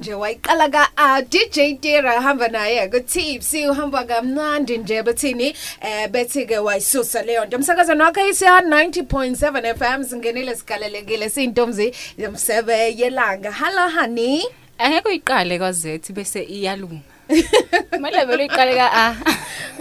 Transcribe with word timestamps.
nje 0.00 0.14
wayiqala 0.14 0.68
ka 0.68 0.88
uh, 0.98 1.20
DJ 1.28 1.76
Tira 1.80 2.20
hamba 2.20 2.48
naye 2.48 2.88
ku 2.88 3.00
Tipsy 3.00 3.68
uhamba 3.68 4.04
kamnandi 4.04 4.78
nje 4.78 5.02
bethini 5.02 5.54
eh 5.80 6.08
bethi 6.08 6.46
ke 6.46 6.58
wayisusa 6.58 7.22
leyo 7.22 7.44
nto. 7.44 7.56
Umsakazweni 7.56 8.02
wakhe 8.02 8.28
isiya 8.28 8.60
90.7 8.60 9.74
FM 9.74 10.04
singenile 10.04 10.56
sigalelekile 10.56 11.28
sintomzi 11.30 11.92
yomsebe 12.18 12.96
yelanga. 12.96 13.52
Hello 13.52 13.88
honey. 14.00 14.42
Angeke 14.78 15.08
uyiqale 15.08 15.58
kwazethi 15.58 16.12
bese 16.12 16.42
iyalunga 16.42 17.00
kumele 17.90 18.24
vele 18.24 18.42
uyiqale 18.42 18.74
ka 18.74 18.90
a 18.92 19.14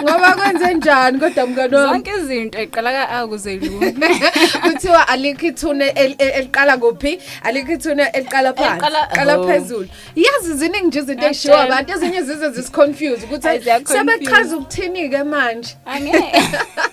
ngoba 0.02 0.36
kwenze 0.36 0.74
njani 0.74 1.20
kodwa 1.20 1.48
mngani 1.48 1.76
wami? 1.76 1.90
Zonke 1.94 2.12
izinto 2.22 2.62
iqala 2.62 2.92
ka 2.92 3.10
a 3.10 3.26
ukuze 3.26 3.54
ilunge 3.54 3.92
kuthiwa 4.64 5.08
alikho 5.08 5.46
ithune 5.48 5.88
el- 5.90 6.16
el- 6.20 6.32
eliqala 6.34 6.78
kuphi? 6.78 7.20
Alikho 7.44 7.72
ithune 7.72 8.04
eliqala 8.14 8.54
phansi 8.54 8.86
Eliqala- 8.86 9.08
qala 9.16 9.38
oh. 9.40 9.48
phezulu. 9.48 9.82
yazi 9.82 9.92
ziningi 10.60 10.88
nje 10.88 11.00
izinto 11.00 11.26
ey'shiwo 11.28 11.56
Ngiyakutshela. 11.56 11.64
abantu 11.64 11.92
ezinye 11.94 12.22
zize 12.28 12.48
zisiconfuse 12.56 13.24
ukuthi 13.26 13.48
Ay, 13.48 13.60
ziyaconfuse. 13.60 13.98
sebechaza 13.98 14.54
ukuthini-ke 14.58 15.24
manje? 15.24 15.72
Angeke 15.86 16.42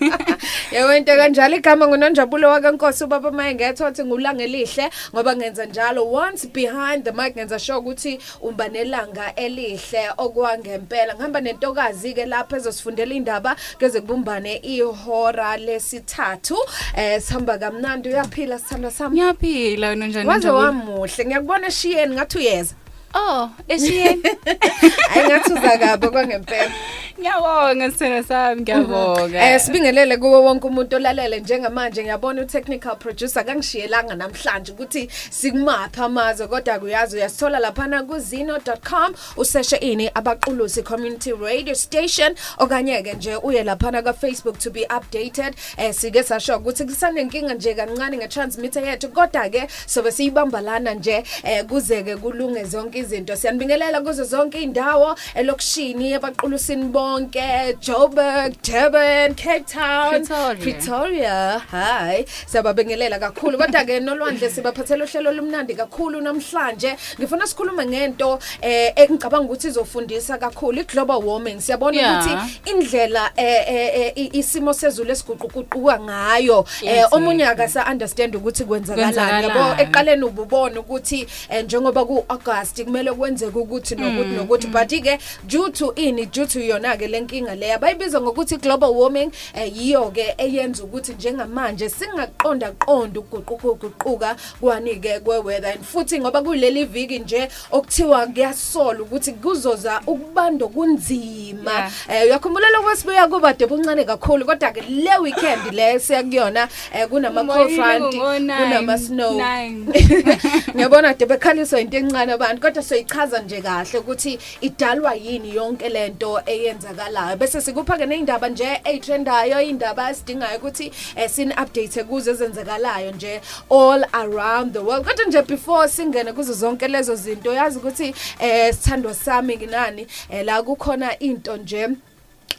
yebo 0.71 0.95
into 0.97 1.15
kanjalo 1.15 1.55
igama 1.55 1.87
ngunonjabulo 1.87 2.49
wakankosi 2.49 3.03
ubaba 3.03 3.31
mayengetho 3.31 3.83
wathi 3.83 4.03
ngulanga 4.03 4.43
elihle 4.43 4.89
ngoba 5.13 5.35
ngenza 5.35 5.65
njalo. 5.65 6.01
Once 6.11 6.47
behind 6.47 7.03
the 7.03 7.11
mic 7.11 7.35
ngenza 7.35 7.59
sure 7.59 7.77
ukuthi 7.77 8.19
umba 8.41 8.67
nelanga 8.67 9.35
elihle 9.35 10.09
okwangempela. 10.17 11.13
Ngihamba 11.15 11.41
nentokazi-ke 11.41 12.25
lapha 12.25 12.57
ezosifundela 12.57 13.13
indaba 13.13 13.55
keze 13.79 14.01
kubumbane 14.01 14.55
ihora 14.63 15.57
lesithathu. 15.57 16.57
Eh 16.95 17.21
sihamba 17.21 17.57
kamnandi 17.57 18.09
uyaphila 18.09 18.59
sithandwa 18.59 18.91
sami? 18.91 19.15
Ngiyaphila 19.19 19.89
wena 19.89 20.07
njani 20.07 20.27
waze 20.29 20.39
Njabulo? 20.39 20.63
wamuhle. 20.65 21.25
Ngiyakubona 21.25 21.67
eshiyeni 21.67 22.15
ngathi 22.15 22.37
uyeza. 22.37 22.75
Oh 23.13 23.49
eshiyeni 23.67 24.29
hayi 25.13 25.25
ngathi 25.27 25.53
uza 25.53 25.77
kabo 25.77 26.11
kwangempela 26.11 26.71
ngiyabonga 27.19 27.91
sithena 27.91 28.23
sami 28.23 28.61
ngiyabonga. 28.61 29.53
Eh 29.53 29.59
sibingelele 29.59 30.17
kuwo 30.17 30.43
wonke 30.43 30.67
umuntu 30.67 30.95
olalele 30.95 31.39
njengamanje. 31.39 32.03
Ngiyabona 32.03 32.41
u-technical 32.41 32.95
producer 32.95 33.45
kangishiyelanga 33.45 34.15
namhlanje 34.15 34.71
ukuthi 34.71 35.09
sikumapha 35.29 36.05
amazwe 36.05 36.47
kodwa 36.47 36.79
kuyazi 36.79 37.15
uyasithola 37.15 37.59
laphana 37.59 38.03
ku-zino.com 38.03 39.13
useshe 39.37 39.75
ini 39.75 40.09
abaqulusi 40.13 40.83
community 40.83 41.31
radio 41.31 41.75
station. 41.75 42.35
Okanye 42.57 43.03
ke 43.03 43.13
nje 43.13 43.35
uye 43.35 43.63
laphana 43.63 44.01
ka-Facebook 44.01 44.59
to 44.59 44.69
be 44.71 44.85
updated. 44.89 45.55
Eh 45.77 45.93
sike 45.93 46.23
sasho 46.23 46.57
ukuthi 46.57 46.85
kusanenkinga 46.85 47.53
nje 47.53 47.73
kancane 47.73 48.17
nge-transmitter 48.17 48.85
yethu 48.85 49.09
kodwa 49.09 49.49
ke 49.49 49.67
sobe 49.85 50.11
siyibamba 50.11 50.61
lana 50.61 50.93
nje 50.93 51.23
eh 51.43 51.65
kuze 51.65 52.03
ke 52.03 52.15
kulunge 52.15 52.63
zonke 52.63 52.99
izinto. 52.99 53.35
Siyanibingelela 53.35 54.01
kuzo 54.01 54.23
zonke 54.23 54.61
indawo 54.61 55.15
elokishini 55.35 56.13
abaqulusini 56.13 56.83
bonke 57.11 57.77
Joburg 57.79 58.53
Durban 58.63 59.33
Cape 59.35 59.65
Town 59.65 60.09
Pretoria. 60.11 60.55
Pretoria 60.55 61.61
hi 61.71 62.25
siyababengelela 62.45 63.19
kakhulu 63.19 63.57
kodwa 63.57 63.83
ke 63.85 63.99
nolwandle 63.99 64.49
sibaphathela 64.49 65.05
uhlelo 65.05 65.31
lumnandi 65.31 65.75
kakhulu 65.75 66.21
namhlanje 66.21 66.95
ngifuna 67.19 67.47
sikhulume 67.47 67.85
ngento 67.85 68.39
eh 68.61 68.91
engicabanga 68.95 69.45
ukuthi 69.45 69.67
izofundisa 69.67 70.37
kakhulu 70.37 70.81
i-global 70.81 71.23
warming 71.25 71.61
siyabona 71.61 71.97
Yeah. 71.97 72.25
ukuthi 72.25 72.59
indlela 72.69 73.31
eh, 73.35 73.63
eh, 73.67 73.91
eh, 73.95 74.11
i- 74.15 74.29
isimo 74.39 74.73
sezulu 74.73 75.11
esiguquguquka 75.11 75.99
ngayo 75.99 76.65
eh 76.83 76.95
Yes, 76.97 77.05
omunye 77.11 77.43
yes. 77.43 77.51
akasa 77.51 77.85
understand 77.91 78.35
ukuthi 78.35 78.63
kwenzakalani 78.65 79.13
Kwenzakalani. 79.15 79.59
yabo 79.59 79.81
eqaleni 79.81 80.23
ububona 80.23 80.79
ukuthi 80.79 81.27
eh, 81.49 81.63
njengoba 81.65 82.05
ku 82.05 82.25
August 82.29 82.83
kumele 82.83 83.11
kwenzeke 83.13 83.57
ukuthi 83.59 83.95
nokuthi 83.95 84.29
nokuthi 84.35 84.67
but 84.67 84.89
ke 85.03 85.17
due 85.47 85.71
to 85.71 85.93
ini 85.95 86.25
due 86.25 86.45
to 86.45 86.59
yona 86.59 86.96
ke 86.97 87.07
lenkinga 87.07 87.55
leya. 87.55 87.79
Bayibiza 87.79 88.21
ngokuthi 88.21 88.57
global 88.57 88.89
warming 88.89 89.31
eh, 89.53 89.77
yiyo 89.77 90.11
ke 90.11 90.35
eyenza 90.37 90.83
ukuthi 90.83 91.13
njengamanje 91.13 91.89
singaqonda 91.89 92.71
qonda 92.71 93.19
ukuguquka 93.19 94.35
kwani 94.59 94.95
ke 94.95 95.19
kweweather. 95.19 95.71
And 95.71 95.83
futhi 95.83 96.19
ngoba 96.19 96.41
kuleli 96.41 96.85
viki 96.85 97.19
nje 97.19 97.49
okuthiwa 97.71 98.27
kuyasola 98.27 99.01
ukuthi 99.01 99.31
kuzoza 99.31 100.01
ukubando 100.07 100.67
kunzima 100.67 101.77
Yeah. 101.77 101.91
eh 102.09 102.25
uyakhumbula 102.25 102.67
kwesibuya 102.83 103.27
kuba 103.27 103.53
debuncane 103.53 104.05
kakhulu 104.05 104.45
kodwa 104.45 104.71
ke 104.71 104.81
le 104.81 105.17
weekend 105.21 105.73
le 105.73 105.99
siyakuyona 105.99 106.67
eh 106.93 107.07
kunama 107.07 107.43
cold 107.43 107.75
front 107.75 108.15
kunama 108.15 108.97
snow 108.97 109.33
ngiyabona 110.75 111.13
de 111.13 111.25
bekhaliswa 111.25 111.81
into 111.81 111.97
encane 111.97 112.33
abantu 112.33 112.61
kodwa 112.61 112.83
soyichaza 112.83 113.39
nje 113.39 113.61
kahle 113.61 113.99
ukuthi 113.99 114.39
idalwa 114.61 115.15
yini 115.15 115.55
yonke 115.55 115.89
lento 115.89 116.41
eyenzakalayo 116.87 117.37
bese 117.37 117.61
sikupha 117.61 117.97
ke 117.97 118.05
neindaba 118.05 118.49
nje 118.49 118.81
eyitrendayo 118.83 119.61
indaba 119.61 120.11
esidingayo 120.11 120.57
ukuthi 120.57 120.91
eh, 121.15 121.29
sin 121.29 121.51
update 121.51 122.03
kuzo 122.03 122.31
ezenzakalayo 122.31 123.11
nje 123.11 123.41
all 123.69 124.05
around 124.13 124.73
the 124.73 124.79
world. 124.79 125.05
Kodwa 125.05 125.25
nje 125.25 125.41
before 125.41 125.87
singene 125.87 126.33
kuzo 126.33 126.53
zonke 126.53 126.87
lezo 126.87 127.15
zinto 127.15 127.53
yazi 127.53 127.79
ukuthi 127.79 128.13
eh 128.39 128.73
sithandwa 128.73 129.13
sami 129.13 129.57
nginani 129.57 130.07
eh, 130.29 130.45
la 130.45 130.63
kukhona 130.63 131.19
into 131.19 131.57
nje 131.57 131.89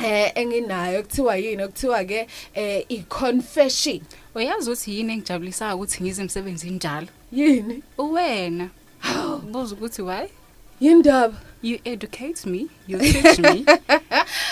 eh 0.05 0.33
enginayo 0.35 1.03
kuthiwa 1.03 1.37
yini 1.37 1.63
okuthiwa 1.63 2.05
ke 2.05 2.29
eh 2.55 2.85
i-confession. 2.89 4.01
Uyazi 4.35 4.71
ukuthi 4.71 4.97
yini 4.97 5.13
engijabulisayo 5.13 5.77
ukuthi 5.77 6.03
ngize 6.03 6.23
emsebenzini 6.23 6.77
njalo? 6.77 7.09
Yini? 7.33 7.83
Uwena. 7.99 8.69
Buza 9.51 9.75
ukuthi 9.75 10.03
why? 10.03 10.29
Yindaba. 10.81 11.48
You 11.63 11.79
educate 11.85 12.47
me 12.47 12.69
you 12.87 12.99
teach 12.99 13.39
me. 13.39 13.65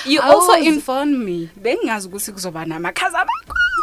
You 0.06 0.20
also 0.22 0.52
inform 0.52 1.24
me. 1.24 1.48
Bengingazi 1.56 2.08
ukuthi 2.08 2.32
kuzoba 2.32 2.64
namakhaza 2.64 3.18
amakhulu. 3.18 3.75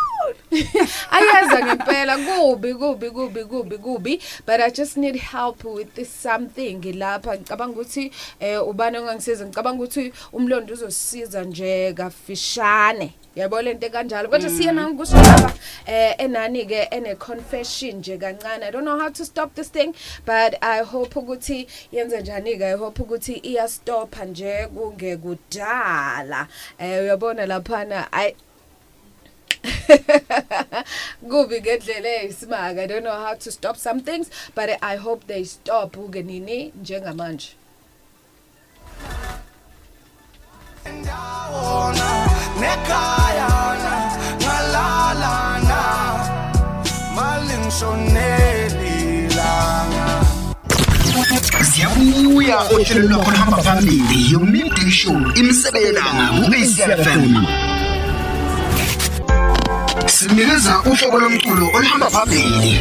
ayeza 1.11 1.65
ngempela 1.65 2.17
kubi 2.17 2.73
kubi 2.73 3.09
kubi 3.09 3.43
kubi 3.43 3.77
kubi 3.77 4.21
but 4.45 4.59
i 4.59 4.71
just 4.71 4.97
need 4.97 5.15
help 5.15 5.63
with 5.63 5.93
this 5.93 6.09
something. 6.23 6.93
Lapha 6.93 7.37
ngicabanga 7.37 7.73
ukuthi 7.73 8.11
eh 8.39 8.67
ubani 8.67 8.97
ongangisiza? 8.97 9.45
Ngicabanga 9.45 9.83
ukuthi 9.83 10.13
umlondo 10.33 10.73
uzosisiza 10.73 11.43
nje 11.43 11.93
kafishane. 11.93 13.13
Yabo 13.35 13.61
lento 13.61 13.89
kanjalo 13.89 14.29
kodwa 14.29 14.49
siyena 14.49 14.89
ngikusho 14.89 15.15
lapha 15.15 15.53
eh 15.85 16.15
enani 16.17 16.65
ke 16.65 16.87
ene 16.91 17.15
confession 17.15 17.95
nje 17.95 18.17
kancane. 18.17 18.63
I 18.63 18.71
don't 18.71 18.85
know 18.85 18.99
how 18.99 19.09
to 19.09 19.25
stop 19.25 19.55
this 19.55 19.69
thing 19.71 19.93
but 20.25 20.55
i 20.61 20.83
hope 20.83 21.19
ukuthi 21.19 21.67
yenze 21.91 22.21
njani 22.21 22.57
ke 22.57 22.65
i 22.65 22.77
hope 22.77 23.03
ukuthi 23.03 23.33
iya 23.33 23.67
stop 23.67 24.15
nje 24.25 24.67
kungekudala. 24.67 26.47
Eh 26.79 27.03
uyabona 27.03 27.45
laphana? 27.45 28.07
I 28.11 28.35
kubi 31.29 31.61
ngendlela 31.61 32.09
eyisimanga. 32.21 32.81
I 32.83 32.87
don't 32.87 33.03
know 33.03 33.19
how 33.25 33.35
to 33.35 33.51
stop 33.51 33.77
some 33.77 33.99
things 34.01 34.29
but 34.55 34.69
i 34.81 34.95
hope 34.95 35.27
they 35.27 35.43
stop. 35.43 35.97
Uke 35.97 36.23
nini? 36.23 36.71
Njengamanje. 36.81 37.49
Ndawona 41.01 42.27
nekhaya 42.59 43.49
na 43.83 43.93
ngalala 44.41 45.35
na 45.69 45.81
malingishoneli 47.15 48.95
langa 49.35 50.07
siyabuya 51.71 52.57
ohlelo 52.59 53.07
lwakho 53.07 53.31
luhamba 53.31 53.57
phambili 53.57 54.31
yomidday 54.31 54.91
show 54.91 55.21
imisebelelanga 55.35 56.25
ku-acfm 56.45 57.23
sinikeza 60.17 60.73
uhlobo 60.91 61.17
lomculo 61.19 61.65
oluhamba 61.75 62.07
phambili. 62.09 62.71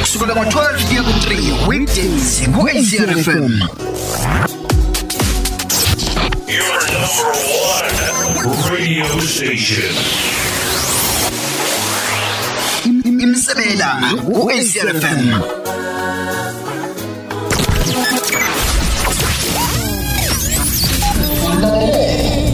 Kusukela 0.00 0.34
ngo-12 0.34 0.86
kuya 0.88 1.02
ku-3 1.06 1.30
weekdays 1.68 2.28
ku-acfm 2.54 3.52
Your 6.56 6.78
number 6.94 7.30
one 7.74 7.94
radio 8.74 9.20
station. 9.20 9.94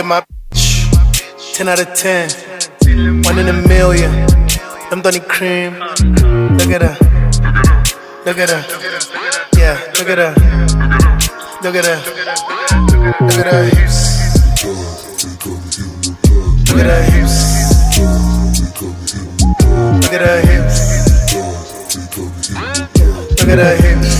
at 0.00 0.06
my 0.06 0.24
bitch, 0.50 1.54
10 1.54 1.68
out 1.68 1.80
of 1.80 1.94
10, 1.94 2.30
one 3.24 3.38
in 3.38 3.48
a 3.48 3.52
million. 3.68 4.10
I'm 4.90 5.02
Donny 5.02 5.20
Cream. 5.20 5.74
Look 6.56 6.70
at 6.70 6.80
her, 6.80 6.96
look 8.24 8.38
at 8.38 8.48
her, 8.48 8.64
yeah, 9.58 9.76
look 9.98 10.08
at 10.08 10.18
her, 10.18 10.32
look 11.62 11.74
at 11.74 11.84
her, 11.84 12.00
look 13.20 13.38
at 13.38 13.46
her 13.52 13.64
hips. 13.68 13.98
Look 16.70 16.78
at 16.78 16.86
her 16.86 17.02
hips. 17.12 17.36
Look 20.00 20.12
at 20.14 20.22
her 20.22 20.40
hips. 20.48 20.76
Look 23.38 23.48
at 23.48 23.58
her 23.58 23.76
hips. 23.76 24.10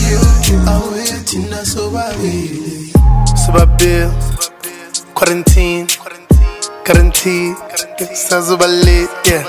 Subabil. 3.46 4.49
Quarantine. 5.20 5.86
Quarantine. 6.82 7.54
Sazuba 8.16 8.64
lit, 8.66 9.10
yeah. 9.28 9.44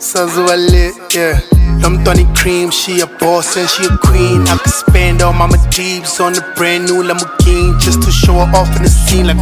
Sazuba 0.00 0.56
lit, 0.58 1.14
yeah. 1.14 1.38
I'm 1.86 2.02
Donny 2.02 2.26
Cream, 2.34 2.72
she 2.72 2.98
a 2.98 3.06
boss 3.06 3.56
and 3.56 3.70
she 3.70 3.84
a 3.84 3.96
queen. 3.98 4.42
I 4.48 4.56
could 4.56 4.72
spend 4.72 5.22
all 5.22 5.32
my 5.32 5.46
deeps 5.70 6.18
on 6.18 6.32
the 6.32 6.42
brand 6.56 6.86
new 6.86 7.04
Lamborghini 7.04 7.78
just 7.78 8.02
to 8.02 8.10
show 8.10 8.32
her 8.42 8.50
off 8.58 8.74
in 8.74 8.82
the 8.82 8.88
scene 8.88 9.28
like. 9.28 9.38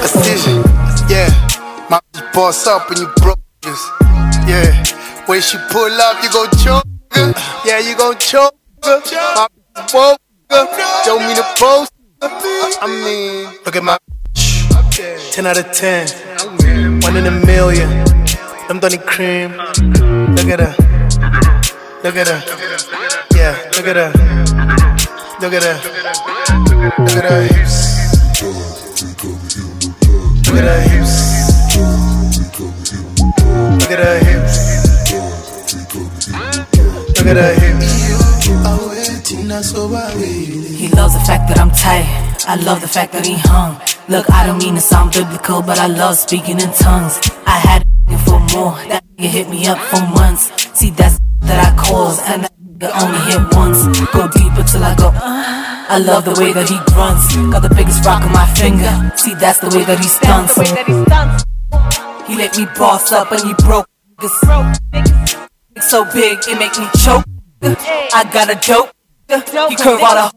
Precision, 0.00 0.60
yeah. 1.08 1.32
My 1.88 1.98
boss 2.34 2.66
up 2.66 2.90
and 2.90 2.98
you 2.98 3.08
broke 3.22 3.40
this, 3.62 3.80
yeah. 4.44 4.84
When 5.24 5.40
she 5.40 5.56
pull 5.70 5.96
up, 5.96 6.22
you 6.22 6.28
gon' 6.30 6.50
choke, 6.62 6.84
her. 7.12 7.32
yeah, 7.64 7.78
you 7.78 7.96
gon' 7.96 8.18
choke. 8.18 8.54
her. 8.84 9.00
My 9.34 9.48
woke, 9.94 10.20
her. 10.50 11.04
show 11.06 11.18
me 11.18 11.32
the 11.32 11.46
post. 11.56 11.95
I 12.22 12.86
mean, 13.04 13.44
look 13.64 13.76
at 13.76 13.84
my 13.84 13.98
bitch. 14.34 15.32
10 15.32 15.46
out 15.46 15.58
of 15.58 15.70
10, 15.72 17.00
one 17.02 17.16
in 17.16 17.26
a 17.26 17.30
million. 17.30 18.04
I'm 18.68 18.80
Donny 18.80 18.98
Cream, 18.98 19.52
look 19.52 20.48
at 20.48 20.60
her, 20.60 20.74
look 22.02 22.16
at 22.16 22.28
her, 22.28 22.42
yeah, 23.36 23.54
look 23.76 23.86
at 23.86 23.96
her, 23.96 24.12
look 25.40 25.52
at 25.52 25.62
her, 25.62 25.78
look 26.98 27.16
at 27.16 27.24
her 27.24 27.42
hips. 27.42 27.86
Look 30.46 30.56
at 30.56 30.64
her 30.64 30.80
hips. 30.80 31.14
Look 33.80 33.90
at 33.90 33.98
her 33.98 34.18
hips. 34.18 34.56
Look 37.18 37.26
at 37.26 37.36
her 37.36 37.54
hips. 37.54 38.25
He 38.46 38.52
loves 40.94 41.14
the 41.14 41.24
fact 41.26 41.48
that 41.48 41.58
I'm 41.58 41.70
tight. 41.70 42.06
I 42.46 42.54
love 42.62 42.80
the 42.80 42.86
fact 42.86 43.12
that 43.12 43.26
he 43.26 43.34
hung. 43.36 43.80
Look, 44.08 44.30
I 44.30 44.46
don't 44.46 44.58
mean 44.58 44.76
to 44.76 44.80
sound 44.80 45.12
biblical, 45.12 45.62
but 45.62 45.80
I 45.80 45.88
love 45.88 46.16
speaking 46.16 46.60
in 46.60 46.70
tongues. 46.72 47.18
I 47.44 47.58
had 47.58 47.82
for 48.24 48.38
more. 48.54 48.78
That 48.86 49.02
nigga 49.18 49.28
hit 49.28 49.48
me 49.50 49.66
up 49.66 49.78
for 49.90 50.00
months. 50.14 50.52
See, 50.78 50.90
that's 50.90 51.18
that 51.40 51.58
I 51.66 51.76
cause, 51.76 52.20
and 52.22 52.44
that 52.44 52.52
nigga 52.62 52.90
only 53.02 53.18
hit 53.26 53.42
once. 53.56 53.82
Go 54.14 54.28
deeper 54.28 54.62
till 54.62 54.84
I 54.84 54.94
go. 54.94 55.08
"Uh." 55.08 55.66
I 55.88 55.98
love 55.98 56.24
the 56.24 56.34
way 56.40 56.52
that 56.52 56.68
he 56.68 56.78
grunts. 56.94 57.34
Got 57.50 57.62
the 57.62 57.74
biggest 57.74 58.04
rock 58.06 58.22
on 58.22 58.32
my 58.32 58.46
finger. 58.54 58.92
See, 59.16 59.34
that's 59.34 59.58
the 59.58 59.70
way 59.74 59.82
that 59.84 59.98
he 59.98 60.08
stunts. 60.08 60.54
He 62.28 62.36
let 62.36 62.56
me 62.56 62.66
boss 62.78 63.10
up 63.10 63.32
and 63.32 63.42
he 63.42 63.54
broke 63.66 63.88
niggas. 64.20 65.36
So 65.80 66.04
big, 66.12 66.38
it 66.46 66.58
make 66.58 66.78
me 66.78 66.86
choke. 67.04 67.24
I 67.74 68.22
got 68.32 68.48
a 68.48 68.54
dope. 68.54 68.92
He 69.28 69.74
curve 69.76 70.00
all 70.00 70.14
the 70.14 70.32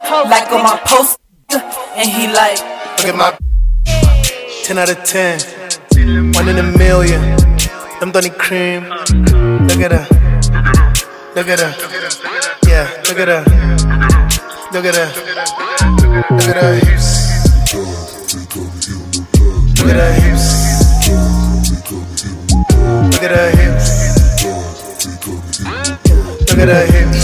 hoes 0.00 0.30
like 0.30 0.50
on 0.50 0.62
my 0.62 0.80
post. 0.86 1.18
And 1.96 2.08
he 2.08 2.28
like, 2.28 2.58
Look 2.98 3.08
at 3.08 3.16
my 3.16 3.36
10 4.64 4.78
out 4.78 4.90
of 4.90 5.04
10. 5.04 6.32
One 6.32 6.48
in 6.48 6.58
a 6.58 6.62
million. 6.62 7.36
I'm 8.00 8.10
Donny 8.10 8.30
Cream. 8.30 8.84
Look 8.84 9.80
at 9.80 9.92
her. 9.92 10.06
Look 11.34 11.48
at 11.48 11.60
her. 11.60 11.74
Yeah, 12.66 12.88
look 13.08 13.18
at 13.18 13.28
her. 13.28 13.44
Look 14.72 14.84
at 14.86 14.94
her. 14.96 15.08
Look 16.30 16.48
at 16.48 16.56
her 16.56 16.74
hips. 16.74 17.08
Look 19.78 19.88
at 19.90 19.96
her 19.96 20.12
hips. 20.22 20.46
Look 23.12 23.22
at 23.22 23.30
her 23.30 23.50
hips. 23.50 24.05
Look 26.56 26.68
at 26.68 26.74
her 26.74 26.86
hips. 26.86 27.22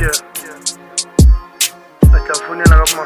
Yeah. 0.00 0.16
Atafunela 2.16 2.76
kama 2.84 3.04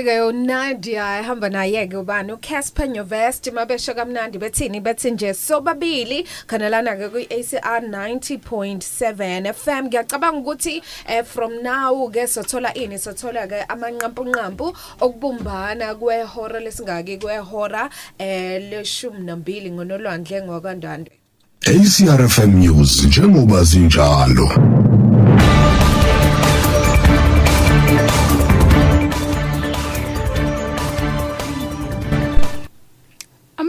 kanti 0.00 0.04
ke 0.04 0.20
uNadia 0.20 1.20
ehamba 1.20 1.48
naye 1.50 1.86
ke 1.86 1.96
ubani? 1.96 2.32
uCasper 2.32 2.88
Nyovest 2.88 3.52
mabesho 3.52 3.94
kamnandi 3.94 4.38
bethini 4.38 4.80
bethi 4.80 5.10
nje 5.10 5.34
sobabili 5.34 6.26
khanalana 6.46 6.96
ke 6.96 7.08
kuACR 7.08 7.82
90.7 7.82 9.52
FM 9.52 9.86
ngiyacabanga 9.86 10.38
ukuthi 10.38 10.82
eh, 11.06 11.24
from 11.24 11.62
now 11.62 12.08
ke 12.08 12.26
sothola 12.26 12.74
ini 12.74 12.98
sothola 12.98 13.46
ke 13.46 13.64
amanqampu 13.68 14.24
nqampu 14.24 14.76
okubumbana 15.00 15.94
kwehora 15.94 16.60
lesingaki 16.60 17.18
kwehora 17.18 17.90
eh 18.18 18.62
leshumi 18.70 19.20
nambili 19.20 19.70
ngonolwandle 19.70 20.42
ngokandandwe 20.42 21.12
ACRFM 21.66 22.58
News 22.58 23.04
njengoba 23.04 23.64
zinjalo. 23.64 24.48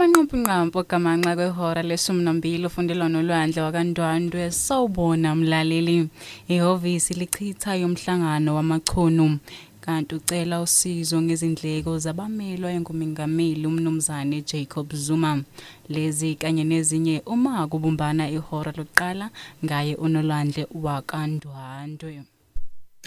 Amanqampunqampu 0.02 0.82
gamanxa 0.90 1.36
kwehora 1.36 1.82
leshumi 1.82 2.24
nambili 2.24 2.66
ufundela 2.66 3.06
nolwandle 3.08 3.62
wakandwandwe 3.62 4.50
sawubona 4.50 5.30
mlaleli. 5.34 6.08
Ihhovisi 6.48 7.14
lichitha 7.14 7.76
yomhlangano 7.76 8.54
wamachunu. 8.56 9.38
Kanti 9.80 10.14
ucela 10.14 10.60
usizo 10.60 11.22
ngezindleko 11.22 11.98
zabamelwa 11.98 12.72
engumengameli 12.72 13.64
umnumzane 13.66 14.42
Jacob 14.42 14.92
Zuma. 14.92 15.44
Lezi 15.88 16.34
kanye 16.34 16.64
nezinye 16.64 17.22
uma 17.26 17.68
kubumbana 17.68 18.28
ihora 18.28 18.72
lokuqala 18.76 19.30
ngaye 19.64 19.94
unolwandle 19.94 20.66
wakandwandwe 20.74 22.22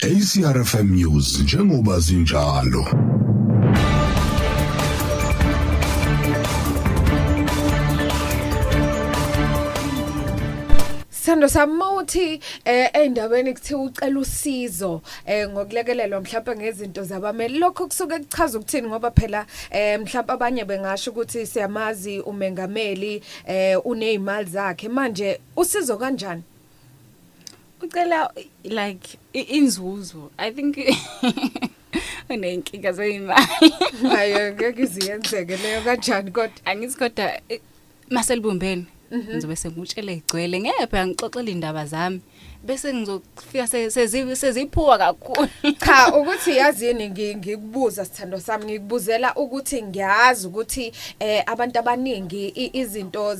ACRFM 0.00 0.88
News 0.96 1.40
njengoba 1.40 2.00
zinjalo. 2.00 2.84
Sando 11.26 11.48
samuthi 11.48 12.40
eh 12.64 12.90
endaweni 12.92 13.54
kuthiwa 13.54 13.82
ucela 13.82 14.20
usizo 14.20 15.02
eh 15.26 15.48
ngokulekelelwa 15.48 16.20
mhlawumbe 16.20 16.56
ngezinto 16.56 17.04
zabameli. 17.04 17.58
Lokho 17.58 17.86
kusuke 17.86 18.18
kuchaza 18.18 18.58
ukuthini 18.58 18.88
ngoba 18.88 19.10
phela 19.10 19.46
eh 19.70 20.00
mhlawumbe 20.00 20.32
abanye 20.32 20.64
bengasho 20.64 21.10
ukuthi 21.10 21.46
siyamazi 21.46 22.20
umengameli 22.20 23.22
eh 23.46 23.86
unezimali 23.86 24.50
zakhe. 24.50 24.88
Manje 24.88 25.40
usizo 25.56 25.96
kanjani? 25.96 26.42
Ucela 27.82 28.30
like 28.64 29.18
i- 29.34 29.40
inzuzo. 29.58 30.30
I 30.38 30.52
think 30.52 30.76
unenkinga 32.30 32.92
zeyimali 32.92 33.46
hayi 34.08 34.52
ngeke 34.52 34.82
iziyenzeke 34.82 35.56
leyo 35.56 35.80
kanjani 35.82 36.30
kodwa? 36.30 36.50
Angithi 36.64 36.96
kodwa 36.98 37.32
eh, 37.48 37.60
maselibumbeni 38.10 38.86
ngizobe 39.12 39.56
sengutshele 39.56 40.12
igcwele. 40.14 40.60
Ngepha 40.60 41.06
ngixoxele 41.06 41.50
indaba 41.52 41.86
zami. 41.86 42.20
Bese 42.66 42.94
ngizofika 42.94 43.66
se- 43.66 43.90
sezi- 43.90 44.36
seziphuwa 44.36 44.98
kakhulu. 44.98 45.48
Cha 45.84 46.14
ukuthi 46.14 46.56
yazini 46.56 47.08
ngi- 47.08 47.36
ngikubuza 47.36 48.04
sithando 48.04 48.40
sami 48.40 48.64
ngikubuzela 48.64 49.34
ukuthi 49.34 49.82
ngiyazi 49.82 50.46
ukuthi 50.46 50.92
eh 51.20 51.42
abantu 51.46 51.78
abaningi 51.78 52.70
izinto 52.72 53.34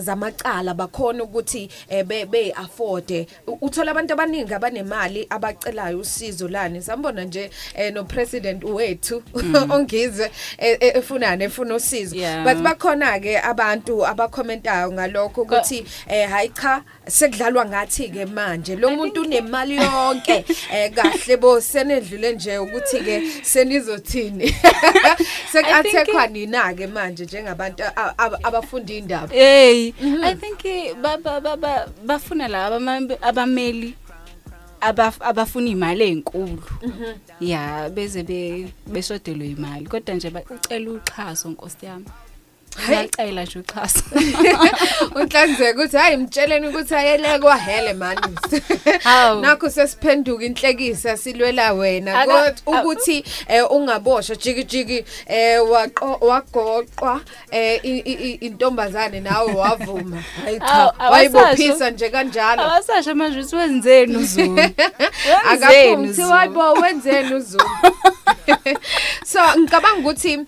zamacala 0.00 0.74
bakhona 0.74 1.24
ukuthi 1.24 1.68
eh, 1.88 2.04
be 2.06 2.52
afford 2.52 3.26
uthola 3.60 3.90
abantu 3.90 4.12
abaningi 4.12 4.54
abanemali 4.54 5.26
abacelayo 5.30 5.98
usizo 5.98 6.48
lani. 6.48 6.82
Sambona 6.82 7.24
nje 7.24 7.50
eh, 7.74 7.92
no 7.94 8.04
president 8.04 8.64
wethu 8.64 9.22
ongizwe 9.70 10.30
eh, 10.58 10.76
eh, 10.80 10.96
efunana 10.96 11.44
efuna 11.44 11.74
usizo. 11.74 12.16
But 12.44 12.56
bakhona 12.62 13.20
ke 13.20 13.38
abantu 13.40 14.06
abakhomentayo 14.06 14.92
ngalokho 14.92 15.42
ukuthi 15.42 15.84
eh 16.08 16.28
hayi 16.30 16.48
cha 16.48 16.82
sekudlalwa 17.08 17.64
ngathi 17.66 18.08
ke 18.08 18.26
manje. 18.46 18.76
Lo 18.76 18.90
muntu 18.90 19.20
unemali 19.22 19.76
yonke. 19.84 20.44
Eh 20.72 20.90
kahle 20.94 21.36
bo 21.36 21.60
senedlule 21.60 22.32
nje 22.32 22.58
ukuthi 22.58 23.00
ke 23.00 23.22
senizothini. 23.42 24.54
Sekathekwa 25.52 26.26
nina 26.26 26.74
ke 26.74 26.86
manje 26.86 27.24
njengabantu 27.24 27.82
a- 27.84 28.14
a- 28.18 28.38
abafunda 28.42 28.94
indaba 28.94 29.28
hey 29.34 29.92
i 30.22 30.34
think 30.34 30.64
eh, 30.64 30.94
ba- 31.02 31.18
ba- 31.18 31.40
ba- 31.40 31.56
ba- 31.56 31.86
bafuna 32.04 32.48
laba 32.48 32.76
ama- 32.76 33.16
abameli 33.22 33.94
abaf- 34.80 35.20
abafuna 35.20 35.68
imali 35.68 36.04
ezinkulu 36.04 36.62
ya 37.40 37.90
beze 37.90 38.22
be- 38.22 38.72
beshodelwe 38.86 39.46
imali. 39.46 39.86
Kodwa 39.86 40.14
nje 40.14 40.30
ba- 40.30 40.42
ucela 40.50 40.90
uxhaso 40.90 41.48
nkosi 41.48 41.86
yami. 41.86 42.04
Ngiyacela 42.82 43.42
nje 43.42 43.58
uxhaso. 43.58 44.02
Unhlanzeka 45.20 45.80
ukuthi 45.80 45.96
hayi 45.96 46.16
mtsheleni 46.16 46.68
ukuthi 46.68 46.94
ayele 46.94 47.38
kwahele 47.38 47.92
mani 47.92 48.20
Hawu. 49.02 49.40
nakho 49.40 49.70
sesiphenduka 49.70 50.44
inhlekisa 50.44 51.16
silwela 51.16 51.72
wena. 51.72 52.26
Kodwa 52.26 52.54
ukuthi 52.66 53.24
eh, 53.48 53.72
ungaboshwa 53.72 54.36
jiki 54.36 54.64
jiki 54.64 55.04
eh 55.26 55.60
wagoqwa 56.20 57.20
eh 57.50 57.80
intombazane 58.40 59.20
nawe 59.20 59.52
wavuma. 59.52 60.22
Wayibophisa 61.10 61.90
nje 61.90 62.08
kanjalo. 62.08 62.62
Abasasha 62.62 63.14
manje 63.14 63.40
uthi 63.40 63.56
wenzeni 63.56 64.16
uzulu? 64.16 64.62
Akaphumi 65.50 66.08
kuthiwa 66.08 66.36
hayibo 66.36 66.72
wenzeni 66.72 67.34
uzuma 67.34 67.80
so 69.32 69.40
ngicabanga 69.58 70.00
ukuthi 70.00 70.38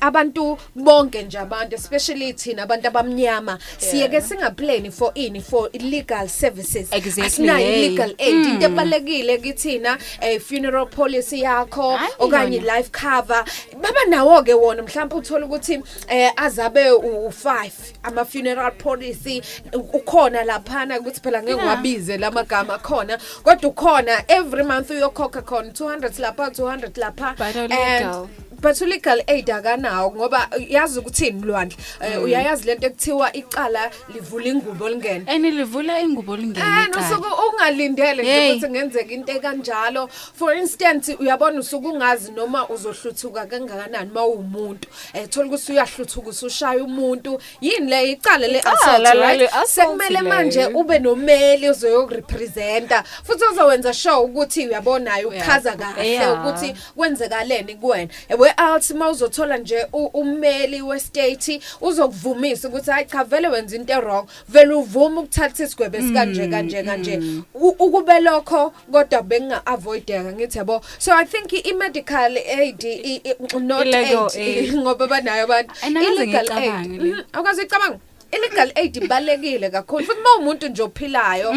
abantu 0.00 0.58
bonke 0.74 1.22
nje 1.22 1.38
abantu 1.56 1.74
especially 1.76 2.32
thina 2.32 2.62
abantu 2.62 2.88
abamnyama 2.88 3.58
siyeke 3.78 4.20
singaplani 4.20 4.90
for 4.90 5.10
ini 5.14 5.40
for 5.40 5.70
legal 5.72 6.28
services 6.28 6.88
Exactly, 6.92 7.22
asinayo 7.26 7.66
hey. 7.66 7.88
legal 7.88 8.14
aid 8.18 8.46
into 8.46 8.66
ebalekile 8.66 9.38
kithina 9.38 9.98
eh 10.20 10.40
funeral 10.40 10.86
policy 10.86 11.40
yakho 11.40 11.96
Hayi 11.96 12.12
okanye 12.18 12.56
yona. 12.56 12.76
life 12.76 12.90
cover 12.92 13.44
baba 13.80 14.04
nawo 14.08 14.42
ke 14.42 14.54
wona 14.54 14.82
mhlawumbe 14.82 15.14
uthola 15.16 15.46
ukuthi 15.46 15.82
eh 16.08 16.32
azabe 16.36 16.90
u5 16.90 17.70
ama 18.02 18.24
funeral 18.24 18.72
policy 18.72 19.42
ukhona 19.72 20.44
laphana 20.44 21.00
ukuthi 21.00 21.20
phela 21.20 21.42
ngeke 21.42 21.56
Yeah. 21.56 21.68
wabize 21.68 22.16
lamagama 22.18 22.78
khona 22.78 23.18
kodwa 23.42 23.70
ukhona 23.70 24.24
every 24.28 24.64
month 24.64 24.90
uyokhokha 24.90 25.42
khona 25.42 25.68
200 25.70 26.20
lapha 26.22 26.46
200 26.48 27.00
lapha 27.00 27.34
But 27.38 27.56
And- 27.56 27.70
legal. 27.72 28.28
But 28.60 28.80
legal 28.80 29.20
aid 29.28 29.50
akanawo 29.50 30.10
ngoba 30.16 30.48
yazi 30.68 30.98
ukuthini 30.98 31.42
lwandle? 31.42 31.76
Eh, 32.00 32.22
uyayazi 32.22 32.66
lento 32.66 32.86
ekuthiwa 32.86 33.32
icala 33.36 33.90
livula 34.14 34.46
ingubo 34.46 34.88
lingene 34.88 35.24
and 35.26 35.44
livula 35.44 36.00
ingubo 36.00 36.36
lingene 36.36 36.66
Eh 36.66 36.86
ekhaya. 36.88 37.06
usuke 37.06 37.28
ungalindele 37.52 38.22
nje 38.22 38.30
Hey. 38.32 38.52
ukuthi 38.56 38.70
ngenzeka 38.70 39.12
into 39.14 39.32
ekanjalo. 39.32 40.08
For 40.08 40.54
instance 40.56 41.14
uyabona 41.20 41.60
usuke 41.60 41.86
ungazi 41.88 42.32
noma 42.32 42.68
uzohluthuka 42.68 43.46
kangakanani 43.46 44.10
mawumuntu 44.14 44.88
eh 45.14 45.28
thola 45.28 45.46
ukuthi 45.48 45.72
uyahluthuka 45.72 46.28
usushaya 46.30 46.84
umuntu. 46.84 47.40
Yini 47.60 47.90
le? 47.90 48.10
Icala 48.12 48.46
le 48.48 48.58
Icala 48.58 48.74
assault 48.74 49.02
le- 49.14 49.20
right 49.20 49.40
le. 49.40 49.46
Assault 49.48 49.68
sekumele 49.68 50.20
le. 50.22 50.28
manje 50.28 50.66
ube 50.66 50.98
nomeli 50.98 51.68
ozoyokurepresenta 51.68 53.02
futhi 53.24 53.44
ozowenza 53.44 53.94
sure 53.94 54.14
ukuthi 54.16 54.66
uyabonayo 54.68 55.28
uchaza 55.28 55.76
kahle 55.76 56.06
Yeah. 56.06 56.46
ukuthi 56.46 56.74
kwenzekaleni 56.96 57.74
kuwena. 57.74 58.08
Yabo 58.48 58.74
else 58.74 58.94
mawuzothola 58.94 59.56
nje 59.58 59.86
u- 59.92 60.06
ummeli 60.14 60.82
westate 60.82 61.60
uzokuvumisa 61.80 62.68
ukuthi 62.68 62.90
hayi 62.90 63.06
cha 63.06 63.24
vele 63.24 63.48
wenza 63.48 63.76
into 63.76 64.00
wrong 64.00 64.26
vele 64.48 64.74
uvuma 64.74 65.20
ukuthatha 65.20 65.64
isigwebe 65.64 66.00
sikanje 66.02 66.46
kanje 66.48 66.82
kanje. 66.82 67.20
U- 67.54 67.68
ukube 67.78 68.20
lokho 68.20 68.72
kodwa 68.92 69.22
benga 69.22 69.66
avoideka 69.66 70.32
ngithi 70.32 70.58
yabo 70.58 70.80
so 70.98 71.12
i 71.14 71.24
think 71.24 71.52
i 71.52 71.72
medical 71.72 72.36
aid 72.36 72.84
i- 72.84 73.20
i- 73.24 73.58
not 73.60 73.86
Illegal 73.86 74.26
aid 74.26 74.36
aid. 74.36 74.74
ngoba 74.80 75.06
banayo 75.06 75.44
abantu. 75.44 75.74
Ayinakaze 75.82 76.14
illegal 76.14 76.52
aid. 76.52 76.62
ngiyicabange 76.62 76.98
le. 76.98 77.12
Mhm, 77.12 77.22
awukaze 77.32 77.62
icabanga 77.62 77.98
illegal 78.32 78.72
aid 78.74 78.96
ibalekile 78.96 79.70
kakhulu 79.70 80.04
futhi 80.04 80.20
uma 80.20 80.36
umuntu 80.38 80.68
nje 80.68 80.82
ophilayo 80.82 81.54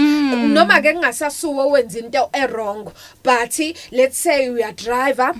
noma 0.48 0.81
ke 0.81 0.93
kungasasuwe 0.93 1.63
wenza 1.72 2.00
into 2.00 2.29
errong 2.34 2.91
but 3.24 3.60
let's 3.91 4.24
say 4.24 4.50
uya 4.50 4.72
driver 4.72 5.34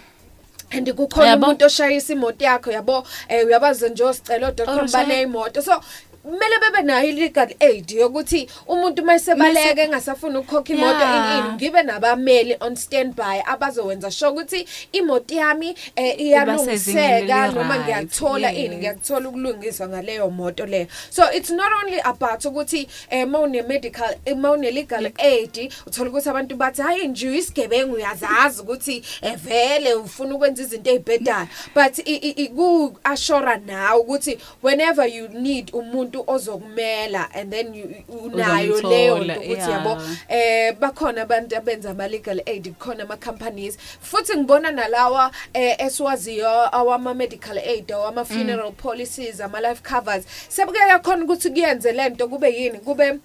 and 0.72 0.88
kukhona 0.94 1.28
Yabo. 1.28 1.46
umuntu 1.46 1.66
oshayisa 1.66 2.14
imoto 2.14 2.46
yakho 2.46 2.72
yabo 2.72 3.04
eh 3.28 3.46
uyabaza 3.46 3.90
nje 3.90 4.04
osicela 4.04 4.48
odokotela 4.48 4.84
Oshaya- 4.84 4.92
bane 5.08 5.22
imoto 5.22 5.62
so 5.62 5.82
kumele 6.24 6.56
bebe 6.62 6.82
nayo 6.84 7.12
legal 7.12 7.54
aid 7.60 7.92
yokuthi 7.92 8.50
umuntu 8.68 9.06
mayesebaleke 9.06 9.82
engasafuna 9.82 10.40
ukukhokha 10.40 10.74
imoto 10.74 11.00
Yeah. 11.00 11.40
ini 11.40 11.54
ngibe 11.56 11.84
nabameli 11.84 12.58
on 12.60 12.76
standby 12.76 13.42
abazowenza 13.46 14.12
sure 14.12 14.32
ukuthi 14.32 14.68
imoto 14.92 15.36
yami 15.36 15.76
eh, 15.96 16.20
iyalungiseka 16.22 17.00
Ibasezingeni 17.00 17.54
noma 17.56 17.76
eli-right, 17.76 17.84
ngiyakuthola 17.86 18.52
ini 18.54 18.62
yes. 18.64 18.78
ngiyakuthola 18.78 19.30
ukulungiswa 19.30 19.88
ngaleyo 19.88 20.30
moto 20.30 20.66
leyo 20.66 20.88
so 21.10 21.24
it's 21.32 21.50
not 21.50 21.72
only 21.84 22.00
about 22.02 22.46
ukuthi 22.46 22.88
eh 23.10 23.28
mawune 23.28 23.62
medical 23.62 24.16
mawune 24.36 24.72
legal 24.72 25.12
aid 25.18 25.74
uthola 25.88 26.10
ukuthi 26.10 26.30
abantu 26.30 26.56
bathi 26.56 26.82
hayi 26.82 27.08
nje 27.08 27.38
isigebengu 27.38 27.96
uyazazi 27.96 28.62
ukuthi 28.62 29.04
eh 29.22 29.36
vele 29.36 29.94
ufuna 29.94 30.36
ukwenza 30.36 30.64
izinto 30.64 30.90
ezibhedayo 30.90 31.48
but 31.76 31.98
i- 32.08 32.16
i- 32.16 32.44
i- 32.44 32.48
ku 32.50 32.98
assure 33.04 33.58
now 33.68 34.00
ukuthi 34.00 34.38
whenever 34.64 35.08
you 35.16 35.28
need 35.28 35.70
umuntu 35.74 36.09
ozokumela 36.28 37.30
and 37.34 37.52
then 37.52 37.74
you 37.76 37.90
unayo 38.24 38.82
leyo 38.82 39.16
Uzomthola, 39.16 39.34
nto 39.34 39.42
ukuthi 39.42 39.60
yeah. 39.60 39.72
yabo 39.72 40.02
eh 40.30 40.76
bakhona 40.80 41.22
abantu 41.22 41.58
abenza 41.58 41.90
ama 41.90 42.08
legal 42.08 42.42
aid 42.46 42.74
khona 42.80 43.04
ama 43.04 43.18
companies 43.18 43.78
futhi 44.02 44.38
ngibona 44.38 44.72
nalawa 44.72 45.32
eh 45.54 45.76
esiwaziyo 45.80 46.76
awama 46.76 47.14
medical 47.14 47.58
aid 47.58 47.92
awama 47.92 48.26
funeral 48.26 48.72
policies 48.72 49.42
ama 49.42 49.62
life 49.62 49.82
covers. 49.84 50.26
Sebukeka 50.48 51.00
khona 51.00 51.24
ukuthi 51.24 51.50
kuyenze 51.50 51.92
lento 51.92 52.28
kube 52.28 52.50
yini? 52.54 52.80
Kube 52.80 53.20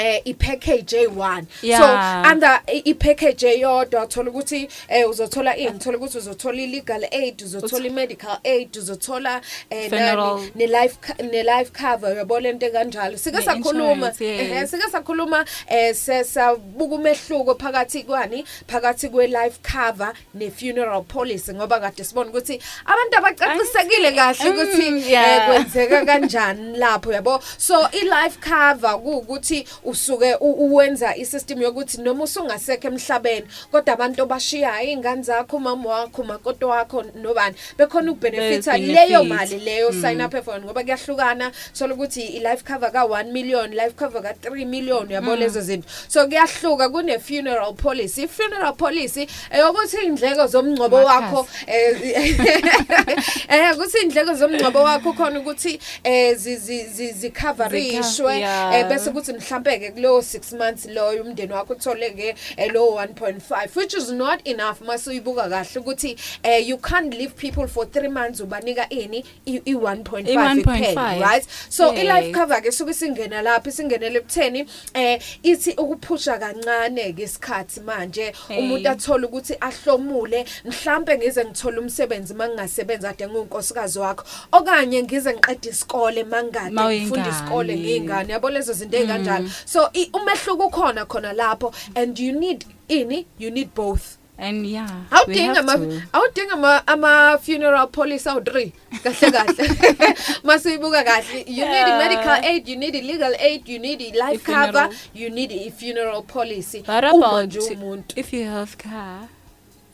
eh 0.00 0.20
ipackage 0.24 0.96
A1 1.06 1.44
Yeah. 1.62 1.78
so 1.80 2.30
under 2.32 2.60
i- 2.66 2.82
ipackage 2.84 3.46
eyodwa 3.48 4.04
uthola 4.04 4.30
ukuthi 4.30 4.68
eh 4.88 5.08
uzothola 5.10 5.56
ini 5.56 5.68
uthola 5.70 5.98
ukuthi 5.98 6.18
uzothola 6.18 6.62
illegal 6.62 7.04
aid 7.10 7.42
uzothola 7.42 7.86
i-medical 7.86 8.38
aid 8.44 8.76
uzothola 8.76 9.40
eh 9.70 9.88
Funeral. 9.90 10.16
nani, 10.38 10.52
ne 10.54 10.66
life 10.66 10.96
ne 11.32 11.42
life 11.42 11.70
cover 11.82 12.16
yabo 12.16 12.40
lento 12.40 12.70
kanjalo 12.70 13.18
sike 13.18 13.36
Ne 13.36 13.42
sakhuluma 13.44 14.06
insurance, 14.08 14.24
yes. 14.24 14.40
ehe 14.50 14.66
sike 14.66 14.90
sakhuluma 14.90 15.44
eh 15.68 15.94
sesabuka 15.94 16.94
umehluko 16.94 17.54
phakathi 17.54 18.02
kwani 18.02 18.44
phakathi 18.66 19.08
kwe 19.08 19.26
life 19.26 19.58
cover 19.72 20.12
ne 20.34 20.50
funeral 20.50 21.02
policy 21.02 21.52
ngoba 21.54 21.80
kade 21.80 22.04
sibona 22.04 22.30
ukuthi 22.30 22.60
abantu 22.86 23.16
abacacisekile 23.18 24.12
kahle 24.12 24.50
ukuthi 24.50 24.90
Mm, 24.90 24.96
eh, 24.98 25.10
yeah. 25.10 25.46
kwenzeka 25.48 26.04
kanjani 26.06 26.78
lapho 26.78 27.12
yabo 27.12 27.40
so 27.58 27.88
i 27.92 28.00
life 28.00 28.38
cover 28.40 28.98
kuukuthi 29.00 29.66
usuke 29.90 30.34
u- 30.40 30.52
uwenza 30.66 31.16
isystem 31.16 31.62
yokuthi 31.62 32.00
noma 32.02 32.24
usungasekho 32.24 32.88
emhlabeni 32.88 33.46
kodwa 33.72 33.94
abantu 33.94 34.22
obashiyayo 34.22 34.90
ingane 34.90 35.22
zakho 35.22 35.56
umama 35.56 35.90
wakho 35.90 36.22
umakoti 36.22 36.64
wakho 36.64 37.04
nobani? 37.14 37.54
Bekhona 37.78 38.12
ukubenefita 38.12 38.72
Be- 38.72 38.78
leyo 38.86 39.22
benefit. 39.24 39.38
mali 39.38 39.58
leyo 39.64 39.92
sign 39.92 40.20
up 40.20 40.44
for 40.44 40.60
ngoba 40.60 40.82
kuyahlukana. 40.82 41.52
Sola 41.72 41.94
ukuthi 41.94 42.22
i 42.22 42.38
life 42.40 42.62
cover 42.64 42.92
ka 42.92 43.04
1 43.04 43.32
million 43.32 43.70
life 43.70 43.94
cover 43.96 44.22
ka 44.22 44.32
3 44.32 44.66
million 44.66 45.08
yabo 45.10 45.36
lezo 45.36 45.60
zinto. 45.60 45.88
So 46.08 46.26
kuyahluka 46.26 46.88
kune 46.90 47.18
funeral 47.18 47.72
policy. 47.74 48.26
Funeral 48.28 48.72
policy 48.74 49.26
eyokuthi 49.50 49.96
indleko 50.06 50.46
zomngcwabo 50.46 50.96
wakho 50.96 51.46
eh 51.66 51.96
eh 53.48 53.72
ukuthi 53.74 53.98
indleko 54.02 54.34
zomngcwabo 54.34 54.78
wakho 54.82 55.12
khona 55.12 55.40
ukuthi 55.40 55.80
eh 56.04 56.36
zi- 56.36 56.56
zi- 56.56 56.86
zi- 56.86 57.12
zikhavarishwe 57.12 58.38
yeah. 58.38 58.74
eh 58.74 58.86
bese 58.88 59.10
kuthi 59.10 59.32
mhlambe 59.32 59.69
ke 59.78 59.90
kulo 59.90 60.18
6 60.18 60.56
months 60.58 60.86
loyo 60.86 61.22
umndeni 61.22 61.52
wakho 61.52 61.72
uthole 61.72 62.10
ke 62.10 62.34
eh, 62.56 62.72
lo 62.72 62.86
1.5 62.86 63.76
which 63.76 63.94
is 63.94 64.10
not 64.10 64.40
enough 64.48 64.80
masuyibuka 64.80 65.48
kahle 65.48 65.80
ukuthi 65.80 66.16
eh 66.42 66.68
you 66.68 66.78
can't 66.78 67.14
leave 67.14 67.34
people 67.34 67.66
for 67.68 67.84
3 67.86 68.08
months 68.08 68.40
ubanika 68.40 68.88
ini 68.88 69.24
i 69.46 69.62
i 69.64 69.74
1.5 69.74 70.28
I- 70.28 70.32
iphela 70.32 70.54
1.5. 70.94 71.20
right? 71.20 71.46
So 71.68 71.90
i 71.90 72.02
life 72.02 72.32
cover 72.32 72.62
ke 72.62 72.72
suke 72.72 72.94
singena 72.94 73.42
lapha 73.42 73.70
singenele 73.72 74.18
ekutheni 74.18 74.66
eh 74.94 75.20
ithi 75.42 75.70
ukuphusha 75.76 76.38
kancane 76.38 77.12
ke 77.12 77.22
isikhathi 77.22 77.80
manje 77.80 78.32
umuntu 78.58 78.88
athola 78.90 79.26
ukuthi 79.26 79.54
ahlomule 79.60 80.44
mhlambe 80.64 81.18
ngize 81.18 81.44
ngithola 81.44 81.80
umsebenzi 81.80 82.34
mangingasebenza 82.34 83.10
ade 83.10 83.28
ngunkosikazi 83.28 83.98
wakho 83.98 84.24
okanye 84.52 85.02
ngize 85.02 85.32
ngiqeda 85.34 85.70
isikole 85.70 86.24
mangade 86.24 86.70
Ma 86.70 86.92
ngifunda 86.92 87.28
isikole 87.30 87.76
ngiyingane 87.76 88.32
yabo 88.32 88.50
lezo 88.50 88.72
zinto 88.72 88.96
ezikanjalo 88.96 89.48
so 89.64 89.90
i- 89.92 90.10
umehluko 90.12 90.66
ukhona 90.66 91.04
khona 91.06 91.32
lapho 91.32 91.74
and 91.94 92.18
you 92.18 92.32
need 92.32 92.64
ini 92.88 93.26
you 93.38 93.50
need 93.50 93.68
both. 93.74 94.16
And 94.42 94.64
yeah 94.66 94.88
we 95.10 95.18
awudinga 95.18 95.54
have 95.54 95.58
ama 95.58 95.86
to. 95.86 96.02
awudinga 96.12 96.52
ama 96.52 96.86
ama 96.86 97.38
funeral 97.38 97.86
policy 97.88 98.28
awu 98.28 98.40
3 98.40 98.72
kahle 99.02 99.30
kahle. 99.30 99.68
Masiyibuka 100.44 101.04
kahle. 101.04 101.38
You 101.46 101.64
need 101.64 101.84
a 101.84 101.88
Yeah. 101.88 101.98
medical 101.98 102.44
aid 102.50 102.68
you 102.68 102.76
need 102.76 102.94
a 102.96 103.00
legal 103.02 103.34
aid 103.38 103.68
you 103.68 103.78
need 103.78 104.00
a 104.00 104.10
life 104.12 104.40
I-funeral. 104.50 104.72
cover 104.72 104.96
you 105.14 105.30
need 105.30 105.52
a 105.52 105.70
funeral 105.70 106.22
policy. 106.22 106.78
What 106.86 107.04
uma 107.04 107.26
about 107.26 107.46
nje 107.54 107.60
umuntu? 107.74 108.18
if 108.18 108.32
you 108.32 108.44
have 108.46 108.76
car 108.78 109.28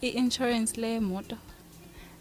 i-insurance 0.03 0.81
lemoto 0.81 1.37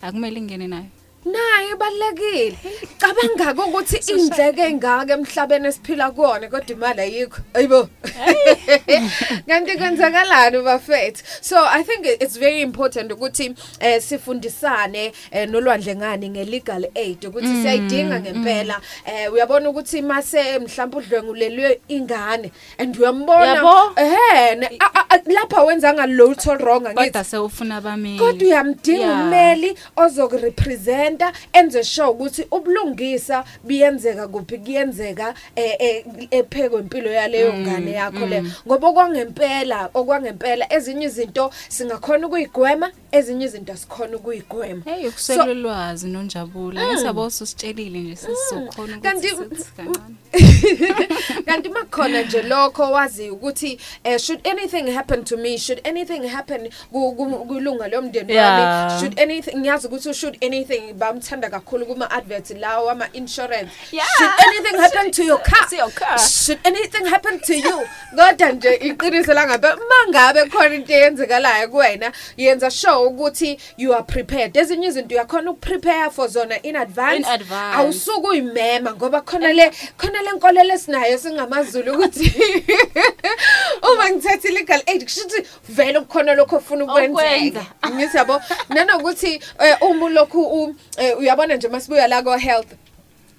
akumele 0.02 0.40
ingene 0.40 0.68
nayo? 0.68 0.90
Naye 1.26 1.72
ibalekile 1.74 2.58
cabanga 2.98 3.66
ukuthi 3.66 3.98
indleke 4.14 4.62
engaka 4.62 5.14
emhlabeni 5.14 5.68
esiphila 5.68 6.12
kuwona 6.12 6.48
kodwa 6.48 6.76
imali 6.76 7.02
ayikho. 7.02 7.40
Ayibo 7.54 7.90
kanti 9.48 9.78
kwenzakalani 9.78 10.64
bafethu? 10.64 11.24
So 11.42 11.58
i 11.66 11.84
think 11.84 12.06
it's 12.06 12.38
very 12.38 12.62
important 12.62 13.12
ukuthi 13.12 13.56
eh 13.80 14.02
sifundisane 14.02 15.14
eh, 15.32 15.50
nolwandle 15.50 15.96
ngani 15.96 16.30
ngelegal 16.30 16.90
aid 16.96 17.26
ukuthi 17.26 17.48
siyayidinga 17.48 18.20
ngempela. 18.20 18.82
Eh 19.06 19.34
uyabona 19.34 19.70
ukuthi 19.70 20.02
mase 20.02 20.60
mhlawumbe 20.60 20.98
udlwengulelwe 20.98 21.80
ingane 21.88 22.52
and 22.78 22.98
uyambona 22.98 23.62
eh 23.96 24.70
a- 24.80 25.32
lapha 25.34 25.64
wenza 25.64 25.94
ngalotho 25.94 26.54
wrong 26.54 26.88
angithi 26.88 27.06
kodwa 27.06 27.24
sewufuna 27.24 27.78
abameli. 27.78 28.20
Kodwa 28.20 28.48
uyamdinga 28.48 29.12
ummeli 29.12 29.78
ozokurepresenta 31.16 31.32
enze 31.54 31.84
sure 31.84 32.08
ukuthi 32.10 32.46
ubulungisa 32.52 33.44
biyenzeka 33.64 34.28
kuphi 34.28 34.58
kuyenzeka 34.58 35.34
eh, 35.56 35.76
eh, 35.80 36.06
epheko 36.32 36.80
impilo 36.80 37.12
yaleyo 37.12 37.52
Mm, 37.54 37.62
ngane 37.68 37.92
yakho 37.92 38.26
le. 38.26 38.44
ngoba 38.68 38.88
okwangempela 38.88 39.90
okwangempela 39.94 40.74
ezinye 40.74 41.06
izinto 41.06 41.52
singakhona 41.70 42.28
ukuyigwema 42.28 42.92
ezinye 43.12 43.46
izinto 43.46 43.74
asikhona 43.74 44.18
ukuyigwema. 44.18 44.82
Hey 44.86 45.04
So- 45.04 45.10
ukusela 45.10 45.44
ulwazi 45.52 46.08
nonjabula 46.08 46.88
ngisabo 46.94 47.26
usitshelile 47.26 48.00
nje 48.00 48.16
sesizokhona 48.16 48.98
Kanti- 48.98 49.32
ukuthi 49.34 49.56
sithi 49.56 49.72
kancane. 49.78 50.16
Kanti 51.46 51.70
makhona 51.70 52.22
nje 52.22 52.42
lokho 52.42 52.92
wazi 52.92 53.30
ukuthi 53.30 53.80
eh, 54.04 54.20
should 54.20 54.48
anything 54.48 54.92
happen 54.92 55.24
to 55.24 55.38
me? 55.38 55.58
Should 55.58 55.88
anything 55.88 56.28
happen 56.28 56.70
ku- 56.92 57.14
ku- 57.16 57.46
kulunga 57.46 57.88
lomndeni 57.88 58.34
Yeah. 58.34 58.60
wami 58.88 59.00
should 59.00 59.20
anything 59.20 59.58
ngiyazi 59.58 59.88
ukuthi 59.88 60.14
should 60.14 60.38
anything 60.44 60.94
bamthanda 61.14 61.50
kakhulu 61.50 61.86
kuma 61.86 62.12
adverts 62.12 62.52
lawo 62.52 62.90
ama 62.90 63.08
insurance 63.14 63.72
Yeah. 63.92 64.08
should 64.18 64.32
anything 64.48 64.78
happen 64.78 65.12
to 65.12 65.24
your 65.24 65.40
car 65.44 65.70
To 65.70 65.76
your 65.76 65.92
car. 65.92 66.20
should 66.20 66.60
anything 66.64 67.06
happen 67.06 67.40
to 67.40 67.54
you 67.54 67.88
kodwa 68.16 68.52
nje 68.52 68.74
iqiniso 68.76 69.34
la 69.34 69.48
ngabe 69.48 69.68
mangabe 69.90 70.46
khona 70.50 70.76
into 70.76 70.94
eyenzekalayo 70.94 71.68
kuwena 71.70 72.12
yenza 72.38 72.72
sure 72.72 72.94
ukuthi 72.96 73.60
you 73.78 73.94
are 73.94 74.04
prepared 74.04 74.58
ezinye 74.58 74.88
izinto 74.88 75.16
uyakhona 75.16 75.52
ukuprepare 75.52 76.10
for 76.12 76.28
zona 76.28 76.62
in 76.62 76.76
advance 76.76 77.18
In 77.18 77.26
advance. 77.26 77.78
awusuke 77.78 78.28
uyimema 78.28 78.94
ngoba 78.94 79.22
khona 79.22 79.54
le 79.54 79.72
khona 79.98 80.22
le 80.22 80.32
nkolelo 80.32 80.74
esinayo 80.74 81.18
singamazulu 81.18 81.94
ukuthi 81.94 82.34
uma 83.94 84.10
ngithatha 84.10 84.50
legal 84.50 84.82
aid 84.88 85.04
kushuthi 85.04 85.48
vele 85.70 86.00
kukhona 86.00 86.34
lokho 86.34 86.56
ofuna 86.58 86.84
ukwenzeka 86.84 87.66
Ukwenza. 87.84 87.96
ngithi 87.96 88.18
yabo 88.18 88.42
nanokuthi 88.70 89.42
eh, 89.60 89.78
uma 89.82 90.10
lokhu 90.10 90.42
u- 90.64 90.76
eh, 90.98 91.20
uyabona 91.20 91.56
nje 91.56 91.68
masibuya 91.68 92.08
la 92.08 92.22
ko 92.22 92.38
health 92.38 92.68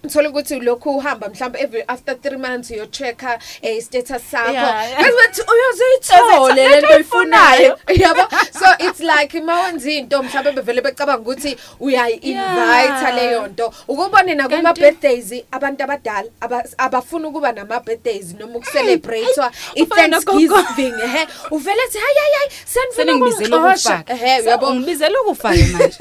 Uthola 0.07 0.29
ukuthi 0.29 0.61
lokhu 0.61 0.97
uhamba 0.97 1.29
mhlawumbe 1.29 1.59
every 1.61 1.83
after 1.88 2.14
3 2.14 2.38
months 2.38 2.71
uyo 2.71 2.87
checker 2.87 3.38
eh 3.62 3.83
status 3.83 4.23
sakho. 4.31 4.53
Bese 4.99 5.12
bathi 5.16 5.42
uyozoyithole 5.53 6.69
lento 6.69 6.95
oyifunayo. 6.95 7.79
Yabo? 8.03 8.29
So 8.53 8.66
it's 8.87 9.01
like 9.01 9.40
mawenza 9.40 9.90
into 9.90 10.23
mhlawumbe 10.23 10.53
bevele 10.62 10.81
becabanga 10.81 11.23
ukuthi 11.23 11.57
uyayi-invite 11.81 12.37
Yeah. 12.37 13.14
leyo 13.14 13.47
nto. 13.47 13.73
Ukubone 13.88 14.35
na 14.35 14.49
kuma 14.49 14.73
birthdays 14.75 15.33
abantu 15.53 15.83
abadala 15.85 16.29
aba- 16.40 16.64
abafuna 16.79 17.29
ukuba 17.29 17.53
nama 17.53 17.81
birthdays 17.81 18.35
noma 18.38 18.59
ukucelebratewa 18.59 19.53
ufana 19.83 20.09
nogogo. 20.09 20.40
i-Thanksgiving 20.40 20.95
ehe 21.05 21.27
uvele 21.51 21.83
ethi 21.83 21.99
hayi 21.99 22.16
hayi 22.16 22.51
senifuna 22.64 23.14
ukungixosha 23.14 23.57
ukufaka 23.57 24.12
ehe 24.12 24.38
So, 24.42 24.45
uyabo 24.49 24.66
ungibizela 24.66 25.21
ukufaka 25.21 25.57
manje 25.73 25.99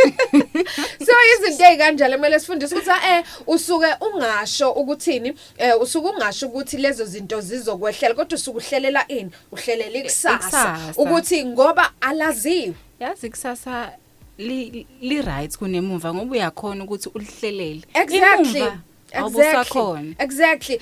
so 1.06 1.12
izinto 1.34 1.64
ezikanjalo 1.66 2.16
kumele 2.16 2.40
sifundise 2.40 2.76
ukuthi 2.76 2.90
eh 2.90 3.24
usuke 3.48 3.88
ungasho 4.02 4.72
ukuthini 4.72 5.34
eh 5.58 5.82
usuke 5.82 6.08
ungasho 6.10 6.48
ukuthi 6.48 6.78
lezo 6.78 7.06
zinto 7.06 7.42
zizokwehlela 7.42 8.16
kodwa 8.16 8.36
usuke 8.36 8.58
uhlelela 8.58 9.08
ini? 9.08 9.32
Uhlelela 9.52 10.00
ikusasa. 10.00 10.36
Ikusasa. 10.36 11.02
ukuthi 11.02 11.46
ngoba 11.46 11.92
alaziwe 12.02 12.76
yazi 13.00 13.30
kusasa 13.30 13.92
li 14.38 14.88
li 15.02 15.22
right 15.22 15.58
kunemuva 15.58 16.14
ngoba 16.14 16.32
uyakhona 16.32 16.84
ukuthi 16.84 17.10
ulihlelele. 17.16 17.82
Exactly. 17.94 18.60
Emuva, 18.60 18.80
awubusakhona 19.18 20.14
exactly. 20.20 20.80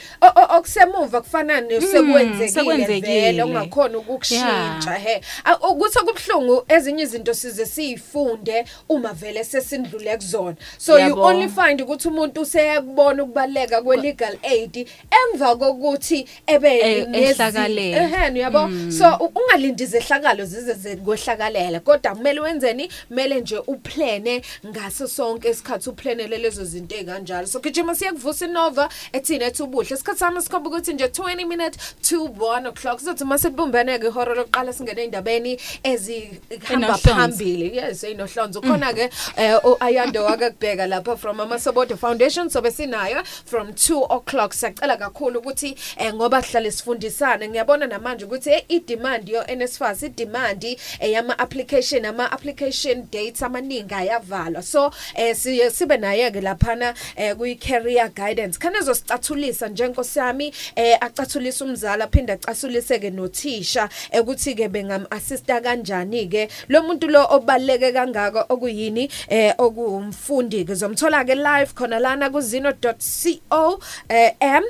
Okusemuva 0.57 1.21
kufana 1.21 1.61
nesekwenzekile 1.61 2.49
sekwenzekile. 2.49 3.21
vele 3.21 3.43
ungakhona 3.43 3.97
ukukushintsha 3.97 4.93
he. 5.03 5.21
Ukuthi 5.69 5.99
kubhlungu 5.99 6.63
ezinye 6.67 7.03
izinto 7.03 7.33
size 7.33 7.65
siyifunde 7.65 8.65
uma 8.89 9.13
vele 9.13 9.43
sesindlule 9.43 10.17
kuzona. 10.17 10.55
So 10.77 10.97
you 10.99 11.21
only 11.21 11.47
find 11.49 11.81
ukuthi 11.81 12.07
umuntu 12.07 12.41
useyakubona 12.41 13.23
ukubaleka 13.23 13.81
kwe 13.81 13.97
legal 13.97 14.37
aid 14.43 14.87
emva 15.11 15.55
kokuthi 15.55 16.27
ebe 16.47 16.79
Eh, 16.79 17.07
nezi- 17.07 17.29
ehlakalele. 17.31 17.91
eheni 17.91 18.39
yabo? 18.39 18.69
So 18.91 19.31
ungalindi 19.35 19.85
zehlakalo 19.85 20.45
zize 20.45 20.73
zekwehlakalela 20.73 21.79
kodwa 21.79 22.15
kumele 22.15 22.39
wenzeni? 22.39 22.89
Kumele 23.07 23.41
nje 23.41 23.57
uplane 23.57 24.41
ngaso 24.67 25.07
sonke 25.07 25.49
isikhathi 25.49 25.89
uplanele 25.89 26.37
lezo 26.37 26.63
zinto 26.65 26.95
ezikanjalo 26.95 27.47
so 27.47 27.59
gijima 27.59 27.95
siyakuvusa 28.23 28.45
inova 28.45 28.89
ethina 29.13 29.45
ethi 29.45 29.63
ubuhle 29.63 29.95
isikhathi 29.95 30.19
sami 30.19 30.41
sikhomba 30.41 30.69
ukuthi 30.69 30.93
nje 30.93 31.05
20 31.07 31.45
minutes 31.47 31.95
to 32.09 32.25
1 32.25 32.67
o'clock. 32.67 32.99
Sizothi 32.99 33.25
mase 33.25 33.43
sibumbene 33.49 33.99
ke 33.99 34.07
ihora 34.07 34.36
lokuqala 34.36 34.73
singene 34.73 35.03
endabeni 35.03 35.57
ezihamba 35.83 36.69
Enohlonze. 36.69 37.09
phambili. 37.09 37.75
Yes 37.77 38.03
inohlonzo 38.03 38.62
khona 38.62 38.93
ke 38.93 39.09
eh, 39.38 39.59
u- 39.65 39.77
ayando 39.79 40.23
wakakubheka 40.23 40.88
lapha 40.88 41.17
from 41.17 41.39
amasobodo 41.39 41.97
foundation 41.97 42.49
sobe 42.49 42.71
sinayo 42.71 43.23
from 43.45 43.69
2 43.73 44.03
o'clock. 44.09 44.53
Siyacela 44.53 44.97
kakhulu 44.97 45.39
ukuthi 45.39 45.75
eh, 45.97 46.13
ngoba 46.13 46.41
sihlale 46.41 46.71
sifundisane. 46.71 47.47
Ngiyabona 47.49 47.88
namanje 47.88 48.25
ukuthi 48.25 48.49
eh, 48.49 48.63
i-demand 48.69 49.29
yo 49.29 49.43
NSFAS 49.55 50.03
i-demand 50.03 50.63
eh, 50.63 50.77
yama 51.12 51.39
application 51.39 52.05
ama 52.05 52.31
application 52.31 53.07
dates 53.12 53.41
amaningi 53.43 53.93
ayavalwa. 53.93 54.62
So 54.63 54.91
eh, 55.15 55.36
siye 55.36 55.69
sibe 55.71 55.97
naye 55.97 56.31
ke 56.31 56.41
laphana 56.41 56.93
eh, 57.15 57.36
kuyi 57.36 57.55
career 57.55 58.09
guidance. 58.15 58.60
Khane 58.60 58.82
zosicathulisa 58.82 59.67
njengosi 59.69 60.19
yami 60.19 60.54
eh, 60.76 60.97
acathulisa 61.02 61.65
umzala 61.65 62.06
aphinda 62.06 62.34
acathulise 62.34 62.99
ke 62.99 63.10
nothisha 63.10 63.89
ukuthi 64.19 64.56
ke 64.56 64.67
bengam 64.69 65.06
assista 65.10 65.62
kanjani 65.62 66.28
ke 66.30 66.49
lo 66.69 66.82
muntu 66.84 67.08
lo 67.08 67.28
obaleke 67.30 67.91
kangaka 67.91 68.45
okuyini 68.49 69.10
eh 69.30 69.54
okuumfundi 69.58 70.65
ke 70.65 70.76
zomthola 70.76 71.26
ke 71.26 71.36
live 71.36 71.73
khona 71.73 71.99
lana 71.99 72.30
ku 72.30 72.41
zino.co 72.41 73.80
eh, 74.10 74.32
m 74.39 74.63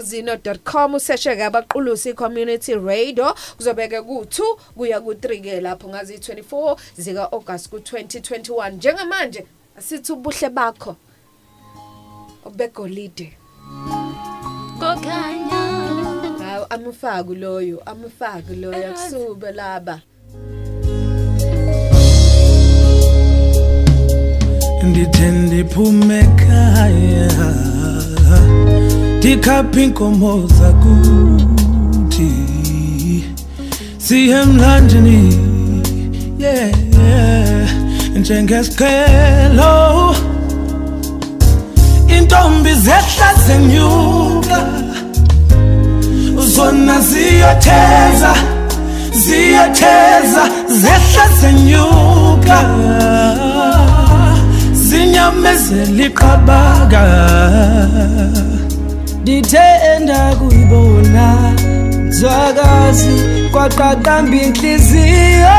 zino.com 0.00 0.94
useshe 0.94 1.36
ke 1.36 1.44
abaqulusi 1.44 2.14
community 2.14 2.74
radio. 2.74 3.34
Kuzobeke 3.56 4.00
ku2 4.02 4.58
kuya 4.76 5.00
ku3 5.00 5.42
ke 5.42 5.60
lapho 5.60 5.88
ngazi 5.88 6.16
24 6.16 6.76
zika 6.96 7.32
August 7.32 7.72
ku2021 7.72 8.72
njengamanje 8.72 9.46
asithi 9.76 10.12
ubuhle 10.12 10.48
bakho. 10.48 10.96
Obegolide 12.44 13.32
kokhanya 14.80 15.60
hawu 16.44 16.66
amfaku 16.70 17.34
loyo 17.34 17.82
amfaku 17.86 18.54
loyo 18.54 18.88
akusube 18.90 19.52
laba. 19.52 20.00
Ndithe 24.84 25.30
ndiphume 25.30 26.18
ekhaya 26.20 27.28
ndikhaphe 29.18 29.80
iinkomo 29.82 30.46
zakuthi 30.58 32.32
siye 33.98 34.40
emlanjeni 34.42 35.18
yeah, 36.38 36.70
yeah. 36.98 37.70
njengesiqhelo. 38.16 40.14
Intombi 42.16 42.72
zehla 42.74 43.28
zenyuka 43.46 44.58
zona 46.54 47.00
ziyatheza 47.00 48.32
ziyatheza 49.12 50.42
zehla 50.82 51.24
zenyuka 51.40 52.58
zinyamezela 54.72 56.02
iqabaka 56.06 57.02
ndithenda 59.22 60.20
kuyibona 60.38 61.26
nzwakazi 62.08 63.14
kwaqaqamba 63.52 64.36
inhliziyo. 64.46 65.58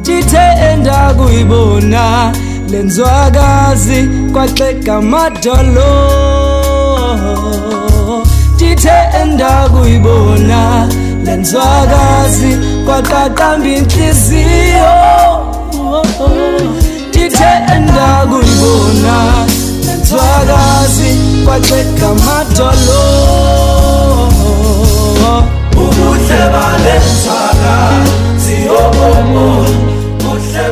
Ndithenda 0.00 0.98
kuyibona 1.18 2.32
le 2.70 2.82
nzwakazi 2.82 4.08
kwaxeka 4.32 4.94
amadolo. 4.96 5.90
Ndithenda 8.54 9.68
kuyibona 9.72 10.88
le 11.24 11.36
nzwakazi 11.36 12.50
kwaqaqamba 12.86 13.68
inhliziyo 13.78 14.94
ndithenda 17.08 18.08
kuyibona 18.30 19.16
le 19.86 19.92
nzwakazi 20.00 21.10
kwaxeka 21.44 22.06
amadolo. 22.12 23.02
Ubuhle 25.82 26.40
bale 26.52 26.94
nzwakazi 27.06 28.54
yobobo 28.66 29.46
ubuhle 30.18 30.64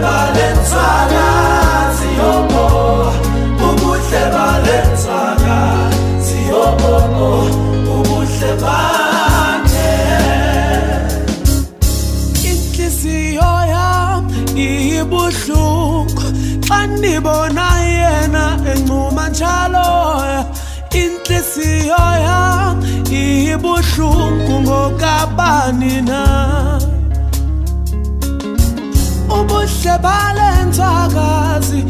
ubuhle 29.97 30.03
balenzakazi 30.03 31.81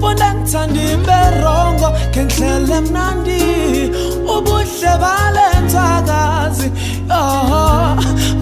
bunenthanda 0.00 0.80
iberongo 0.94 1.88
ngendlela 2.10 2.76
emnandi. 2.78 3.40
Ubuhle 4.34 4.92
balenzakazi 5.02 6.68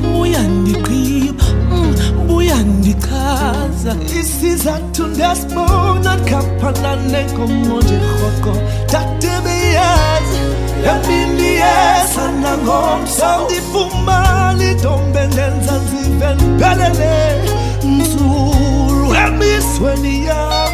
buyandiqhiba 0.03 1.45
mm, 1.71 1.95
buyandichaza 2.29 3.93
isizathu 4.21 5.03
ndiyasibona 5.11 6.13
khaphana 6.29 6.93
nenkomo 7.11 7.77
nje 7.81 7.99
rhoko 8.05 8.53
dadebeyazi 8.93 10.41
yamindiyeza 10.87 12.25
nangomso 12.43 13.31
ndifumana 13.45 14.65
idombe 14.71 15.23
ndenza 15.27 15.75
nzive 15.83 16.29
ndiphelele 16.35 17.66
nzulu 17.85 19.15
emisweni 19.25 20.15
yam 20.29 20.73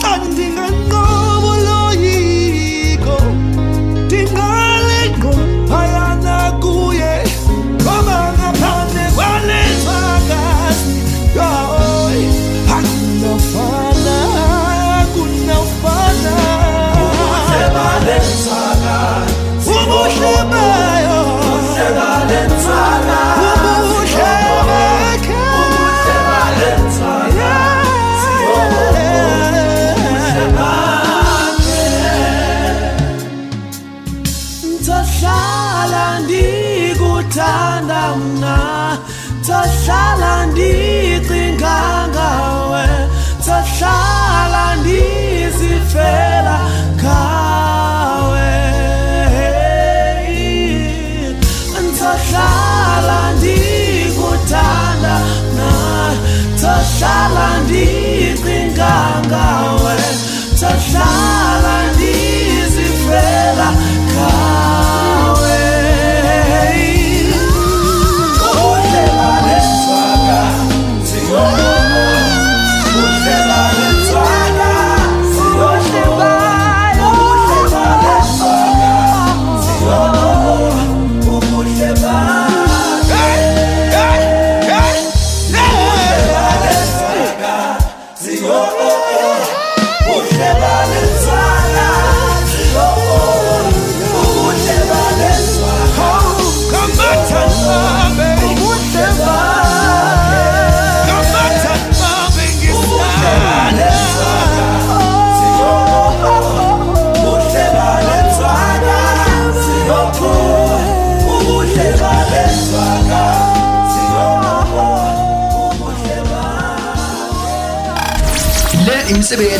xa 0.00 0.12
ndinganqobo 0.16 1.27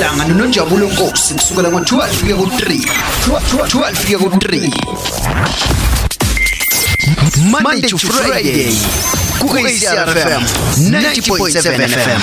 imisebe 0.09 0.17
yelanga 0.17 0.25
nononjabulo 0.25 0.87
nkosi 0.89 1.35
kusukela 1.35 1.69
ngo-12 1.71 2.21
kuya 2.21 2.37
ku-3 2.37 2.65
12 3.27 4.07
kuya 4.07 4.19
ku-3 4.19 4.71
monday 7.51 7.81
to 7.89 7.99
friday. 7.99 8.73
Ku-acrfm 9.41 10.43
90.7 10.77 11.89
fm 11.89 12.21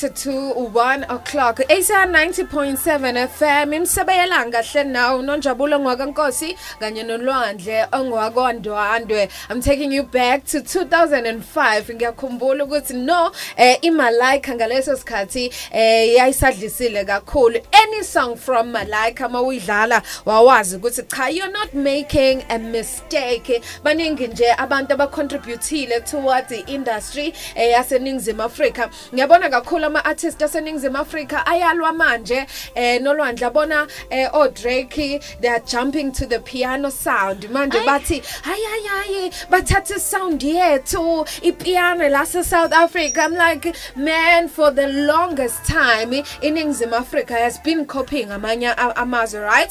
10 0.00 0.02
minutes 0.02 0.22
to 0.24 0.52
1 0.54 1.04
o'clock 1.04 1.60
ASA 1.60 2.06
90.7 2.06 3.28
FM 3.28 3.72
imsebeyela 3.74 4.50
kahle 4.50 4.84
nawo 4.84 5.22
nonjabulo 5.22 5.78
ngwakankosi 5.80 6.56
kanye 6.78 7.02
nolwandle 7.02 7.86
ongwakwandwandwe 7.92 9.28
I'm 9.50 9.60
taking 9.60 9.92
you 9.92 10.02
back 10.02 10.44
to 10.46 10.58
2005 10.58 11.94
ngiyakhumbula 11.94 12.64
ukuthi 12.64 12.94
no 12.94 13.32
eh 13.56 13.78
iMalaika 13.82 14.54
ngaleso 14.54 14.96
sikhathi 14.96 15.52
eh 15.72 16.14
yayisadlisile 16.14 17.04
kakhulu. 17.04 17.60
any 17.72 17.79
song 18.10 18.36
from 18.36 18.72
Malaika 18.72 19.28
mawuyidlala 19.28 20.02
wawazi 20.24 20.76
ukuthi 20.76 21.02
cha 21.02 21.28
you're 21.28 21.52
not 21.52 21.72
making 21.74 22.42
a 22.48 22.58
mistake. 22.58 23.62
Baningi 23.84 24.26
nje 24.26 24.54
abantu 24.58 24.94
abacontributile 24.94 26.00
towards 26.00 26.48
the 26.48 26.64
industry 26.66 27.32
eh 27.54 27.72
yaseningizimu 27.72 28.42
Afrika. 28.42 28.90
Ngiyabona 29.14 29.48
kakhulu 29.48 29.84
ama 29.86 30.04
artists 30.04 30.42
aseningizimu 30.42 30.98
Afrika 30.98 31.46
ayalwa 31.46 31.92
manje 31.92 32.46
eh 32.74 33.00
nolwandle. 33.00 33.46
Abona 33.46 33.88
eh 34.10 34.28
o 34.32 34.48
Drake 34.48 35.22
they 35.40 35.48
are 35.48 35.60
jumping 35.60 36.10
to 36.12 36.26
the 36.26 36.40
piano 36.40 36.90
sound. 36.90 37.48
Manje 37.50 37.78
bathi 37.86 38.22
hayayayi 38.42 39.30
bathathe 39.48 40.00
sound 40.00 40.42
yethu 40.42 41.26
ipiano 41.42 42.08
lase 42.08 42.44
South 42.44 42.72
Africa. 42.72 43.20
I'm 43.22 43.34
like 43.34 43.76
man 43.94 44.48
for 44.48 44.72
the 44.72 44.88
longest 44.88 45.64
time 45.64 46.10
iningizimu 46.42 46.94
Africa 46.94 47.34
has 47.34 47.58
been 47.58 47.84
copying 47.84 47.99
amanye 48.34 48.68
a- 48.68 48.96
amazwe 48.96 49.40
right? 49.40 49.70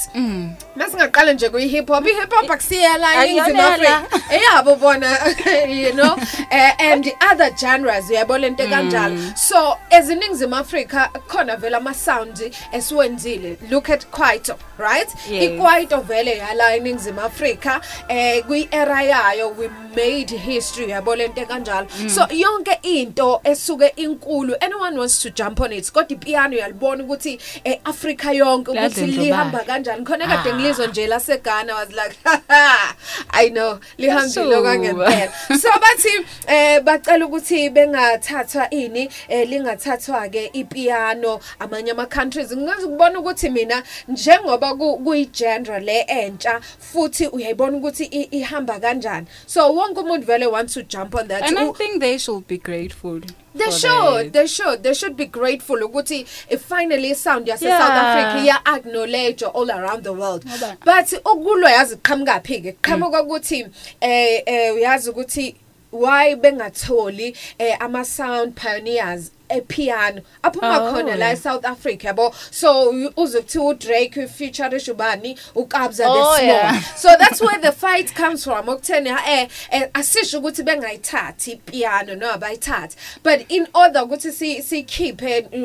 Masingaqala 0.75 1.33
nje 1.33 1.49
kuyi 1.49 1.67
hip 1.67 1.87
hop 1.87 2.05
i 2.07 2.13
hip 2.13 2.33
hop 2.33 2.51
akusiyela 2.51 3.25
iningizimu 3.25 3.61
Ayiyona 3.61 3.97
Africa 3.97 4.33
eyabo 4.33 4.75
bona 4.75 5.17
you 5.69 5.91
know? 5.93 6.13
Uh, 6.51 6.71
and 6.79 7.03
the 7.03 7.13
other 7.31 7.49
genres 7.59 8.09
uyabona 8.09 8.47
into 8.47 8.63
kanjalo 8.67 9.17
so 9.37 9.77
eziningizimu 9.89 10.55
Africa 10.55 11.09
khona 11.27 11.55
vele 11.57 11.75
ama 11.77 11.93
sound 11.93 12.51
esiwenzile. 12.71 13.57
Look 13.69 13.89
at 13.89 14.05
Kwaito 14.11 14.55
right? 14.77 15.09
Yes. 15.31 15.43
ikwaito 15.43 15.97
vele 16.01 16.37
yala 16.37 16.75
eningizimu 16.75 17.21
Africa 17.21 17.79
eh 18.07 18.43
kwi 18.45 18.67
era 18.71 19.01
yayo 19.03 19.49
we 19.57 19.69
made 19.95 20.37
history 20.37 20.85
uyabona 20.85 21.23
into 21.23 21.45
kanjalo 21.45 21.87
so 22.09 22.27
yonke 22.29 22.79
into 22.81 23.41
esuke 23.43 23.87
inkulu 23.95 24.55
anyone 24.61 24.99
wants 24.99 25.19
to 25.19 25.29
jump 25.29 25.59
on 25.61 25.73
it 25.73 25.91
kodwa 25.91 26.11
ipiano 26.17 26.55
uyalibona 26.55 27.03
ukuthi 27.03 27.39
eh 27.63 27.79
Africa 28.19 28.33
yonke 28.35 28.71
ukuthi 28.71 28.75
Ladlondlobala. 28.75 29.23
lihamba 29.23 29.59
kanjani 29.59 30.05
khona 30.05 30.27
kade 30.27 30.49
Ah. 30.49 30.53
ngilizwe 30.55 30.87
nje 30.87 31.07
lase 31.07 31.37
Ghana 31.37 31.73
was 31.75 31.89
like 31.89 32.15
I 33.31 33.49
know 33.49 33.79
lihambile 33.97 34.29
So. 34.29 34.63
kangempela 34.63 35.31
so 35.59 35.69
bathi 35.79 36.25
eh 36.47 36.79
bacela 36.83 37.25
ukuthi 37.25 37.69
bengathathwa 37.69 38.69
ini 38.69 39.09
eh 39.29 39.47
lingathathwa 39.49 40.29
ke 40.29 40.49
ipiano 40.53 41.39
amanye 41.59 41.91
ama 41.91 42.05
countries 42.05 42.51
ngingazi 42.51 42.87
kubona 42.87 43.19
ukuthi 43.19 43.49
mina 43.49 43.83
njengoba 44.07 44.75
ku- 44.75 44.97
kuyi 44.97 45.25
genre 45.25 45.79
le 45.79 45.99
entsha 46.07 46.59
futhi 46.79 47.27
uyayibona 47.27 47.77
ukuthi 47.77 48.03
i- 48.05 48.29
ihamba 48.31 48.79
kanjani 48.79 49.27
so 49.45 49.73
wonke 49.73 49.99
umuntu 49.99 50.25
vele 50.25 50.45
wants 50.45 50.73
to 50.73 50.81
jump 50.81 51.15
on 51.15 51.27
that 51.27 51.43
And 51.43 51.57
I 51.57 51.65
U- 51.65 51.73
think 51.73 51.99
they 52.01 52.17
should 52.17 52.47
be 52.47 52.57
grateful. 52.57 53.21
They 53.55 53.71
should, 53.71 54.33
they 54.33 54.47
should, 54.47 54.83
they 54.83 54.93
should 54.93 55.17
be 55.17 55.25
grateful 55.25 55.77
ukuthi 55.77 56.25
if 56.49 56.61
finally 56.61 57.13
sound 57.15 57.47
yase 57.47 57.61
Yeah. 57.63 57.79
South 57.79 57.91
Africa 57.91 58.45
ya 58.45 58.57
acknowledge 58.75 59.43
all 59.43 59.69
around 59.71 60.03
the 60.03 60.13
world. 60.13 60.45
Ngoba- 60.45 60.77
But 60.85 61.23
ukulwa 61.23 61.71
yazi 61.71 61.95
qhamuka 61.97 62.43
phi 62.45 62.61
ke? 62.61 62.75
Qhamuka 62.81 63.23
ukuthi 63.23 63.67
eh 64.01 64.41
eh 64.45 64.73
uyazi 64.75 65.09
ukuthi 65.11 65.55
why 65.91 66.35
bengatholi 66.35 67.35
eh 67.59 67.75
ama 67.79 68.05
sound 68.05 68.55
pioneers 68.55 69.31
epiano 69.49 70.21
aphuma 70.43 70.77
Oh, 70.79 70.93
khona 70.93 71.17
la 71.17 71.25
yeah. 71.27 71.33
eSouth 71.35 71.65
Africa 71.65 72.03
yabo 72.07 72.33
so 72.51 72.89
u- 72.91 73.11
uzokuthiwa 73.17 73.65
uDrake 73.73 74.27
feature 74.27 74.69
Shubani 74.79 75.37
uKabza 75.55 76.05
Oh, 76.07 76.37
the 76.37 76.45
yeah. 76.45 76.79
small 76.81 76.97
so 76.97 77.17
that's 77.19 77.41
where 77.41 77.59
the 77.59 77.71
fight 77.71 78.13
comes 78.15 78.43
from 78.43 78.65
okutheni 78.69 79.09
eh 79.27 79.47
eh, 79.71 79.89
asisho 79.93 80.39
ukuthi 80.39 80.63
bengayithathi 80.63 81.51
ipiano 81.51 82.15
no 82.15 82.31
abayithathi 82.33 82.95
but 83.23 83.45
in 83.51 83.67
order 83.73 84.01
ukuthi 84.03 84.31
si 84.31 84.61
si 84.61 84.83
keep 84.83 85.21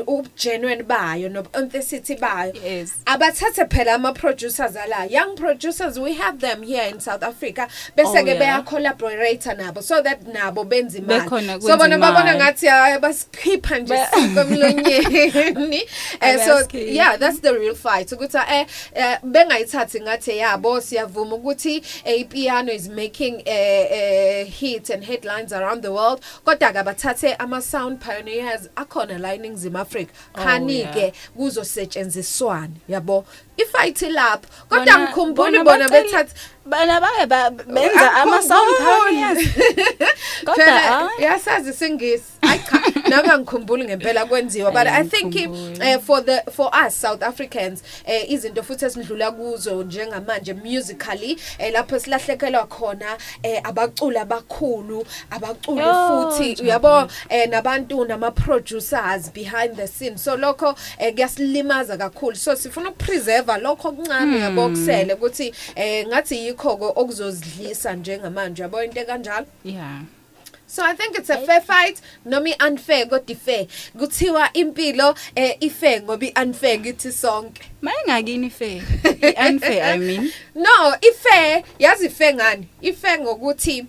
ugenuine 0.07 0.83
bayo 0.83 1.29
no 1.29 1.40
authenticity 1.40 2.16
bayo 2.16 2.53
Yes. 2.64 2.92
abathathe 3.07 3.64
phela 3.68 3.94
ama 3.94 4.12
producers 4.12 4.77
ala 4.77 5.05
young 5.11 5.37
producers 5.37 5.99
we 5.99 6.14
have 6.14 6.38
them 6.40 6.62
here 6.62 6.85
in 6.88 7.01
South 7.01 7.23
Africa 7.23 7.68
bese 7.97 8.09
Oh, 8.18 8.23
ke 8.23 8.27
yeah. 8.29 8.38
beya 8.38 8.62
collaborate 8.66 9.44
nabo 9.57 9.83
so 9.83 10.03
that 10.03 10.23
nabo 10.25 10.64
benza 10.64 10.99
imali 10.99 11.20
Bekhona 11.29 11.61
so 11.61 11.68
kwenza 11.68 11.77
bona 11.79 11.99
babona 11.99 12.35
imali. 12.35 12.38
ngathi 12.38 12.66
hayi 12.66 12.99
basikhipha 12.99 13.74
nje 13.79 13.95
Be- 13.95 14.35
komlonyeni 14.35 15.83
eh 16.21 16.45
so 16.47 16.53
Abaskiphi. 16.59 16.95
yeah 16.95 17.17
that's 17.17 17.41
the 17.41 17.53
real 17.53 17.75
fight. 17.75 18.09
Ukuthi 18.13 18.39
eh 18.49 18.67
eh, 18.95 19.19
bengayithathi 19.23 20.01
ngathi 20.01 20.39
yabo 20.39 20.81
siyavuma 20.81 21.37
ukuthi 21.37 21.83
eh, 22.05 22.21
ipiano 22.21 22.73
is 22.73 22.89
making 22.89 23.43
eh, 23.47 23.87
eh, 23.91 24.47
hits 24.47 24.91
and 24.91 25.05
headlines 25.05 25.53
around 25.53 25.83
the 25.83 25.93
world. 25.93 26.21
Kodwa 26.45 26.73
ke 26.73 26.85
bathathe 26.85 27.35
ama 27.39 27.63
sound 27.63 28.01
pioneers 28.01 28.69
akhona 28.77 29.19
la 29.19 29.35
eNingizimu 29.35 29.79
Africa 29.79 30.11
khani 30.35 30.79
yeah. 30.79 30.95
ke 30.95 31.13
kuzosetshenziswana 31.37 32.71
yabo 32.89 33.25
ifight 33.57 34.03
lapho 34.03 34.49
kodwa 34.69 34.85
Bona- 34.87 34.99
ngikhumbula 35.09 35.51
bona 35.51 35.65
bona 35.65 35.89
bacele- 35.89 36.03
bethatha 36.03 36.35
Bana 36.66 37.00
baye 37.00 37.27
ba- 37.27 37.50
benza 37.50 38.12
ama 38.14 38.42
sound 38.42 38.77
pioneers. 38.79 39.48
Kodwa 40.44 40.55
phela 40.55 41.00
ah, 41.00 41.09
yasazi 41.22 41.72
singisi 41.72 42.24
ayi 42.42 42.60
cha 42.60 43.08
nami 43.10 43.29
angikhumbuli 43.29 43.85
ngempela 43.85 44.25
kwenziwa 44.27 44.71
but 44.71 44.87
i 44.87 45.02
think 45.04 45.35
Angikhumbuli. 45.37 45.96
uh, 45.96 46.00
for 46.02 46.21
the 46.25 46.42
for 46.50 46.71
us 46.87 46.94
south 47.00 47.23
africans 47.23 47.83
eh 48.06 48.31
izinto 48.31 48.62
futhi 48.62 48.85
esidlula 48.85 49.31
kuzo 49.31 49.83
njengamanje 49.83 50.52
musically 50.54 51.38
eh 51.58 51.73
lapho 51.73 51.98
silahlekelwa 51.98 52.67
khona 52.67 53.17
eh 53.42 53.60
abaculi 53.65 54.19
abakhulu 54.19 55.06
abaculi 55.31 55.81
Yo, 55.81 56.31
futhi 56.31 56.52
nje. 56.52 56.62
uyabo 56.62 57.08
eh 57.29 57.48
nabantu 57.48 58.04
nama 58.04 58.31
producers 58.31 59.33
behind 59.33 59.77
the 59.77 59.87
scene 59.87 60.19
so 60.19 60.37
lokho 60.37 60.75
eh 60.98 61.15
kuyasilimaza 61.15 61.96
kakhulu 61.96 62.37
so 62.37 62.56
sifuna 62.56 62.90
ukupreserve 62.90 63.58
lokho 63.60 63.88
okuncane 63.88 64.38
yabo 64.40 64.69
kusele 64.69 65.15
ukuthi 65.15 65.54
eh 65.75 66.06
ngathi 66.06 66.54
yikho 66.55 66.77
ko 66.79 66.92
okuzozidlisa 66.96 67.94
njengamanje 67.94 68.63
yabo 68.63 68.83
into 68.85 69.05
kanjalo 69.05 69.46
yeah. 69.65 70.02
So 70.67 70.83
I 70.83 70.94
think 70.94 71.17
it's 71.17 71.31
a 71.31 71.38
fair 71.38 71.61
fight 71.61 72.00
noma 72.25 72.48
i-unfair 72.48 73.07
kodwa 73.07 73.31
i-fair 73.31 73.67
kuthiwa 73.98 74.52
impilo 74.52 75.15
eh 75.37 75.57
ifair 75.61 76.02
ngoba 76.02 76.27
i-unfair 76.27 76.79
kithi 76.83 77.13
sonke 77.13 77.63
Mayingakini 77.83 78.50
fair. 78.50 78.83
Unfair 79.48 79.85
I 79.94 79.98
mean. 79.98 80.33
no 80.55 80.94
i-fair 81.02 81.63
yazi 81.79 82.09
fair 82.09 82.35
ngani 82.35 82.67
i-fair 82.83 83.21
ngokuthi 83.21 83.87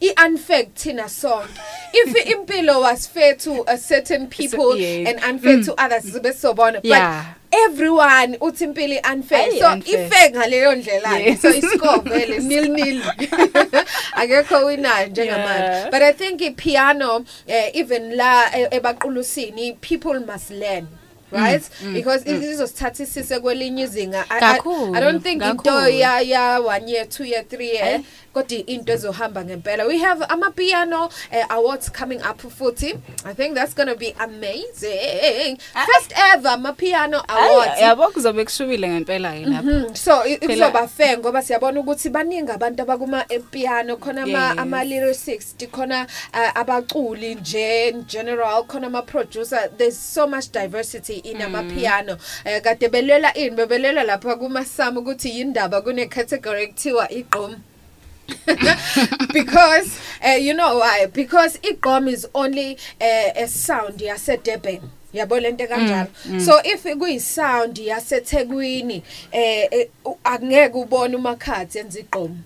i-unfair 0.00 0.64
kuthina 0.66 1.08
sonke 1.08 1.60
if 1.92 2.26
impilo 2.34 2.80
was 2.80 3.06
fair 3.06 3.36
to 3.36 3.62
a 3.68 3.76
certain 3.78 4.26
people 4.26 4.76
yes. 4.76 5.08
and 5.08 5.24
unfair 5.24 5.62
to 5.62 5.74
others 5.84 6.04
sibe 6.04 6.32
sobona 6.32 6.80
Yeah. 6.82 7.24
but 7.34 7.43
everyone 7.66 8.36
uthi 8.40 8.64
impilo 8.64 9.00
unfair 9.12 9.48
Ayi, 9.50 9.58
so 9.60 9.72
unfair. 9.72 10.06
ifair 10.06 10.30
ngaleyo 10.30 10.74
ndlela 10.74 11.18
Yes. 11.18 11.42
so 11.42 11.50
iscore 11.50 12.00
vele 12.10 12.38
nil 12.48 12.68
nil 12.70 13.02
akekho 14.12 14.64
winayo 14.66 15.06
njengamanje 15.06 15.64
Yeah. 15.64 15.90
but 15.90 16.02
i 16.02 16.12
think 16.12 16.40
ipiano 16.40 17.16
uh, 17.16 17.24
even 17.76 18.14
la 18.16 18.58
e- 18.58 18.68
ebaqulusini 18.70 19.72
people 19.72 20.20
must 20.32 20.50
learn 20.50 20.86
right 21.32 21.62
because 21.92 22.30
izosithatha 22.30 23.02
isise 23.02 23.38
kwelinye 23.40 23.82
izinga 23.82 24.24
I- 24.30 24.36
I- 24.36 24.40
Kakhulu, 24.40 24.96
i 24.96 25.00
don't 25.00 25.22
think 25.22 25.42
into 25.42 25.62
kakhulu. 25.62 25.88
ya 25.88 26.20
ya 26.20 26.58
1 26.58 26.88
year 26.88 27.06
2 27.06 27.24
year 27.26 27.42
3 27.44 27.62
year 27.62 27.84
Ayi. 27.86 28.04
Kodwa 28.34 28.58
into 28.66 28.92
ezohamba 28.92 29.44
ngempela. 29.44 29.86
We 29.86 29.98
have 29.98 30.22
ama 30.28 30.50
piano 30.50 31.04
uh, 31.06 31.46
awards 31.50 31.88
coming 31.90 32.20
up 32.20 32.40
futhi. 32.42 32.98
I 33.24 33.32
think 33.34 33.54
that's 33.54 33.74
going 33.74 33.88
to 33.88 33.96
be 33.96 34.14
amazing. 34.18 35.58
First 35.86 36.12
ever 36.16 36.48
ama 36.48 36.72
piano 36.72 37.22
awards. 37.28 37.72
Ayi, 37.76 37.82
yabo 37.82 38.08
kuzobe 38.08 38.44
kushubile 38.44 38.88
ngempela 38.88 39.32
ke 39.32 39.46
lapha. 39.46 39.62
Mhm. 39.62 39.94
so 39.96 40.22
i- 40.24 40.36
Phela- 40.38 40.48
kuzoba 40.70 40.88
fair 40.88 41.18
ngoba 41.18 41.42
siyabona 41.42 41.80
ukuthi 41.80 42.08
baningi 42.10 42.50
abantu 42.52 42.82
abakuma 42.82 43.24
piano 43.50 43.96
khona 43.96 44.22
ama 44.22 44.38
Yes. 44.48 44.58
ama 44.58 44.84
lyricists 44.84 45.66
khona 45.70 46.06
uh, 46.34 46.56
abaculi 46.58 47.34
nje 47.34 47.88
in 47.88 48.04
general 48.06 48.64
khona 48.64 48.86
ama 48.86 49.02
producer 49.02 49.70
there's 49.78 49.98
so 50.14 50.26
much 50.26 50.50
diversity 50.52 51.14
in 51.24 51.40
ama 51.42 51.62
piano 51.62 52.18
Eh, 52.44 52.60
kade 52.62 52.88
belela 52.88 53.32
ini 53.34 53.50
bebelela 53.56 54.02
lapha 54.04 54.36
kuma 54.38 54.64
sam 54.64 54.96
ukuthi 54.96 55.30
yindaba 55.38 55.80
kune 55.82 56.06
category 56.06 56.62
ekuthiwa 56.64 57.08
igqom. 57.12 57.56
because 59.32 60.00
uh, 60.26 60.30
you 60.30 60.54
know 60.54 60.78
why? 60.78 61.06
Because 61.06 61.58
igqom 61.58 62.08
is 62.08 62.26
only 62.34 62.76
uh, 63.00 63.30
a 63.36 63.46
sound 63.46 64.00
yase 64.00 64.36
Durban 64.42 64.80
yabo 65.12 65.40
lento 65.40 65.66
kanjalo? 65.66 66.40
So 66.40 66.60
if 66.64 66.84
kuyi 66.84 67.20
sound 67.20 67.76
yase 67.76 68.20
Thekwini 68.20 69.02
eh 69.32 69.68
eh, 69.72 69.86
angeke 70.24 70.74
ubone 70.74 71.16
umakhathi 71.16 71.78
enza 71.78 72.00
igqom. 72.00 72.38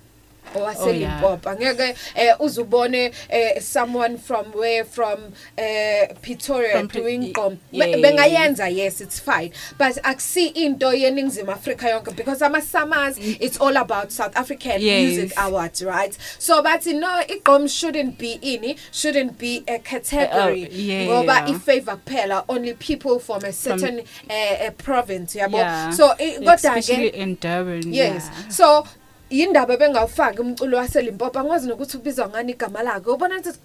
Owaselimpopo 0.54 1.50
angeke 1.50 1.94
eh 2.14 2.34
uzubone 2.40 3.12
eh 3.28 3.60
someone 3.60 4.16
from 4.18 4.46
where 4.54 4.84
from 4.84 5.18
eh 5.56 6.06
Pretoria 6.22 6.72
From 6.78 6.88
Pre- 6.88 7.00
doing 7.00 7.22
yeah. 7.22 7.86
Be- 7.86 8.02
bengayenza 8.02 8.68
yes 8.74 9.00
it's 9.00 9.18
fine 9.20 9.50
but 9.78 9.96
akusi 10.02 10.46
into 10.54 10.86
yeningizimu 10.86 11.52
Africa 11.52 11.86
yonke 11.88 12.16
because 12.16 12.42
ama 12.42 12.60
summers 12.62 13.16
it's 13.18 13.60
all 13.60 13.76
about 13.76 14.12
South 14.12 14.36
African 14.36 14.80
Yes. 14.80 15.16
music 15.16 15.32
awards 15.38 15.82
right 15.82 16.16
so 16.38 16.62
bathi 16.62 16.94
no 16.98 17.22
igqom 17.28 17.68
shouldn't 17.68 18.18
be 18.18 18.38
ini 18.42 18.76
shouldn't 18.92 19.38
be 19.38 19.62
a 19.68 19.78
category 19.78 20.64
Uh, 20.64 20.68
yeah. 20.72 21.06
ngoba 21.06 21.44
i 21.48 21.54
favor 21.58 21.96
kuphela 22.04 22.44
only 22.48 22.74
people 22.74 23.18
from 23.18 23.44
a 23.44 23.52
certain 23.52 24.00
uh, 24.30 24.66
uh, 24.66 24.70
province 24.78 25.34
yabo 25.38 25.58
Yeah. 25.58 25.90
so 25.90 26.08
kodwa 26.14 26.80
ke 26.82 27.14
in 27.14 27.36
Durban 27.40 27.92
yes 27.92 28.30
yeah. 28.32 28.48
so 28.48 28.86
yindaba 29.30 29.76
bengawufaki 29.76 30.40
umculo 30.40 30.76
waselimpopo. 30.78 31.38
Angazi 31.38 31.68
nokuthi 31.68 31.96
ubizwa 31.96 32.28
ngani 32.28 32.52
igama 32.52 32.82
lakhe 32.82 33.10
ubona 33.10 33.36
ukuthi 33.38 33.58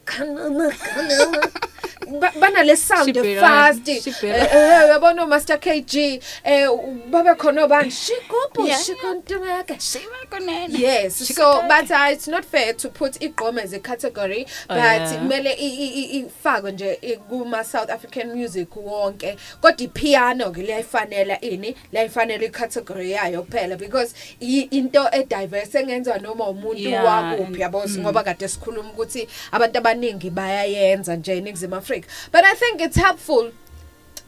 Ba- 2.19 2.33
banale 2.39 2.75
sound 2.75 3.05
Shibirani, 3.15 3.39
fast. 3.39 4.03
Shibirani. 4.03 4.47
eh 4.51 4.89
yabona 4.89 5.25
master 5.25 5.57
KG 5.59 6.19
eh 6.43 6.67
babe 7.09 7.35
khona 7.37 7.67
bani 7.67 7.89
shikubu 7.91 8.67
Yeah. 8.67 8.79
shikontumeke 8.79 9.79
Shiva 9.79 10.25
kunene. 10.29 10.77
Yes, 10.79 11.15
so 11.33 11.61
but 11.67 11.89
uh, 11.91 12.09
it's 12.11 12.27
not 12.27 12.43
fair 12.45 12.73
to 12.73 12.89
put 12.89 13.13
igqom 13.21 13.57
as 13.57 13.71
a 13.73 13.79
category 13.79 14.45
Oh, 14.69 14.75
but 14.75 14.77
yeah. 14.77 15.13
kumele 15.17 15.49
i- 15.49 15.77
i- 15.83 15.93
i- 16.17 16.25
ifakwe 16.25 16.71
nje 16.71 16.97
i- 17.01 17.15
kuma 17.29 17.63
South 17.63 17.89
African 17.89 18.35
music 18.35 18.75
wonke. 18.75 19.37
Kodwa 19.61 19.77
ipiano 19.81 20.51
ke 20.51 20.61
liyayifanela 20.61 21.41
ini 21.41 21.75
liyayifanela 21.91 22.43
icategory 22.45 23.11
yayo 23.11 23.43
kuphela 23.43 23.75
because 23.77 24.13
i- 24.41 24.67
into 24.71 25.07
e 25.11 25.23
diverse 25.53 25.79
engenzwa 25.79 26.17
noma 26.17 26.47
umuntu 26.49 26.79
Yeah, 26.79 27.05
wakuphi 27.05 27.43
and- 27.45 27.57
yabo 27.59 27.83
ngoba 27.99 28.23
kade 28.23 28.47
sikhuluma 28.47 28.89
ukuthi 28.89 29.27
abantu 29.51 29.77
abaningi 29.77 30.29
bayayenza 30.29 31.15
nje 31.15 31.37
eNingizimu 31.37 31.75
Afrika. 31.75 32.07
But 32.31 32.43
i 32.45 32.55
think 32.55 32.81
it's 32.81 32.97
helpful 32.97 33.51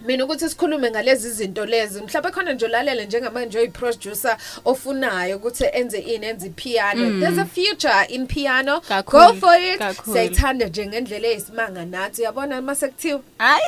mina 0.05 0.25
ukuthi 0.25 0.49
sikhulume 0.49 0.91
ngalezi 0.91 1.29
zinto 1.31 1.65
lezi. 1.65 2.01
Mhlawumbe 2.01 2.31
khona 2.31 2.53
nje 2.53 2.65
olalele 2.65 3.05
njengamanje 3.05 3.59
oyiproducer 3.59 4.37
ofunayo 4.65 5.37
ukuthi 5.37 5.63
enze 5.73 5.99
ini 5.99 6.25
enze 6.25 6.49
piano 6.49 7.19
there's 7.19 7.37
a 7.37 7.45
future 7.45 8.05
in 8.09 8.27
piano. 8.27 8.79
Go 8.79 8.87
Kakhulu, 8.87 9.39
for 9.39 9.55
it. 9.57 9.79
kakhulu. 9.79 10.13
siyayithanda 10.13 10.65
nje 10.67 10.87
ngendlela 10.87 11.27
eyisimanga 11.27 11.85
nathi 11.85 12.21
uyabona 12.21 12.61
mase 12.61 12.87
kuthiwa 12.87 13.21
Hayi, 13.37 13.63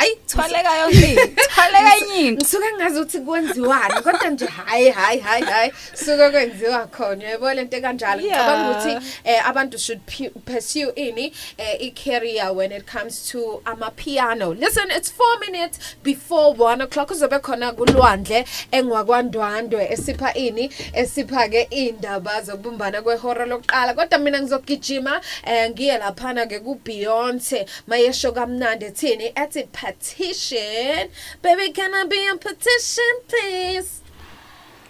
ayi 0.00 0.16
thwaleka 0.26 0.72
yonke. 0.80 1.16
Thwaleka 1.54 1.92
inyini. 1.98 2.30
ngisuke 2.36 2.64
ngazi 2.76 3.00
ukuthi 3.00 3.18
kwenziwani 3.20 3.94
kodwa 4.02 4.30
nje 4.30 4.46
hayi 4.46 4.90
hayi 4.90 5.20
hayi 5.20 5.42
hayi 5.44 5.72
suke 5.94 6.30
kwenziwa 6.30 6.86
khona 6.86 7.16
uyayibona 7.24 7.54
lento 7.54 7.76
ekanjalo 7.76 8.20
Yeah. 8.22 8.36
ngicabanga 8.38 8.70
ukuthi 8.70 9.06
eh, 9.24 9.48
abantu 9.48 9.78
should 9.78 10.00
pu- 10.06 10.30
pursue 10.46 10.92
ini 10.96 11.32
eh, 11.58 11.76
i-career 11.82 12.52
when 12.52 12.72
it 12.72 12.84
comes 12.92 13.28
to 13.30 13.62
ama-piano 13.64 14.54
listen 14.54 14.90
it's 14.90 15.10
four 15.12 15.38
minutes 15.40 15.78
before 16.02 16.54
one 16.64 16.80
o'clock 16.84 17.10
uzobe 17.10 17.38
khona 17.38 17.72
kulwandle 17.72 18.44
engwakwandwandwe 18.72 19.92
esipha 19.92 20.34
ini 20.34 20.70
esipha-ke 20.92 21.68
iy'ndaba 21.70 22.42
zokubumbana 22.42 23.02
kwehora 23.02 23.46
lokuqala 23.46 23.94
kodwa 23.94 24.18
mina 24.18 24.40
ngizogijima 24.42 25.20
um 25.46 25.70
ngiye 25.70 25.98
laphana-ke 25.98 26.60
kubeyonce 26.60 27.66
mayesho 27.86 28.32
kamnandi 28.32 28.84
ethini 28.84 29.32
ethi 29.34 29.62
petition 29.92 31.08
baby 31.42 31.72
can 31.72 31.94
i 31.94 32.04
be 32.04 32.28
a 32.28 32.36
petition 32.36 33.12
please 33.28 34.00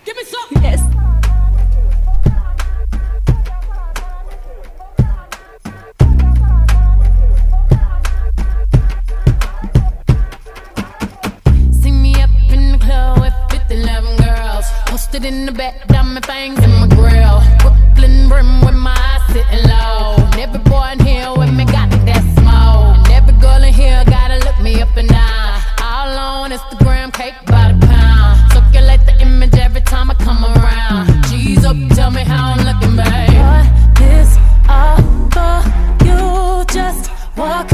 Give 0.04 0.16
me 0.16 0.24
some. 0.24 0.62
Yes. 0.62 0.80
See 11.82 11.92
me 11.92 12.14
up 12.14 12.30
in 12.50 12.72
the 12.72 12.78
club 12.78 13.20
with 13.20 13.34
50, 13.50 13.74
11 13.74 14.16
girls. 14.16 14.64
Posted 14.86 15.24
in 15.26 15.44
the 15.44 15.52
back, 15.52 15.86
diamond 15.88 16.24
fangs 16.24 16.64
in 16.64 16.70
my 16.70 16.88
grill. 16.88 17.42
Brooklyn 17.60 18.28
brim 18.28 18.62
with 18.62 18.74
my 18.74 18.96
eyes 18.96 19.34
sitting 19.34 19.68
low. 19.68 20.16
And 20.16 20.40
every 20.40 20.60
boy 20.60 20.92
in 20.92 21.00
here 21.00 21.30
with 21.36 21.52
me 21.52 21.66
got 21.66 21.90
that 21.90 22.24
smoke. 22.38 23.06
And 23.06 23.12
every 23.12 23.38
girl 23.38 23.62
in 23.62 23.74
here 23.74 24.02
me 24.80 24.90
up 24.90 24.96
and 24.96 25.08
down. 25.08 25.60
All 25.82 26.18
on 26.18 26.50
Instagram, 26.50 27.12
cake 27.12 27.34
by 27.46 27.72
the 27.72 27.86
pound. 27.86 28.52
Circulate 28.52 29.04
the 29.06 29.20
image 29.20 29.54
every 29.54 29.82
time 29.82 30.10
I 30.10 30.14
come 30.14 30.44
around. 30.44 31.24
G's 31.26 31.64
up, 31.64 31.76
tell 31.94 32.10
me 32.10 32.22
how 32.22 32.54
I'm 32.54 32.64
looking, 32.68 32.96
babe. 32.96 33.40
What 33.44 34.00
is 34.18 34.38
all 34.68 35.00
for 35.34 35.56
you? 36.06 36.64
Just 36.72 37.10
walk 37.36 37.70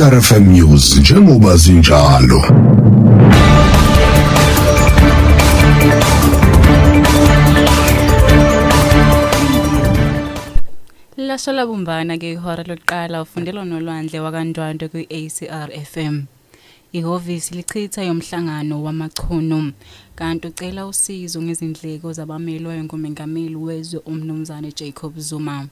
ACRFM 0.00 0.46
News 0.52 0.96
njengoba 0.98 1.56
zinjalo 1.56 2.42
Lasho 11.16 11.52
labumbana 11.52 12.18
ke 12.18 12.32
ihora 12.32 12.64
lokuqala 12.64 13.22
ufundelo 13.22 13.64
nolwandle 13.64 14.20
wakandwandwe 14.20 14.88
kwi-ACR 14.88 15.70
FM. 15.84 16.24
Ihhovisi 16.92 17.54
lichitha 17.54 18.02
yomhlangano 18.02 18.82
wamachuno 18.82 19.72
kanti 20.16 20.46
ucela 20.48 20.86
usizo 20.86 21.42
ngezindleko 21.42 22.12
zabamelwe 22.12 22.82
ngumengameli 22.84 23.56
wezwe 23.56 24.00
umnumzane 24.06 24.72
Jacob 24.72 25.18
Zuma. 25.18 25.68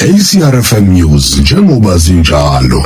ACRFM 0.00 0.92
News 0.92 1.38
njengoba 1.38 1.98
zinjalo 1.98 2.82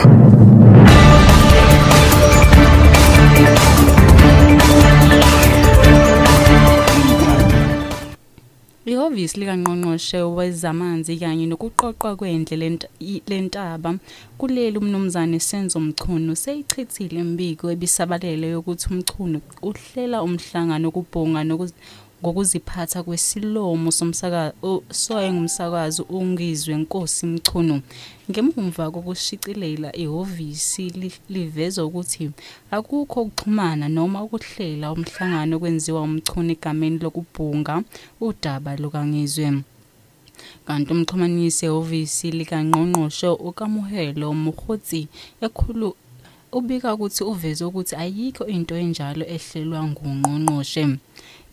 Ihhovisi 8.86 9.40
likaNgqongqoshe 9.40 10.22
wezamanzi 10.22 11.16
kanye 11.16 11.46
nokuqoqwa 11.46 12.16
kwendle 12.16 12.78
lentaba 13.28 13.94
kuleli 14.38 14.78
umnumzane 14.78 15.38
Senzo 15.40 15.80
Mchunu 15.80 16.36
seyichithile 16.36 17.20
imbiko 17.20 17.70
ebisabalele 17.74 18.46
yokuthi 18.54 18.86
umchunu 18.92 19.40
uhlela 19.62 20.22
umhlangano 20.22 20.88
okubhunga 20.88 21.40
nokuz- 21.44 21.74
ngokuziphatha 22.22 23.02
kwesilomo 23.02 23.90
somsakazo 23.92 24.82
soye 24.90 25.32
ngumsakazi 25.32 26.02
ungizwe 26.08 26.74
Nkosi 26.76 27.26
Mchunu 27.26 27.82
ngemumva 28.30 28.90
kokushicilela 28.90 29.96
ihhovisi 29.96 30.90
li- 30.90 31.12
liveza 31.28 31.84
ukuthi 31.84 32.30
akukho 32.70 33.22
ukuxhumana 33.22 33.88
noma 33.88 34.22
ukuhlela 34.22 34.92
umhlangano 34.92 35.56
okwenziwa 35.56 36.00
umchunu 36.02 36.50
egameni 36.52 36.98
lokubhunga 36.98 37.82
udaba 38.20 38.76
lukangizwe. 38.76 39.62
Kanti 40.66 40.92
umxhumanisi 40.92 41.66
ehhovisi 41.66 42.30
likangqongqoshe 42.38 43.28
ukamuhelo 43.48 44.28
Mokgotsi 44.44 45.08
ekhulu 45.44 45.88
ubika 46.52 46.94
ukuthi 46.94 47.22
uveze 47.24 47.64
ukuthi 47.64 47.94
ayikho 47.96 48.44
into 48.46 48.74
enjalo 48.76 49.24
ehlelwa 49.34 49.80
ngungqongqoshe. 49.90 50.84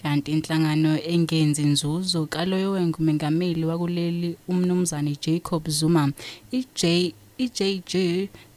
Kanti 0.02 0.32
inhlangano 0.32 0.98
engenzi 1.14 1.62
inzuzo 1.62 2.26
kaloyo 2.26 2.72
wengumengameli 2.72 3.66
wakuleli 3.66 4.36
umnumzane 4.48 5.18
Jacob 5.22 5.68
Zuma 5.70 6.12
iJ 6.52 7.14
iJJ 7.38 7.93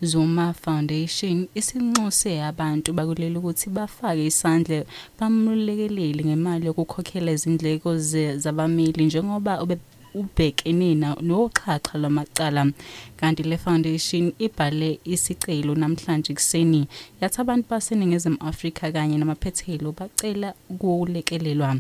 Zuma 0.03 0.53
Foundation 0.53 1.47
isinxuse 1.55 2.43
abantu 2.43 2.93
bakuleli 2.93 3.37
ukuthi 3.39 3.71
bafake 3.71 4.27
isandla 4.27 4.85
bamlekelele 5.19 6.25
ngemali 6.25 6.67
yokukhokhela 6.67 7.33
izindleko 7.33 7.99
ze- 7.99 8.37
zabameli 8.39 9.05
njengoba 9.05 9.63
ube- 9.63 9.79
ubhekene 10.15 10.95
na- 10.95 11.17
noxhaxha 11.21 11.99
lwamacala. 11.99 12.73
Kanti 13.17 13.43
le 13.43 13.57
foundation 13.59 14.33
ibhale 14.39 15.01
isicelo 15.05 15.75
namhlanje 15.75 16.35
kuseni 16.35 16.89
yathi 17.21 17.41
abantu 17.41 17.67
baseningizimu 17.71 18.37
Afrika 18.41 18.93
kanye 18.93 19.19
namaphethelo 19.19 19.93
bacela 19.93 20.55
ukulekelelwa. 20.71 21.77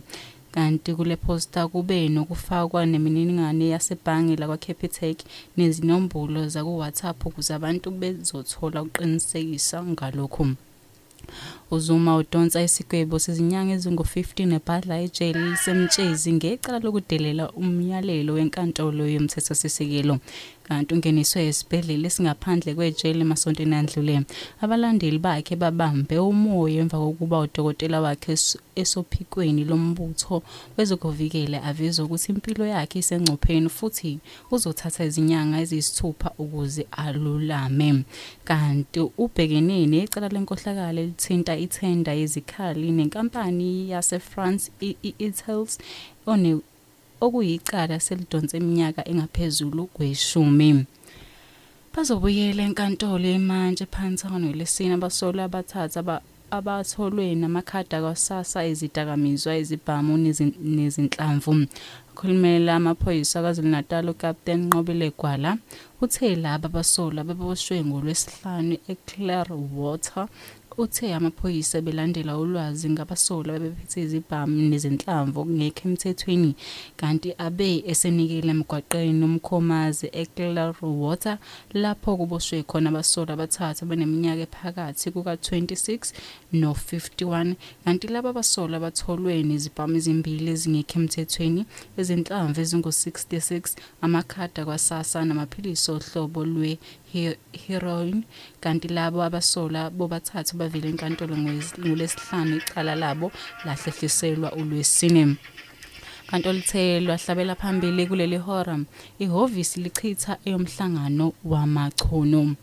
Kanti 0.52 0.94
kule 0.94 1.16
posta 1.16 1.68
kube 1.68 2.08
nokufakwa 2.08 2.86
nemininingwane 2.86 3.68
yasebhange 3.68 4.36
lakwa 4.36 4.56
Capitec 4.58 5.18
nezinombolo 5.56 6.48
zaku 6.48 6.78
WhatsApp 6.78 7.26
ukuze 7.26 7.54
abantu 7.54 7.90
bezothola 7.90 8.82
ukuqinisekisa 8.82 9.82
ngalokho 9.84 10.46
uZuma 11.70 12.16
udonsa 12.16 12.62
isigwebo 12.62 13.16
sezinyanga 13.24 13.72
ezingu-15 13.78 14.54
ebhadla 14.58 14.94
ejele 15.06 15.40
lisemtshezi 15.50 16.32
ngecala 16.36 16.78
lokudelela 16.84 17.44
umyalelo 17.60 18.30
wenkantolo 18.38 19.04
yomthethosisekelo 19.14 20.14
kanti 20.66 20.94
ungeniswe 20.94 21.40
esibhedlela 21.50 22.06
esingaphandle 22.10 22.74
kwejele 22.78 23.20
emasontweni 23.26 23.74
adlule 23.80 24.16
abalandeli 24.62 25.18
bakhe 25.26 25.54
babambe 25.62 26.16
umoya 26.18 26.80
emva 26.82 26.98
kokuba 27.02 27.38
udokotela 27.44 27.98
wakhe 28.04 28.32
es- 28.38 28.58
esophikweni 28.82 29.62
lombutho 29.70 30.42
wezokuvikela 30.76 31.58
aveza 31.70 32.04
ukuthi 32.04 32.28
impilo 32.32 32.64
yakhe 32.66 32.98
isengcupheni 33.02 33.68
futhi 33.68 34.18
uzothatha 34.54 35.04
izinyanga 35.08 35.56
eziyisithupha 35.62 36.30
ukuze 36.42 36.82
alulame. 37.02 38.04
Kanti 38.44 39.00
ubhekene 39.22 39.86
necala 39.86 40.28
lenkohlakalo 40.34 41.00
elithinta 41.02 41.52
ithenda 41.66 42.12
yezikhali 42.20 42.90
nenkampani 42.98 43.90
yaseFrance 43.92 44.70
i- 44.80 44.96
i- 45.08 45.14
iTels 45.26 45.78
one 46.26 46.50
okuyicala 47.20 48.00
selidonse 48.00 48.56
iminyaka 48.60 49.08
engaphezulu 49.10 49.86
kweshumi. 49.94 50.86
Bazobuyela 51.94 52.62
enkantolo 52.68 53.28
emantshi 53.38 53.82
ePantown 53.84 54.42
lesine 54.58 54.94
abasolwa 54.94 55.44
abathathu 55.44 55.98
aba- 56.02 56.22
abatholwe 56.58 57.34
namakhadi 57.34 57.94
akwasasa 57.96 58.58
ezidakamizwa 58.70 59.52
izibhamu 59.62 60.12
nezi- 60.24 60.56
nezinhlamvu. 60.76 61.52
Ukhulumela 62.12 62.74
amaphoyisa 62.76 63.40
KwaZulu-Natal 63.42 64.08
uCaptain 64.12 64.60
Nqobile 64.66 65.08
Gwala 65.18 65.50
uthe 66.02 66.36
laba 66.36 66.68
basolwa 66.68 67.24
beboshwe 67.24 67.76
ngolwesihlanu 67.84 68.76
eClearwater 68.92 70.28
uthe 70.78 71.14
amaphoyisa 71.14 71.80
belandela 71.80 72.38
ulwazi 72.38 72.90
ngabasolwa 72.90 73.58
bebephethe 73.58 74.00
izibhamu 74.02 74.56
nezinhlamvu 74.70 75.46
ngekho 75.46 75.82
emthethweni 75.88 76.54
kanti 76.96 77.34
abe 77.46 77.82
esenikele 77.90 78.50
emgwaqeni 78.54 79.24
umkhomazi 79.24 80.06
eClearwater 80.20 81.38
lapho 81.74 82.16
kuboshwe 82.16 82.62
khona 82.62 82.88
abasolwa 82.90 83.32
abathathu 83.34 83.84
abaneminyaka 83.84 84.42
ephakathi 84.48 85.06
kuka-26 85.14 86.12
no-51 86.52 87.54
kanti 87.84 88.06
laba 88.08 88.32
basolwa 88.32 88.80
batholwe 88.80 89.42
nezibhamu 89.42 89.96
ezimbili 89.96 90.50
ezingekho 90.54 90.96
emthethweni 91.00 91.62
izinhlamvu 92.00 92.60
ezingu-66 92.64 93.52
amakhadi 94.04 94.60
akwasasa 94.60 95.24
namaphilisi 95.24 95.90
ohlobo 95.90 96.40
lwe-heroin 96.54 98.24
kanti 98.62 98.88
labo 98.96 99.18
abasolwa 99.22 99.90
bobathathu 99.90 100.52
bavele 100.60 100.88
enkantolo 100.92 101.34
ngolwesihlanu 101.36 102.56
icala 102.60 102.94
labo 103.02 103.26
lahlehliselwa 103.64 104.48
ulwesine. 104.60 105.36
Kanti 106.28 106.48
oluthe 106.48 107.00
lwahlabela 107.00 107.54
phambili 107.60 108.06
kuleli 108.06 108.36
hora 108.36 108.78
ihhovisi 109.18 109.80
lichitha 109.80 110.32
eyomhlangano 110.46 111.26
wamachuno 111.44 112.54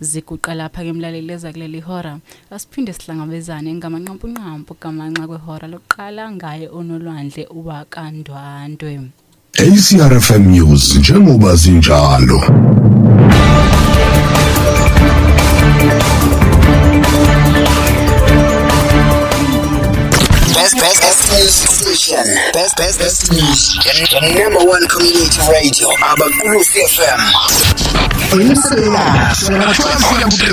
ziguqa 0.00 0.54
lapha-ke 0.54 0.92
mlaleli 0.92 1.32
eza 1.32 1.52
kuleli 1.52 1.80
hora 1.80 2.18
asiphinde 2.50 2.92
sihlangabezane 2.92 3.74
ngamanqampunqampu 3.74 4.76
gamanxa 4.82 5.26
kwehora 5.26 5.66
lokuqala 5.68 6.24
ngaye 6.32 6.66
onolwandle 6.78 7.48
wakandwandwe 7.66 8.92
ACRFM 9.58 10.42
News 10.54 10.96
njengoba 10.96 11.56
zinjalo 11.56 12.38
Best, 20.58 20.74
best, 20.76 21.00
best 21.00 21.30
news 21.32 21.54
station. 21.54 22.24
Best, 22.52 22.76
best, 22.76 22.98
best 22.98 23.30
news. 23.32 23.78
Number 24.34 24.64
one 24.66 24.86
community 24.88 25.40
radio. 25.52 25.88
Abakulu 26.02 26.60
FM. 26.90 27.97
Umsela. 28.32 29.32
Sona 29.34 29.72
12 29.72 30.04
kuya 30.04 30.26
ku-3. 30.28 30.44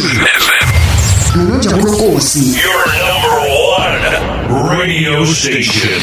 Nonjabulo 1.35 1.91
Nkosi. 1.91 2.55
Your 2.55 2.85
number 3.03 3.35
one 3.75 3.99
radio 4.79 5.25
station. 5.25 5.99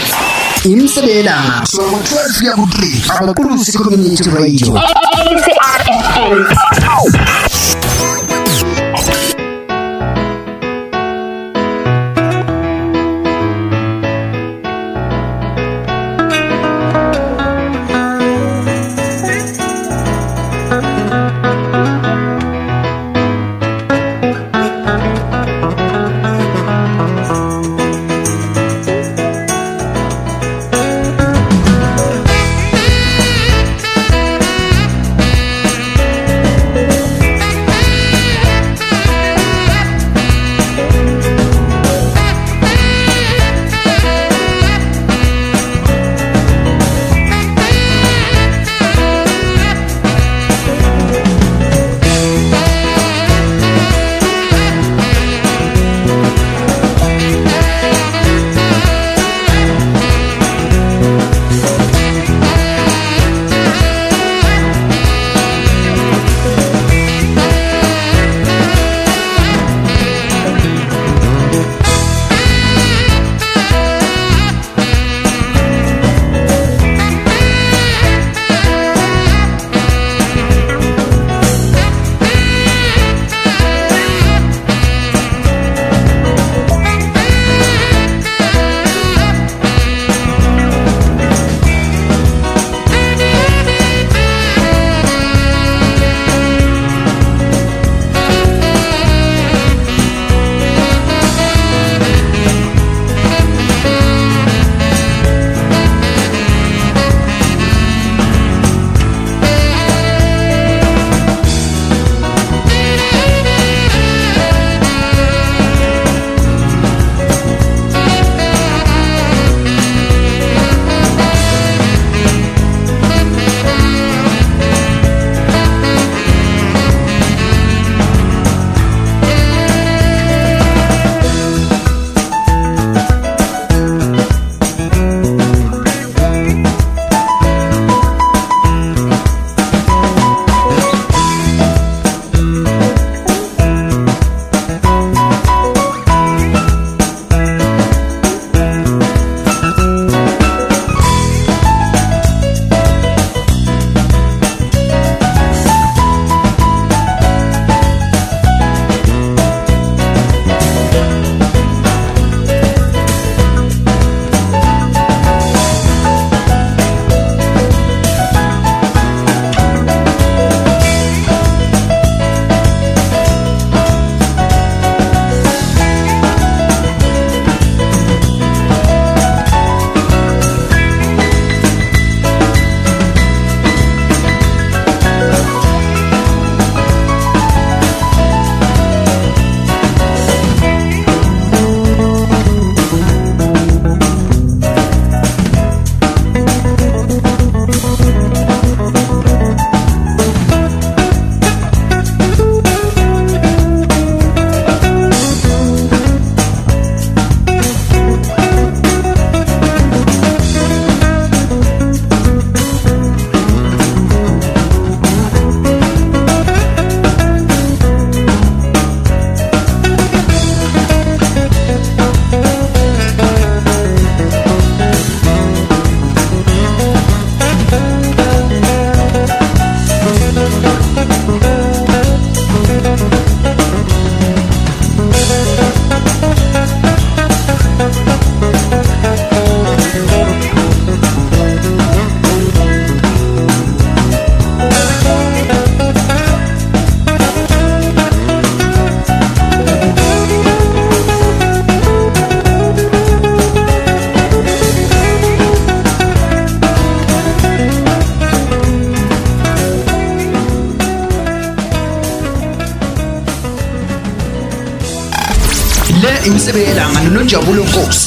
Imselela. 0.68 1.64
Sona 1.64 1.96
12 1.96 2.38
kuya 2.38 2.54
ku-3. 2.60 2.76
Abakulu 3.20 3.56
community 3.88 4.28
radio. 4.30 4.76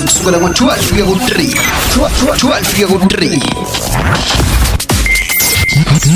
Kusukela 0.06 0.38
ngo-12 0.38 0.90
kuya 0.90 1.06
ku-3 1.06 1.32
12 2.38 2.76
kuya 2.76 2.88
ku-3 2.88 3.42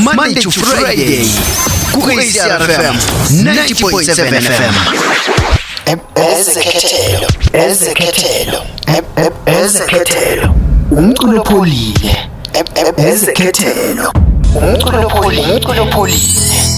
Monday 0.03 0.41
to 0.41 0.51
Friday 0.51 1.25
ku-ACRFM 1.93 2.95
90.7 3.29 4.41
FM 4.41 4.73
ezekhethelo 6.15 7.27
ezekhethelo 7.53 8.61
ezekhethelo 9.45 10.55
umculo 10.91 11.43
pholile 11.43 12.17
ezekhethelo 12.97 14.11
umculo 14.55 15.09
pholile 15.09 15.53
umculo 15.53 15.85
pholile 15.85 16.68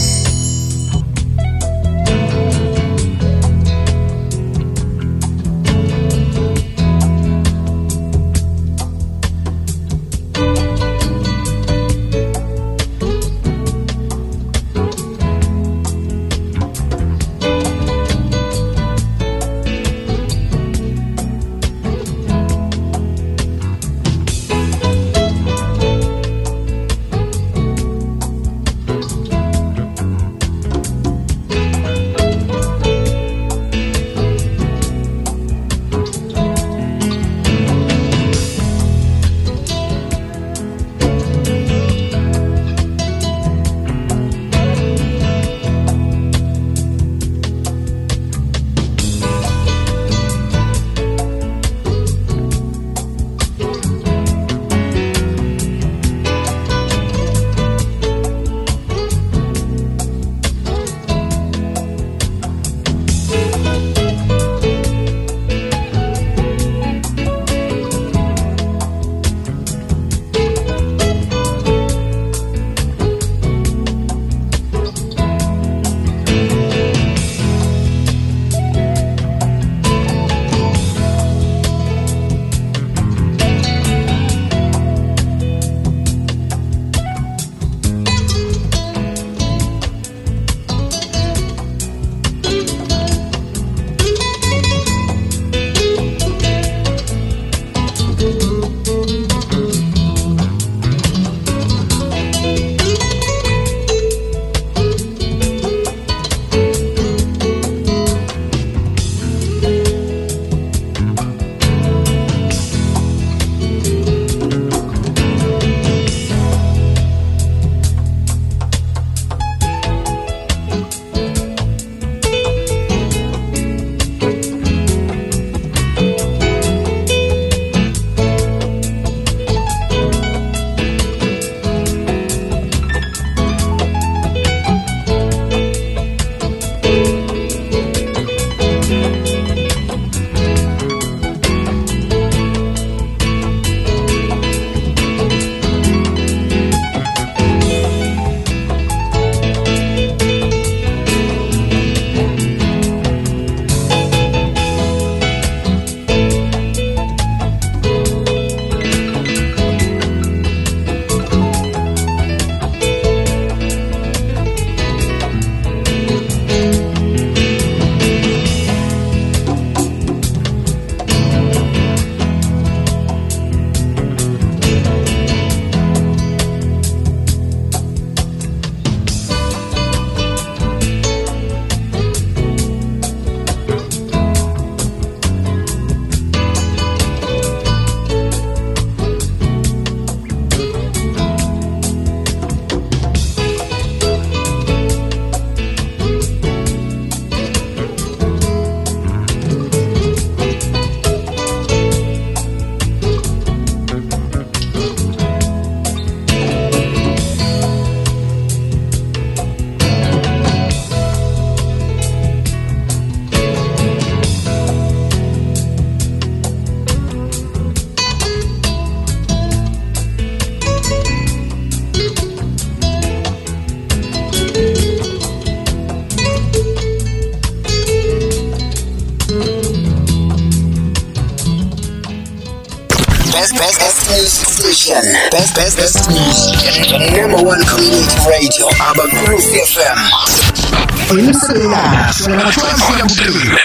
Imsela. 241.36 242.12
Sona 242.14 242.44
12 242.44 243.00
ya 243.00 243.04
kuphila. 243.04 243.60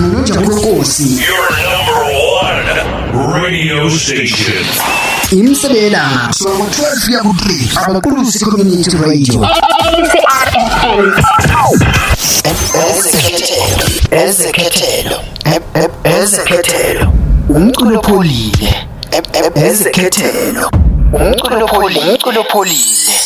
Nonjabulo 0.00 0.56
Nkosi. 0.56 1.22
Your 1.22 1.50
number 1.68 2.00
one 2.42 3.42
radio 3.42 3.90
station. 3.90 4.64
Imsela. 5.30 6.30
Sona 6.32 6.64
12 6.64 7.12
ya 7.12 7.20
kuphila. 7.20 7.86
Abakuru 7.86 8.32
community 8.50 8.96
radio. 8.96 9.46
Ezekhethelo. 12.84 13.90
Ezekhethelo. 14.10 15.20
Ezekhethelo. 16.04 17.12
Umculo 17.48 18.02
pholile. 18.02 18.74
Ezekhethelo. 19.54 20.70
Umculo 21.12 21.66
pholile. 21.68 22.00
Umculo 22.10 22.44
pholile. 22.44 23.23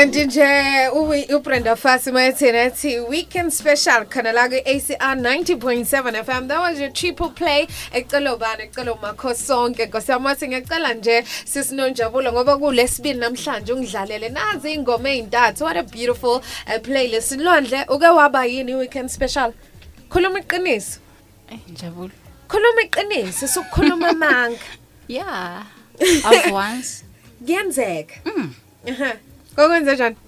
Kanti 0.00 0.24
nje 0.24 0.44
uwi- 0.94 1.34
ubrenda 1.34 1.76
fasi 1.76 2.12
mayethini 2.12 2.58
ethi 2.58 3.00
weekend 3.00 3.50
special 3.52 4.04
khona 4.06 4.32
la 4.32 4.48
ku-acr 4.48 5.14
90.7 5.14 6.24
fm 6.24 6.48
that 6.48 6.58
was 6.58 6.80
your 6.80 6.90
triple 6.92 7.28
play. 7.28 7.66
Ecelo 7.92 8.38
bani 8.38 8.62
ecelo 8.64 8.94
makho 9.02 9.34
sonke. 9.34 9.86
Nkosiyamathi 9.86 10.48
ngiyacela 10.48 10.94
nje 10.94 11.24
sisinonjabulo 11.44 12.32
ngoba 12.32 12.56
kulesibili 12.58 13.18
namhlanje 13.18 13.72
ungidlalele. 13.72 14.28
Nazi 14.28 14.72
iy'ngoma 14.72 15.08
ey'ntathu 15.10 15.64
what 15.64 15.76
a 15.76 15.82
beautiful 15.82 16.36
uh, 16.66 16.78
playlist. 16.82 17.32
Lwandle 17.32 17.84
uke 17.88 18.06
waba 18.08 18.44
yini 18.46 18.72
i-weekend 18.72 19.10
special? 19.10 19.52
Khuluma 20.08 20.38
iqiniso. 20.40 20.98
Njabulo. 21.68 22.10
khuluma 22.48 22.82
iqiniso 22.82 23.46
sukukhuluma 23.48 24.08
amanga 24.08 24.58
Yeah. 25.08 25.64
I've 26.00 26.52
once. 26.52 27.04
kuyenzeka. 27.46 28.14
Aha. 28.88 29.12
Kokwenze 29.56 29.94
njani? 29.94 30.16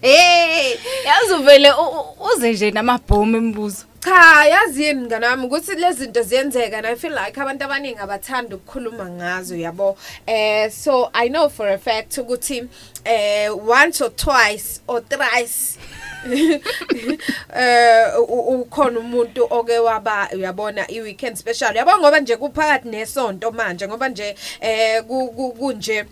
Hey 0.00 0.76
Yazi 1.06 1.32
uvele 1.40 1.72
u- 1.72 2.00
u- 2.00 2.26
uze 2.36 2.52
nje 2.52 2.70
namabhomu 2.70 3.36
embuzo. 3.36 3.84
cha 4.04 4.44
yazini 4.44 5.00
mngane 5.00 5.26
wami 5.26 5.46
ukuthi 5.46 5.74
lezi 5.74 5.98
zinto 6.04 6.22
ziyenzeka 6.22 6.78
and 6.78 6.86
i 6.86 6.96
feel 6.96 7.12
like 7.26 7.40
abantu 7.40 7.64
abaningi 7.64 7.98
abathanda 7.98 8.56
ukukhuluma 8.56 9.10
ngazo 9.10 9.56
yabo? 9.56 9.96
Eh 10.26 10.70
so 10.70 11.10
i 11.12 11.28
know 11.28 11.48
for 11.48 11.68
a 11.68 11.78
fact 11.78 12.18
ukuthi 12.18 12.64
eh 13.04 13.50
once 13.68 14.00
or 14.04 14.10
twice 14.16 14.80
or 14.88 15.00
thrice 15.08 15.78
eh 17.56 18.18
u- 18.18 18.22
u- 18.24 18.60
ukhona 18.60 18.98
umuntu 19.00 19.46
oke 19.50 19.78
waba 19.78 20.28
uyabona 20.34 20.90
i-weekend 20.90 21.36
special. 21.36 21.76
Yabo 21.76 21.98
ngoba 21.98 22.20
nje 22.20 22.36
kuphakathi 22.36 22.88
nesonto 22.88 23.50
manje 23.50 23.88
ngoba 23.88 24.08
nje 24.08 24.36
eh 24.60 25.02
ku- 25.02 25.28
ku- 25.28 25.52
kunje 25.52 26.04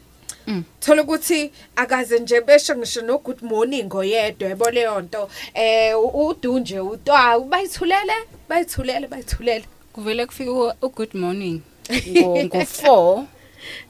thola 0.80 1.02
ukuthi 1.02 1.50
akaze 1.76 2.18
nje 2.18 2.40
besho 2.40 2.76
ngisho 2.76 3.02
no 3.02 3.18
good 3.18 3.42
morning 3.42 3.94
oyedwa 3.94 4.48
yabo 4.48 4.70
leyo 4.70 5.00
nto. 5.00 5.28
Eh 5.54 5.98
u- 5.98 6.26
udunje 6.28 6.80
utwa 6.80 7.40
bayithulele 7.40 8.14
bayithulele 8.48 9.06
bayithulele. 9.08 9.64
Kuvele 9.92 10.26
kufika 10.26 10.50
u- 10.82 10.88
good 10.88 11.14
morning. 11.14 11.60
Ngo 12.44 12.58
4 12.58 13.24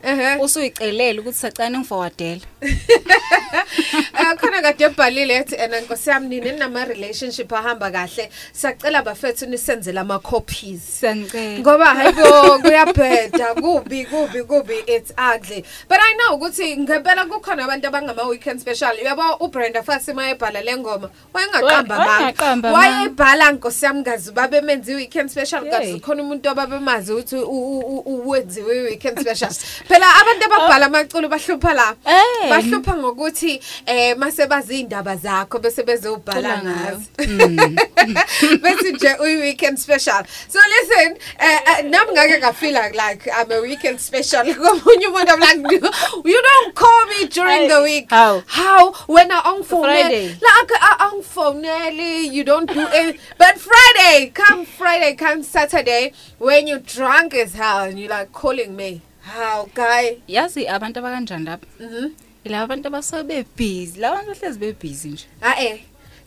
ehe. 0.02 0.36
Usuyicelela 0.42 1.20
ukuthi 1.20 1.38
sacane 1.38 1.78
ngiforwardela. 1.78 2.40
Eh 2.62 4.36
khona 4.40 4.62
kade 4.62 4.84
ebhalile 4.84 5.34
ethi 5.36 5.54
ena 5.54 5.80
nkosi 5.80 6.10
yami 6.10 6.28
nini 6.40 6.52
nama 6.58 6.84
relationship 6.84 7.52
ahamba 7.52 7.90
kahle. 7.90 8.28
Sacela 8.52 9.02
bafethu 9.02 9.46
nisenzele 9.46 10.00
ama 10.00 10.18
copies 10.18 11.00
Sengicela. 11.00 11.58
ngoba 11.58 11.86
hayibo 11.94 12.58
kuyabheda. 12.62 13.54
Kubi 13.54 14.04
kubi 14.04 14.42
kubi. 14.42 14.74
It's 14.86 15.12
ugly. 15.18 15.64
But 15.88 15.98
i 16.00 16.14
know 16.16 16.36
ukuthi 16.38 16.76
ngempela 16.76 17.24
kukhona 17.26 17.64
abantu 17.64 17.86
abangama 17.88 18.28
weekend 18.28 18.60
special. 18.60 18.94
Yabo 19.04 19.36
uBrenda 19.40 19.82
Fassie 19.82 20.14
mayebhala 20.14 20.60
lengoma 20.62 21.10
wayengaqamba 21.34 21.98
Wayengaqamba 21.98 22.72
manga 22.72 22.78
manga. 22.78 22.98
wayebhala 22.98 23.52
nkosi 23.52 23.84
yami 23.84 24.04
kazi 24.04 24.32
babe 24.32 24.60
menzi 24.60 24.94
weekend 24.94 25.30
special. 25.30 25.62
Yey. 25.64 25.70
kazi 25.72 26.00
khona 26.00 26.22
umuntu 26.22 26.48
ababemazi 26.50 27.12
ukuthi 27.12 27.36
u- 27.36 27.78
u- 27.78 28.02
u- 28.06 28.22
uwenziwe 28.26 28.80
weekend 28.80 29.20
special. 29.20 29.50
phela 29.88 30.06
abantu 30.20 30.44
ababhala 30.46 30.86
amaculo 30.86 31.28
bahlupha 31.28 31.74
la. 31.74 31.94
Eh. 32.06 32.50
bahlupha 32.50 32.96
ngokuthi 32.96 33.60
eh 33.86 34.14
mase 34.16 34.46
bazindaba 34.46 35.16
zakho 35.16 35.58
bese 35.58 35.82
bezobhala 35.82 36.62
ngazo. 36.62 37.06
Bese 38.62 38.92
nje 38.92 39.14
uyi 39.20 39.36
weekend 39.36 39.78
special. 39.78 40.24
So 40.48 40.58
listen 40.68 41.16
eh 41.38 41.58
uh, 41.66 41.80
nami 41.90 42.12
ngake 42.12 42.38
nga 42.38 42.52
feel 42.52 42.74
like, 42.74 42.94
like 42.94 43.28
I'm 43.32 43.50
a 43.50 43.60
weekend 43.60 44.00
special. 44.00 44.44
Komunye 44.54 45.06
umuntu 45.06 45.40
like 45.40 45.82
you 46.24 46.42
don't 46.42 46.74
call 46.74 47.06
me 47.06 47.26
during 47.26 47.68
the 47.68 47.82
week. 47.82 48.10
How? 48.10 48.42
how? 48.46 48.92
When 49.06 49.30
I 49.30 49.40
on 49.44 49.62
phone 49.62 49.84
Friday. 49.84 50.28
like 50.28 50.72
on 51.00 51.22
phone 51.22 51.64
you 51.64 52.44
don't 52.44 52.66
do 52.72 52.86
it 52.92 53.20
but 53.38 53.58
Friday 53.58 54.30
come 54.30 54.64
Friday 54.64 55.14
come 55.14 55.42
Saturday 55.42 56.12
when 56.38 56.66
you 56.66 56.78
drunk 56.78 57.34
as 57.34 57.54
hell 57.54 57.84
and 57.84 57.98
you 57.98 58.08
like 58.08 58.32
calling 58.32 58.76
me. 58.76 59.02
How 59.26 59.68
guy 59.74 60.18
yazi 60.28 60.68
abantu 60.68 60.98
abakanjani 61.00 61.44
lapha? 61.44 61.66
Mhm. 61.80 62.10
Ilaba 62.44 62.64
abantu 62.64 62.88
abasobe 62.88 63.44
busy 63.56 64.00
laba 64.00 64.16
bantu 64.16 64.30
bahlezi 64.40 64.58
be 64.58 64.72
busy 64.72 65.08
nje. 65.08 65.26
Ah 65.42 65.56
eh 65.58 65.80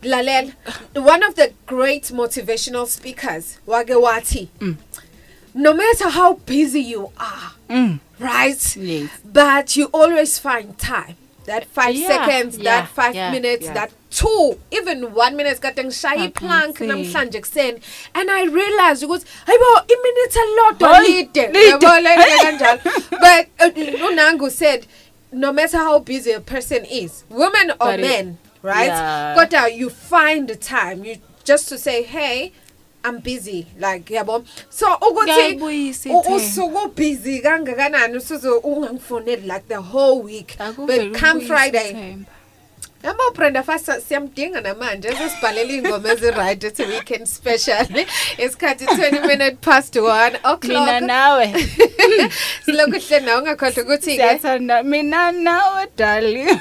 lalela. 0.03 0.53
One 0.95 1.23
of 1.23 1.35
the 1.35 1.53
great 1.65 2.11
motivational 2.11 2.87
speakers 2.87 3.57
wake 3.65 3.95
wathi 3.95 4.47
no 5.53 5.73
matter 5.73 6.09
how 6.09 6.33
busy 6.45 6.81
you 6.81 7.11
are 7.17 7.51
mm. 7.69 7.99
right? 8.19 8.77
Yes. 8.77 9.09
But 9.25 9.75
you 9.75 9.89
always 9.93 10.39
find 10.39 10.77
time. 10.77 11.15
That 11.45 11.65
5 11.65 11.95
Yeah, 11.95 12.07
seconds 12.07 12.57
yeah, 12.57 12.63
that 12.63 12.89
5 12.89 13.15
yeah, 13.15 13.31
minutes 13.31 13.65
yeah. 13.65 13.73
that 13.73 13.91
2 14.11 14.55
even 14.71 15.03
1 15.03 15.35
minute 15.35 15.59
kade 15.59 15.83
ngishaya 15.83 16.23
iplank 16.25 16.79
namhlanje 16.81 17.39
kuseni 17.39 17.79
and 18.13 18.29
i 18.31 18.45
realized 18.45 19.03
ukuthi 19.03 19.25
hayibo 19.45 19.65
iminute 19.87 20.39
elodwa 20.39 20.95
Hayi, 20.95 21.15
lide. 21.15 21.41
yabo 21.69 21.99
lento 21.99 22.43
kanjalo. 22.43 22.79
But 23.09 23.47
uh, 23.77 24.07
unangu 24.09 24.51
said 24.51 24.85
no 25.31 25.53
matter 25.53 25.77
how 25.79 25.99
busy 25.99 26.31
a 26.31 26.39
person 26.39 26.85
is 26.85 27.23
women 27.29 27.71
or 27.71 27.77
But 27.91 27.99
it- 27.99 28.01
men 28.01 28.37
right? 28.63 28.87
Yeah. 28.87 29.35
kodwa 29.37 29.67
you 29.77 29.89
find 29.89 30.47
the 30.49 30.55
time. 30.55 31.05
You 31.05 31.15
just 31.45 31.69
to 31.69 31.77
say 31.77 32.03
hey 32.03 32.51
I'm 33.05 33.19
busy. 33.19 33.65
Like 33.79 34.05
yabo. 34.13 34.45
So 34.69 34.87
ukuthi 35.01 35.59
usuku 36.35 36.87
busy 36.95 37.39
kangakanani 37.39 38.17
usuze 38.17 38.49
ungangifoneli 38.49 39.47
like 39.47 39.67
the 39.67 39.81
whole 39.81 40.21
week. 40.21 40.55
But 40.57 41.13
come 41.13 41.39
Friday 41.41 42.17
Yabo 43.03 43.33
Brenda 43.33 43.63
fast 43.63 43.85
siyamdinga 44.07 44.61
namanje. 44.61 45.07
Esibhalela 45.07 45.73
ingoma 45.73 46.09
eziright 46.09 46.63
ethi 46.63 46.85
weekend 46.85 47.27
special. 47.27 47.85
Isikhathi 48.37 48.85
20 48.85 49.27
minutes 49.27 49.57
past 49.61 49.95
1 49.95 50.35
o'clock. 50.43 50.63
Mina 50.63 50.99
nawe. 50.99 51.47
Silokhu 52.65 52.99
hle 52.99 53.19
nawe 53.19 53.41
ungakhohlwa 53.41 53.83
ukuthi 53.83 54.17
ke 54.17 54.23
siyathanda. 54.23 54.83
Mina 54.83 55.31
nawe 55.31 55.87
darling. 55.95 56.59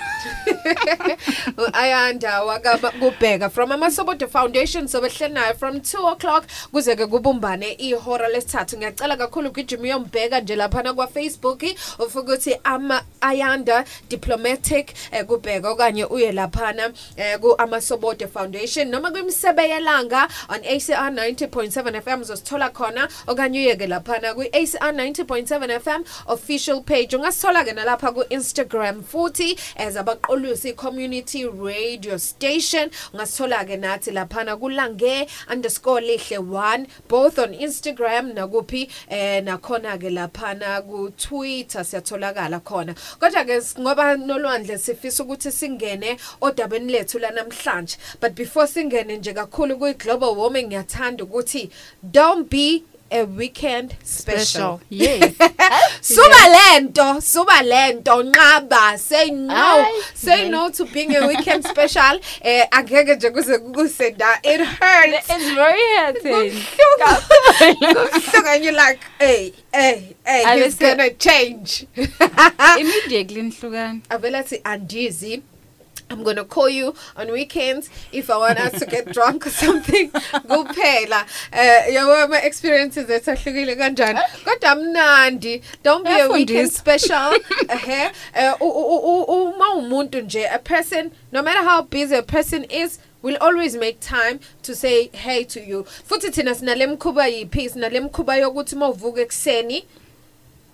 Ayanda 1.73 2.43
wakubheka 2.45 3.51
from 3.51 3.73
amasobodo 3.73 4.29
foundation 4.29 4.87
sobehle 4.87 5.29
nayo 5.29 5.57
from 5.57 5.81
2 5.81 6.13
o'clock. 6.13 6.47
Kuze 6.73 6.97
ke 6.97 7.07
kubumbane 7.07 7.77
ihora 7.79 8.29
lesithathu. 8.29 8.77
Ngiyacela 8.77 9.17
kakhulu 9.17 9.49
ugijima 9.49 9.83
uyombheka 9.83 10.41
nje 10.41 10.57
laphana 10.57 10.95
kwa 10.95 11.07
Facebook 11.07 11.63
ufika 11.99 12.21
ukuthi 12.21 12.57
ama 12.65 13.03
ayanda 13.21 13.85
diplomatic 14.09 14.95
eh, 15.13 15.25
kubheka 15.25 15.71
okanye 15.71 16.05
uye 16.05 16.28
laphana 16.33 16.93
eh, 17.17 17.39
ku 17.41 17.55
amasobodo 17.59 18.29
foundation 18.29 18.89
noma 18.91 19.11
kwimsebe 19.11 19.69
yelanga 19.69 20.29
on 20.49 20.61
ACR 20.65 21.11
90.7 21.11 22.01
FM 22.03 22.21
uzosithola 22.21 22.71
khona 22.71 23.09
okanye 23.27 23.59
uyeke 23.61 23.87
laphana 23.87 24.35
ku 24.35 24.43
ACR 24.43 24.93
90.7 24.93 25.81
FM 25.81 26.05
official 26.27 26.81
page. 26.83 27.15
Ungasithola 27.17 27.65
ke 27.65 27.73
nalapha 27.75 28.13
ku 28.15 28.25
Instagram 28.31 29.03
futhi 29.03 29.59
as 29.77 29.97
abaqolusi 29.97 30.77
community 30.77 31.45
radio 31.47 32.17
station. 32.17 32.91
Ungasithola 33.15 33.65
ke 33.67 33.77
nathi 33.81 34.13
laphana 34.13 34.57
kulange 34.57 35.29
underscore 35.51 36.01
lihle 36.01 36.39
1 36.39 36.87
both 37.09 37.39
on 37.39 37.55
Instagram 37.55 38.33
nakuphi 38.35 38.89
eh 39.09 39.41
nakhona 39.43 39.99
ke 39.99 40.11
laphana 40.11 40.83
ku 40.87 41.11
Twitter 41.17 41.81
siyatholakala 41.85 42.61
khona. 42.61 42.95
Kodwa 43.21 43.45
ke 43.47 43.51
s- 43.61 43.75
ngoba 43.79 44.17
nolwandle 44.17 44.79
sifisa 44.79 45.25
ukuthi 45.25 45.53
singene 45.53 46.18
odabeni 46.41 46.93
lethu 46.93 47.19
la 47.19 47.31
namhlanje 47.31 47.97
but 48.21 48.33
before 48.33 48.67
singene 48.69 49.17
nje 49.17 49.33
kakhulu 49.33 49.77
kwi 49.79 49.95
global 49.95 50.29
warming 50.37 50.67
ngiyathanda 50.67 51.25
ukuthi 51.25 51.71
don't 52.03 52.51
be 52.51 52.83
a 53.11 53.23
weekend 53.25 53.95
special. 54.05 54.81
yes 54.91 55.33
Suba 56.03 56.49
lento, 56.49 57.21
suba 57.21 57.63
lento 57.63 58.23
nqaba 58.23 58.99
say 58.99 59.31
no, 59.31 59.55
Ay, 59.55 60.01
say 60.15 60.37
vele. 60.37 60.51
no 60.51 60.69
to 60.71 60.85
being 60.85 61.17
a 61.17 61.27
weekend 61.27 61.65
special. 61.65 62.21
Eh 62.43 62.67
angeke 62.71 63.15
nje 63.17 63.31
kuze 63.31 63.59
kusenda 63.59 64.27
it 64.45 64.61
hurts. 64.61 65.31
it's 65.31 65.51
very 65.55 65.97
hurting 65.97 66.63
Kubuhlungu 67.59 68.47
and 68.55 68.65
you 68.65 68.73
like 68.73 69.01
hey 69.19 69.53
hey 69.73 70.15
hey 70.25 70.45
Abe 70.45 70.65
he's 70.65 70.77
se- 70.77 70.95
gonna 70.95 71.11
change. 71.11 71.87
immediately 72.79 73.43
nihlukana 73.43 74.01
Avela 74.11 74.43
thi 74.43 74.61
andizi 74.65 75.43
I'm 76.11 76.23
going 76.23 76.37
to 76.37 76.45
call 76.45 76.69
you 76.69 76.95
on 77.17 77.31
weekends 77.31 77.91
if 78.13 78.31
I 78.31 78.37
want 78.39 78.59
us 78.59 78.79
to 78.81 78.87
get 78.87 79.13
drunk 79.13 79.47
or 79.47 79.51
something. 79.51 80.11
Kuphela. 80.11 81.27
Eh 81.53 81.93
yabo 81.95 82.29
my 82.31 82.39
experiences 82.41 83.09
ethahlukile 83.09 83.77
kanjani. 83.77 84.21
Kodwa 84.45 84.75
mnandi. 84.75 85.63
Don't 85.83 86.05
be 86.05 86.11
a 86.21 86.29
weekend 86.29 86.71
Uyafundisa. 86.71 86.79
special. 86.79 87.35
Eh 87.69 88.11
eh 88.35 88.55
u- 88.61 88.65
u- 88.65 89.25
u- 89.29 89.49
uma 89.53 89.75
umuntu 89.75 90.21
nje 90.21 90.47
a 90.49 90.59
person 90.59 91.11
no 91.33 91.43
matter 91.43 91.63
how 91.65 91.83
busy 91.83 92.15
a 92.15 92.23
person 92.23 92.65
is 92.65 92.99
will 93.23 93.37
always 93.41 93.77
make 93.77 93.99
time 94.01 94.39
to 94.63 94.75
say 94.75 95.09
hey 95.13 95.45
to 95.45 95.61
you. 95.61 95.85
Futhi 96.09 96.31
thina 96.31 96.55
sinalemkhuba 96.55 97.27
yipi 97.29 97.69
sinalemkhuba 97.71 98.37
yokuthi 98.37 98.77
mawuvuka 98.77 99.21
ekseni 99.21 99.85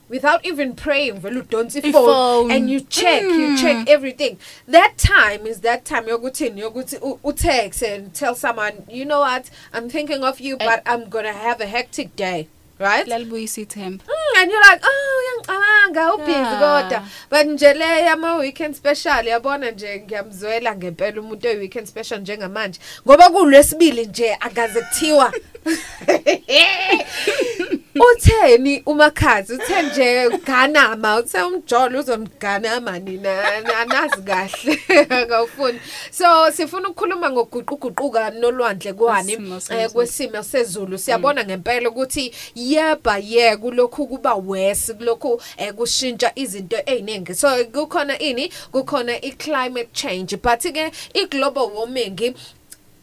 without 0.09 0.47
even 0.47 0.75
praying 0.75 1.13
vele 1.21 1.41
udonsa 1.41 1.79
ifone 1.83 2.55
and 2.57 2.71
you 2.71 2.81
check 2.81 3.23
you 3.23 3.57
check 3.59 3.89
everything. 3.89 4.37
That 4.69 4.97
time 4.99 5.47
is 5.47 5.61
that 5.61 5.85
time. 5.85 6.07
Yokuthini 6.09 6.61
yokuthi 6.61 6.97
u- 7.03 7.19
u 7.25 7.33
text 7.33 7.83
and 7.83 8.13
tell 8.15 8.35
someone 8.35 8.73
you 8.89 9.05
know 9.05 9.21
what? 9.21 9.51
I'm 9.73 9.89
thinking 9.89 10.25
of 10.25 10.41
you 10.41 10.57
but 10.57 10.83
i'm 10.87 11.09
going 11.09 11.25
to 11.25 11.33
have 11.33 11.61
a 11.61 11.67
hectic 11.67 12.17
day. 12.17 12.49
Right? 12.79 13.07
Lalibuyisa 13.07 13.61
ithemba 13.61 14.05
Mm, 14.05 14.43
and 14.43 14.51
you're 14.51 14.61
like 14.71 14.81
oh 14.85 15.21
uyangicabanga 15.21 16.29
Yeah. 16.29 16.61
kodwa 16.61 17.03
but 17.31 17.47
nje 17.47 17.75
le 17.75 18.03
yama 18.05 18.37
weekend 18.37 18.75
special 18.75 19.27
yabona 19.27 19.71
nje 19.71 20.01
ngiyamzwela 20.07 20.77
ngempela 20.77 21.21
umuntu 21.21 21.49
oyi 21.49 21.57
weekend 21.57 21.87
special 21.87 22.21
njengamanje. 22.21 22.81
Ngoba 23.07 23.31
kulwesibili 23.31 24.07
nje 24.07 24.35
akaze 24.41 24.81
kuthiwa. 24.81 25.33
utheni 28.01 28.83
umakhazi 28.87 29.53
uthe 29.55 29.83
nje 29.83 30.29
ganama 30.47 31.17
uthe 31.17 31.43
umjolo 31.43 32.01
uzomganama 32.01 32.99
nina 32.99 33.45
anazi 33.81 34.23
kahle 34.23 34.79
akawufuni. 35.23 35.81
So 36.11 36.53
sifuna 36.53 36.89
ukukhuluma 36.89 37.31
ngokuguquguquka 37.31 38.31
nolwandle 38.31 38.93
kwani 38.93 39.37
Kwesimo 39.37 39.55
eh, 39.55 39.63
sezulu. 39.63 39.91
kwesimo 39.91 40.43
sezulu. 40.43 40.99
Siyabona 40.99 41.45
ngempela 41.45 41.89
ukuthi 41.91 42.33
yeba 42.55 43.19
ye 43.19 43.57
kulokhu 43.57 44.07
kuba 44.07 44.35
worse 44.35 44.95
kulokhu 44.95 45.43
eh, 45.57 45.73
kushintsha 45.75 46.33
izinto 46.35 46.77
eziningi 46.87 47.35
so 47.35 47.65
kukhona 47.65 48.19
ini 48.19 48.53
kukhona 48.73 49.21
i-climate 49.21 49.89
change 49.93 50.37
but 50.37 50.61
ke 50.73 50.93
i-global 51.15 51.71
warming 51.75 52.35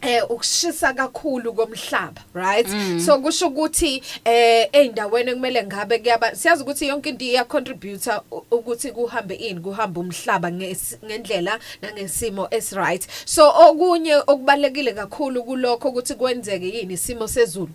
eh 0.02 0.24
ukushisa 0.30 0.94
kakhulu 0.94 1.54
komhlaba 1.54 2.22
right? 2.34 2.68
So 3.00 3.18
kusho 3.20 3.48
ukuthi 3.48 4.04
eh 4.26 4.70
eindaweni 4.72 5.34
kumele 5.34 5.64
ngabe 5.64 6.00
kuyaba 6.00 6.36
siyazi 6.36 6.64
ukuthi 6.64 6.88
yonke 6.88 7.10
into 7.10 7.26
iya 7.26 7.44
contribute 7.44 8.12
ukuthi 8.52 8.92
kuhambe 8.92 9.36
ini 9.36 9.60
kuhamba 9.60 10.02
umhlaba 10.02 10.52
ngendlela 10.52 11.60
nangesimo 11.82 12.48
esi 12.52 12.76
right 12.76 13.08
so 13.26 13.50
okunye 13.50 14.16
okubalekile 14.16 14.94
kakhulu 14.94 15.44
kulokho 15.44 15.90
ukuthi 15.90 16.16
kwenzeke 16.16 16.66
yini 16.66 16.94
isimo 16.94 17.28
sezulu? 17.28 17.72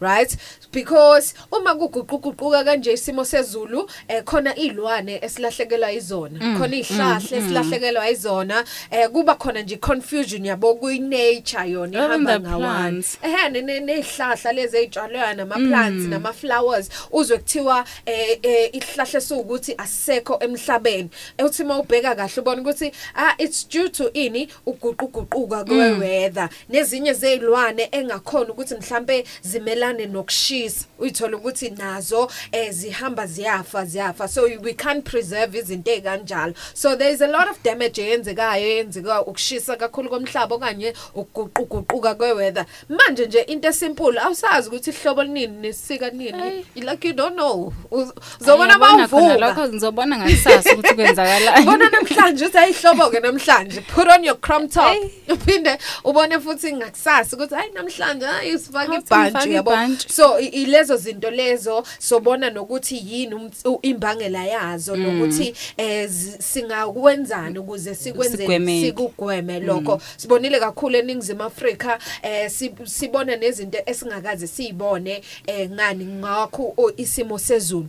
Right? 0.00 0.36
Because 0.72 1.34
uma 1.52 1.74
kuguquguquka 1.74 2.64
kanje 2.64 2.92
isimo 2.92 3.24
sezulu 3.24 3.90
eh 4.08 4.22
khona 4.24 4.54
ilwane 4.56 5.18
esilahlekelwa 5.22 5.92
izona 5.92 6.38
khona 6.58 6.76
ihlahla 6.76 7.36
esilahlekelwa 7.36 8.10
izona 8.10 8.64
eh 8.90 9.08
kuba 9.08 9.34
khona 9.34 9.62
nje 9.62 9.76
confusion 9.76 10.44
yabo 10.46 10.74
kuyi 10.74 10.98
nature 10.98 11.70
yona 11.70 11.98
ihamba 12.04 12.40
ngawani 12.40 13.04
ehe 13.22 13.48
ne- 13.48 13.62
ne- 13.62 13.80
nezihlahla 13.80 14.52
lezi 14.52 14.76
ezitshalwayo 14.76 15.34
nama 15.34 15.54
plants 15.54 16.04
nama 16.08 16.32
flowers 16.32 16.88
uzwe 17.12 17.38
kuthiwa 17.38 17.84
eh 18.06 18.38
eh, 18.42 18.70
ihlahla 18.72 19.20
sokuthi 19.20 19.74
asisekho 19.78 20.38
emhlabeni. 20.40 21.10
Uthi 21.44 21.64
mawubheka 21.64 22.14
kahle 22.14 22.40
ubona 22.40 22.62
ukuthi 22.62 22.92
ah 23.14 23.34
it's 23.38 23.68
due 23.68 23.88
to 23.88 24.12
ini 24.12 24.48
uguquguquka 24.66 25.64
kwe 25.64 25.90
weather. 25.92 26.48
Nezinye 26.68 27.12
zezilwane 27.12 27.88
engakhona 27.92 28.50
ukuthi 28.50 28.74
mhlambe 28.74 29.24
zimelana 29.42 29.87
zibhekane 29.88 30.06
nokushisa 30.06 30.86
uyithola 30.98 31.36
ukuthi 31.36 31.70
nazo 31.70 32.30
eh 32.52 32.70
zihamba 32.72 33.26
ziyafa 33.26 33.84
ziyafa. 33.84 34.28
So 34.28 34.42
we 34.42 34.74
can't 34.74 35.04
preserve 35.04 35.54
izinto 35.58 35.90
ezikanjalo 35.90 36.54
so 36.74 36.96
there 36.96 37.10
is 37.12 37.20
a 37.20 37.26
lot 37.26 37.48
of 37.50 37.62
damage 37.62 37.98
eyenzekayo 38.02 38.66
eyenzeka 38.66 39.22
ukushisa 39.22 39.76
kakhulu 39.76 40.10
komhlaba 40.10 40.54
okanye 40.56 40.94
ukuguquguquka 41.14 42.14
kweweather. 42.14 42.66
Manje 42.88 43.26
nje 43.26 43.40
into 43.40 43.68
esimple 43.68 44.18
awusazi 44.20 44.68
ukuthi 44.68 44.90
ihlobo 44.90 45.24
nini 45.24 45.46
nesika 45.46 46.10
nini. 46.10 46.64
Like 46.74 47.08
you 47.08 47.14
don't 47.14 47.34
know. 47.34 47.72
Uz- 47.90 48.12
uzobona 48.40 48.76
Ngiyabona 48.76 49.08
khona 49.08 49.08
bawuvuka. 49.08 49.46
lokho 49.46 49.68
ngizobona 49.68 50.16
ngakusasa 50.18 50.72
ukuthi 50.72 50.94
kwenzakalani. 50.94 51.66
Bona 51.66 51.90
namhlanje 51.90 52.46
uthi 52.46 52.58
ayihlobo 52.58 53.10
ke 53.10 53.20
namhlanje. 53.20 53.80
Put 53.80 54.08
on 54.08 54.24
your 54.24 54.36
crop 54.40 54.70
top. 54.70 54.96
Uphinde 55.28 55.78
ubone 56.04 56.40
futhi 56.40 56.72
ngakusasa 56.72 57.36
ukuthi 57.36 57.54
hayi 57.54 57.70
namhlanje 57.72 58.26
hayi 58.26 58.58
sifake 58.58 58.86
Hawu, 58.86 58.98
ngifake 58.98 59.28
ibhantshi 59.28 59.52
yabo 59.54 59.70
ibhantshi. 59.84 60.08
so 60.12 60.38
ilezo 60.40 60.96
zinto 60.96 61.30
lezo 61.30 61.84
sobona 61.98 62.50
nokuthi 62.50 62.96
yini 63.06 63.50
imbangela 63.82 64.44
yazo 64.46 64.96
Mm. 64.96 65.02
nokuthi 65.02 65.54
eh 65.76 66.10
singakwenzani 66.38 67.58
ukuze 67.58 67.94
sikwenze 67.94 68.36
Sigwemeke. 68.36 68.86
sikugweme 68.86 69.60
lokho 69.60 70.00
sibonile 70.16 70.60
kakhulu 70.60 70.96
eningizimu 70.96 71.42
Afrika 71.42 71.98
eh 72.22 72.50
si- 72.50 72.74
sibona 72.84 73.36
nezinto 73.36 73.78
esingakaze 73.86 74.46
siyibone 74.46 75.22
eh 75.46 75.70
ngani 75.70 76.04
ngakho 76.04 76.92
isimo 76.96 77.38
sezulu 77.38 77.86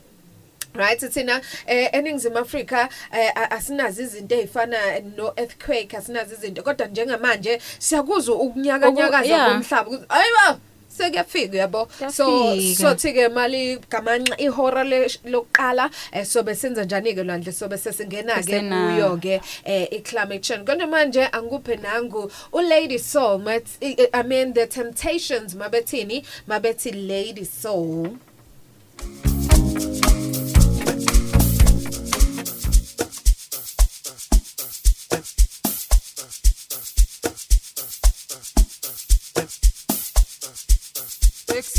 Right 0.73 0.99
thina 1.13 1.41
eh 1.67 1.89
eningizimu 1.93 2.37
Afrika 2.37 2.89
eh 3.13 3.31
asinazi 3.49 4.03
izinto 4.03 4.35
ezifana 4.35 4.77
no 5.17 5.33
earthquake 5.35 5.97
asinazi 5.97 6.33
izinto 6.35 6.63
kodwa 6.63 6.87
njengamanje 6.87 7.61
siyakuzwa 7.79 8.35
ukunyakanyakaza 8.35 9.45
komhlaba 9.45 9.91
ayiba 10.09 10.59
sekuyafika 10.99 11.57
yabo 11.57 11.87
so 12.11 12.25
Kuyafika. 12.25 12.81
so 12.81 12.93
thike 12.95 13.27
mali 13.29 13.77
gamanxa 13.89 14.35
ihora 14.37 14.83
le- 14.83 15.07
lokuqala 15.25 15.89
eh, 16.11 16.25
sobe 16.25 16.55
senza 16.55 16.83
njani 16.83 17.13
ke 17.15 17.23
lwandle? 17.23 17.51
Sobe 17.51 17.77
sesingena 17.77 18.35
ke 18.35 18.43
Sesena- 18.43 18.81
kuyo 18.93 19.17
ke 19.21 19.41
eh, 19.65 19.87
i-climate 19.91 20.41
change. 20.43 20.65
Kodwa 20.65 20.87
manje 20.87 21.23
angikuphe 21.31 21.75
nangu 21.81 22.31
u-lady 22.53 22.99
soul 22.99 23.39
mathi- 23.39 23.79
i 23.81 24.07
I 24.13 24.23
mean 24.23 24.53
the 24.53 24.67
temptations 24.67 25.55
mabethini 25.55 26.23
mabethi 26.47 26.91
lady 27.07 27.45
soul. 27.45 28.17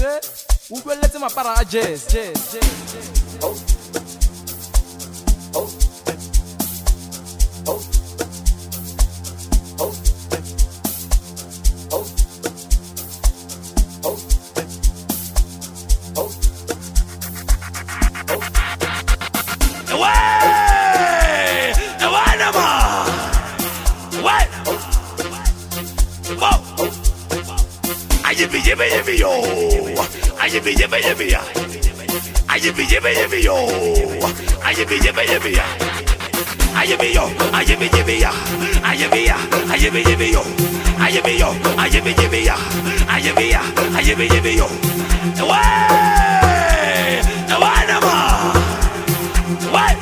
se 0.01 0.21
o 0.71 0.77
utlweletse 0.77 1.19
mapara 1.19 1.55
a 1.55 1.65
jazz, 1.65 2.07
jazz, 2.09 2.53
jazz, 2.53 2.71
jazz. 2.93 3.11
Oh. 3.43 3.57
Oh. 5.55 5.90
yibi 28.41 28.59
yibi 28.65 28.85
yibi 28.95 29.21
yo. 29.21 29.31
I 30.41 30.49
yibi 30.49 30.73
yibi 30.73 30.99
yibi 31.07 31.31
ya. 31.33 31.41
I 32.49 32.57
yibi 32.59 32.85
yibi 32.89 33.11
yibi 33.21 33.45
yo. 33.45 33.55
I 34.65 34.73
yibi 34.73 34.97
yibi 35.05 35.23
yibi 35.31 35.53
ya. 35.57 35.65
I 36.75 36.87
yibi 36.89 37.15
yo. 37.15 37.25
I 37.53 37.65
yibi 37.69 37.87
yibi 37.93 38.21
ya. 38.21 38.33
I 38.83 38.97
yibi 38.97 39.27
ya. 39.27 39.37
I 39.69 39.77
yibi 39.77 40.01
yibi 40.09 40.33
yo. 40.33 40.43
I 40.99 41.11
yibi 41.13 41.39
yo. 41.39 41.51
I 41.77 41.89
yibi 41.93 42.15
yibi 42.17 42.47
ya. 42.47 42.57
I 43.09 43.21
yibi 43.21 43.51
ya. 43.51 43.61
I 43.93 44.01
yibi 44.09 44.25
yibi 44.33 44.57
yo. 44.57 44.67
Away. 45.43 47.21
Away 47.53 47.83
nama. 47.93 48.17
Away. 49.69 49.95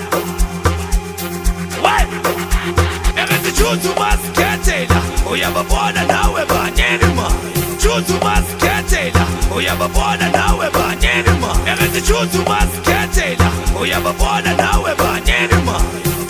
Away. 1.79 2.05
Ebe 3.19 3.37
tichutu 3.43 3.91
maskete 3.99 4.87
na. 4.87 5.01
Uyababona 5.31 6.05
nawe 6.07 6.45
banyenima. 6.47 7.27
Away. 7.27 7.58
Juthu 7.99 8.25
masikhethela 8.25 9.27
uyababona 9.57 10.29
nawe 10.29 10.71
banyeni 10.71 11.33
ma 11.41 11.51
Ekithi 11.73 12.01
juthu 12.01 12.41
masikhethela 12.51 13.51
uyababona 13.81 14.55
nawe 14.57 14.95
banyeni 14.95 15.59
ma 15.67 15.81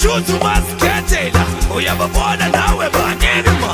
juthu 0.02 0.44
masikhethela 0.44 1.44
uyababona 1.76 2.48
nawe 2.48 2.90
banyeni 2.90 3.52
ma 3.60 3.70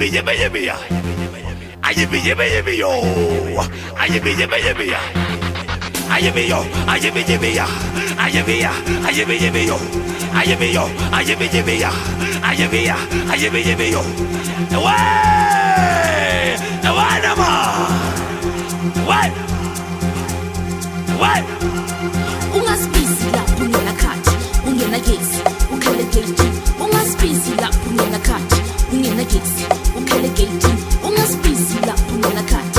Ayibi 0.00 0.16
yibi 0.16 0.32
yibi 0.40 0.66
ya! 0.66 0.76
Ayibi 1.82 2.18
yibi 2.24 2.44
yibi 2.54 2.78
yo! 2.80 2.88
Ayibi 4.00 4.30
yibi 4.40 4.56
yibi 4.66 4.86
ya! 4.92 5.00
Ayibi 6.10 6.48
yo! 6.48 6.64
Ayibi 6.88 7.20
yibi 7.28 7.56
ya! 7.56 7.66
Ayibi 8.16 8.60
ya! 8.64 8.72
Ayibi 9.04 9.34
yibi 9.44 9.66
yo! 9.68 9.76
Ayibi 10.32 10.72
yo! 10.72 10.88
Ayibi 11.12 11.44
yibi 11.52 11.80
ya! 11.84 11.92
Ayibi 12.42 12.84
ya! 12.88 12.96
Ayibi 13.28 13.60
yibi 13.68 13.92
yo! 13.92 14.00
Away! 14.72 16.56
Awanama! 16.88 17.50
What? 19.04 19.32
What? 21.20 21.44
ungasibisi 22.56 23.28
lapho 23.36 23.64
ungena 23.64 23.92
khathi 24.00 24.34
ungena 24.66 24.98
gesi 24.98 25.40
ukhale 25.74 26.04
gate 26.08 26.48
ungasibisi 26.80 27.52
lapho 27.60 27.90
ungena 27.90 28.18
khathi 28.18 28.60
ungena 28.92 29.24
gesi 29.24 29.64
umphele 30.00 30.28
kithi 30.28 30.72
ungasibisi 31.06 31.78
la 31.86 31.94
ungelakhaya 32.12 32.69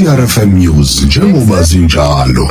ACRFM 0.00 0.58
News 0.58 1.02
njengoba 1.02 1.62
zinjalo. 1.62 2.48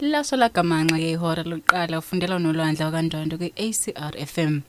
Laso 0.00 0.36
lagamanxa 0.36 0.96
ke 0.96 1.10
ihora 1.12 1.42
lokuqala 1.42 1.98
ufundela 1.98 2.38
nolwandla 2.38 2.86
wakandwando 2.86 3.36
kwi-ACR 3.36 4.16
FM. 4.26 4.60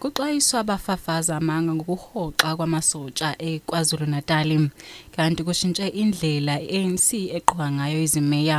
Kuxwayiswa 0.00 0.60
abafafaza 0.60 1.36
amanga 1.36 1.74
ngokuhoxa 1.74 2.56
kwamasotsha 2.56 3.34
eKwaZulu 3.38 4.06
Natal 4.06 4.70
kanti 5.14 5.42
kushintshe 5.44 5.88
indlela 5.88 6.54
ANC 6.58 7.14
eqhwa 7.38 7.70
ngayo 7.70 8.02
izimeya. 8.02 8.58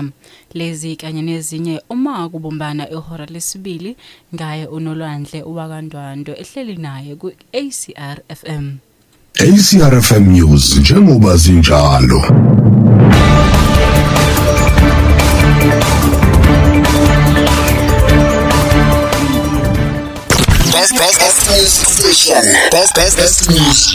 Lezi 0.54 0.96
kanye 0.96 1.22
nezinye 1.22 1.82
uma 1.90 2.30
kubumbana 2.30 2.90
ihora 2.90 3.26
lesibili 3.26 3.96
ngaye 4.36 4.66
unolwandle 4.68 5.44
wakandwando 5.44 6.36
ehleli 6.36 6.76
naye 6.78 7.16
ku-ACR 7.16 8.18
FM. 8.36 8.66
ACRFM 9.40 10.24
News 10.32 10.78
njengoba 10.78 11.38
zinjalo 11.38 12.22
Best, 20.72 20.94
best, 20.96 21.20
best 21.20 21.50
news 21.50 21.74
station. 21.74 22.44
Best, 22.72 22.96
best, 22.96 23.18
best 23.18 23.50
news. 23.50 23.92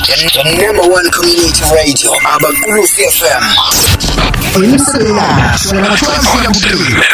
Number 0.61 0.85
one 0.91 1.09
community 1.11 1.65
radio. 1.73 2.11
Abakulu 2.35 2.85
FM. 2.85 3.45
Imsela, 4.57 5.57
sona 5.59 5.89
12 5.89 6.45
ya 6.45 6.51
bukhulu. 6.51 7.05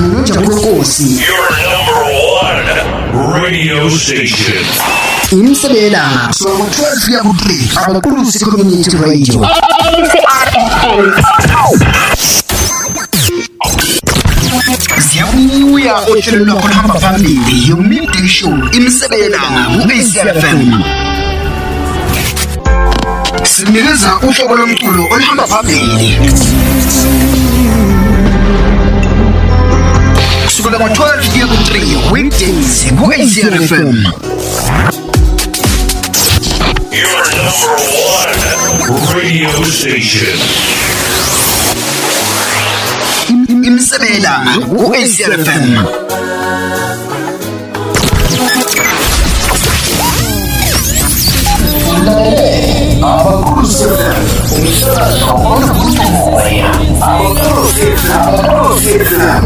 Nonjabulo 0.00 0.56
Nkosi. 0.56 1.22
Your 1.22 1.48
number 1.62 2.02
one 2.42 3.42
radio 3.42 3.88
station. 3.90 4.64
Imsela, 5.30 6.30
sona 6.32 6.64
12 6.64 7.12
ya 7.12 7.22
bukhulu. 7.22 7.54
Abakulu 7.86 8.32
community 8.56 8.96
radio. 8.96 9.46
Siyabuya 15.10 15.94
ohlelo 16.10 16.44
lwakho 16.44 16.68
luhamba 16.68 16.94
phambili. 17.00 17.68
Your 17.68 17.78
midday 17.80 18.28
show. 18.28 18.52
Imsebela 18.72 19.40
ku-ACFM. 19.82 21.21
Sinikeza 23.56 24.16
uhlobo 24.22 24.54
lomculo 24.56 25.02
oluhamba 25.14 25.46
phambili. 25.46 26.08
Kusukela 30.44 30.78
ngo-12 30.78 31.30
kuya 31.32 31.46
ku-3 31.46 31.76
weekdays 32.12 32.74
ku-ACFM. 32.98 33.92
Your 37.00 37.24
number 37.38 37.76
one 38.16 38.32
radio 39.16 39.52
station. 39.64 40.38
Imsebela 43.68 44.34
ku-ACFM. 44.80 45.66
Abakulu 51.92 52.61
FM. 53.02 54.20
Umsakazo 54.56 55.26
onokumoya. 55.52 56.68
Abakulu 57.02 57.62
FM. 57.98 58.18
Abakulu 58.28 58.74
FM. 59.08 59.42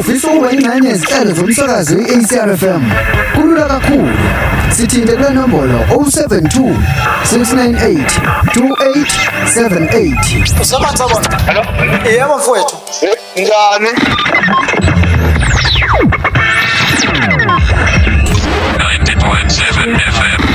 Ufisa 0.00 0.28
ukuba 0.28 0.48
ingxenye 0.52 0.88
yezinhlelo 0.88 1.30
zomsakazo 1.38 1.94
i-ACRFM. 2.02 2.82
Kulula 3.34 3.64
kakhulu. 3.72 4.12
Sithinte 4.76 5.12
kule 5.16 5.30
nombolo 5.30 5.78
072 5.88 6.76
698 7.24 8.20
2878. 8.54 10.60
Usamanza 10.60 11.08
bona. 11.08 11.38
Hello? 11.46 11.62
Yebo 12.10 12.36
mfowethu. 12.38 12.76
Ngane. 13.40 13.88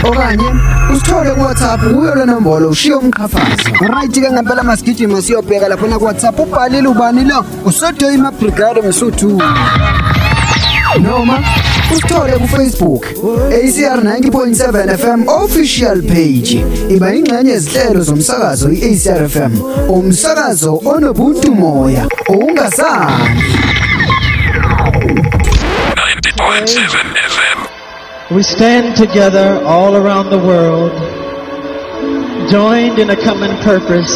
Okanye 0.04 0.46
usithole 0.94 1.32
ku 1.36 1.42
WhatsApp 1.42 1.82
kuyo 1.82 2.16
le 2.16 2.26
nombolo 2.26 2.70
ushiye 2.70 2.96
umqhafazo. 2.96 3.70
Right 3.82 4.12
ke 4.14 4.32
ngempela 4.32 4.64
masigijima 4.64 5.22
siyobheka 5.22 5.68
lapha 5.68 5.88
na 5.88 5.98
WhatsApp 5.98 6.40
ubhalile 6.40 6.88
ubani 6.88 7.24
lo 7.24 7.46
usodoyi 7.66 8.18
mabrigade 8.18 8.82
mesuthu. 8.82 9.42
Noma 11.00 11.40
usithole 11.92 12.34
ku 12.38 12.48
Facebook 12.48 13.04
ACR 13.60 14.00
90.7 14.04 14.98
FM 15.02 15.20
official 15.44 16.02
page. 16.04 16.52
Iba 16.90 17.14
ingxenye 17.16 17.52
yezinhlelo 17.52 18.02
zomsakazo 18.04 18.70
i-ACR 18.72 19.30
FM. 19.30 19.54
Umsakazo 19.90 20.72
onobuntu 20.86 21.52
moya 21.56 22.04
ongasangi. 22.30 23.52
90.7 25.96 26.78
FM. 27.34 27.58
We 28.36 28.44
stand 28.44 28.96
together 28.98 29.62
all 29.66 29.96
around 29.96 30.30
the 30.30 30.38
world, 30.50 30.92
joined 32.52 33.00
in 33.00 33.10
a 33.10 33.16
common 33.16 33.54
purpose 33.64 34.14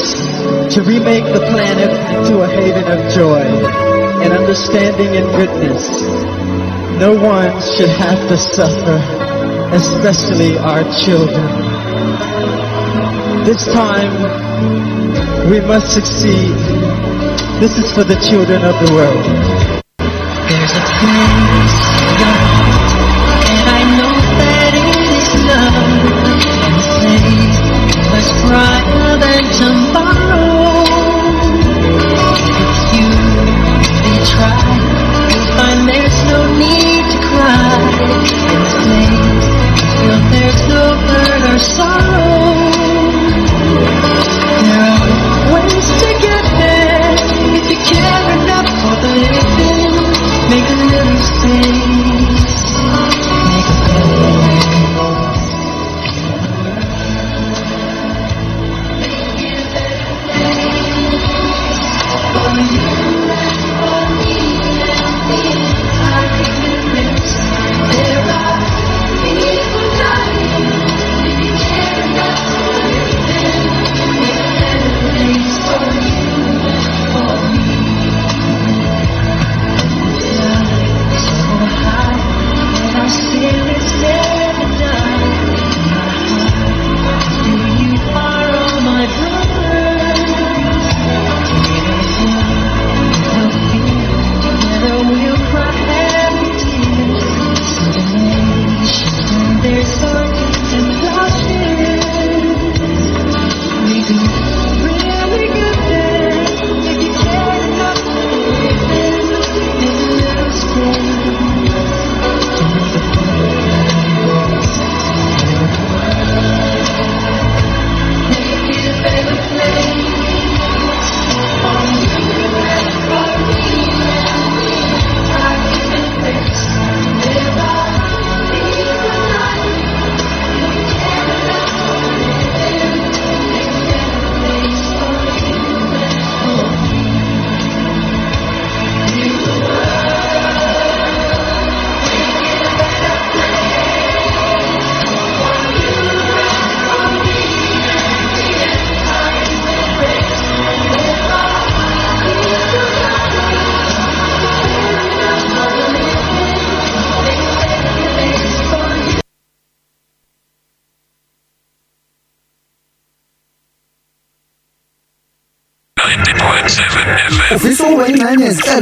to 0.76 0.82
remake 0.84 1.24
the 1.34 1.40
planet 1.52 1.92
into 2.16 2.42
a 2.44 2.48
haven 2.48 2.88
of 2.96 3.00
joy 3.16 3.42
and 4.24 4.34
understanding 4.34 5.16
and 5.16 5.28
goodness. 5.40 6.31
No 7.02 7.16
one 7.16 7.50
should 7.74 7.90
have 7.90 8.30
to 8.30 8.38
suffer, 8.38 8.98
especially 9.74 10.56
our 10.60 10.84
children. 11.02 11.48
This 13.44 13.66
time, 13.74 14.14
we 15.50 15.62
must 15.62 15.92
succeed. 15.96 16.54
This 17.60 17.76
is 17.80 17.92
for 17.92 18.04
the 18.04 18.18
children 18.30 18.62
of 18.64 18.76
the 18.86 18.94
world. 18.94 19.26
There's 19.98 20.74
a 20.78 20.86
place 21.02 21.82
and 23.50 23.66
I 23.66 23.82
know 23.98 24.14
that 24.38 24.72
it 24.78 24.94
is 25.10 25.30
love. 25.50 25.74
And 26.70 26.78
say, 27.02 27.18
let's 28.14 28.32
brighter 28.46 29.18
than 29.18 29.42
tomorrow. 29.58 30.11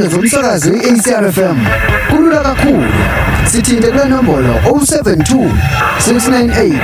yezinhlelo 0.00 0.08
zomsakazo 0.08 0.72
i-ACRFM 0.74 1.58
kulula 2.10 2.40
kakhulu 2.40 2.84
sithinte 3.44 3.90
kule 3.90 4.04
nombolo 4.04 4.54
072 4.64 5.50
698 5.98 6.78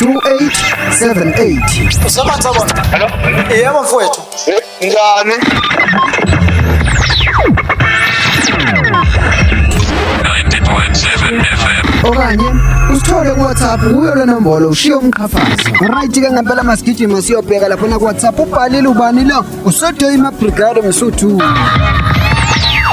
2878 0.00 2.06
usemanzi 2.06 2.48
abona 2.48 2.82
hello? 2.90 3.10
Yebo 3.56 3.82
mfowethu. 3.82 4.20
Ngani 4.84 5.34
okanye 12.04 12.44
usithole 12.92 13.30
kuwhatsapp 13.30 13.80
kuyo 13.80 14.14
le 14.14 14.26
nombolo 14.26 14.68
ushiye 14.68 14.94
umqhafazo. 14.94 15.70
Right 15.80 16.20
ke 16.20 16.30
ngempela 16.30 16.62
masigijima 16.62 17.22
siyobheka 17.22 17.68
laphona 17.68 17.98
kuwhatsapp. 17.98 18.38
Ubhalile 18.38 18.88
ubani 18.88 19.24
lo 19.24 19.44
usodoyima 19.64 20.30
brigade 20.30 20.82
msuthu 20.82 21.42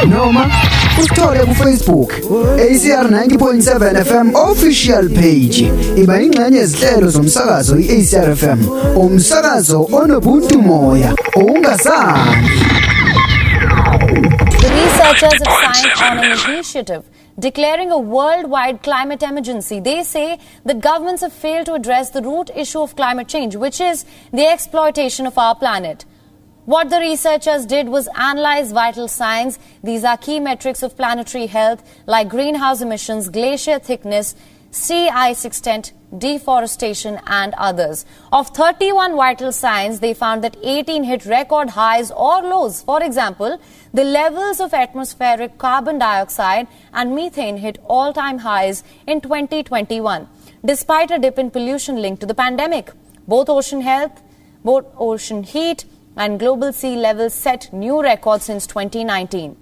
noma 0.06 0.52
usithole 1.00 1.40
kufacebook 1.40 2.14
acr 2.60 3.06
90.7 3.10 4.04
fm 4.06 4.36
official 4.36 5.10
page 5.10 5.72
iba 5.98 6.22
ingxenye 6.22 6.58
yezinhlelo 6.58 7.10
zomsakazo 7.10 7.80
i-acr 7.80 8.36
fm 8.36 8.60
umsakazo 8.98 9.90
onobuntu 9.92 10.62
moya 10.62 11.14
owungasangi 11.36 12.50
The 14.62 14.70
researchers 14.70 15.42
have 15.46 15.74
signed 15.74 16.12
on 16.12 16.18
an 16.26 16.40
initiative 16.50 17.02
declaring 17.40 17.92
a 17.92 17.98
worldwide 17.98 18.82
climate 18.82 19.24
emergency. 19.24 19.80
They 19.80 20.04
say 20.04 20.40
that 20.66 20.80
governments 20.80 21.22
have 21.22 21.34
failed 21.34 21.66
to 21.68 21.74
address 21.76 22.10
the 22.10 22.22
root 22.22 22.50
issue 22.56 22.82
of 22.82 22.96
climate 22.96 23.28
change, 23.28 23.56
which 23.56 23.80
is 23.80 24.06
the 24.34 24.48
exploitation 24.48 25.28
of 25.28 25.38
our 25.38 25.56
planet. 25.56 26.06
What 26.68 26.90
the 26.90 27.00
researchers 27.00 27.66
did 27.66 27.88
was 27.88 28.10
analyze 28.14 28.74
vital 28.74 29.08
signs. 29.08 29.58
These 29.82 30.04
are 30.04 30.18
key 30.18 30.42
metrics 30.42 30.84
of 30.84 30.98
planetary 30.98 31.46
health 31.46 31.82
like 32.06 32.28
greenhouse 32.28 32.82
emissions, 32.82 33.30
glacier 33.30 33.80
thickness, 33.80 34.36
sea 34.72 35.08
ice 35.08 35.46
extent, 35.46 35.94
deforestation, 36.18 37.22
and 37.26 37.54
others. 37.54 38.06
Of 38.34 38.50
31 38.50 39.16
vital 39.16 39.54
signs, 39.54 40.02
they 40.02 40.14
found 40.14 40.44
that 40.44 40.58
18 40.62 41.06
hit 41.06 41.26
record 41.26 41.70
highs 41.70 42.12
or 42.12 42.42
lows. 42.42 42.82
For 42.82 43.02
example, 43.02 43.62
the 43.94 44.04
levels 44.04 44.60
of 44.60 44.74
atmospheric 44.74 45.58
carbon 45.58 46.00
dioxide 46.00 46.68
and 46.92 47.16
methane 47.16 47.56
hit 47.56 47.78
all 47.86 48.12
time 48.12 48.40
highs 48.40 48.84
in 49.06 49.22
2021, 49.22 50.28
despite 50.66 51.12
a 51.12 51.18
dip 51.18 51.40
in 51.40 51.50
pollution 51.50 52.02
linked 52.02 52.20
to 52.20 52.28
the 52.28 52.36
pandemic. 52.36 52.92
Both 53.26 53.48
ocean 53.48 53.80
health, 53.80 54.22
both 54.66 54.86
ocean 54.98 55.44
heat, 55.44 55.86
and 56.18 56.40
global 56.40 56.74
sea 56.74 56.96
levels 56.96 57.34
set 57.34 57.72
new 57.72 58.02
records 58.02 58.46
since 58.46 58.68
2019. 58.68 59.56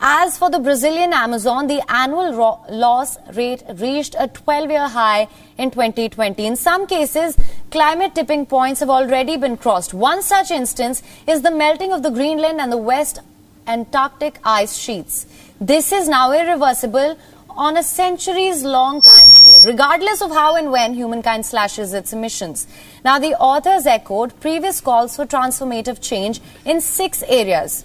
As 0.00 0.36
for 0.36 0.50
the 0.50 0.58
Brazilian 0.58 1.12
Amazon, 1.12 1.66
the 1.66 1.80
annual 1.90 2.62
loss 2.68 3.16
rate 3.34 3.62
reached 3.76 4.14
a 4.18 4.28
12 4.28 4.70
year 4.70 4.88
high 4.88 5.28
in 5.56 5.70
2020. 5.70 6.46
In 6.46 6.56
some 6.56 6.86
cases, 6.86 7.36
climate 7.70 8.14
tipping 8.14 8.44
points 8.44 8.80
have 8.80 8.90
already 8.90 9.36
been 9.36 9.56
crossed. 9.56 9.94
One 9.94 10.22
such 10.22 10.50
instance 10.50 11.02
is 11.26 11.42
the 11.42 11.50
melting 11.50 11.92
of 11.92 12.02
the 12.02 12.10
Greenland 12.10 12.60
and 12.60 12.70
the 12.70 12.76
West 12.76 13.20
Antarctic 13.66 14.38
ice 14.44 14.76
sheets. 14.76 15.26
This 15.58 15.90
is 15.90 16.06
now 16.06 16.32
irreversible 16.32 17.16
on 17.56 17.76
a 17.76 17.82
centuries 17.82 18.62
long 18.64 19.00
time 19.00 19.30
scale, 19.30 19.62
regardless 19.62 20.20
of 20.20 20.30
how 20.30 20.56
and 20.56 20.70
when 20.70 20.94
humankind 20.94 21.46
slashes 21.46 21.92
its 21.92 22.12
emissions. 22.12 22.66
Now, 23.04 23.18
the 23.18 23.34
authors 23.34 23.86
echoed 23.86 24.38
previous 24.40 24.80
calls 24.80 25.16
for 25.16 25.26
transformative 25.26 26.00
change 26.00 26.40
in 26.64 26.80
six 26.80 27.22
areas 27.24 27.84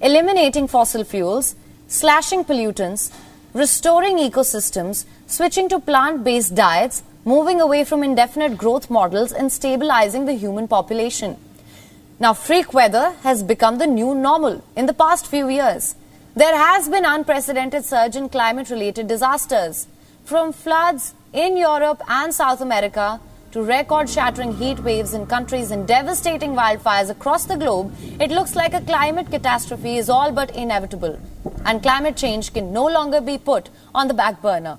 eliminating 0.00 0.68
fossil 0.68 1.02
fuels, 1.02 1.56
slashing 1.88 2.44
pollutants, 2.44 3.12
restoring 3.52 4.16
ecosystems, 4.18 5.04
switching 5.26 5.68
to 5.68 5.80
plant 5.80 6.22
based 6.22 6.54
diets, 6.54 7.02
moving 7.24 7.60
away 7.60 7.84
from 7.84 8.04
indefinite 8.04 8.56
growth 8.56 8.88
models, 8.90 9.32
and 9.32 9.50
stabilizing 9.50 10.26
the 10.26 10.34
human 10.34 10.68
population. 10.68 11.36
Now, 12.20 12.32
freak 12.32 12.72
weather 12.72 13.14
has 13.22 13.42
become 13.42 13.78
the 13.78 13.86
new 13.86 14.14
normal 14.14 14.64
in 14.76 14.86
the 14.86 14.94
past 14.94 15.26
few 15.26 15.48
years. 15.48 15.94
There 16.40 16.56
has 16.56 16.88
been 16.88 17.04
unprecedented 17.04 17.84
surge 17.84 18.14
in 18.14 18.28
climate 18.28 18.70
related 18.70 19.08
disasters, 19.08 19.88
from 20.24 20.52
floods 20.52 21.12
in 21.32 21.56
Europe 21.56 22.00
and 22.08 22.32
South 22.32 22.60
America 22.60 23.18
to 23.50 23.62
record 23.62 24.08
shattering 24.08 24.52
heat 24.56 24.78
waves 24.88 25.14
in 25.14 25.26
countries 25.26 25.72
and 25.72 25.88
devastating 25.88 26.52
wildfires 26.54 27.10
across 27.10 27.46
the 27.46 27.56
globe, 27.56 27.92
it 28.20 28.30
looks 28.30 28.54
like 28.54 28.72
a 28.72 28.80
climate 28.82 29.30
catastrophe 29.32 29.96
is 29.96 30.08
all 30.08 30.30
but 30.30 30.54
inevitable, 30.54 31.18
and 31.64 31.82
climate 31.82 32.16
change 32.16 32.52
can 32.52 32.72
no 32.72 32.84
longer 32.86 33.20
be 33.20 33.36
put 33.36 33.70
on 33.92 34.06
the 34.06 34.14
back 34.14 34.40
burner. 34.40 34.78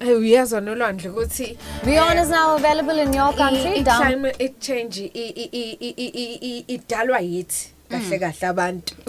Uyezwa 0.00 0.60
nolwandle 0.60 1.10
ukuthi 1.10 1.58
Beyond 1.84 2.20
is 2.20 2.30
now 2.30 2.54
available 2.54 2.98
in 3.06 3.12
your 3.12 3.32
country. 3.32 3.80
i- 3.80 3.82
down- 3.82 4.00
climate 4.04 4.60
change 4.60 5.00
i- 5.00 5.10
i- 5.14 5.34
i- 5.52 5.76
i- 5.80 5.94
i- 6.06 6.12
i- 6.26 6.38
i- 6.50 6.64
idalwa 6.76 7.18
yithi 7.20 7.68
kahle 7.88 8.18
kahle 8.18 8.48
abantu. 8.48 8.94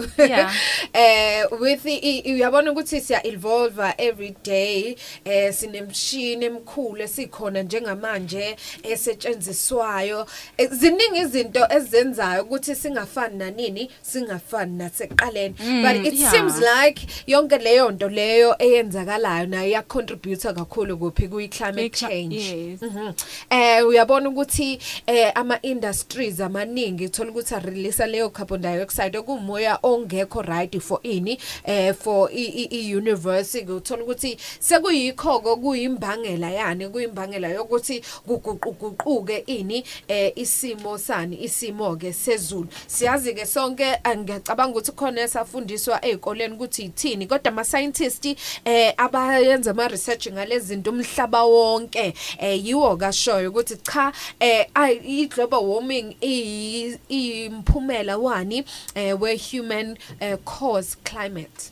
Eh 0.92 1.44
with 1.60 1.84
uyabona 2.26 2.72
ukuthi 2.72 3.00
siya 3.00 3.26
evolve 3.26 3.94
every 3.98 4.34
day 4.44 4.96
eh 5.24 5.52
sinemshini 5.52 6.44
emkhulu 6.44 7.02
esikhona 7.02 7.62
njengamanje 7.62 8.56
esetshenziswayo. 8.82 10.26
Eh, 10.56 10.70
ziningi 10.70 11.20
izinto 11.20 11.66
ezenzayo 11.70 12.42
ukuthi 12.42 12.74
singafani 12.74 13.38
nanini 13.38 13.90
singafani 14.02 14.78
nasekuqaleni. 14.78 15.54
Mm, 15.60 15.82
but 15.82 16.12
it 16.12 16.18
seems 16.30 16.60
like 16.60 17.06
yonke 17.26 17.58
leyo 17.58 17.90
nto 17.90 18.08
leyo 18.08 18.56
eyenzakalayo 18.58 19.46
nayo 19.46 19.70
ya 19.70 19.82
contribute 19.82 20.52
kakhulu 20.52 20.98
kuphi 20.98 21.28
kwi 21.28 21.48
climate 21.48 21.90
change. 21.90 22.78
Mhm. 22.82 23.12
eh 23.50 23.86
uyabona 23.86 24.28
ukuthi 24.28 24.78
eh 25.06 25.32
ama 25.34 25.62
industries 25.62 26.40
amaningi 26.40 27.06
uthola 27.06 27.30
ukuthi 27.30 27.54
a 27.54 27.58
release 27.58 28.06
leyo 28.06 28.30
carbon 28.30 28.69
dioxide 28.76 29.18
okumoya 29.18 29.78
ongekho 29.82 30.42
right 30.42 30.80
for 30.80 31.00
ini 31.02 31.38
eh 31.64 31.94
for 31.94 32.30
i, 32.32 32.44
i, 32.44 32.68
i 32.70 32.96
universe 32.96 33.60
uthola 33.60 34.02
ukuthi 34.02 34.36
sekuyikho 34.58 35.40
kuyimbangela 35.40 36.50
yani 36.50 36.88
kuyimbangela 36.88 37.48
yokuthi 37.48 38.02
kuguquguquke 38.26 39.38
ini 39.46 39.84
eh 40.08 40.32
isimo 40.36 40.98
sani 40.98 41.44
isimo 41.44 41.96
ke 41.96 42.12
sezulu. 42.12 42.68
Siyazi 42.86 43.34
ke 43.34 43.46
sonke 43.46 43.98
ngiyacabanga 44.16 44.70
ukuthi 44.70 44.92
khona 44.92 45.20
esafundiswa 45.20 46.04
ezikoleni 46.04 46.54
ukuthi 46.54 46.82
ithini 46.82 47.26
kodwa 47.26 47.52
ama 47.52 47.64
scientist 47.64 48.24
eh 48.64 48.94
abayenza 48.96 49.70
ama 49.70 49.88
research 49.88 50.28
ngalezi 50.28 50.66
zinto 50.66 50.90
umhlaba 50.90 51.44
wonke 51.44 52.14
eh 52.38 52.66
yiwo 52.66 52.96
kashoyo 52.96 53.50
ukuthi 53.50 53.76
cha 53.76 54.12
eh 54.40 54.66
i 54.74 55.26
global 55.26 55.60
warming 55.60 56.16
iyi- 56.20 56.98
imphumela 57.08 58.18
wani 58.18 58.59
eh 58.94 59.12
we 59.12 59.36
human 59.36 59.98
eh, 60.20 60.36
cause 60.44 60.96
climate. 61.04 61.70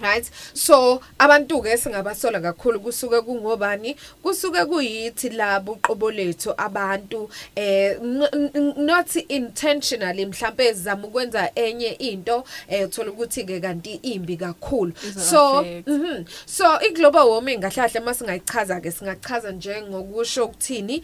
Right? 0.00 0.30
So 0.54 1.02
abantu 1.18 1.62
ke 1.62 1.76
singabasola 1.76 2.40
kakhulu 2.40 2.80
kusuke 2.80 3.20
kungobani? 3.20 3.96
Kusuke 4.22 4.64
kuyithi 4.64 5.30
labo 5.30 5.72
uqobo 5.72 6.10
lethu 6.10 6.54
abantu 6.56 7.28
eh 7.56 7.98
not 8.00 9.16
intentionally 9.28 10.26
mhlambe 10.26 10.66
ezama 10.66 11.06
ukwenza 11.06 11.50
enye 11.54 11.88
into 11.98 12.44
eh 12.68 12.88
uthola 12.88 13.10
ukuthi 13.10 13.44
ke 13.44 13.60
kanti 13.60 14.00
imbi 14.02 14.36
kakhulu. 14.36 14.92
So 15.18 15.64
mhm. 15.64 16.24
So 16.46 16.78
i 16.80 16.90
global 16.94 17.28
warming 17.28 17.60
kahle 17.60 18.00
masingayichaza 18.00 18.80
ke 18.80 18.90
singachaza 18.90 19.52
njengokusho 19.52 20.44
ukuthini? 20.44 21.02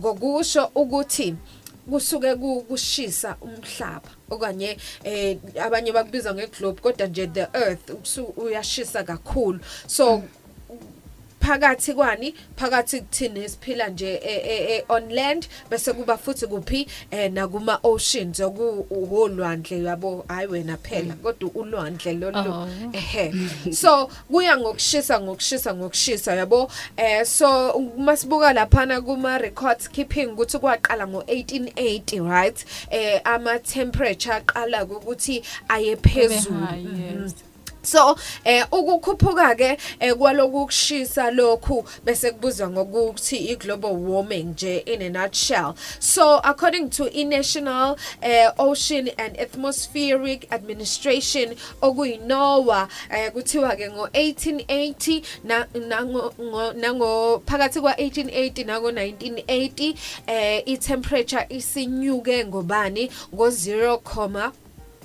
Ngokusho 0.00 0.70
ukuthi 0.74 1.34
kusuke 1.90 2.34
ku- 2.36 2.62
kushisa 2.68 3.36
umhlaba. 3.40 4.10
Okanye 4.30 4.76
eh 5.04 5.36
abanye 5.60 5.92
bakubiza 5.92 6.34
ngeglobe 6.34 6.80
kodwa 6.80 7.06
nje 7.06 7.26
the 7.26 7.46
earth 7.54 7.90
usu- 8.02 8.32
uyashisa 8.36 9.02
kakhulu. 9.04 9.60
So 9.86 10.22
phakathi 11.40 11.94
kwani? 11.94 12.34
Phakathi 12.56 13.00
kuthini 13.00 13.44
esiphila 13.44 13.88
nje 13.88 14.14
eh, 14.14 14.40
eh, 14.44 14.70
eh, 14.70 14.84
on 14.88 15.08
land? 15.08 15.48
Bese 15.70 15.92
kuba 15.92 16.16
futhi 16.16 16.46
kuphi? 16.46 16.88
Eh, 17.10 17.32
nakuma 17.32 17.80
oceans 17.82 18.40
okuholwandle 18.40 19.82
yabo 19.82 20.24
hayi 20.28 20.46
wena 20.46 20.76
phela 20.76 21.14
kodwa 21.14 21.50
ulwandle 21.54 22.12
lolu. 22.12 22.68
Ehe. 22.92 23.34
So 23.72 24.10
kuya 24.30 24.56
ngokushisa 24.56 25.20
ngokushisa 25.20 25.74
ngokushisa 25.74 26.34
yabo? 26.34 26.70
Eh 26.96 27.24
so 27.24 27.78
masibuka 27.98 28.52
laphana 28.52 29.00
kuma 29.00 29.38
records 29.38 29.88
keeping 29.88 30.26
ukuthi 30.26 30.58
kwaqala 30.58 31.04
ngo1880 31.06 32.30
right? 32.30 32.64
Eh 32.90 33.20
ama 33.24 33.58
temperature 33.58 34.34
aqala 34.34 34.84
ukuthi 34.84 35.42
aye 35.68 35.96
phezulu 37.92 38.04
high, 38.04 38.14
Mhm. 38.14 38.18
yes. 38.18 38.18
So 38.18 38.18
eh 38.44 38.64
ukukhuphuka 38.72 39.56
ke 39.56 39.78
eh, 40.00 40.14
kwaloku 40.14 40.66
kushisa 40.66 41.30
lokhu 41.30 41.84
bese 42.04 42.30
kubuzwa 42.32 42.70
ngokuthi 42.70 43.36
i-global 43.52 43.92
warming 43.96 44.44
nje 44.54 44.78
in 44.86 45.02
a 45.02 45.10
nutshell. 45.10 45.74
So 46.00 46.40
according 46.44 46.90
to 46.90 47.08
i-National 47.20 47.96
eh, 48.22 48.50
Ocean 48.58 49.08
and 49.18 49.36
Atmospheric 49.38 50.46
Administration 50.50 51.54
okuyi-NOAA 51.82 52.88
eh, 53.10 53.32
kuthiwa 53.32 53.76
ke 53.76 53.88
ngo-1880 53.90 55.22
na 55.44 55.66
nango 55.88 56.32
ngo- 56.40 56.72
nango 56.76 57.42
phakathi 57.46 57.80
kwa-1880 57.80 58.64
nango-1980 58.64 59.94
eh 60.26 60.62
i-temperature 60.66 61.46
isinyuke 61.48 62.44
ngobani 62.44 63.10
ngo-0, 63.34 63.98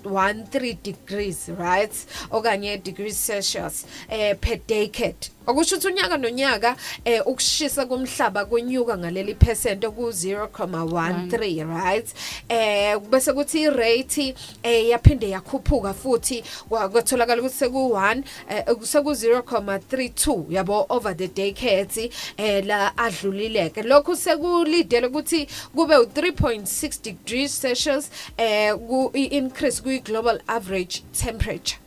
13 0.04 0.80
degrees 0.84 1.50
right? 1.58 1.92
Okanye 2.32 2.84
degrees 2.84 3.18
Celsius 3.18 3.86
eh 4.10 4.34
per 4.36 4.58
decade. 4.68 5.30
Okusho 5.48 5.76
ukuthi 5.76 5.88
unyaka 5.88 6.18
nonyaka 6.18 6.76
eh 7.06 7.22
ukushisa 7.28 7.86
komhlaba 7.86 8.46
kwenyuka 8.46 8.98
ngaleli 8.98 9.36
percent 9.36 9.84
oku 9.86 10.10
0.13 10.10 11.84
right? 11.84 12.08
Eh 12.50 12.98
bese 13.10 13.34
kuthi 13.34 13.62
irate 13.62 14.36
eh 14.64 14.90
yaphinde 14.90 15.30
yakhuphuka 15.30 15.94
futhi 15.94 16.44
kwa- 16.70 16.90
kwatholakala 16.90 17.42
ukuthi 17.42 17.56
seku 17.58 17.90
1 17.94 18.24
eh 18.50 18.64
seku 18.82 19.10
0.32 19.12 20.46
yabo 20.50 20.86
over 20.90 21.18
the 21.18 21.28
decades 21.28 21.98
eh 22.38 22.66
la 22.66 22.98
adlulileke. 22.98 23.82
Lokhu 23.84 24.16
sekulidele 24.16 25.08
ukuthi 25.08 25.48
kube 25.76 25.96
u3.6 25.96 27.02
degrees 27.04 27.62
Celsius 27.62 28.10
eh 28.38 28.74
ku 28.76 29.12
increase 29.14 29.82
kwi 29.82 30.00
global 30.00 30.40
average 30.48 31.04
temperature. 31.12 31.80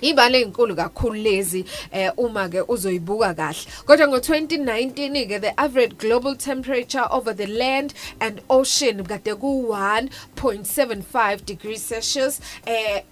Ibale 0.00 0.40
ezinkulu 0.40 0.76
kakhulu 0.76 1.14
lezi 1.14 1.64
eh 1.92 2.12
uma 2.16 2.48
ke 2.48 2.62
uzoyibuka 2.68 3.34
kahle. 3.34 3.66
Kodwa 3.86 4.06
ngo2019 4.06 5.28
ke 5.28 5.40
the 5.40 5.60
average 5.60 5.98
global 5.98 6.36
temperature 6.36 7.06
over 7.10 7.36
the 7.36 7.46
land 7.46 7.94
and 8.20 8.40
ocean 8.50 9.04
kade 9.04 9.34
ku 9.40 9.68
1.75 9.68 11.44
degrees 11.44 11.88
celsius 11.88 12.40
eh 12.66 13.02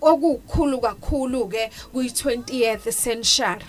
okukhulu 0.00 0.80
kakhulu 0.80 1.48
ke 1.48 1.70
kuyi 1.92 2.08
20th 2.08 2.92
century. 2.92 3.64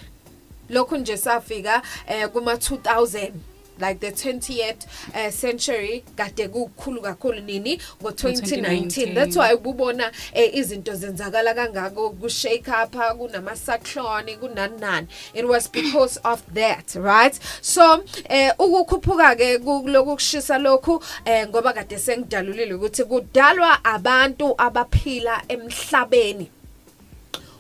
Lokhu 0.69 0.97
nje 0.97 1.17
safika 1.17 1.81
eh 2.07 2.27
kuma 2.27 2.53
2000 2.53 3.31
like 3.79 3.99
the 3.99 4.11
20th 4.11 4.85
uh, 5.15 5.31
century 5.31 6.03
kade 6.15 6.47
kukhulu 6.47 7.01
kakhulu 7.01 7.41
nini? 7.41 7.79
Ngo 8.01 8.09
2019 8.11 9.13
that's 9.15 9.37
why 9.37 9.53
ububona 9.53 10.11
eh, 10.33 10.55
izinto 10.55 10.93
zenzakala 10.93 11.53
kangako 11.53 12.09
ku 12.19 12.29
shake 12.29 12.67
up 12.67 12.91
kunama 12.91 13.55
cyclone 13.55 14.37
kunani 14.37 14.79
nani 14.79 15.07
it 15.33 15.47
was 15.47 15.67
because 15.67 16.17
of 16.17 16.41
that 16.53 16.95
right? 16.95 17.39
So 17.61 18.03
eh 18.29 18.51
ukukhuphuka 18.59 19.35
ke 19.35 19.59
kuloku 19.59 20.15
kushisa 20.15 20.57
lokhu 20.57 21.03
eh 21.25 21.47
ngoba 21.47 21.73
kade 21.73 21.99
sengidalulile 21.99 22.73
ukuthi 22.73 23.03
kudalwa 23.03 23.83
abantu 23.83 24.55
abaphila 24.57 25.43
emhlabeni. 25.47 26.58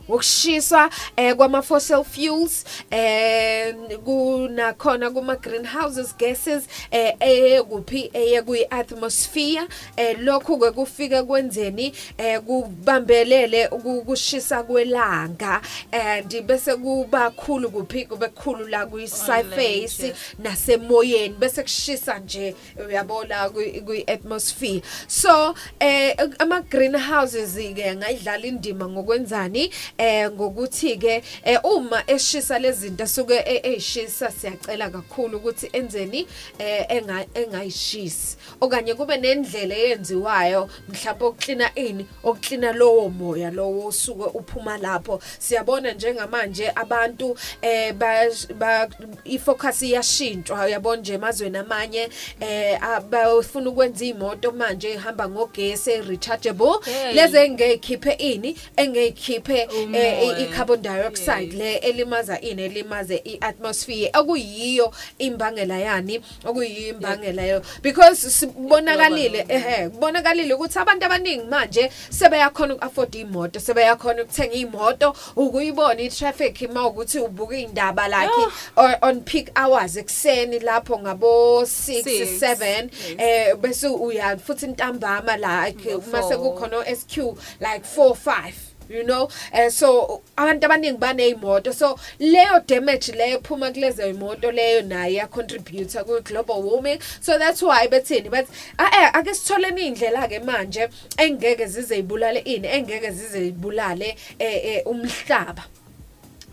Ukushiswa 0.09 0.89
eh 1.15 1.35
kwama 1.35 1.61
fossil 1.61 2.03
fuels 2.03 2.65
eh 2.91 3.75
kuna 4.05 4.73
khona 4.73 5.11
kuma 5.11 5.35
greenhouses 5.35 6.17
gases 6.17 6.63
eh 6.91 7.13
ekuphi 7.21 8.09
eye 8.13 8.41
kuyi 8.41 8.65
atmosphere 8.69 9.67
eh 9.97 10.17
lokhu 10.19 10.59
ke 10.59 10.71
kufika 10.71 11.23
kwenzeni 11.23 11.93
eh 12.17 12.39
kubambelele 12.41 13.67
ukushisa 13.67 14.63
kwelanga 14.63 15.61
and 15.91 16.41
bese 16.41 16.75
kuba 16.75 17.31
khulu 17.31 17.69
kuphi 17.69 18.05
kube 18.05 18.27
khulu 18.27 18.67
la 18.67 18.85
kuyi 18.85 19.07
surface 19.07 20.13
nasemoyeni 20.39 21.35
bese 21.39 21.63
kushisa 21.63 22.19
nje 22.19 22.55
uyabona 22.87 23.49
kuyi 23.49 24.03
atmosphere 24.07 24.81
so 25.07 25.55
eh 25.79 26.15
ama 26.39 26.61
greenhouses 26.61 27.55
ke 27.75 27.95
ngayidlala 27.95 28.45
indima 28.47 28.89
ngokwenzani? 28.89 29.71
Eh 29.99 30.31
ngokuthi 30.31 30.97
ke 30.97 31.23
eh, 31.43 31.59
uma 31.63 32.03
eshisa 32.07 32.59
lezinto 32.59 33.03
asuke 33.03 33.43
eshisa 33.63 34.31
siyacela 34.31 34.89
kakhulu 34.89 35.37
ukuthi 35.37 35.69
enzeni 35.73 36.27
eh 36.59 36.85
enga 36.89 37.25
engayishisi. 37.33 38.37
Okanye 38.61 38.93
kube 38.93 39.17
nendlela 39.17 39.75
eyenziwayo 39.75 40.69
mhlawumbe 40.89 41.25
okuklina 41.25 41.75
ini 41.75 42.05
okuklina 42.23 42.71
lowo 42.71 43.09
moya 43.09 43.51
lowo 43.51 43.87
usuke 43.87 44.23
uphuma 44.33 44.77
lapho. 44.77 45.21
Siyabona 45.39 45.91
njengamanje 45.91 46.71
abantu 46.75 47.37
eh 47.61 47.93
ba 47.93 48.87
ifocus 49.25 49.81
iyashintshwa 49.81 50.65
uyabona 50.65 51.01
nje 51.01 51.13
emazweni 51.13 51.57
amanye 51.57 52.09
eh 52.39 52.83
abafuna 52.83 53.69
ukwenza 53.69 54.05
imoto 54.05 54.51
manje 54.51 54.93
ihamba 54.93 55.29
ngogesi 55.29 56.01
rechargeable 56.01 56.79
lezi 57.13 57.37
engeyikhiphe 57.37 58.11
ini 58.11 58.57
engeyikhiphe 58.77 59.67
eh, 59.93 60.41
i-carbon 60.41 60.81
dioxide 60.81 61.53
le 61.53 61.75
elimaza 61.75 62.41
ini 62.41 62.63
elimaze 62.63 63.21
i-atmosphere. 63.25 64.11
Okuyiyo 64.13 64.93
imbangela 65.19 65.77
yani? 65.79 66.21
Okuyiyo 66.45 66.89
imbangela 66.89 67.43
yo? 67.45 67.61
Because 67.81 68.29
sibonakalile 68.31 69.45
ehe 69.49 69.89
kubonakalile 69.89 70.53
ukuthi 70.53 70.79
abantu 70.79 71.05
abaningi 71.05 71.43
manje 71.45 71.91
sebeyakhona 72.09 72.73
uku-afford 72.75 73.15
imoto 73.15 73.59
sebeyakhona 73.59 74.23
ukuthenga 74.23 74.53
imoto 74.53 75.15
ukuyibona 75.35 76.01
i-traffic 76.01 76.61
ima 76.61 76.87
ukuthi 76.87 77.19
ubuka 77.19 77.57
indaba 77.57 78.07
like 78.07 78.31
on- 78.75 78.95
on 79.01 79.21
peak 79.21 79.51
hours 79.59 79.97
ekuseni 79.97 80.59
lapho 80.59 80.99
ngabo 80.99 81.61
6 81.61 81.65
Six. 82.03 82.41
7 82.41 82.89
eh 83.17 83.55
bese 83.55 83.87
uya 83.87 84.37
futhi 84.37 84.65
intambama 84.65 85.37
like 85.37 85.97
mase 86.11 86.35
kukhona 86.37 86.85
SQ 86.95 87.17
like 87.59 87.85
4 87.97 88.09
5 88.13 88.51
you 88.89 89.03
know? 89.03 89.29
Eh 89.53 89.69
so 89.69 90.21
abantu 90.37 90.65
abaningi 90.65 90.97
banezimoto 90.97 91.73
so 91.73 91.99
leyo 92.19 92.59
damage 92.67 93.11
leyo 93.11 93.39
phuma 93.41 93.71
kulezo 93.71 94.07
imoto 94.09 94.51
leyo 94.51 94.81
nayo 94.81 95.13
ya 95.13 95.27
contribute 95.27 96.03
ku 96.03 96.21
global 96.21 96.61
warming. 96.61 96.99
So 97.21 97.37
that's 97.37 97.61
why 97.61 97.87
bethini 97.87 98.29
but 98.29 98.47
eh 98.79 99.11
ake 99.13 99.33
sithole 99.33 99.69
indlela 99.69 100.27
ke 100.27 100.39
manje 100.43 100.89
engeke 101.17 101.65
zize 101.65 101.97
ibulale 101.97 102.39
ini 102.39 102.67
engeke 102.67 103.11
zize 103.11 103.47
ibulale 103.47 104.15
eh 104.39 104.65
eh, 104.65 104.83
umhlaba. 104.85 105.63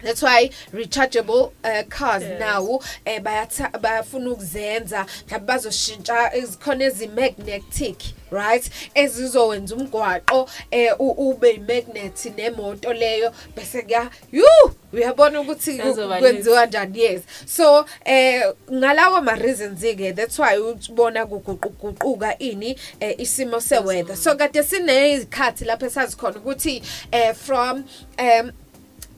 That's 0.02 0.23
why 0.23 0.51
rechargeable 0.73 1.52
uh, 1.64 1.82
cars 1.89 2.23
yes. 2.23 2.40
now 2.40 2.81
eh 3.05 3.20
bayatha 3.20 3.70
bayafuna 3.81 4.31
ukuzenza. 4.31 5.06
Mhlawumbe 5.27 5.47
bazoshintsha 5.47 6.35
izikhona 6.36 6.85
ezimagnetic 6.85 7.97
right? 8.31 8.70
Ezizowenza 8.94 9.74
umgwaqo 9.77 10.48
eh 10.70 10.93
u- 11.01 11.31
ube 11.31 11.59
magnet 11.59 12.24
nemoto 12.36 12.93
leyo 12.93 13.32
bese 13.56 13.82
kuya 13.82 14.10
yu 14.32 14.44
uyabona 14.93 15.40
ukuthi 15.40 15.78
ku- 15.78 15.89
Kuzoba 15.89 16.18
kwenziwa 16.18 16.60
kanjani 16.60 16.98
yes. 17.01 17.23
So 17.47 17.85
eh 18.05 18.43
ngalawo 18.73 19.20
ma 19.23 19.35
reasons 19.35 19.81
ke 19.81 20.12
that's 20.14 20.39
why 20.39 20.56
ubona 20.59 21.27
kuguquguquka 21.27 22.39
ini 22.39 22.77
eh, 23.01 23.14
isimo 23.18 23.60
seweather. 23.60 24.16
So 24.16 24.35
kade 24.35 24.62
sinezikhathi 24.62 25.64
lapho 25.64 25.86
esazikhona 25.86 26.39
ukuthi 26.39 26.82
eh 27.12 27.35
from 27.35 27.85
um 28.18 28.52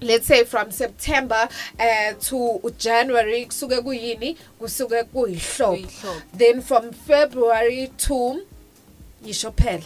let's 0.00 0.26
say 0.26 0.44
from 0.44 0.70
September 0.70 1.48
uh, 1.78 2.12
to 2.20 2.60
January 2.78 3.46
kusuke 3.46 3.80
kuyini? 3.82 4.36
Kusuke 4.60 5.04
kuyihlobo 5.04 6.22
then 6.32 6.60
from 6.60 6.92
February 6.92 7.90
to 7.98 8.42
yisho 9.24 9.52
phela. 9.54 9.84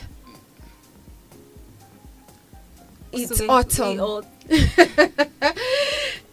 It's 3.13 3.41
autumn. 3.43 4.25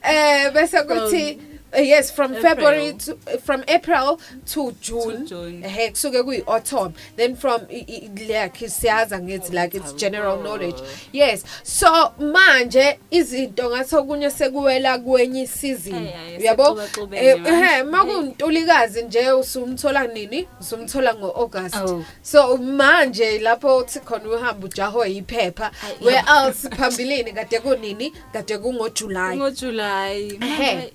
eh 0.02 0.50
bese 0.52 0.82
kuthi 0.88 1.40
Uh, 1.78 1.82
yes 1.82 2.12
from 2.12 2.32
April. 2.34 2.42
February 2.42 2.94
to 2.94 3.14
uh, 3.14 3.38
from 3.38 3.64
April 3.68 4.20
to 4.46 4.72
June. 4.82 5.28
Eh 5.64 5.90
kusuke 5.92 6.24
kuyi 6.24 6.44
autumn. 6.48 6.94
Then 7.16 7.36
from 7.36 7.62
i- 7.72 7.86
i- 7.88 8.10
like 8.28 8.68
siyaza 8.70 9.20
ngithi 9.20 9.54
like 9.54 9.76
it's 9.78 9.94
general 9.94 10.38
knowledge. 10.42 10.82
Yes. 11.14 11.44
So 11.64 12.14
manje 12.20 13.00
izinto 13.12 13.70
ngathi 13.70 13.96
okunye 13.96 14.30
sekuwela 14.32 14.98
kwenye 15.00 15.48
season. 15.48 16.08
Uyabo? 16.40 16.64
siyexubaxubene 16.64 17.28
eh 17.28 17.40
manje. 17.40 17.66
eh, 17.66 17.86
makuntulikazi 17.86 19.02
nje 19.04 19.32
usumthola 19.32 20.08
nini? 20.08 20.48
Usumthola 20.62 21.14
ngo 21.16 21.32
August 21.32 21.76
Oh. 21.76 22.04
so 22.22 22.58
manje 22.58 23.40
lapho 23.40 23.78
uthi 23.78 24.00
khona 24.00 24.30
uhamba 24.30 24.66
ujaho 24.68 25.06
yiphepha 25.06 25.72
where 26.02 26.24
else 26.28 26.70
phambilini? 26.70 27.32
Kade 27.34 27.60
kunini? 27.60 28.14
Kade 28.34 28.58
kungo 28.58 28.90
July 28.90 29.36
ngoJuly 29.38 30.40
Ehe. 30.42 30.94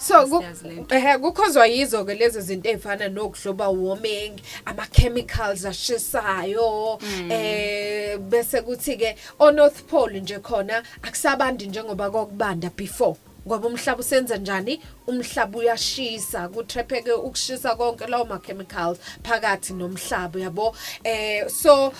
So 0.00 0.44
ehe 0.90 1.18
kukhozwa 1.18 1.66
yizo 1.66 2.04
ke 2.04 2.14
lezo 2.14 2.40
zinto 2.40 2.68
ezifana 2.68 3.08
nokuhloba 3.08 3.68
warming 3.68 4.40
ama 4.64 4.86
chemicals 4.86 5.64
ashisayo 5.64 6.98
eh 7.30 8.18
bese 8.18 8.62
kuthi 8.62 8.96
ke 8.96 9.16
o 9.38 9.50
North 9.50 9.82
Pole 9.86 10.20
nje 10.20 10.38
khona 10.38 10.82
akusabandi 11.02 11.66
njengoba 11.66 12.10
kokubanda 12.10 12.70
before 12.76 13.16
ngoba 13.46 13.68
umhlaba 13.68 14.00
usenza 14.00 14.36
njani? 14.36 14.80
Umhlaba 15.06 15.58
uyashisa 15.58 16.48
kutrepheke 16.48 17.12
ukushisa 17.12 17.76
konke 17.76 18.06
lawo 18.06 18.24
ma 18.24 18.38
chemicals 18.38 18.98
phakathi 19.22 19.72
nomhlaba 19.72 20.40
yabo? 20.40 20.74
Eh 21.04 21.48
so 21.48 21.92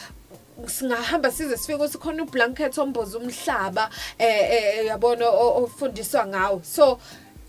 singahamba 0.67 1.31
size 1.31 1.57
sifike 1.57 1.75
ukuthi 1.75 1.99
khona 1.99 2.23
ublanket 2.23 2.79
omboza 2.79 3.19
umhlaba 3.19 3.91
eh 4.19 4.51
eh, 4.53 4.87
yabona 4.87 5.29
ofundiswa 5.29 6.27
ngawo. 6.27 6.63
So 6.65 6.99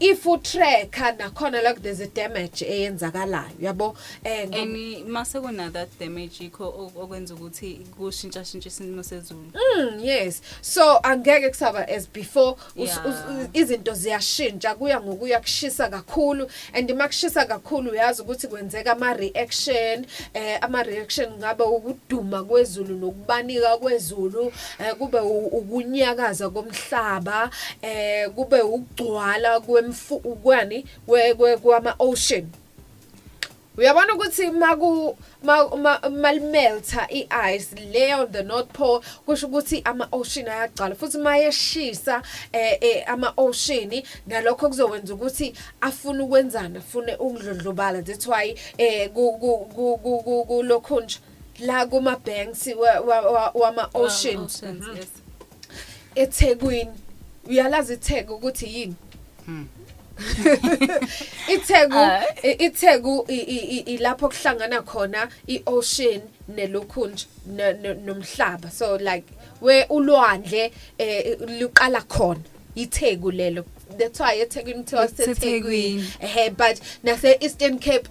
if 0.02 0.23
utracker 0.26 1.15
nakhona 1.18 1.61
like 1.64 1.82
there's 1.82 1.99
a 1.99 2.07
damage 2.07 2.64
eyenzakalayo 2.65 3.52
yabo? 3.61 3.95
Eh 4.26 4.48
ngo- 4.48 4.61
and 5.03 5.07
mase 5.07 5.40
kuna 5.40 5.69
that 5.69 5.90
damage 5.99 6.40
ikho 6.49 6.64
o- 6.65 6.91
okwenza 6.95 7.34
ukuthi 7.36 7.80
kushintsha 7.98 8.44
shintsha 8.45 8.69
isimo 8.69 9.03
sezulu. 9.03 9.52
Mm 9.53 9.99
yes. 9.99 10.41
So 10.61 10.99
angeke 11.03 11.49
kusaba 11.49 11.88
as 11.90 12.07
before 12.07 12.56
us- 12.76 12.90
Yeah. 12.90 13.06
us- 13.06 13.49
izinto 13.53 13.94
ziyashintsha 13.94 14.76
kuya 14.76 15.02
ngokuya 15.02 15.40
kushisa 15.40 15.90
kakhulu 15.90 16.49
and 16.73 16.90
makushisa 16.91 17.45
kakhulu 17.45 17.91
uyazi 17.91 18.22
ukuthi 18.22 18.48
kwenzeka 18.48 18.91
ama 18.91 19.14
reaction 19.14 20.06
eh 20.34 20.57
ama 20.61 20.84
reaction 20.84 21.30
ngabe 21.38 21.64
ukuduma 21.64 22.44
kwezulu 22.44 22.95
nokubanika 22.98 23.78
kwezulu 23.78 24.52
eh 24.80 24.95
kube 24.95 25.19
u- 25.19 25.48
ukunyakaza 25.48 26.49
komhlaba 26.49 27.49
eh 27.82 28.30
kube 28.30 28.61
ukugcwala 28.61 29.60
kwemfu 29.60 29.90
kwani 30.43 30.85
kwe- 31.07 31.34
kwe- 31.34 31.57
kwama 31.57 31.95
ocean 31.99 32.47
uyabona 33.77 34.13
ukuthi 34.13 34.51
maku 34.51 35.18
ma- 35.43 35.76
ma- 35.76 36.09
malimelta 36.09 37.07
i-ice 37.09 37.76
le 37.91 38.15
on 38.15 38.31
the 38.31 38.43
north 38.43 38.69
pole 38.73 39.01
kusho 39.26 39.47
ukuthi 39.47 39.81
ama-ocean 39.85 40.47
ayagcwala 40.47 40.95
futhi 40.95 41.18
mayeshisa 41.18 42.22
eh, 42.51 42.77
eh, 42.81 43.03
ama-ocean 43.09 44.03
nalokho 44.27 44.68
kuzokwenza 44.69 45.13
ukuthi 45.13 45.53
afune 45.81 46.23
ukwenzana 46.23 46.80
afune 46.80 47.15
ukudlondlobala 47.15 48.01
that's 48.03 48.27
why 48.27 48.55
eh, 48.77 49.09
ku- 49.09 49.38
ku- 49.39 49.65
ku- 49.76 49.97
ku- 49.97 50.23
ku- 50.23 50.45
kulokhu 50.45 51.01
nje 51.01 51.18
la 51.59 51.85
kuma-banks 51.85 52.68
wa- 52.68 52.99
wa- 52.99 53.22
wa- 53.31 53.51
wama-oceans 53.53 54.55
Oceans, 54.63 54.81
Mhm. 54.81 54.97
ethekwini 56.15 56.91
uyalazi 57.49 57.93
itheko 57.93 58.35
ukuthi 58.35 58.65
yini? 58.76 58.95
ithegu 61.53 61.95
i- 62.43 62.65
ithegu 62.65 63.26
i- 63.27 63.35
i- 63.35 63.68
i- 63.77 63.84
ilapho 63.95 64.30
kuhlangana 64.30 64.81
khona 64.81 65.30
i-ocean 65.48 66.22
nelokhunja 66.49 67.26
ne- 67.48 67.73
ne- 67.73 67.93
nomhlaba. 67.93 68.72
So 68.72 68.95
like 68.98 69.26
we 69.61 69.84
ulwandle 69.89 70.72
eh, 70.99 71.38
luqala 71.60 72.02
khona 72.07 72.41
ithegu 72.76 73.31
lelo. 73.31 73.65
That's 73.98 74.19
why 74.22 74.39
ethekwini 74.39 74.84
kuthiwa 74.84 75.07
kusethekwini. 75.07 76.06
Ehe 76.22 76.49
but 76.49 76.80
nase 77.03 77.38
Eastern 77.41 77.77
Cape 77.80 78.07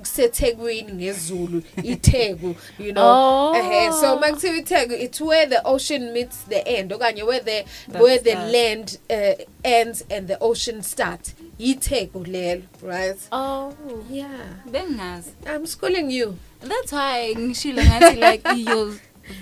kusethekwini 0.00 0.92
ngezulu 0.92 1.62
ithegu 1.82 2.54
you 2.78 2.92
know. 2.92 3.04
Oh. 3.52 3.56
ehe 3.56 3.92
so 3.92 4.16
makuthiwa 4.18 4.56
ithegu 4.56 4.94
it's 4.94 5.20
where 5.20 5.46
the 5.46 5.60
ocean 5.64 6.12
meets 6.12 6.36
the 6.48 6.60
end 6.68 6.92
okanye 6.92 7.22
where 7.22 7.40
the 7.40 7.64
where 7.98 8.18
the 8.18 8.34
land 8.34 8.98
uh, 9.10 9.34
ends 9.64 10.04
and 10.10 10.28
the 10.28 10.36
ocean 10.40 10.82
starts. 10.82 11.34
Ithegu 11.58 12.24
lelo 12.24 12.62
right? 12.82 13.18
Oh 13.32 13.72
yeah. 14.10 14.30
bengazi 14.70 15.30
i'm 15.46 15.66
schooling 15.66 16.10
you. 16.10 16.36
That's 16.60 16.92
why 16.92 17.34
ngishilo 17.34 17.82
ngathi 17.82 18.20
like 18.20 18.42
you're 18.56 18.94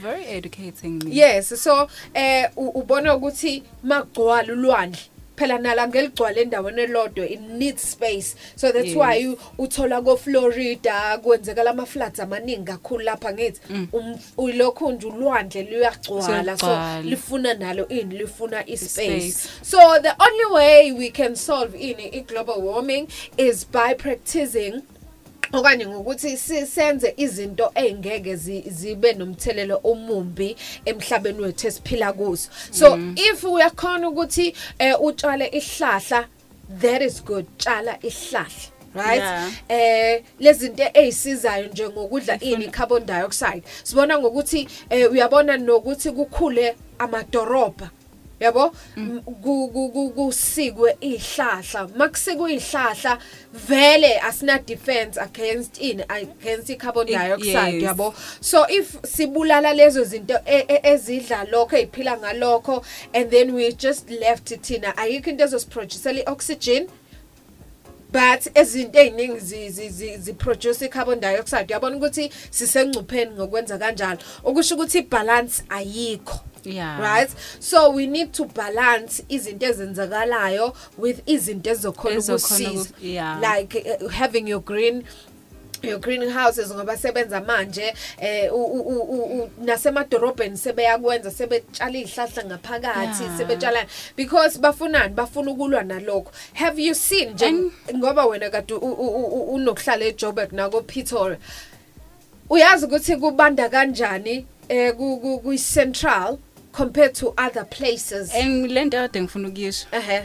very 0.03 0.25
educating 0.25 0.99
me. 1.05 1.13
Yes 1.13 1.63
so 1.63 1.89
eh 2.15 2.51
ubona 2.57 3.15
ukuthi 3.15 3.63
magcwala 3.83 4.53
ulwandle. 4.53 5.01
Phela 5.41 5.59
nala 5.59 5.89
ngeligcwala 5.89 6.41
endaweni 6.41 6.83
elodwa 6.83 7.27
it 7.29 7.41
needs 7.41 7.83
space 7.93 8.37
so 8.57 8.73
that's 8.73 8.87
Yes. 8.87 8.97
why 8.97 9.27
u- 9.27 9.39
uthola 9.59 10.03
ko 10.03 10.17
Florida 10.17 11.19
kwenzeka 11.19 11.63
lama 11.65 11.87
floods 11.87 12.21
amaningi 12.21 12.65
kakhulu 12.65 13.05
lapha 13.05 13.33
ngithi 13.33 13.61
um- 13.93 14.19
ulokhu 14.37 14.93
nje 14.93 15.07
ulwandle 15.07 15.63
luyagcwala 15.63 16.59
so 16.59 16.67
Siyagcwala. 16.67 17.03
lifuna 17.03 17.55
nalo 17.55 17.89
ini 17.89 18.15
lifuna 18.19 18.67
ispace 18.67 19.17
Ispace. 19.17 19.49
so 19.63 19.79
the 20.03 20.13
only 20.19 20.55
way 20.55 20.93
we 20.93 21.11
can 21.11 21.35
solve 21.37 21.79
ini 21.79 22.09
i-global 22.09 22.55
warming 22.61 23.09
is 23.37 23.67
by 23.71 23.95
practicing 23.95 24.83
okanye 25.53 25.87
ngokuthi 25.87 26.37
senze 26.67 27.15
izinto 27.17 27.73
ey'ngeke 27.75 28.37
zi- 28.37 28.65
zibe 28.71 29.13
nomthelelo 29.13 29.81
omumbi 29.85 30.57
emhlabeni 30.85 31.41
wethu 31.41 31.67
esiphila 31.67 32.13
kuso. 32.13 32.51
So 32.71 32.99
if 33.17 33.45
uyakhona 33.45 34.09
ukuthi 34.09 34.55
eh, 34.79 34.97
utshale 35.03 35.47
ihlahla 35.47 36.27
that 36.81 37.03
is 37.03 37.25
good. 37.25 37.47
Tshala 37.59 37.99
ihlahla 38.03 38.71
right? 38.95 39.23
Yeah. 39.23 39.51
eh 39.69 40.23
lezinto 40.41 40.83
ezisizayo 40.95 41.67
nje 41.69 41.89
ngokudla 41.89 42.41
ini 42.41 42.69
carbon 42.69 43.07
dioxide. 43.07 43.63
Sibona 43.83 44.19
ngokuthi 44.19 44.69
eh, 44.91 45.13
uyabona 45.13 45.57
nokuthi 45.57 46.11
kukhule 46.11 46.77
amadoroba 46.99 47.91
yabo? 48.41 48.73
M- 48.97 49.21
ku- 49.23 49.69
ku- 49.69 49.91
ku- 49.93 50.11
kusikwe 50.11 50.97
ihlahla 51.01 51.89
makusikwe 51.97 52.55
ihlahla 52.55 53.19
vele 53.53 54.19
asina 54.21 54.59
defense 54.59 55.17
against 55.21 55.79
in 55.81 56.01
against 56.09 56.71
i-carbon 56.71 57.09
I- 57.09 57.13
dioxide 57.29 57.75
yes. 57.75 57.83
yabo? 57.83 58.15
So 58.41 58.67
if 58.69 58.97
sibulala 59.03 59.75
lezo 59.75 60.05
zinto 60.05 60.35
e- 60.47 60.65
e- 60.69 60.81
ezidla 60.83 61.45
lokho 61.51 61.77
eziphila 61.77 62.17
ngalokho 62.19 62.85
and 63.15 63.31
then 63.31 63.55
we 63.55 63.73
just 63.73 64.11
left 64.11 64.49
thina 64.63 64.97
ayikho 64.97 65.31
into 65.31 65.45
ezosiproducela 65.45 66.21
i-oxygen? 66.21 66.89
But 68.13 68.49
ezinto 68.55 68.99
eziningi 68.99 69.39
zi- 69.41 69.69
zi- 69.71 69.89
zi- 69.89 70.17
ziproduce 70.17 70.83
i-carbon 70.87 71.21
dioxide. 71.21 71.67
Uyabona 71.69 71.97
ukuthi 71.97 72.31
sisengcupheni 72.51 73.31
ngokwenza 73.31 73.79
kanjalo. 73.79 74.19
Okusho 74.45 74.75
ukuthi 74.75 74.99
ibalance 74.99 75.63
ayikho. 75.69 76.41
Yeah. 76.65 77.01
right 77.01 77.31
so 77.61 77.91
we 77.91 78.07
need 78.07 78.33
to 78.33 78.45
balance 78.45 79.23
izinto 79.29 79.67
ezenzakalayo 79.67 80.75
with 80.99 81.19
izinto 81.27 81.71
ezizokhona 81.71 82.17
Ezizokhona 82.17 82.71
ukusiza 82.71 82.91
uku- 82.95 83.07
yeah. 83.07 83.41
like 83.57 83.97
uh, 84.05 84.11
having 84.11 84.49
your 84.49 84.61
green 84.65 85.05
your 85.83 85.99
greenhouses 86.01 86.71
ngoba 86.75 86.97
sebenza 86.97 87.41
manje 87.41 87.95
eh 88.19 88.53
u- 88.55 88.65
u- 88.65 88.81
u- 88.81 89.03
u- 89.03 89.43
u- 89.43 89.51
nasemadorobheni 89.65 90.57
sebeyakwenza 90.57 91.31
sebetshala 91.31 91.99
izihlahla 91.99 92.45
ngaphakathi 92.45 93.23
Yeah. 93.23 93.39
sebetshala 93.39 93.87
because 94.17 94.59
bafunani 94.59 95.15
bafuna 95.15 95.51
ukulwa 95.51 95.83
nalokho 95.83 96.33
have 96.55 96.83
you 96.83 96.95
seen 96.95 97.31
nje 97.33 97.53
ngoba 97.97 98.27
wena 98.27 98.51
kade 98.51 98.75
u- 98.75 98.79
u- 98.79 98.93
u- 98.93 99.27
u- 99.27 99.55
unokuhlala 99.55 100.05
eJoburg 100.05 100.53
nako 100.53 100.81
Pretoria 100.81 101.39
uyazi 102.51 102.85
ukuthi 102.87 103.17
kubanda 103.17 103.69
kanjani 103.69 104.47
eh 104.69 104.93
ku- 104.97 105.19
ku 105.21 105.39
ku 105.39 105.57
central 105.75 106.39
compared 106.73 107.15
to 107.15 107.35
other 107.37 107.65
places. 107.65 108.35
And 108.35 108.71
lento 108.71 108.99
ade 108.99 109.21
ngifuna 109.21 109.49
ukuyisho. 109.49 109.87
Ehe. 109.93 110.23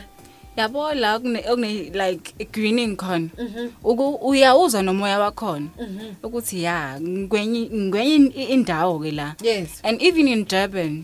Yabo 0.57 0.93
la 0.93 1.19
kune 1.19 1.91
like 1.93 2.45
greening 2.51 2.95
khona 2.95 3.29
Mhm. 3.37 3.69
uku 3.83 4.15
uyawuzwa 4.29 4.81
nomoya 4.83 5.19
wakhona. 5.19 5.67
Mhm. 5.79 6.13
ukuthi 6.23 6.63
ya 6.63 6.99
ngwenye 7.01 7.69
ngwenye 7.73 8.15
indawo 8.49 8.99
ke 8.99 9.11
la 9.11 9.35
and 9.83 10.01
even 10.01 10.27
in 10.27 10.45
Durban 10.45 11.03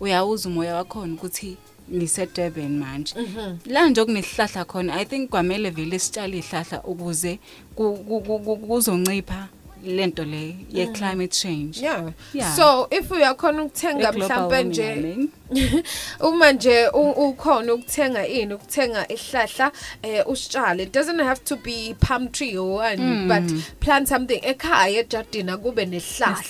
uyawuzwa 0.00 0.52
umoya 0.52 0.74
wakhona 0.76 1.14
ukuthi 1.14 1.56
ngise 1.92 2.26
Durban 2.34 2.78
manje. 2.78 3.14
Mhm. 3.20 3.56
la 3.66 3.88
nje 3.88 4.04
kunesihlahla 4.04 4.64
khona 4.64 4.94
i 4.94 5.04
think 5.04 5.30
kwamele 5.30 5.70
vele 5.70 5.98
sitshale 5.98 6.38
ihlahla 6.38 6.82
ukuze 6.84 7.38
ku- 7.74 7.96
ku- 7.96 8.20
ku- 8.20 8.38
ku- 8.38 8.56
kuzoncipha 8.56 9.48
lento 9.86 10.24
le 10.24 10.56
ye 10.70 10.86
Mhm. 10.86 10.94
climate 10.94 11.32
change 11.32 11.78
Yeah. 11.82 12.10
Yeah. 12.34 12.56
So 12.56 12.88
if 12.90 13.10
uyakhona 13.10 13.62
ukuthenga 13.62 14.12
mhlambe 14.12 14.64
nje 14.64 15.16
uma 16.20 16.52
nje 16.52 16.88
ukhona 16.88 17.74
ukuthenga 17.74 18.26
ini 18.28 18.54
ukuthenga 18.54 19.08
ihlahla 19.08 19.72
eh 20.02 20.24
usitshale 20.28 20.82
it 20.82 20.92
doesn't 20.94 21.22
have 21.22 21.40
to 21.44 21.56
be 21.56 21.94
palm 22.00 22.28
tree 22.28 22.56
or 22.58 22.78
one 22.80 22.96
Mm. 22.96 23.28
but 23.28 23.62
plant 23.80 24.08
something 24.08 24.40
ekhaya 24.42 25.00
ejardini 25.00 25.56
kube 25.56 25.86
nehlahla 25.86 26.42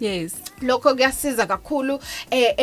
yes. 0.00 0.34
Lokho 0.62 0.94
kuyasiza 0.94 1.46
kakhulu 1.46 2.00
eh 2.30 2.54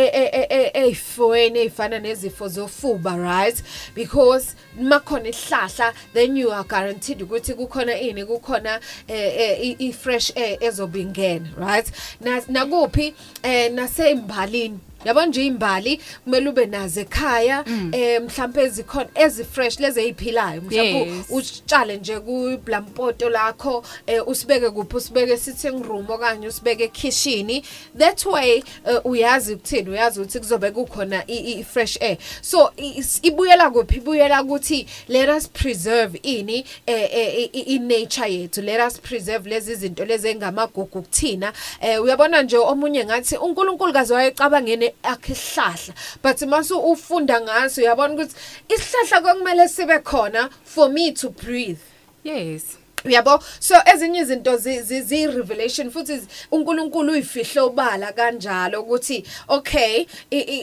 ezifweni 0.74 1.60
ezifana 1.60 1.99
nezifo 1.99 2.48
zofuba 2.48 3.18
right? 3.18 3.64
Because 3.95 4.56
makhona 4.82 5.30
ihlahla 5.30 5.94
then 6.14 6.38
you 6.38 6.52
are 6.53 6.64
guaranteed 6.64 7.22
ukuthi 7.22 7.53
kukhona 7.53 7.99
ini 7.99 8.26
kukhona 8.26 8.80
eh, 9.07 9.40
eh, 9.62 9.76
i- 9.80 9.94
fresh 9.94 10.32
air 10.36 10.57
ezobingena 10.64 11.48
right? 11.57 11.91
Na- 12.22 12.41
nakuphi 12.48 13.14
eh 13.44 13.72
nasembalini 13.72 14.80
yabona 15.06 15.26
nje 15.26 15.45
imbali 15.45 16.02
kumele 16.23 16.49
ube 16.49 16.65
nazo 16.65 17.02
ekhaya 17.02 17.65
eh 17.91 18.22
mhlawumbe 18.22 18.64
ezikhona 18.64 19.10
ezifresh 19.15 19.80
lezi 19.80 19.99
eziphilayo 20.02 20.61
mhlawumbe 20.61 21.15
Yes. 21.15 21.26
utshale 21.30 21.98
nje 21.98 22.19
kublampoto 22.19 23.30
lakho 23.30 23.84
eh, 24.07 24.27
usibeke 24.27 24.69
kuphi? 24.69 24.95
Usibeke 24.98 25.38
sitting 25.38 25.84
room 25.84 26.06
okanye 26.10 26.48
usibeke 26.48 26.88
kitchen? 26.88 27.61
That 27.98 28.26
way 28.26 28.64
eh, 28.88 28.99
uyazi 29.06 29.53
ukuthini? 29.53 29.90
Uyazi 29.90 30.19
ukuthi 30.19 30.40
kuzobe 30.40 30.72
kukhona 30.72 31.23
i- 31.27 31.52
i 31.60 31.64
fresh 31.64 31.98
air. 32.02 32.18
So 32.41 32.72
i- 32.77 32.98
is- 32.99 33.19
ibuyela 33.23 33.69
kuphi? 33.72 33.95
Ibuyela 33.98 34.44
ukuthi 34.44 34.88
let 35.07 35.30
us 35.30 35.48
preserve 35.49 36.19
ini 36.23 36.65
eh, 36.86 37.10
eh, 37.14 37.49
i- 37.53 37.76
i 37.76 37.80
nature 37.80 38.34
yethu. 38.34 38.61
Let 38.61 38.82
us 38.88 38.99
preserve 38.99 39.49
lezi 39.49 39.76
zinto 39.76 40.06
lezi 40.06 40.27
engamagugu 40.27 40.86
kuthina. 40.86 41.53
Eh 41.82 42.03
uyabona 42.03 42.41
nje 42.41 42.57
omunye 42.57 43.06
ngathi 43.06 43.38
uNkulunkulu 43.38 43.94
kaze 43.94 44.14
wayecabangene 44.14 44.94
akhihlahla 45.03 45.93
but 46.22 46.41
masu 46.41 46.80
ufunda 46.80 47.41
ngaso 47.41 47.81
uyabona 47.81 48.13
ukuthi 48.13 48.35
isihlahla 48.69 49.22
kwakumele 49.22 49.67
sibe 49.67 49.99
khona 49.99 50.49
for 50.63 50.89
me 50.89 51.11
to 51.11 51.30
breathe. 51.30 51.80
Yes. 52.23 52.77
Uyabo? 53.05 53.43
So 53.59 53.76
ezinye 53.85 54.19
izinto 54.19 54.57
zi- 54.57 55.27
revelation 55.27 55.91
futhi 55.91 56.22
uNkulunkulu 56.51 57.11
uyifihle 57.11 57.61
ubala 57.61 58.11
kanjalo 58.13 58.81
ukuthi 58.81 59.23
okay 59.47 60.05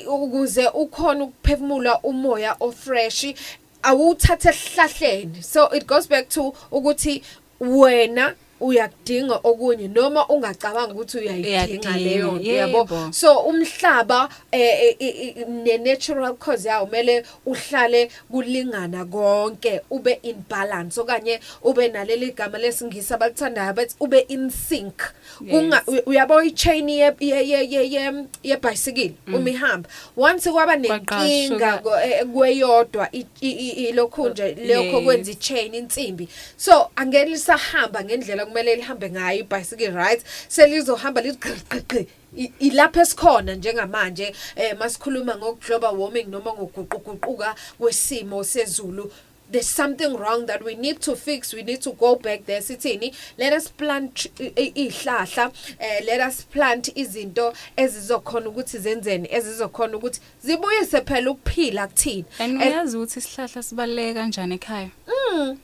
ukuze 0.06 0.66
ukhona 0.66 1.24
ukuphefumula 1.24 2.00
umoya 2.00 2.56
ofresh 2.60 3.34
awuthathe 3.82 4.48
esihlahleni. 4.48 5.42
So 5.42 5.68
it 5.70 5.86
goes 5.86 6.09
back 6.09 6.28
to 6.30 6.54
ukuthi 6.72 7.22
wena 7.60 8.34
uyakudinga 8.62 9.40
okunye 9.44 9.89
noma 9.89 10.26
ungacabanga 10.28 10.94
ukuthi 10.94 11.18
uyayidinga 11.18 11.48
Uyakudinga, 11.51 11.97
leyo 11.97 12.32
nto 12.32 12.51
yabo 12.52 12.78
yebo. 12.78 13.12
so 13.12 13.39
umhlaba 13.39 14.28
eh, 14.52 14.94
eh, 14.98 15.36
eh, 15.39 15.47
ne 15.48 15.78
natural 15.78 16.34
cause 16.34 16.68
yawo 16.68 16.86
mele 16.86 17.24
uhlale 17.47 18.10
kulingana 18.30 19.05
konke 19.05 19.80
ube 19.90 20.18
in 20.22 20.36
balance 20.51 21.01
okanye 21.01 21.40
ube 21.62 21.89
naleli 21.89 22.30
gama 22.32 22.59
lesingisi 22.59 23.14
abalithandayo 23.14 23.72
bathi 23.74 23.94
ube 24.01 24.18
in 24.28 24.51
sync 24.51 25.02
kunga 25.51 25.82
Yes. 25.89 26.02
uyabo 26.06 26.43
i-chain 26.43 26.89
ye 26.89 27.12
ye 27.20 27.48
ye 27.48 27.60
ye 27.70 27.82
ye 27.90 28.12
ye 28.43 28.56
bicycle 28.56 29.12
Mm. 29.26 29.34
uma 29.34 29.51
ihamba 29.51 29.89
once 30.16 30.51
kwaba 30.51 30.76
nenkinga 30.76 31.78
ko- 31.82 31.98
eh, 32.01 32.24
kweyodwa 32.26 33.09
i- 33.12 33.26
i- 33.40 33.51
i- 33.51 33.89
ilokhu 33.89 34.28
nje 34.28 34.55
lokho 34.55 34.97
Yes. 34.97 35.05
kwenza 35.05 35.30
i-chain 35.30 35.74
insimbi 35.74 36.28
so 36.56 36.90
angeke 36.97 37.24
lisahamba 37.30 38.05
ngendlela 38.05 38.47
kumele 38.53 38.77
lihambe 38.77 39.11
ngayo 39.11 39.41
i-bicycle 39.41 39.91
right? 39.97 40.23
Selizohamba 40.49 41.20
ligqigqigqi 41.20 42.07
I- 42.39 42.53
ilapho 42.61 43.01
esikhona 43.01 43.55
njengamanje 43.55 44.35
eh 44.57 44.77
masikhuluma 44.79 45.37
ngokuglobal 45.37 45.97
warming 45.99 46.29
noma 46.31 46.53
ngokuguquguquka 46.53 47.55
kwesimo 47.79 48.45
sezulu. 48.45 49.11
There's 49.51 49.69
something 49.69 50.16
wrong 50.16 50.47
that 50.47 50.65
we 50.65 50.74
need 50.74 51.01
to 51.03 51.15
fix 51.15 51.53
we 51.53 51.62
need 51.62 51.83
to 51.83 51.93
go 51.93 52.16
back 52.16 52.47
there 52.47 52.61
sithini? 52.62 53.12
Let 53.37 53.53
us 53.53 53.69
plant 53.69 54.27
i- 54.41 54.73
ihlahla 54.74 55.53
eh 55.79 56.01
let 56.07 56.20
us 56.29 56.43
plant 56.45 56.89
izinto 56.97 57.53
ezizokhona 57.77 58.49
ukuthi 58.49 58.79
zenzeni 58.79 59.29
ezizokhona 59.31 59.97
ukuthi 59.97 60.20
zibuyise 60.45 61.01
phela 61.01 61.31
ukuphila 61.31 61.87
kuthina. 61.89 62.24
And 62.39 62.62
uyazi 62.62 62.97
ukuthi 62.97 63.19
isihlahla 63.19 63.62
sibaluleke 63.62 64.15
kanjani 64.15 64.55
ekhaya? 64.55 64.91
Mm. 65.07 65.59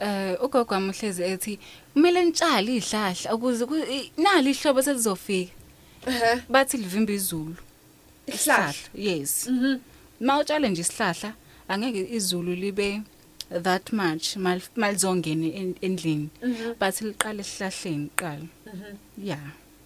Eh 0.00 0.36
ugogo 0.44 0.74
wami 0.74 0.90
uhlezi 0.90 1.22
ethi 1.22 1.58
kumele 1.92 2.24
nitshale 2.24 2.76
izihlahla 2.76 3.34
ukuze 3.34 3.64
nali 4.16 4.50
ihlobo 4.50 4.82
selizofika. 4.82 5.52
Ehe. 6.06 6.42
Bathi 6.48 6.76
livimba 6.76 7.12
izulu. 7.12 7.56
Isihlahla? 8.26 8.74
yes. 8.94 9.46
Mhm. 9.48 9.78
Mawutshale 10.20 10.68
nje 10.68 10.80
isihlahla 10.80 11.32
angeke 11.68 12.02
izulu 12.16 12.54
libe 12.54 13.02
that 13.62 13.92
much 13.92 14.36
mal- 14.36 14.70
malizongena 14.76 15.46
en- 15.60 15.76
endlini. 15.80 16.28
Mhm. 16.42 16.74
bathi 16.80 17.04
liqale 17.04 17.40
esihlahleni 17.40 18.08
qala 18.16 18.46
mhm. 18.66 18.96
Yeah. 19.24 19.40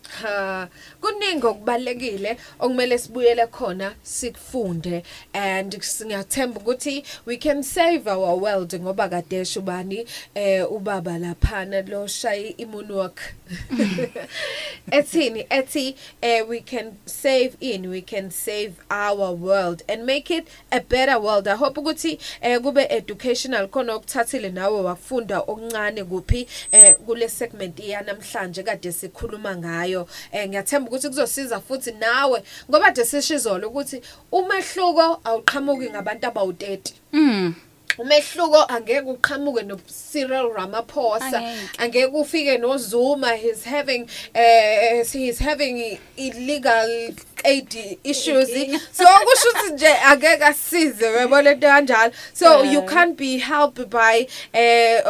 Ha 0.09 0.69
kuningi 1.01 1.47
okubalekile 1.47 2.37
okumele 2.61 2.99
sibuyele 2.99 3.47
khona 3.47 3.95
sikufunde 4.03 5.03
and 5.33 5.83
singathemba 5.83 6.61
ukuthi 6.61 7.05
we 7.27 7.37
can 7.37 7.63
save 7.63 8.11
our 8.11 8.35
world 8.39 8.75
ngoba 8.81 9.09
kade 9.09 9.45
shubani 9.45 10.07
eh 10.35 10.73
ubaba 10.73 11.19
laphana 11.19 11.83
lo 11.83 12.07
shaya 12.07 12.57
imunwalk 12.57 13.21
ethini? 14.91 15.47
Ethi 15.51 15.97
eh 16.23 16.43
we 16.43 16.61
can 16.61 16.97
save 17.07 17.57
in 17.61 17.91
we 17.91 18.01
can 18.01 18.31
save 18.31 18.75
our 18.91 19.33
world 19.33 19.83
and 19.89 20.07
make 20.07 20.31
it 20.31 20.49
a 20.71 20.81
better 20.81 21.19
world. 21.19 21.49
I 21.49 21.57
hope 21.57 21.81
ukuthi 21.81 22.19
eh 22.41 22.59
kube 22.59 22.87
educational 22.91 23.69
khona 23.69 23.95
okuthathile 23.95 24.51
nawe 24.53 24.81
wafunda 24.81 25.41
okuncane 25.41 26.05
kuphi 26.05 26.47
eh 26.73 26.95
kule 27.07 27.29
segment 27.29 27.81
yanamhlanje 27.81 28.63
kade 28.63 28.93
sikhuluma 28.93 29.57
ngayo. 29.57 29.92
Eh 30.33 30.49
ngiyathemba 30.49 30.89
ukuthi 30.89 31.09
kuzosiza 31.09 31.61
futhi 31.61 31.93
nawe 31.93 32.43
ngoba 32.71 32.91
de 32.91 33.05
sishizolo 33.05 33.69
ukuthi 33.69 34.03
umehluko 34.33 35.21
awuqhamuki 35.25 35.91
ngabantu 35.91 36.27
abawu30 36.29 36.93
mm 37.13 37.55
umehluko 37.99 38.65
angeke 38.69 39.07
uqhamuke 39.07 39.63
no 39.67 39.77
Cyril 39.87 40.51
Ramaphosa 40.57 41.39
Angeke. 41.39 41.79
angeke 41.79 42.13
ufike 42.15 42.59
no 42.61 42.77
Zuma 42.77 43.37
he's 43.37 43.65
having 43.65 44.09
uh, 44.35 45.05
he's 45.05 45.39
having 45.39 45.99
illegal 46.17 47.11
aid 47.45 47.99
issues. 48.05 48.49
So 48.93 49.05
kusho 49.05 49.49
ukuthi 49.51 49.73
nje 49.73 49.89
angeke 49.89 50.45
asize 50.45 51.09
uyabona 51.09 51.53
into 51.53 51.67
kanjalo 51.67 52.13
so 52.33 52.63
you 52.65 52.83
can't 52.83 53.17
be 53.17 53.39
helped 53.39 53.91
by 53.91 54.27
eh 54.53 55.03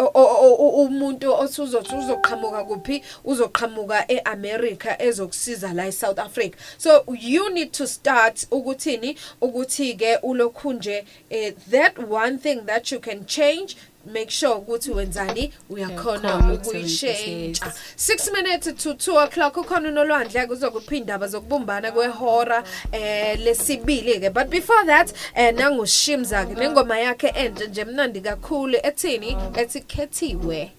umuntu 0.75 1.35
osuzothi 1.35 1.95
uzoqhamuka 1.95 2.65
kuphi? 2.65 3.03
Uzoqhamuka 3.25 4.05
eAmerica 4.09 5.03
ezokusiza 5.03 5.73
la 5.73 5.87
eSouth 5.87 6.19
Africa. 6.19 6.57
So 6.79 7.05
you 7.21 7.51
need 7.51 7.73
to 7.73 7.87
start 7.87 8.47
ukuthini? 8.51 9.17
Ukuthi 9.41 9.95
ke 9.95 10.19
ulokhu 10.23 10.73
nje 10.73 11.05
eh, 11.31 11.55
that 11.71 11.99
one 11.99 12.39
thing 12.39 12.67
that 12.67 12.93
you 12.93 13.01
can 13.01 13.25
change 13.27 13.77
make 14.07 14.31
sure 14.31 14.55
ukuthi 14.55 14.91
wenzani? 14.91 15.53
Uyakhona 15.71 16.37
Uyakhona 16.37 16.55
ukuyishintsha. 16.55 17.73
6 17.97 18.33
minutes 18.33 18.75
to 18.83 18.91
2 18.91 19.25
o'clock 19.25 19.57
ukhona 19.57 19.89
unolwandle 19.89 20.47
kuzokuphi 20.47 20.97
indaba 20.97 21.27
zokubumbana 21.27 21.93
kwehora 21.93 22.65
eh 22.93 23.39
lesibili 23.41 24.21
ke 24.21 24.31
but 24.31 24.49
before 24.49 24.85
that 24.87 25.15
eh 25.35 25.55
nangushimza 25.55 26.45
ke 26.47 26.55
nengoma 26.55 26.99
yakhe 26.99 27.29
enhle 27.29 27.67
nje 27.67 27.85
mnandi 27.85 28.21
kakhulu 28.21 28.79
ethini? 28.83 29.37
Ethi 29.55 29.81
khethiwe. 29.81 30.73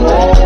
Intombazana 0.00 0.39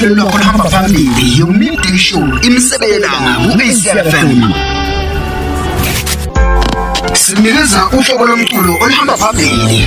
uya 0.00 0.02
ohlelo 0.02 0.14
lwakho 0.14 0.38
luhamba 0.38 0.70
phambili. 0.70 1.38
yomidday 1.38 1.98
show 1.98 2.20
imsebelanga 2.42 3.32
ku-acfm 3.52 4.52
sinikeza 7.14 7.86
uhlobo 7.92 8.26
lomculo 8.26 8.74
oluhamba 8.82 9.16
phambili. 9.16 9.86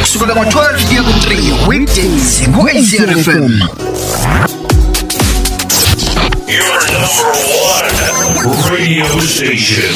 Kusukela 0.00 0.34
ngo-12 0.34 0.86
kuya 0.88 1.02
ku-3 1.02 1.68
weekdays 1.68 2.42
ku-acfm 2.54 3.52
Your 6.50 6.80
number 6.92 7.32
one 7.62 7.86
radio 8.74 9.06
station. 9.20 9.94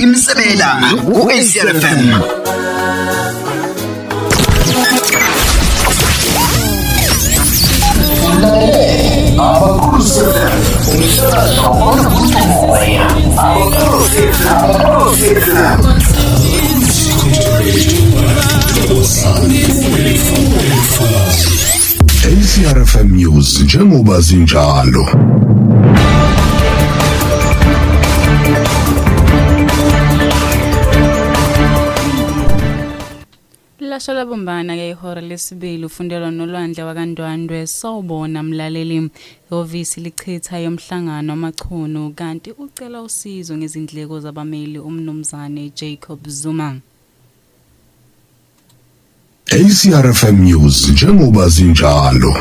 imsebelanga 0.00 0.88
ku-acfm 1.04 2.00
ACRFM 22.30 23.16
News. 23.16 23.60
Njengoba 23.60 24.20
zinjalo 24.20 25.06
Lasho 34.00 34.14
labumbana 34.14 34.76
ke 34.76 34.90
ihora 34.90 35.20
lesibili 35.20 35.84
ufundelwa 35.84 36.30
nolwandle 36.30 36.84
wakandwandwe 36.84 37.66
sawubona 37.66 38.42
mlaleli. 38.42 39.10
Ihhovisi 39.50 40.00
lichitha 40.00 40.58
yomhlangano 40.58 41.32
wamachuno 41.32 42.10
kanti 42.16 42.50
ucela 42.52 43.02
usizo 43.02 43.56
ngezindleko 43.58 44.20
zabameli 44.20 44.78
umnumzane 44.78 45.72
Jacob 45.76 46.28
Zuma. 46.28 46.80
ACRFM 49.52 50.44
News 50.44 50.88
njengoba 50.88 51.48
zinjalo. 51.48 52.32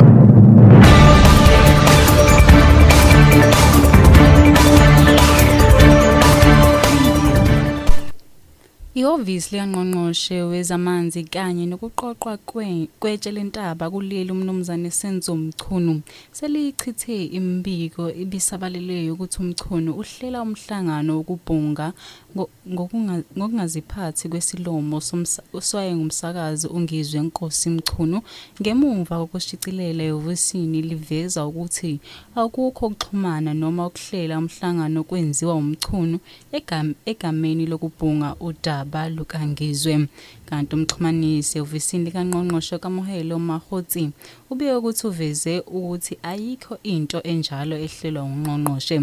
Ihhovisi 9.00 9.50
likangqongqoshe 9.56 10.38
wezamanzi 10.52 11.22
kanye 11.34 11.64
nokuqoqwa 11.72 12.34
kwe- 12.50 12.88
kwetshe 13.02 13.32
lentaba 13.38 13.86
kuleli 13.94 14.32
umnumzane 14.36 14.90
Senzo 15.00 15.34
Mchunu 15.44 15.94
selichithe 16.38 17.18
imbiko 17.38 18.04
ibisabaleleyo 18.24 19.12
ukuthi 19.14 19.38
umchunu 19.44 19.90
uhlela 20.02 20.38
umhlangano 20.48 21.12
wokubhunga 21.18 21.88
ngo- 22.36 22.50
ngokunga- 22.74 23.24
ngokungaziphathi 23.38 24.26
kwesilomo 24.32 24.98
somsa- 25.10 25.44
oswaye 25.58 25.92
ngumsakazi 25.96 26.66
ungizwe 26.76 27.20
Nkosi 27.28 27.68
Mchunu 27.76 28.18
ngemuva 28.62 29.16
kokushicilela 29.22 30.02
ehhovisini 30.10 30.80
liveza 30.90 31.42
ukuthi 31.50 31.92
akukho 32.40 32.84
ukuxhumana 32.88 33.52
noma 33.62 33.82
ukuhlela 33.90 34.34
umhlangano 34.42 35.00
kwenziwa 35.10 35.54
umchunu 35.62 36.18
egam- 36.58 36.96
egameni 37.12 37.64
lokubhunga 37.72 38.30
udaba. 38.48 38.89
Lukangizwe 39.16 40.08
kanti 40.50 40.76
umxhumanisi 40.76 41.58
ehhovisini 41.58 42.06
likangqongqoshe 42.06 42.78
kamuhelo 42.84 43.40
mahotsi 43.40 44.12
ubike 44.52 44.74
ukuthi 44.80 45.04
uveze 45.08 45.54
ukuthi 45.60 46.14
ayikho 46.32 46.74
into 46.84 47.20
enjalo 47.32 47.76
ehlelwa 47.86 48.24
ungqongqoshe. 48.24 48.98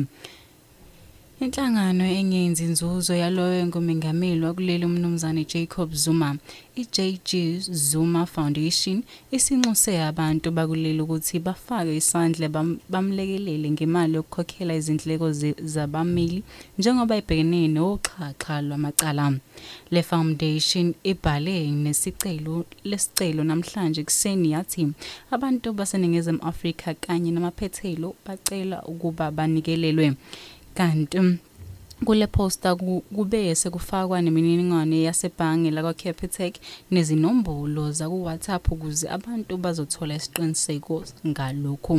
Inhlangano 1.45 2.05
engenzi 2.19 2.65
inzuzo 2.65 3.15
yaloyo 3.15 3.67
ngumengameli 3.67 4.41
wakuleli 4.45 4.85
umnumzane 4.85 5.45
Jacob 5.45 5.93
Zuma, 5.93 6.37
iJG 6.77 7.31
Zuma 7.61 8.25
Foundation, 8.27 9.03
isinxuse 9.31 10.03
abantu 10.03 10.51
bakuleli 10.51 11.01
ukuthi 11.03 11.39
bafake 11.39 11.97
isandla 11.97 12.49
bam- 12.49 12.79
bamlekelele 12.89 13.71
ngemali 13.71 14.15
yokukhokhela 14.15 14.75
izindleko 14.81 15.33
ze- 15.33 15.55
zabameli 15.73 16.43
njengoba 16.79 17.17
ibhekene 17.21 17.69
noxhaxha 17.69 18.63
lwamacala. 18.63 19.27
Le 19.91 20.03
foundation 20.03 20.95
ibhale 21.05 21.71
nesicelo 21.71 22.65
lesicelo 22.85 23.45
namhlanje 23.45 24.05
kuseni 24.05 24.51
yathi 24.53 24.89
abantu 25.31 25.73
baseningizimu 25.73 26.39
Afrika 26.43 26.95
kanye 26.95 27.31
namaphethelo 27.31 28.15
bacela 28.27 28.83
ukuba 28.89 29.31
banikelelwe 29.31 30.15
kanti 30.77 31.19
mm, 31.21 31.39
kule 32.05 32.27
posta 32.27 32.77
ku- 32.77 33.05
kube 33.15 33.55
sekufakwa 33.55 34.23
nemininingwane 34.23 35.03
yasebhange 35.09 35.71
lakwa 35.71 35.95
Capitec 35.95 36.55
nezinombolo 36.91 37.93
zaku 37.93 38.25
WhatsApp 38.25 38.73
ukuze 38.73 39.09
abantu 39.17 39.57
bazothola 39.57 40.15
isiqiniseko 40.21 40.97
ngalokhu 41.27 41.95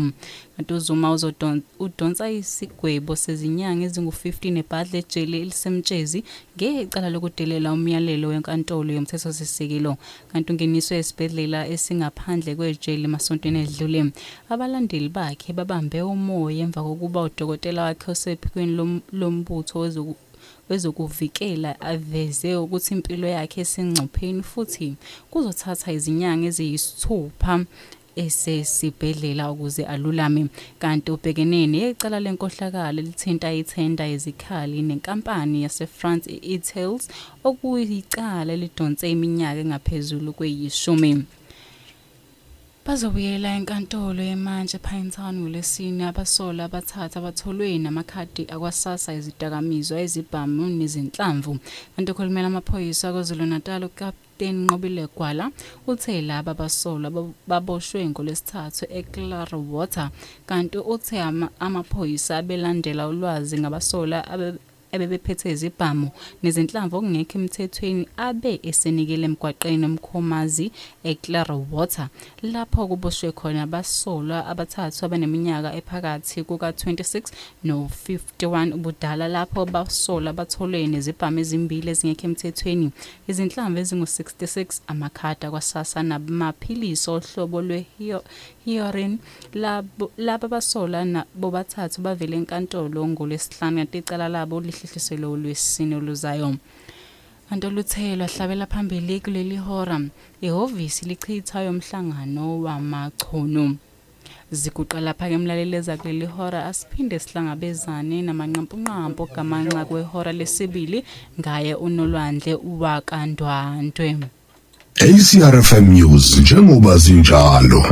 kanti 0.58 0.74
uZuma 0.74 1.12
uzodon 1.12 1.62
udonsa 1.80 2.30
isigwebo 2.32 3.16
sezinyanga 3.16 3.86
ezingu-15 3.88 4.58
ebhadle 4.62 4.98
ejele 5.00 5.38
elisemtshezi 5.44 6.24
ngecala 6.56 7.10
lokudelela 7.14 7.74
umyalelo 7.78 8.28
wenkantolo 8.34 8.90
yomthethosisekelo 8.94 9.98
kanti 10.32 10.48
ungeniswe 10.52 10.98
esibhedlela 10.98 11.60
esingaphandle 11.74 12.56
kwejele 12.58 13.04
emasontweni 13.10 13.60
edlule. 13.66 14.02
Abalandeli 14.50 15.10
bakhe 15.10 15.54
babambe 15.54 16.02
umoya 16.02 16.64
emva 16.66 16.82
kokuba 16.84 17.22
udokotela 17.28 17.84
wakhe 17.88 18.12
osephikweni 18.12 18.74
lom- 18.78 19.06
lombutho 19.20 19.80
wezoku 19.80 20.16
wezokuvikela 20.70 21.82
aveze 21.82 22.56
ukuthi 22.56 22.94
impilo 22.94 23.28
yakhe 23.28 23.62
esengcupheni 23.62 24.44
futhi 24.44 24.96
kuzothatha 25.32 25.92
izinyanga 25.98 26.48
eziyisithupha. 26.52 27.54
Esesibhedlela 28.24 29.52
ukuze 29.52 29.84
alulame. 29.94 30.48
Kanti 30.80 31.12
ubhekene 31.12 31.68
necala 31.68 32.20
lenkohlakalo 32.20 33.02
lithinta 33.02 33.54
ithenda 33.54 34.06
yezikhali 34.12 34.82
nenkampani 34.82 35.64
yaseFrance 35.66 36.28
i-Etels 36.38 37.04
okuyicala 37.44 38.54
lidonse 38.62 39.06
iminyaka 39.12 39.60
engaphezulu 39.64 40.34
kweyishumi. 40.38 41.12
Bazobuyela 42.88 43.50
enkantolo 43.58 44.22
yemanje 44.32 44.78
Pinetown 44.88 45.36
ngolesine 45.40 46.04
abasola 46.08 46.62
abathathu 46.66 47.16
abatholwe 47.20 47.78
namakhadi 47.84 48.44
akwasasa 48.54 49.12
izidakamizwa 49.20 49.98
ezibhamu 50.06 50.64
nezinhlamvu. 50.80 51.52
Kanti 51.94 52.12
ukhulumela 52.12 52.48
amaphoyisa 52.48 53.12
kwaZulu 53.14 53.46
Natal 53.46 53.84
uKapteni 53.90 54.60
Nqobile 54.66 55.04
Gwala 55.16 55.46
uthe 55.92 56.22
laba 56.22 56.54
basola 56.62 57.08
bab- 57.16 57.36
baboshwe 57.50 58.08
ngolesithathu 58.12 58.84
eClearwater 59.00 60.08
kanti 60.50 60.78
uthe 60.94 61.18
ama- 61.30 61.52
amaphoyisa 61.60 62.38
abelandela 62.40 63.04
ulwazi 63.12 63.60
ngabasola 63.60 64.18
abe- 64.34 64.60
ebebephethe 64.98 65.52
izibhamu 65.52 66.08
nezinhlamvu 66.44 66.94
okungekho 66.98 67.36
emthethweni 67.40 68.04
abe 68.28 68.60
esenikele 68.70 69.26
emgwaqeni 69.30 69.86
omkhomazi 69.90 70.72
eClearwater 71.10 72.08
lapho 72.54 72.88
kuboshwe 72.90 73.32
khona 73.32 73.62
abasolwa 73.68 74.38
abathathu 74.52 75.06
abaneminyaka 75.06 75.70
ephakathi 75.80 76.44
kuka-26 76.48 77.16
no-51 77.64 78.74
ubudala 78.78 79.28
lapho 79.28 79.66
basola 79.66 80.34
batholwe 80.34 80.88
nezibhamu 80.88 81.40
ezimbili 81.40 81.90
ezingekho 81.92 82.26
emthethweni. 82.28 82.88
Izinhlamvu 83.30 83.78
ezingu-66 83.82 84.82
amakhadi 84.92 85.46
akwasasa 85.46 86.04
namaphilisi 86.04 87.10
ohlobo 87.10 87.62
lwe-heroin 88.68 89.20
labo 89.54 90.12
laba 90.18 90.48
basola 90.48 91.06
na- 91.06 91.26
bobathathu 91.42 92.02
bavele 92.02 92.36
enkantolo 92.38 93.08
ngolwesihlanu 93.08 93.78
kanti 93.78 93.98
icala 93.98 94.28
labo 94.28 94.60
lihlehliselwe 94.60 95.28
ulwesine 95.36 95.96
oluzayo. 95.96 96.56
Kanti 97.50 97.68
oluthe 97.68 98.16
lwahlabela 98.20 98.66
phambili 98.68 99.20
kuleli 99.24 99.58
hora 99.58 100.02
ihhovisi 100.42 101.06
lichitha 101.10 101.62
yomhlangano 101.64 102.62
wamachono. 102.66 103.76
Ziguqa 104.52 105.00
lapha-ke 105.00 105.34
emlaleleza 105.40 105.98
kuleli 105.98 106.26
hora 106.26 106.66
asiphinde 106.68 107.20
sihlangabezane 107.20 108.22
namanqampunqampu 108.28 109.24
gamanxa 109.36 109.86
kwehora 109.88 110.32
lesibili 110.32 111.04
ngaye 111.40 111.76
unolwandle 111.76 112.54
wakandwandwe 112.82 114.10
ACRFM 115.00 115.94
News 115.94 116.38
njengoba 116.38 116.98
zinjalo. 116.98 117.84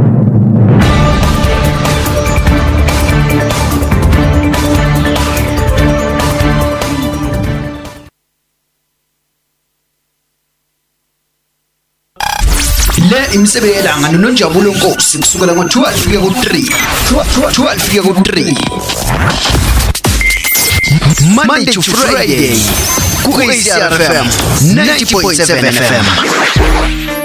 Le 13.09 13.27
imisebe 13.33 13.67
yelanga 13.67 14.09
nononjabulo 14.09 14.71
nkosi 14.71 15.17
kusukela 15.17 15.53
ngo-12 15.53 15.91
fike 15.93 16.17
ku-3 16.17 16.73
12 17.49 17.79
fike 17.79 18.01
ku-3 18.01 18.55
monday 21.35 21.65
to 21.65 21.81
friday. 21.81 22.57
90.7 23.25 25.71
fm 25.71 27.15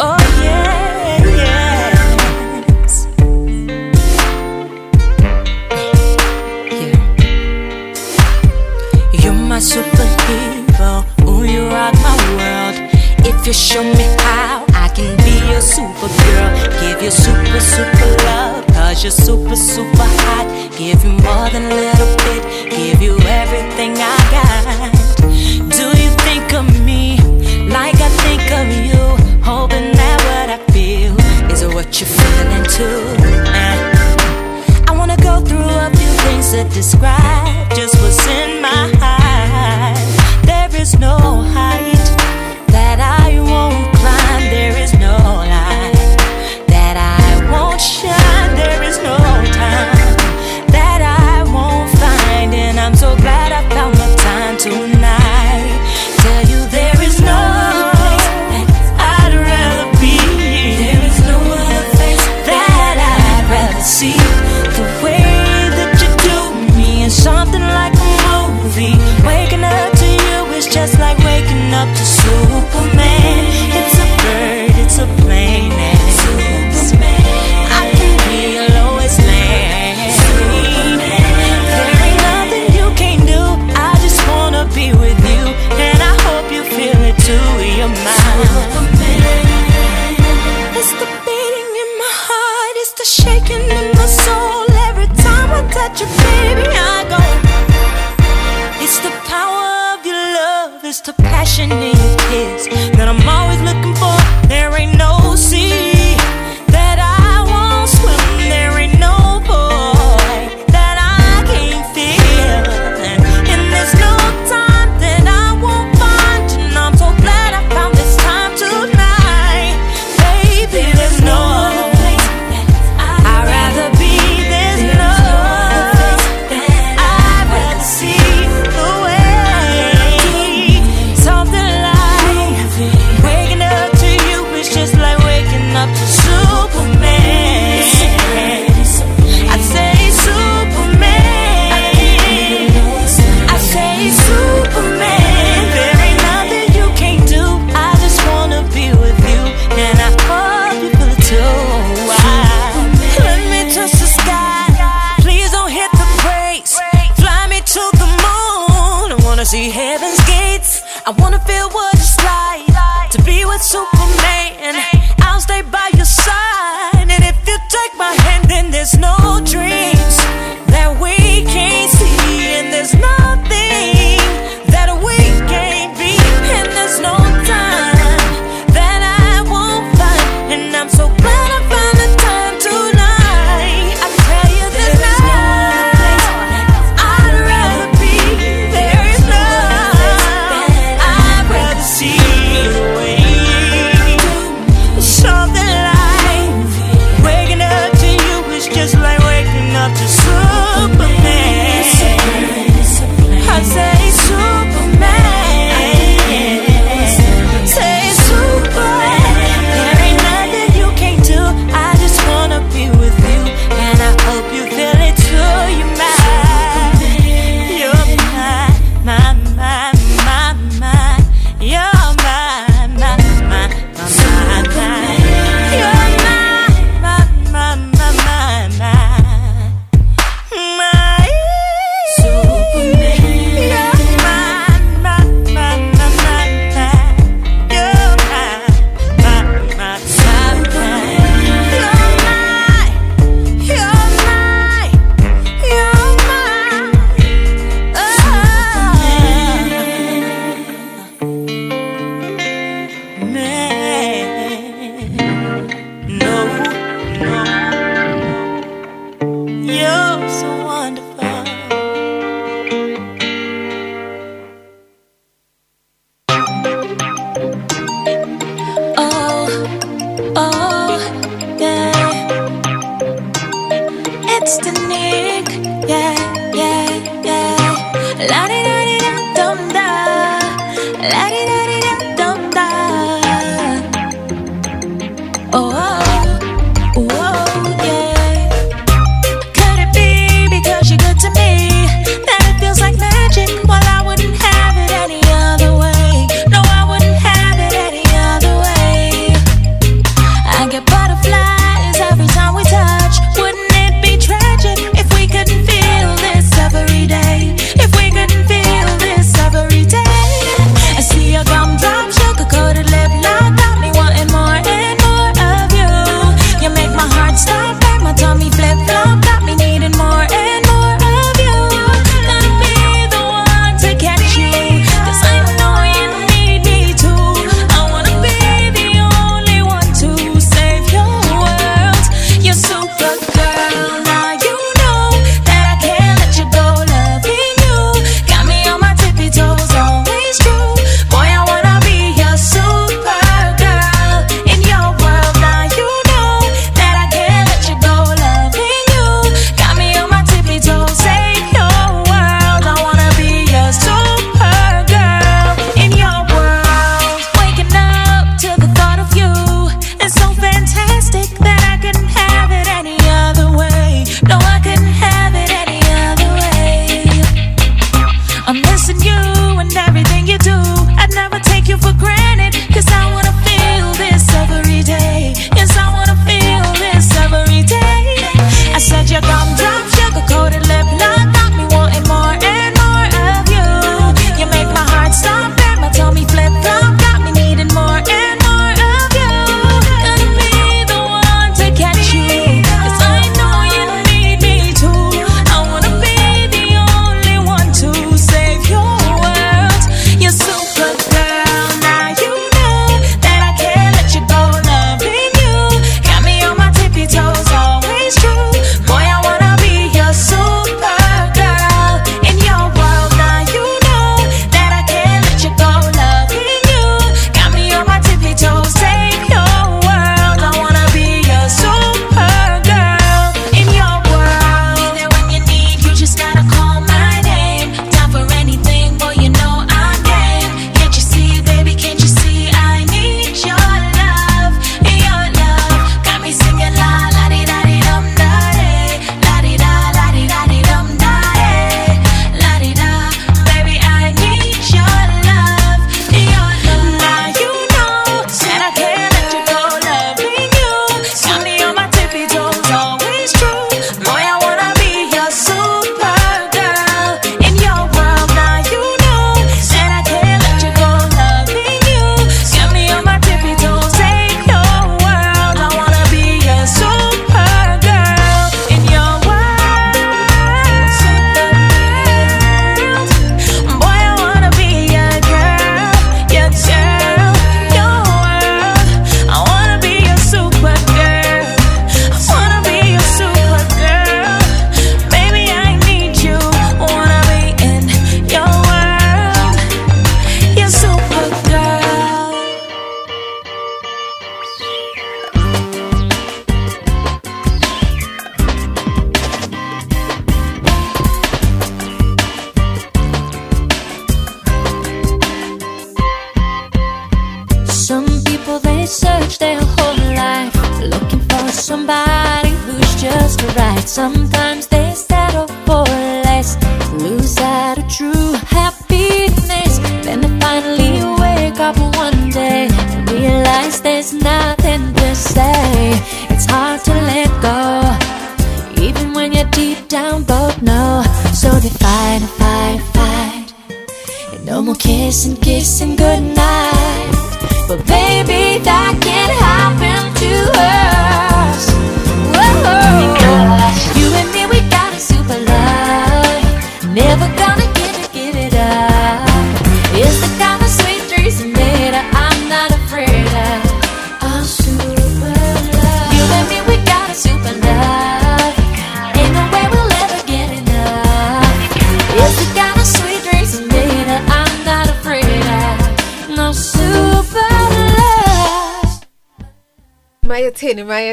Oh 0.00 0.16
yeah, 0.42 1.18
yes. 1.34 3.06
You're 9.12 9.32
my 9.32 9.58
superhero. 9.58 11.04
Ooh, 11.26 11.44
you 11.44 11.68
rock 11.68 11.94
my 11.94 12.16
world. 12.36 12.76
If 13.26 13.46
you 13.46 13.52
show 13.52 13.82
me 13.82 14.04
how, 14.20 14.64
I 14.74 14.88
can 14.94 15.16
be 15.24 15.34
your 15.50 15.60
supergirl. 15.60 16.50
Give 16.80 17.02
you 17.02 17.10
super, 17.10 17.60
super. 17.60 17.97
Cause 18.98 19.04
you're 19.04 19.26
super, 19.26 19.54
super 19.54 20.08
hot. 20.26 20.72
Give 20.76 21.04
you 21.04 21.10
more 21.10 21.48
than 21.50 21.70
a 21.70 21.74
little 21.86 22.16
bit. 22.26 22.42
Give 22.68 23.00
you 23.00 23.16
everything 23.28 23.94
I 23.96 24.18
got. 24.34 24.90
Do 25.70 25.86
you 26.02 26.10
think 26.26 26.52
of 26.52 26.66
me 26.84 27.18
like 27.70 27.94
I 27.94 28.08
think 28.26 28.42
of 28.50 28.66
you? 28.88 28.98
Hoping 29.44 29.92
that 29.92 30.18
what 30.26 30.50
I 30.50 30.58
feel 30.72 31.14
is 31.48 31.62
what 31.72 32.00
you're 32.00 32.10
feeling 32.10 32.64
too. 32.76 33.06
I 34.88 34.92
wanna 34.98 35.16
go 35.18 35.42
through 35.46 35.62
a 35.62 35.90
few 35.94 36.12
things 36.24 36.50
to 36.50 36.64
describe 36.74 37.70
just 37.76 37.94
what's 38.02 38.26
in 38.26 38.60
my 38.60 38.90
heart. 38.98 40.44
There 40.44 40.82
is 40.82 40.98
no 40.98 41.18
height 41.54 41.97
Waking 69.26 69.64
up 69.64 69.92
to 69.92 70.06
you 70.06 70.52
is 70.54 70.66
just 70.66 70.98
like 71.00 71.18
waking 71.18 71.74
up 71.74 71.88
to 71.96 72.04
Superman. 72.04 73.67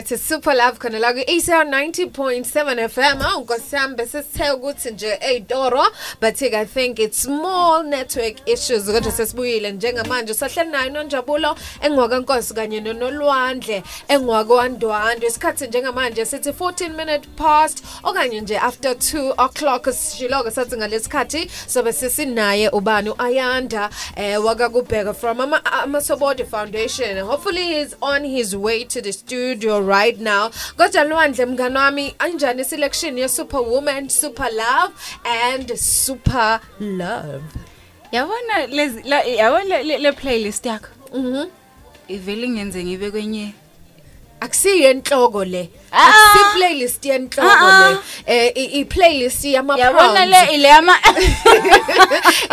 Mayethini 0.06 0.18
mayethi 0.18 0.18
super 0.18 0.56
love 0.56 0.80
khona 0.80 1.00
la 1.00 1.14
ku-acr 1.14 1.66
90.7 1.66 2.90
fm 2.90 3.22
awu 3.22 3.42
nkosi 3.42 3.76
yami 3.76 3.96
besesithe 3.96 4.52
ukuthi 4.52 4.92
nje 4.92 5.18
ey'toro 5.22 5.86
but 6.22 6.42
i 6.42 6.66
think 6.66 7.00
it's 7.00 7.24
small 7.24 7.84
network 7.84 8.48
issues 8.48 8.86
kodwa 8.86 9.12
sesibuyile 9.12 9.72
njengamanje. 9.72 10.34
Sahleli 10.34 10.72
nayo 10.72 10.90
nonjabulo 10.90 11.56
engwakankosi 11.82 12.54
kanye 12.54 12.80
nonolwandle 12.80 13.84
engwakwandwandwe 14.08 15.28
isikhathi 15.28 15.68
njengamanje 15.68 16.26
sithi 16.26 16.50
14 16.50 16.90
minute 16.90 17.28
past 17.38 17.84
okanye 18.06 18.42
nje 18.42 18.58
after 18.58 18.92
2 18.92 19.34
o'clock 19.46 19.94
sishiloko 19.94 20.52
sathi 20.52 20.78
ngalesikhathi 20.78 21.50
sobe 21.68 21.94
sesinaye 21.94 22.70
ubani 22.70 23.10
u-ayanda 23.10 23.90
eh 24.16 24.46
wakakubheka 24.46 25.14
from 25.14 25.42
ama- 25.42 25.66
amasobodi 25.66 26.44
foundation. 26.46 27.20
Hopefully 27.20 27.64
he's 27.64 27.96
on 28.02 28.24
his 28.26 28.56
way 28.56 28.84
to 28.86 29.02
the 29.02 29.14
studio 29.14 29.80
right 29.80 30.20
now. 30.20 30.50
Kodwa 30.78 31.04
lwandle 31.04 31.46
mngani 31.46 31.76
wami 31.78 32.16
anjani 32.20 32.66
selection 32.66 33.18
ye 33.18 33.28
superwoman 33.30 34.10
super 34.10 34.50
love 34.52 34.94
and 35.26 35.76
super 35.78 36.60
love? 36.80 37.44
Yabona 38.12 38.68
lezi 38.68 39.02
la- 39.04 39.24
yabona 39.24 39.64
le- 39.66 39.84
le 39.84 39.98
le 39.98 40.12
playlist 40.12 40.66
yakho? 40.66 40.88
Mhm. 41.14 41.46
Ivele 42.08 42.50
ngenze 42.50 42.84
ngibe 42.84 43.12
kwenye 43.12 43.54
akusiyo 44.40 44.90
enhloko 44.90 45.46
le 45.46 45.70
Ah. 45.92 46.08
akusi 46.08 46.46
playlist 46.58 47.06
yenhloko 47.06 47.66
Ah, 47.66 47.90
le 47.90 47.98
eh 48.36 48.52
i- 48.56 48.80
i 48.80 48.86
playlist 48.86 49.46
yama 49.46 49.78
yabona 49.80 50.26
le 50.26 50.54
ile 50.54 50.68
yama 50.68 50.96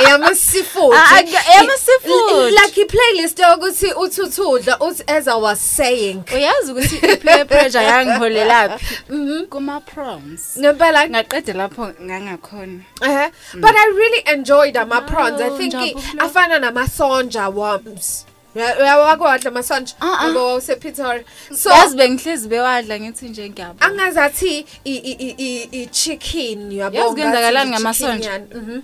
yama 0.08 0.34
seafood 0.48 0.94
Ah, 0.94 1.08
ah, 1.12 1.52
eyama 1.52 1.72
seafood. 1.76 2.52
like 2.52 2.78
i 2.80 2.84
playlist 2.84 3.38
yokuthi 3.38 3.92
uthuthudla 3.92 4.78
uthi 4.80 5.02
as 5.06 5.28
i 5.28 5.34
was 5.40 5.60
saying 5.76 6.22
uyazi 6.34 6.72
ukuthi 6.72 6.96
i-peer 7.12 7.46
pressure 7.46 7.84
yangiholelaphi 7.84 8.86
kuma 9.50 9.80
prawns 9.80 10.56
ngempela 10.58 11.08
ngaqede 11.08 11.52
lapho 11.52 11.88
ngangakhona 12.02 12.80
Uh-huh. 13.02 13.30
But 13.54 13.74
I 13.76 13.86
really 13.96 14.22
enjoyed 14.32 14.76
ama 14.76 15.00
prawns. 15.00 15.40
I 15.40 15.48
Oh, 15.48 15.58
think 15.58 15.74
i- 15.74 15.94
ngijabula. 15.94 16.22
afana 16.24 16.58
namasonja 16.58 17.48
worms. 17.48 18.26
Uyawakodla 18.54 19.48
amasonja 19.50 19.94
ngoba 20.30 20.54
usePitori. 20.54 21.24
So 21.54 21.70
yazi 21.70 21.96
bengihlezi 21.96 22.48
bewadla 22.48 23.00
ngithi 23.00 23.28
nje 23.28 23.50
ngiyabo 23.50 23.76
angazathi 23.84 24.66
i 24.84 24.94
i 24.96 25.12
i- 25.26 25.34
i 25.38 25.68
i 25.72 25.86
chicken 25.86 26.72
yabo. 26.72 26.96
Yazi 26.96 27.14
kwenzakalani 27.14 27.70
ngathi 27.70 27.82
ngamasonja? 27.82 28.16
i-chicken 28.16 28.32
yana. 28.32 28.64
Mhm. 28.66 28.80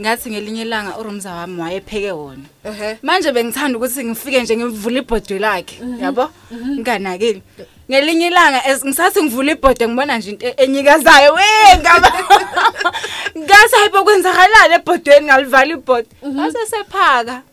ngathi 0.00 0.30
ngelinye 0.30 0.62
ilanga 0.62 0.98
urumza 0.98 1.30
wami 1.34 1.60
wayepheke 1.60 2.12
wona 2.12 2.46
Ehhe. 2.64 2.98
manje 3.02 3.32
bengithanda 3.32 3.78
ukuthi 3.78 4.04
ngifike 4.04 4.42
nje 4.42 4.56
ngivule 4.56 4.98
ibhodi 4.98 5.38
lakhe 5.38 5.76
Mhm. 5.82 6.00
yabo 6.02 6.30
nginganakile 6.54 7.42
ngelinye 7.90 8.26
ilanga 8.26 8.58
as- 8.64 8.84
ngisathi 8.86 9.22
ngivula 9.22 9.52
ibhodi 9.52 9.84
ngibona 9.88 10.18
nje 10.18 10.30
into 10.30 10.46
enyikazayo 10.62 11.34
we 11.34 11.44
ngaba 11.80 12.08
ngathi 13.38 13.74
hayibo 13.76 14.04
kwenzakalani 14.04 14.74
ebhodweni 14.74 15.26
ngalivala 15.26 15.72
ibhodi 15.76 16.08
ngase 16.26 16.66
sephaka 16.70 17.34
Mm. 17.34 17.51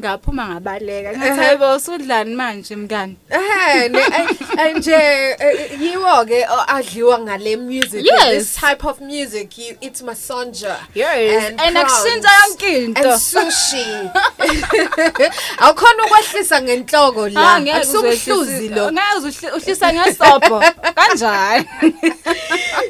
Ngaphuma 0.00 0.48
ngabaleka. 0.48 1.12
Ngathi 1.12 1.26
Ehhe. 1.26 1.36
hayibo 1.46 1.74
usudlani 1.76 2.34
manje 2.34 2.76
mngani? 2.76 3.16
Eh 3.30 3.88
ne 3.90 4.00
eh, 4.00 4.76
nje 4.76 4.94
eh, 5.38 5.80
yiwo 5.80 6.24
ke 6.24 6.46
oh, 6.50 6.64
adliwa 6.68 7.18
ngale 7.18 7.56
music 7.56 8.04
Yes. 8.04 8.24
this 8.30 8.54
type 8.56 8.84
of 8.84 9.00
music 9.00 9.58
you 9.58 9.76
eat 9.80 10.00
masonja 10.02 10.76
Yes, 10.94 11.44
and 11.44 11.58
prawns 11.58 11.76
akushintsha 11.76 12.30
yonke 12.40 12.84
into. 12.84 13.00
and 13.12 13.20
sushi. 13.20 14.10
Awukhona 15.60 16.04
ukwehlisa 16.06 16.62
ngenhloko 16.62 17.28
la. 17.28 17.54
Ah, 17.54 17.60
ngeke 17.60 17.76
akusubuhluzi 17.76 18.68
lo. 18.68 18.90
Ngeke 18.92 19.50
uhlisa 19.56 19.92
ngesobho 19.92 20.62
kanjani? 20.96 21.66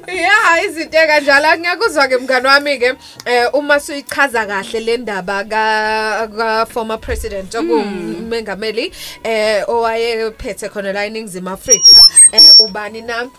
Ya 0.07 0.65
izinto 0.65 0.99
ekanjalo. 0.99 1.59
Ngiyakuzwa 1.59 2.09
ke 2.09 2.17
mngani 2.19 2.47
wami 2.47 2.79
ke 2.79 2.95
eh 3.27 3.49
uma 3.55 3.81
suyichaza 3.81 4.47
kahle 4.47 4.81
le 4.81 4.97
ndaba 4.97 5.45
ka 5.45 6.29
ka 6.37 6.67
former 6.67 6.99
president 7.01 7.55
okumengameli 7.55 8.93
eh 9.25 9.69
owayephethe 9.69 10.69
khona 10.69 10.93
la 10.93 11.07
eNingizimu 11.07 11.51
Afrika 11.51 11.91
eh 12.33 12.61
ubani 12.61 13.03
na 13.03 13.31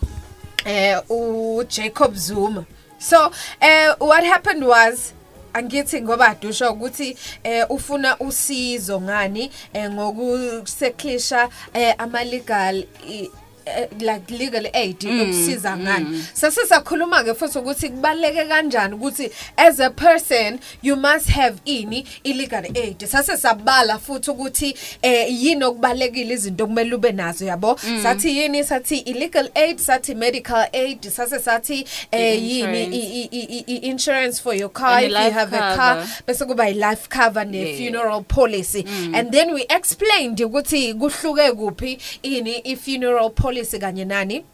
eh 0.66 1.02
uJacob 1.10 2.16
Zuma. 2.16 2.66
So 3.00 3.32
eh 3.62 3.94
what 4.00 4.24
happened 4.24 4.64
was 4.64 5.14
angithi 5.54 6.02
ngoba 6.02 6.28
adusha 6.28 6.72
ukuthi 6.72 7.18
eh 7.44 7.66
ufuna 7.70 8.20
usizo 8.20 9.02
ngani 9.02 9.52
eh 9.74 9.90
ngokuseklisha 9.92 11.50
eh 11.74 11.96
ama 11.98 12.24
legal 12.24 12.86
like 14.00 14.32
legal 14.38 14.68
aid 14.74 15.04
Mm, 15.04 15.22
ukusiza 15.22 15.78
ngani 15.78 16.26
sasisakhuluma 16.34 17.24
ke 17.24 17.34
futhi 17.34 17.58
ukuthi 17.60 17.90
kubaleke 17.90 18.46
kanjani 18.46 18.94
ukuthi 18.96 19.30
as 19.58 19.80
a 19.80 19.90
person 19.90 20.60
you 20.82 20.96
must 20.96 21.30
have 21.30 21.60
ini 21.66 22.06
illegal 22.24 22.66
aid 22.76 23.06
sase 23.06 23.38
sabala 23.38 23.98
futhi 24.00 24.32
ukuthi 24.32 24.76
eh 25.02 25.28
yini 25.44 25.64
okubalekile 25.64 26.34
izinto 26.34 26.68
kumele 26.68 26.96
ube 26.96 27.12
nazo 27.12 27.46
yabo 27.46 27.78
Mm. 27.84 28.04
sathi 28.04 28.38
yini 28.38 28.64
sathi 28.64 28.98
illegal 28.98 29.50
aid 29.56 29.78
sathi 29.80 30.16
medical 30.16 30.68
aid 30.74 31.10
sase 31.10 31.40
sathi 31.40 31.86
eh 32.12 32.44
yini 32.44 32.62
I-insurance. 32.82 32.96
i- 32.98 33.30
i- 33.32 33.48
i- 33.58 33.64
i- 33.68 33.90
insurance 33.90 34.42
for 34.42 34.56
your 34.56 34.70
car 34.72 34.94
And 34.98 35.04
if 35.06 35.12
you 35.12 35.18
i-life 35.18 35.34
have 35.34 35.54
a 35.58 35.76
car 35.76 35.96
cover. 35.96 36.08
bese 36.28 36.46
kuba 36.46 36.64
i-life 36.70 37.10
cover 37.10 37.46
ne 37.48 37.58
Yeah. 37.58 37.78
funeral 37.78 38.24
policy 38.24 38.84
Mm. 38.84 39.16
and 39.16 39.32
then 39.32 39.54
we 39.54 39.62
explained 39.70 40.40
ukuthi 40.42 40.94
kuhluke 40.94 41.52
kuphi 41.52 41.98
ini 42.24 42.56
i-funeral 42.64 43.30
policy 43.30 43.61
kanye 43.80 44.06
nani 44.06 44.46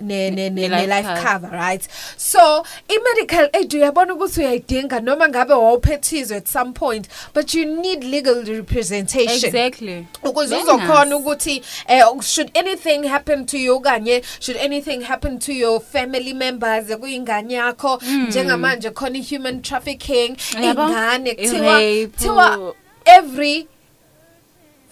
ne 0.00 0.30
ne 0.30 0.48
ne 0.50 0.68
Ne-life 0.68 0.86
ne 0.86 0.96
life 0.96 1.08
cover. 1.08 1.22
cover 1.32 1.50
right 1.50 1.88
so 2.16 2.64
i-medical 2.88 3.48
aid 3.52 3.74
uyabona 3.74 4.14
ukuthi 4.14 4.40
uyayidinga 4.40 5.00
noma 5.00 5.28
ngabe 5.28 5.52
wawuphethizwe 5.54 6.36
at 6.36 6.48
some 6.48 6.72
point 6.72 7.08
but 7.34 7.54
you 7.54 7.64
need 7.64 8.04
legal 8.04 8.44
representation 8.44 9.44
exactly 9.44 10.06
ukuze 10.22 10.54
Bengazi. 10.56 10.72
uzokhona 10.72 11.16
ukuthi 11.16 11.62
eh 11.88 12.02
should 12.22 12.50
anything 12.58 13.08
happen 13.08 13.46
to 13.46 13.58
you 13.58 13.80
kanye 13.80 14.22
should 14.40 14.60
anything 14.60 15.00
happen 15.02 15.38
to 15.38 15.52
your 15.52 15.80
family 15.80 16.34
members 16.34 16.86
kuyingane 16.96 17.54
yakho 17.54 17.98
Mm. 18.02 18.26
njengamanje 18.28 18.90
khona 18.90 19.18
i-human 19.18 19.62
trafficking 19.62 20.36
Yabo? 20.62 20.82
ingane 20.88 21.34
kuthiwa 21.34 21.80
I-rape. 21.82 22.06
kuthiwa 22.06 22.74
every 23.04 23.66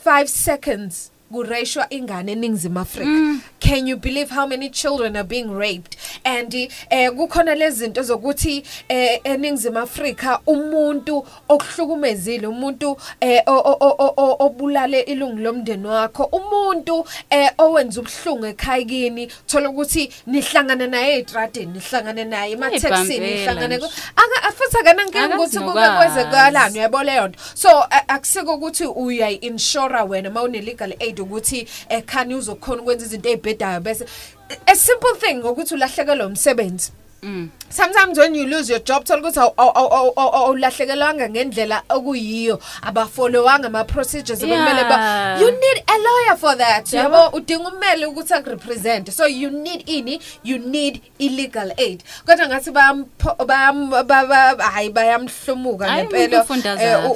5 0.04 0.26
seconds 0.28 1.10
kureshwa 1.32 1.86
ingane 1.90 2.32
eningizimu 2.32 2.80
Afrika 2.80 3.09
Mm. 3.10 3.40
can 3.60 3.86
you 3.88 3.96
believe 3.96 4.34
how 4.34 4.46
many 4.46 4.70
children 4.70 5.16
are 5.16 5.24
being 5.28 5.48
raped 5.59 5.96
and 6.24 6.55
eh 6.90 7.10
kukhona 7.10 7.55
lezi 7.55 7.76
zinto 7.78 8.02
zokuthi 8.02 8.62
eh 8.88 9.20
eningizimu 9.24 9.78
Afrika 9.78 10.40
umuntu 10.46 11.26
okuhlukumezile 11.48 12.46
umuntu 12.46 12.96
eh 13.20 13.42
o- 13.46 13.52
o- 13.59 13.94
o- 13.98 14.14
o- 14.16 14.36
obulale 14.46 15.00
ilungu 15.00 15.38
lomndeni 15.38 15.86
wakho 15.86 16.24
umuntu 16.24 17.05
eh 17.30 17.50
owenza 17.59 18.00
ubuhlungu 18.00 18.46
ekhayikini 18.46 19.26
thola 19.46 19.68
ukuthi 19.70 20.12
nihlangana 20.26 20.86
naye 20.86 21.18
etradeni 21.18 21.72
nihlangane 21.72 22.24
naye 22.24 22.52
emathexini 22.52 22.86
Ibhambela 23.16 23.36
nihlangane 23.36 23.76
nje. 23.76 23.86
aka 24.16 24.48
afuthi 24.48 24.76
akanankinga 24.80 25.24
Akazi 25.24 25.36
ukuthi 25.59 25.59
kube 25.59 25.80
nokwazi. 25.86 26.14
kwezekalani 26.14 26.78
uyabo 26.78 27.02
leyo 27.02 27.28
nto 27.28 27.38
so 27.55 27.68
a- 27.90 28.09
akusiko 28.09 28.55
ukuthi 28.55 28.84
uyayi-inshora 28.86 30.05
wena 30.05 30.30
uma 30.30 30.42
une-legal 30.42 30.94
aid 31.00 31.17
umuntu 31.18 31.22
ukuthi 31.22 31.66
ekhani 31.88 32.34
uzokhona 32.34 32.82
ukwenza 32.82 33.06
izinto 33.06 33.28
ezibhedayo 33.28 33.80
bese 33.80 34.04
a 34.66 34.74
simple 34.76 35.14
thing 35.20 35.42
ukuthi 35.42 35.74
ulahlekelwe 35.74 36.26
umsebenzi 36.26 36.90
Mm. 36.90 37.07
Sometimes 37.70 38.18
when 38.18 38.34
you 38.34 38.46
lose 38.46 38.70
your 38.70 38.78
job. 38.80 39.04
Thola 39.04 39.20
ukuthi 39.22 39.40
awu- 39.40 39.54
awu- 39.56 39.72
awu- 39.74 39.90
awu- 39.90 40.14
awu- 40.16 40.34
awulahlekelwanga 40.34 41.28
ngendlela 41.28 41.82
okuyiyo. 41.88 42.60
Abafollowanga 42.82 43.66
ama-procedures 43.66 44.40
bekumele 44.40 44.84
ba 44.88 45.38
you 45.40 45.50
need 45.50 45.82
a 45.86 45.98
lawyer 45.98 46.36
for 46.36 46.54
that. 46.56 46.86
Yabo. 46.92 47.16
yabo 47.16 47.36
udinga 47.36 47.68
ummeli 47.68 48.06
ukuthi 48.06 48.34
akurepresent. 48.34 49.10
So 49.10 49.26
you 49.26 49.50
need 49.50 49.82
ini 49.88 50.20
you 50.44 50.58
need 50.58 51.00
illegal 51.18 51.72
aid. 51.76 52.04
Kodwa 52.26 52.46
ngathi 52.48 52.70
bayam- 52.70 53.90
ba- 54.06 54.26
ba- 54.26 54.70
hayi 54.70 54.90
bayamhlumuka 54.90 55.86
ngempela. 56.04 56.42
ufunda 56.42 56.72
Eh, 56.82 57.10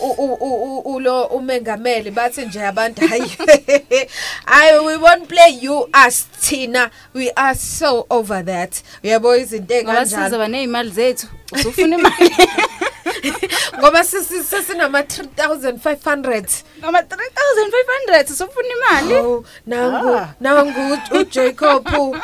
ulo 0.84 1.24
umengameli 1.24 2.10
bathi 2.10 2.46
nje 2.46 2.60
abantu 2.66 3.08
hayi 3.08 3.22
hayi 4.46 4.78
we 4.86 4.96
won't 4.96 5.28
play. 5.28 5.58
You 5.62 5.88
us 6.06 6.26
thina. 6.40 6.90
We 7.14 7.30
are 7.36 7.54
so 7.54 8.06
over 8.10 8.42
that. 8.44 8.82
Uyabo 9.04 9.36
izinto 9.36 9.91
ngoba 9.92 10.02
ekanjalo 10.02 10.24
sizoba 10.24 10.46
ney'mali 10.48 10.90
zethu 10.98 11.26
usufuna 11.52 11.96
imali? 11.98 12.30
Ngoba 13.78 14.00
sesi- 14.04 14.44
sesinama 14.44 15.00
3500 15.00 16.62
ngama 16.80 17.00
3500 17.00 18.32
usufuna 18.32 18.68
imali? 18.76 19.14
Oh, 19.14 19.44
nangu 19.66 20.08
Ah. 20.16 20.28
nangu 20.40 20.98
uJacob 21.12 21.86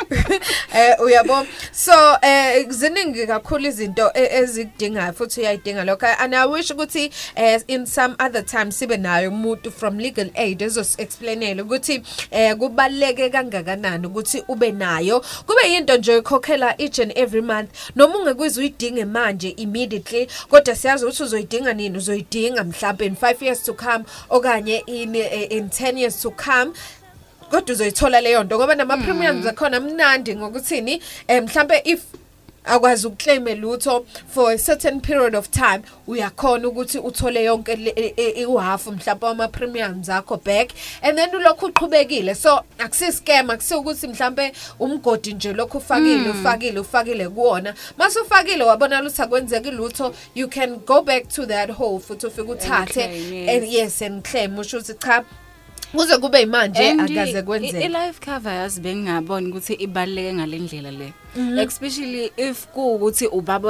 eh 0.75 0.95
uyabo. 1.03 1.45
So 1.71 2.17
eh 2.21 2.65
ziningi 2.69 3.27
kakhulu 3.27 3.67
izinto 3.67 4.11
e- 4.13 4.29
ezikudingayo 4.41 5.13
futhi 5.13 5.39
uyayidinga 5.41 5.83
lokho. 5.83 6.07
And 6.19 6.35
i 6.35 6.45
wish 6.45 6.71
ukuthi 6.71 7.11
eh 7.35 7.61
in 7.67 7.85
some 7.85 8.15
other 8.19 8.45
time 8.45 8.71
sibe 8.71 8.97
nayo 8.97 9.29
umuntu 9.29 9.71
from 9.71 9.99
legal 9.99 10.29
aid 10.35 10.61
ezos 10.61 10.99
explainela 10.99 11.63
ukuthi 11.63 12.01
eh 12.31 12.55
kubaleke 12.55 13.29
kangakanani 13.29 14.07
ukuthi 14.07 14.43
ube 14.47 14.71
nayo. 14.71 15.19
Kube 15.45 15.69
yinto 15.71 15.97
nje 15.97 16.15
ukhokhela 16.17 16.75
each 16.81 16.99
and 16.99 17.11
every 17.15 17.41
month. 17.41 17.69
Noma 17.95 18.17
ungekwizi 18.17 18.59
uyidinge 18.59 19.05
manje 19.19 19.49
immediately 19.49 20.27
kodwa 20.49 20.75
siyazi 20.75 21.05
ukuthi 21.05 21.23
uzoyidinga 21.23 21.73
nini? 21.73 21.97
Uzoyidinga 21.97 22.63
mhlawumbe 22.63 23.05
in 23.05 23.15
5 23.15 23.45
years 23.45 23.63
to 23.63 23.73
come 23.73 24.05
okanye 24.29 24.83
in 24.85 25.15
eh, 25.15 25.51
in 25.51 25.69
10 25.69 25.97
years 25.97 26.21
to 26.21 26.31
come. 26.31 26.71
Kodwa 27.51 27.73
uzoyithola 27.73 28.21
leyo 28.21 28.43
nto 28.43 28.57
ngoba 28.57 28.75
nama 28.75 28.97
premiums 28.97 29.45
akhona 29.47 29.79
mnandi 29.79 30.35
ngokuthini? 30.35 31.01
Eh 31.27 31.43
mhlambe 31.43 31.81
if 31.85 32.01
akwazi 32.65 33.07
ukuclaim 33.07 33.45
lutho 33.61 34.05
for 34.27 34.51
a 34.51 34.57
certain 34.57 34.99
period 35.01 35.35
of 35.35 35.49
time 35.49 35.81
uyakhona 36.07 36.67
ukuthi 36.67 36.97
uthole 36.99 37.43
yonke 37.43 37.75
le- 37.75 37.93
e- 37.95 38.13
e- 38.17 38.41
ihalf 38.41 38.87
mhlawumbe 38.87 39.27
ama 39.27 39.47
premiums 39.47 40.09
akho 40.09 40.37
back. 40.45 40.69
And 41.01 41.17
then 41.17 41.29
ulokhu 41.35 41.65
uqhubekile. 41.65 42.35
So 42.35 42.63
akusi 42.77 43.11
scam 43.11 43.49
akusikuthi 43.49 44.07
mhlambe 44.07 44.51
umgodi 44.79 45.33
nje 45.33 45.53
lokhu 45.53 45.77
ufakile 45.77 46.15
Mm. 46.33 46.39
ufakile 46.39 46.79
ufakile 46.79 47.29
kuwona. 47.29 47.73
Mase 47.97 48.19
ufakile 48.19 48.63
wabona 48.63 49.01
lutho 49.01 49.23
akwenzeki 49.23 49.71
lutho 49.71 50.13
you 50.35 50.47
can 50.47 50.75
go 50.75 51.01
back 51.01 51.27
to 51.29 51.45
that 51.45 51.71
hole 51.71 51.99
futhi 51.99 52.27
ufike 52.27 52.51
uthathe. 52.51 53.03
And 53.49 53.63
yes 53.67 54.01
and 54.01 54.23
claim 54.23 54.57
usho 54.59 54.77
ukuthi 54.77 54.93
cha 54.93 55.23
kuze 55.91 56.17
kube 56.17 56.41
imanje 56.41 56.91
akaze 56.91 57.41
kwenzeke. 57.41 57.85
i-life 57.85 58.19
cover 58.25 58.53
yazi 58.53 58.81
bengingaboni 58.81 59.49
ukuthi 59.49 59.73
ibaluleke 59.73 60.33
ngale 60.33 60.59
ndlela 60.59 60.91
le. 60.91 61.13
Mhm. 61.35 61.59
especially 61.59 62.31
if 62.37 62.67
kuwukuthi 62.67 63.27
ubaba 63.27 63.69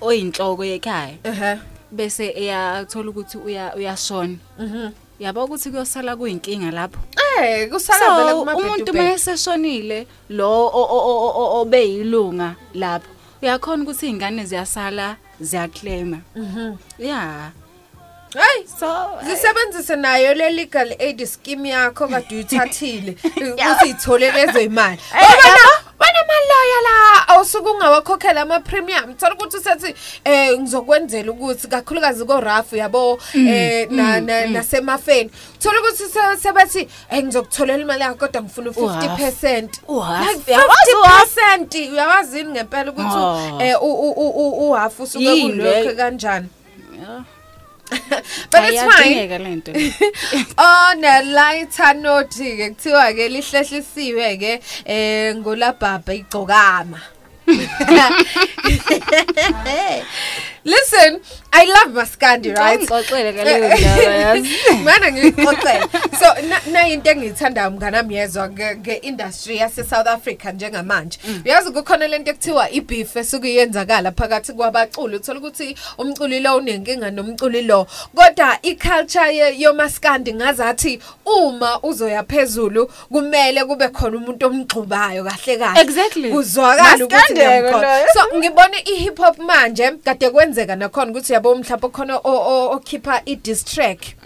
oyinhloko 0.00 0.64
yekhaya. 0.64 1.14
Ehe. 1.24 1.58
Bese 1.92 2.32
eyathola 2.36 3.10
ukuthi 3.10 3.38
uya 3.38 3.74
uyashona. 3.76 4.36
Mhm. 4.58 4.90
Yabo 5.20 5.44
ukuthi 5.44 5.70
kuyosala 5.70 6.16
kuyinkinga 6.16 6.70
lapho. 6.70 7.00
Eh 7.16 7.68
kusala 7.70 8.16
vele 8.16 8.30
so 8.30 8.38
kuma 8.38 8.56
umuntu 8.56 8.92
mayeseshonile 8.92 10.06
lo 10.28 10.70
obeyilunga 11.60 12.54
lapho 12.74 13.16
uyakhona 13.42 13.82
ukuthi 13.82 14.06
izingane 14.06 14.44
ziyasala 14.44 15.16
ziyaclaima. 15.40 16.18
Mhm. 16.36 16.76
Yeah. 16.98 17.52
Hey 18.36 18.66
so 18.80 19.08
zisebenzise 19.24 19.96
nayo 19.96 20.34
le 20.34 20.50
legal 20.50 20.92
aid 21.00 21.24
scheme 21.26 21.68
yakho 21.68 22.08
kade 22.08 22.34
uyithathile 22.34 23.16
ukuthi 23.52 23.88
ithole 23.88 24.30
lezo 24.32 24.60
imali 24.60 24.98
bana 25.12 25.66
bana 25.98 26.18
maloya 26.28 26.80
la 26.86 27.28
awusuke 27.28 27.68
ungawakhokhela 27.70 28.40
ama 28.42 28.60
premium 28.60 29.14
thola 29.14 29.34
ukuthi 29.34 29.56
usethi 29.56 29.94
eh 30.24 30.58
ngizokwenzela 30.58 31.32
ukuthi 31.32 31.68
kakhulukazi 31.68 32.24
ko 32.24 32.40
rough 32.40 32.72
yabo 32.72 33.18
eh 33.34 33.88
na 33.90 34.02
mm, 34.20 34.26
na- 34.26 34.46
mm. 34.46 34.52
nasemafeni 34.52 35.30
thola 35.58 35.80
ukuthi 35.80 36.04
se- 36.04 36.36
sebathi 36.42 36.88
eh 37.10 37.22
ngizokutholela 37.24 37.82
imali 37.82 38.00
yakho 38.02 38.16
kodwa 38.18 38.42
ngifuna 38.42 38.70
Uhalf. 38.70 39.20
50% 39.20 39.68
Uhalf. 39.88 40.28
like 40.28 40.50
Uyawazi 40.50 40.92
uhalf? 41.02 41.36
50% 41.36 41.92
uyawazini 41.92 42.50
ngempela 42.50 42.90
Oh. 42.90 42.92
ukuthi 42.92 43.64
eh 43.64 43.82
u- 43.82 43.86
u- 43.94 44.10
u- 44.12 44.30
u- 44.48 44.70
uhalf 44.70 45.00
usuke 45.00 45.24
Yini 45.24 45.52
kulokho 45.52 45.80
le? 45.88 45.94
kanjani 45.94 46.48
Yeah. 46.96 47.22
but 48.50 48.66
it's 48.66 48.82
fine. 48.82 48.90
Ayadingeka 48.90 49.38
lento 49.38 49.70
Oh 50.58 50.90
nelighter 50.98 51.94
note 51.94 52.58
ke 52.58 52.74
kuthiwa 52.74 53.14
ke 53.14 53.30
lihlehlisiwe 53.30 54.28
ke 54.42 54.52
eh 54.86 55.34
ngolabhabha 55.38 56.12
igcokama. 56.14 56.98
Listen, 60.66 61.20
I 61.52 61.64
love 61.64 61.94
Maskandi, 61.94 62.52
right? 62.56 62.80
Ungixoxele 62.80 63.32
ke 63.32 63.44
leyo 63.44 63.68
ndaba 63.78 64.14
yazi. 64.14 64.50
Mana 64.84 65.10
ngixoxela. 65.12 65.88
So 66.18 66.26
na 66.48 66.60
na 66.72 66.88
into 66.88 67.10
engiyithandayo 67.10 67.70
mnganami 67.70 68.14
yezwa 68.14 68.48
ke 68.48 68.74
ke 68.82 68.94
industry 69.02 69.56
yase 69.56 69.84
South 69.84 70.06
Africa 70.06 70.44
njengamanje. 70.54 71.18
Uyazi 71.44 71.70
kukhona 71.70 72.08
lento 72.08 72.30
ekuthiwa 72.30 72.70
ibeef 72.70 73.16
esuke 73.16 73.52
iyenzakala 73.54 74.12
phakathi 74.12 74.52
kwabaculi. 74.52 75.16
Uthola 75.16 75.38
ukuthi 75.40 75.76
umculi 75.98 76.40
lo 76.40 76.56
unenkinga 76.56 77.10
nomculi 77.10 77.62
lo. 77.62 77.86
Kodwa 78.14 78.58
iculture 78.62 79.36
ye- 79.36 79.58
yomaskandi 79.60 80.34
ngazathi 80.34 81.00
uma 81.26 81.80
uzoya 81.82 82.22
phezulu 82.22 82.86
kumele 83.12 83.64
kube 83.64 83.88
khona 83.88 84.16
umuntu 84.16 84.46
omgxubayo 84.46 85.24
kahle 85.24 85.56
kahle. 85.58 85.80
Exactly. 85.80 86.30
Kuzwakala 86.30 86.94
ukuthi 87.04 87.14
Maskandi-ke 87.14 87.48
ngiyamkhona. 87.48 87.98
loyo. 87.98 88.06
So 88.12 88.38
ngibone 88.38 88.78
i-hip 88.84 89.18
hop 89.18 89.38
manje 89.38 89.90
kade 90.04 90.30
kwenzeka 90.56 90.76
nakhona 90.76 91.10
ukuthi 91.10 91.32
yabo 91.32 91.54
mhlawumbe 91.54 91.88
khona 91.88 92.16
okhipha 92.16 93.22
i-diss 93.26 93.64
track. 93.64 94.16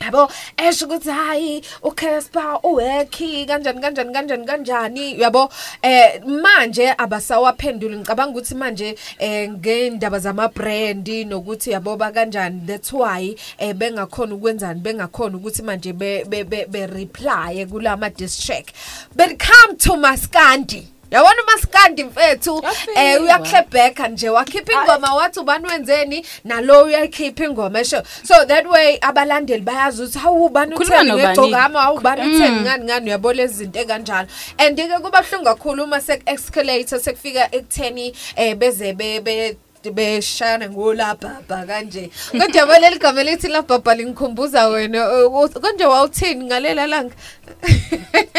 yabo 0.00 0.30
esho 0.56 0.86
ukuthi 0.86 1.10
hayi 1.10 1.62
uCasper 1.82 2.60
uwekhi 2.62 3.46
kanjani 3.46 3.80
kanjani 3.80 4.12
kanjani 4.12 4.46
kanjani? 4.46 5.20
Yabo 5.20 5.50
eh 5.82 6.22
manje 6.24 6.94
abasawaphenduli. 6.98 7.96
Ngicabanga 7.96 8.30
ukuthi 8.30 8.54
manje 8.54 8.94
eh 9.18 9.50
ngendaba 9.50 10.18
zama 10.18 10.48
brand 10.48 11.08
nokuthi 11.08 11.70
yabo 11.70 11.96
ba 11.96 12.12
kanjani 12.12 12.66
that's 12.66 12.92
why 12.92 13.34
eh 13.58 13.74
bengakhona 13.74 14.34
ukwenzani 14.34 14.80
bengakhona 14.80 15.36
ukuthi 15.36 15.62
manje 15.62 15.92
be 15.92 16.24
be 16.24 16.44
be, 16.44 16.86
reply 16.86 17.66
kulama 17.66 18.10
diss 18.14 18.38
track 18.38 18.72
but 19.16 19.36
come 19.38 19.76
to 19.76 19.92
Maskandi. 19.96 20.95
Yabona 21.16 21.42
uMaskandi 21.42 22.04
mfethu 22.04 22.64
eh 22.96 23.22
uyaklebheka 23.22 24.08
nje 24.08 24.28
wakhipha 24.28 24.72
ingoma 24.72 25.14
wathi 25.14 25.40
ubani 25.40 25.66
wenzeni 25.66 26.26
nalo 26.44 26.82
uyakhipha 26.84 27.44
ingoma 27.44 27.80
esho. 27.80 28.02
So 28.22 28.44
that 28.44 28.66
way 28.66 28.98
abalandeli 29.00 29.62
bayazi 29.62 30.02
ukuthi 30.02 30.18
hawu 30.18 30.46
ubani 30.46 30.74
Khuluma 30.76 30.94
utheni 30.94 31.10
nobani. 31.10 31.28
ngegcokama 31.28 31.80
hawu 31.80 31.96
ubani 31.96 32.20
utheni? 32.20 32.56
Mm. 32.56 32.62
ngani 32.62 32.84
ngani? 32.84 33.06
Uyabo 33.06 33.32
lezi 33.32 33.54
zinto 33.54 33.80
ekanjalo. 33.80 34.28
And 34.58 34.76
ke 34.76 34.88
kuba 35.02 35.22
buhlungu 35.22 35.44
kakhulu 35.44 35.84
uma 35.84 36.00
sek 36.00 36.22
escalator 36.26 37.00
sekufika 37.00 37.48
ekutheni 37.52 38.14
eh 38.36 38.54
beze 38.54 38.92
be 38.92 39.20
be 39.20 39.56
beshana 39.90 40.68
ngolabhabha 40.68 41.66
kanje 41.66 42.10
kodwa 42.32 42.60
yabo 42.60 42.74
leli 42.78 42.98
gama 42.98 43.22
lithi 43.22 43.48
labhabha 43.48 43.94
lingikhumbuza 43.94 44.68
wena 44.68 45.26
uh, 45.26 45.48
konje 45.48 45.84
wawuthini 45.84 46.44
ngalela 46.44 46.86
langa 46.86 47.14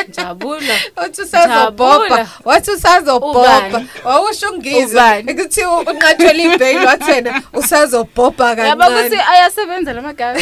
Jabula. 0.10 0.76
uthi 1.06 1.22
usazobhobha 1.22 2.10
Jabula. 2.10 2.28
wathi 2.46 2.72
usazobhobha 2.72 3.68
Ubani? 3.68 3.88
wawusho 4.06 4.50
ungizwe 4.52 5.02
Ubani? 5.02 5.32
ukuthi 5.34 5.62
unqatshelwe 5.66 6.44
ibail 6.44 6.86
wathi 6.86 7.12
wena 7.12 7.42
usazobhobha 7.54 8.46
yabo 8.50 8.84
ukuthi 8.84 9.10
kancane 9.10 9.22
ayasebenza 9.32 9.94
lamagama 9.94 10.40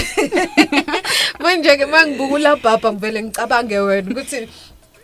manje 1.42 1.78
ke 1.78 1.86
mangibuka 1.86 2.34
ulabhabha 2.34 2.94
ngivele 2.94 3.24
ngicabange 3.24 3.80
wena 3.80 4.12
ukuthi 4.12 4.50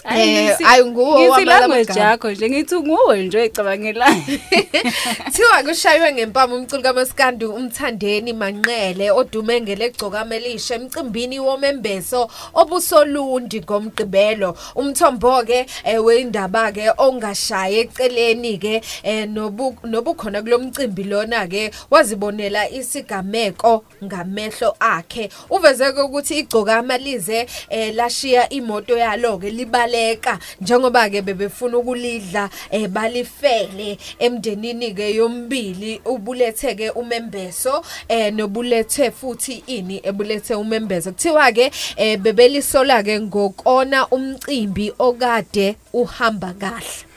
Eh, 0.03 0.57
ayi 0.65 0.86
nguwo 0.86 1.19
ngithi 1.19 1.30
wamala 1.32 1.60
language 1.60 1.99
yakho 1.99 2.32
nje 2.32 2.49
ngithi 2.49 2.76
nguwe 2.76 3.23
nje 3.23 3.38
oyicabangelayo 3.38 4.15
Thiwa 5.34 5.64
kushaywe 5.64 6.14
ngempama 6.14 6.56
umculo 6.56 6.82
kaMaskandi 6.82 7.45
umthandeni 7.45 8.34
Manqele 8.34 9.11
odume 9.11 9.61
ngelegcokama 9.61 10.36
elisha 10.36 10.76
emcimbini 10.76 11.40
womembeso 11.40 12.30
obusolundi 12.53 13.61
ngomgqibelo. 13.61 14.57
Umthombo 14.76 15.44
ke 15.44 15.65
eh, 15.84 16.03
weindaba 16.06 16.72
ke 16.72 16.90
ongashaye 16.98 17.80
eceleni 17.82 18.57
ke 18.57 18.82
eh, 19.03 19.30
nobu 19.30 19.78
nobukhona 19.84 20.41
kulomcimbi 20.41 21.03
lona 21.03 21.48
ke 21.48 21.72
wazibonela 21.91 22.69
isigameko 22.69 23.86
ngamehlo 24.03 24.76
akhe. 24.80 25.30
Uveze 25.49 25.90
ukuthi 25.90 26.40
igcokama 26.40 26.98
lize 26.98 27.48
eh, 27.69 27.95
lashiya 27.95 28.49
imoto 28.49 28.98
yalo 28.98 29.38
ke 29.38 29.49
libaleka 29.91 30.39
njengoba 30.61 31.09
ke 31.09 31.22
bebefuna 31.22 31.77
ukulidla 31.77 32.49
eh, 32.72 32.88
balifele 32.88 33.97
emndenini 34.19 34.93
ke 34.93 35.15
yombili 35.15 36.01
ubulethe 36.05 36.76
ke 36.76 36.89
umembeso 36.89 37.84
eh 38.07 38.34
nobulethe 38.34 39.11
futhi 39.11 39.63
ini 39.68 40.01
ebulethe 40.03 40.55
umembeso. 40.55 41.11
Kuthiwa 41.11 41.51
ke 41.51 41.72
eh, 41.95 42.19
bebelisola 42.19 43.03
ke 43.03 43.19
ngokona 43.19 44.07
umcimbi 44.07 44.93
okade 44.99 45.76
uhamba 45.93 46.53
kahle. 46.53 47.10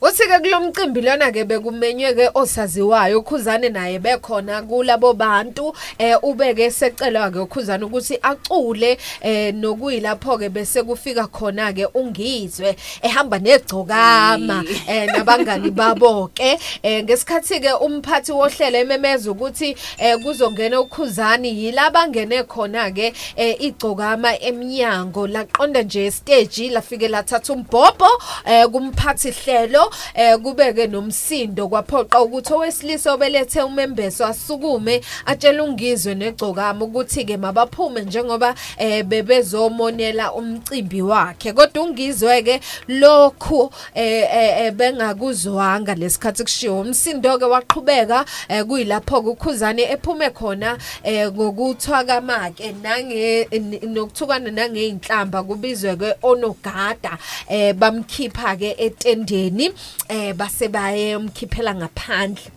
Uthi-ke 0.00 0.38
kulo 0.38 0.60
mcimbi 0.60 1.00
lona 1.00 1.32
ke 1.32 1.44
bekumenywe 1.44 2.14
ke 2.14 2.30
osaziwayo 2.34 3.18
ukhuzane 3.18 3.68
naye 3.68 3.98
bekhona 3.98 4.62
kulabo 4.62 5.12
bantu 5.12 5.74
eh 5.98 6.16
ubeke 6.22 6.70
secelwa 6.70 7.30
ke 7.30 7.38
ukhuzane 7.38 7.84
ukuthi 7.84 8.18
acule 8.22 8.98
eh 9.20 9.54
nokuyilapho 9.54 10.38
ke 10.38 10.48
bese 10.48 10.82
kufika 10.82 11.26
khona 11.26 11.72
ke 11.72 11.86
ungizwe 11.94 12.76
ehamba 13.02 13.38
negcokama 13.38 14.64
eh 14.88 15.06
nabangani 15.06 15.70
babo 15.70 16.30
ke. 16.34 16.58
Eh 16.82 17.02
ngesikhathi 17.02 17.60
ke 17.60 17.72
umphathi 17.82 18.32
wohlelo 18.32 18.78
ememeza 18.78 19.30
ukuthi 19.30 19.76
eh 19.98 20.16
kuzongena 20.22 20.80
ukhuzani 20.80 21.48
yilaba 21.48 22.08
ngene 22.08 22.44
khona 22.44 22.90
ke 22.90 23.12
eh 23.36 23.56
igcokama 23.60 24.38
eminyango 24.38 25.26
laqonda 25.26 25.82
nje 25.82 26.10
stage 26.10 26.70
lafike 26.70 27.08
lathatha 27.08 27.52
umbhobho 27.52 28.10
eh 28.46 28.66
kumphathi 28.66 29.30
hlelo 29.30 29.87
eh 30.14 30.36
kubeke 30.38 30.86
nomsindo 30.86 31.68
kwaphoqa 31.68 32.20
ukuthi 32.22 32.52
owesilisa 32.52 33.12
obelethe 33.12 33.62
umembeso 33.62 34.26
asukume 34.26 35.00
atshela 35.26 35.62
ungizwe 35.64 36.14
negcokama 36.14 36.84
ukuthi 36.84 37.24
ke 37.24 37.36
mabaphume 37.36 38.00
njengoba 38.00 38.54
eh 38.78 39.04
bebezomonela 39.04 40.32
umcimbi 40.32 41.02
wakhe. 41.02 41.52
Kodwa 41.52 41.84
ungizwe 41.84 42.42
ke 42.42 42.60
lokhu 42.88 43.70
eh, 43.94 44.28
eh 44.32 44.66
eh, 44.66 44.72
bengakuzwanga 44.72 45.94
lesikhathi 45.94 46.42
kushiwo. 46.42 46.80
Umsindo 46.80 47.38
ke 47.38 47.44
waqhubeka 47.44 48.24
eh, 48.48 48.64
kuyilapho 48.64 49.22
ke 49.22 49.28
ukhuzane 49.28 49.82
ephume 49.82 50.30
khona 50.30 50.78
eh 51.02 51.30
ngokuthwakama 51.32 52.50
ke 52.50 52.72
nange 52.82 53.48
nokuthukana 53.82 54.50
nangeinhlamba 54.50 55.42
kubizwe 55.42 55.96
ke 55.96 56.14
onogada 56.22 57.18
eh 57.48 57.74
bamkhipha 57.74 58.56
ke 58.56 58.74
etendeni. 58.78 59.72
Eh 60.08 60.32
base 60.34 60.68
baye 60.68 61.16
umkhiphela 61.16 61.74
ngaphandle. 61.74 62.50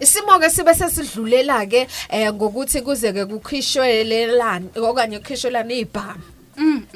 Isimo 0.00 0.38
ke 0.38 0.50
sibe 0.50 0.74
sesidlulela 0.74 1.66
ke 1.66 1.86
eh 2.10 2.32
ngokuthi 2.32 2.80
kuze 2.82 3.12
ke 3.12 3.26
kukhishwelelana 3.26 4.66
okanye 4.76 5.18
kukhishwelana 5.18 5.74
izibhamu 5.74 6.22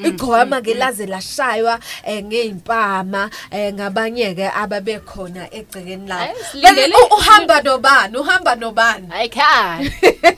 igcwama 0.04 0.60
ke 0.62 0.74
laze 0.74 1.06
lashaywa 1.06 1.78
eh, 2.04 2.24
ngeimpama 2.24 3.30
eh, 3.50 3.72
ngabanye 3.74 4.34
ke 4.34 4.48
ababekhona 4.50 5.46
egcekeni 5.54 6.08
lawo 6.08 6.22
Ayi, 6.22 6.34
silindele- 6.52 6.94
U- 6.94 7.14
uhamba 7.14 7.62
nobani 7.62 8.16
uhamba 8.16 8.54
nobani? 8.56 9.08
Ayikhaya 9.12 9.90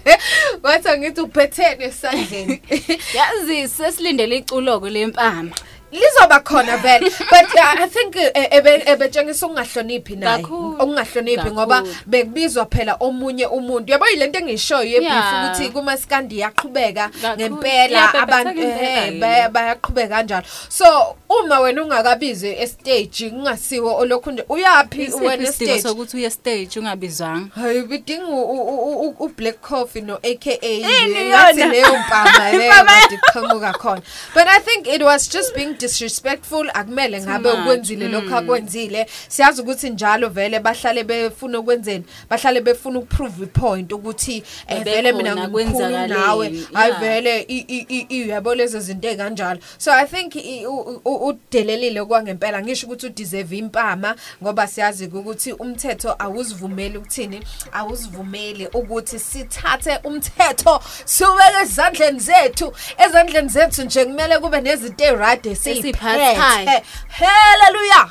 wathi 0.63 0.99
ngithi 0.99 1.21
uphethene 1.21 1.85
esandleni. 1.85 2.61
Yazi 3.17 3.69
sesilindele 3.69 4.37
iculoko 4.37 4.89
lempama. 4.89 5.51
Lizoba 5.95 6.41
khona 6.41 6.77
vele. 6.77 7.11
But 7.31 7.55
uh, 7.55 7.83
i 7.83 7.87
think 7.89 8.17
eh, 8.17 8.49
ebe 8.51 8.83
ebetshengisa 8.87 9.47
ukungahloniphi 9.47 10.17
naye. 10.17 10.43
Kakhulu. 10.43 10.69
ukungahloniphi 10.71 11.51
ngoba 11.51 11.83
bekubizwa 12.07 12.67
phela 12.67 12.95
omunye 13.01 13.47
umuntu. 13.47 13.93
Yabo 13.93 14.07
yilento 14.07 14.39
engishoyo 14.39 15.01
Yeah. 15.03 15.51
ukuthi 15.51 15.69
kumaskandi 15.71 16.39
yaqhubeka 16.39 17.09
Kakhulu. 17.09 17.37
ngempela 17.37 18.15
abantu 18.15 18.61
eh 18.63 19.13
baya- 19.21 19.49
bayaqhubeka 19.49 20.09
kanjalo. 20.17 20.47
So 20.69 21.17
uma 21.29 21.61
wena 21.61 21.83
ungakabizi 21.83 22.49
estage 22.49 23.31
kungasiwo 23.31 23.97
olokhu 23.97 24.31
nje 24.31 24.45
uyapi 24.49 25.11
wena 25.21 25.49
estage? 25.49 25.83
sokuthi 25.83 26.17
uye 26.17 26.31
stage 26.31 26.79
ungabizwanga? 26.79 27.49
Hayi 27.55 27.83
bidinga 27.83 28.27
u- 28.27 29.31
black 29.37 29.61
coffee 29.61 30.01
no 30.01 30.15
aka 30.17 30.51
ngathi 30.61 31.65
leyo 31.65 31.99
mpama 31.99 32.51
leyo 32.53 32.65
Impama 32.65 32.91
kade 33.01 33.15
iqhamuka 33.15 33.73
khona. 33.73 34.03
But 34.35 34.47
i 34.49 34.59
think 34.61 34.87
it 34.87 35.03
was 35.03 35.29
just 35.29 35.55
being 35.55 35.75
disrespectful 35.89 36.71
akumele 36.75 37.21
Too 37.21 37.27
ngabe 37.27 37.49
much, 37.53 37.61
ukwenzile 37.61 38.09
lokho 38.09 38.27
mm. 38.29 38.35
akwenzile. 38.35 39.07
Siyazi 39.29 39.61
ukuthi 39.63 39.91
njalo 39.91 40.29
vele 40.29 40.61
bahlale 40.61 41.05
befuna 41.05 41.59
ukwenzeni 41.59 42.05
bahlale 42.31 42.61
befuna 42.61 42.99
ukuprove 42.99 43.45
ipoint 43.45 43.93
ukuthi 43.93 44.43
eh, 44.69 44.83
vele 44.85 45.13
mina 45.13 45.35
Bebekhona, 45.35 45.49
ngimkhulu 45.49 45.51
kwenzakaleni, 45.51 46.15
nawe. 46.15 46.47
Hayi 46.73 46.91
yeah. 46.91 47.01
vele 47.01 47.41
i- 47.49 47.65
i- 47.69 47.87
i- 47.89 48.07
i- 48.09 48.29
yabo 48.29 48.55
lezo 48.55 48.81
zinto 48.81 49.09
ekanjalo 49.09 49.61
so 49.79 49.93
i 49.93 50.07
think 50.07 50.37
i- 50.37 50.67
u- 50.67 51.01
u- 51.05 51.27
udelelile 51.27 52.05
kwangempela 52.05 52.63
ngisho 52.63 52.87
ukuthi 52.87 53.07
udeserve 53.07 53.57
impama 53.59 54.15
ngoba 54.43 54.67
siyazi 54.67 55.07
ukuthi 55.07 55.53
umthetho 55.53 56.17
awuzivumeli 56.19 56.99
ukuthini? 56.99 57.41
Awuzivumeli 57.73 58.67
ukuthi 58.75 59.19
sithathe 59.19 59.99
umthetho 60.05 60.81
siwubeke 61.05 61.63
ezandleni 61.63 62.21
zethu. 62.21 62.73
Ezandleni 63.07 63.49
zethu 63.49 63.83
nje 63.85 64.05
kumele 64.05 64.39
kube 64.39 64.61
nezinto 64.61 65.05
eride 65.05 65.55
Esiphathayo. 65.79 66.81
haleluya 67.19 68.03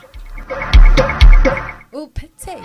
uphethe 1.93 2.57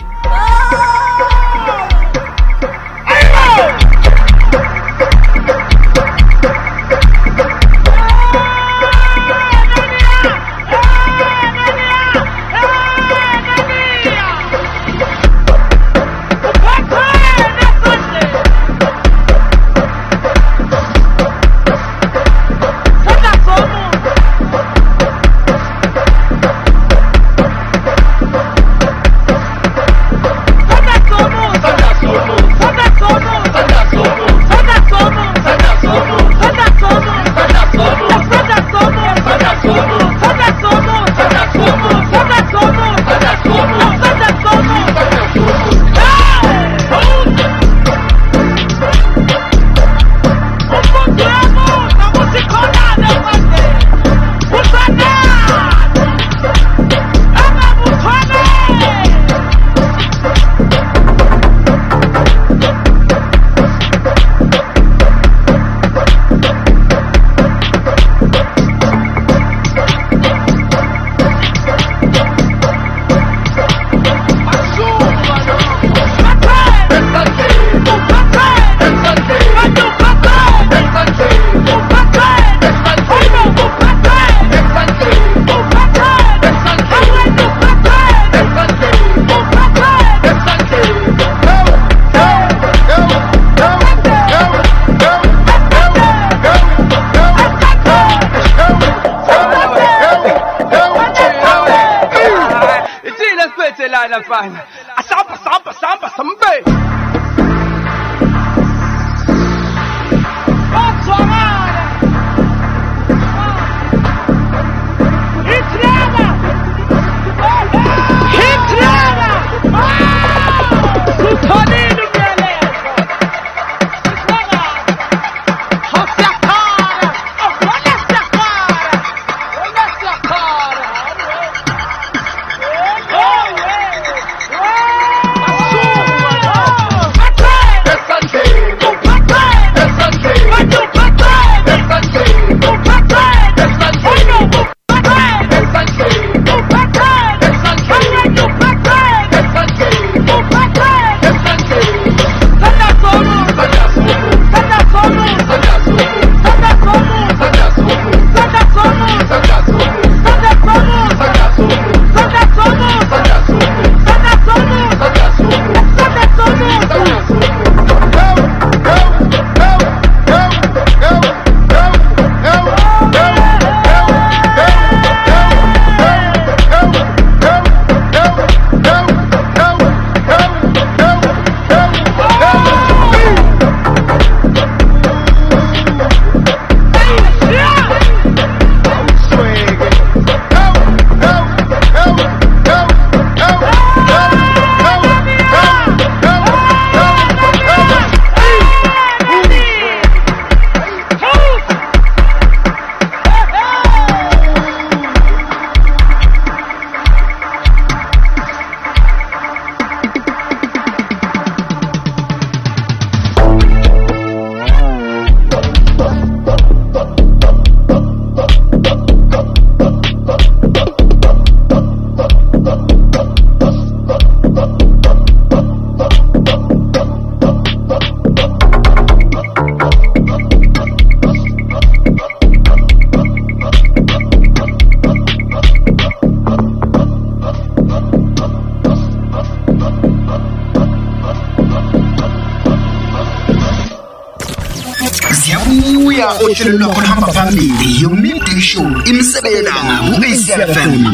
imsebelelanga 249.33 249.95
ku-acfm 250.09 251.05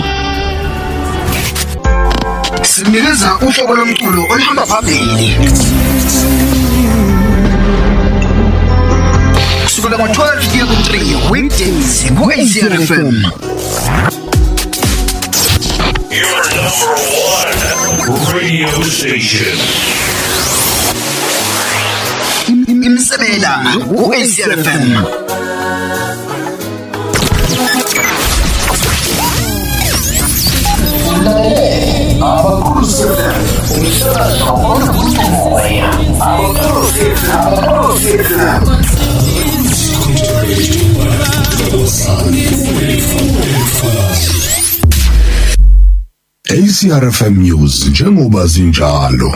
sinikeza 2.64 3.30
uhlobo 3.46 3.74
lomculo 3.76 4.22
oluhamba 4.32 4.66
phambili. 4.66 5.36
Kusukela 9.64 9.98
ngo-12 9.98 10.48
kuya 10.52 10.66
ku-3 10.66 10.96
weekdays 11.32 12.06
ku-acfm 12.18 13.12
Your 16.16 16.44
number 16.56 16.96
one 17.36 17.60
radio 18.32 18.72
station. 18.88 19.58
imsebelelanga 22.88 23.72
ku-acfm 23.92 24.84
ACRFM 46.50 47.42
News 47.42 47.88
njengoba 47.88 48.48
zinjalo 48.48 49.34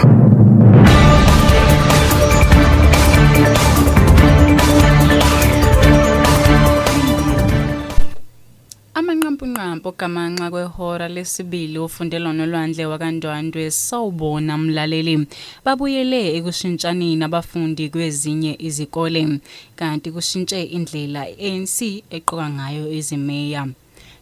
gamanxa 10.49 10.75
kwehora 10.75 11.07
lesibili 11.07 11.77
ofundelwa 11.77 12.33
nolwandle 12.33 12.85
wakandwandwe 12.85 13.71
sawubona 13.71 14.57
mlaleli. 14.57 15.27
Babuyele 15.63 16.37
ekushintshaneni 16.37 17.23
abafundi 17.23 17.89
kwezinye 17.89 18.55
izikole 18.59 19.39
kanti 19.75 20.11
kushintshe 20.11 20.63
indlela 20.63 21.21
ANC 21.27 22.03
eqoka 22.11 22.49
ngayo 22.49 22.91
izimeya 22.91 23.67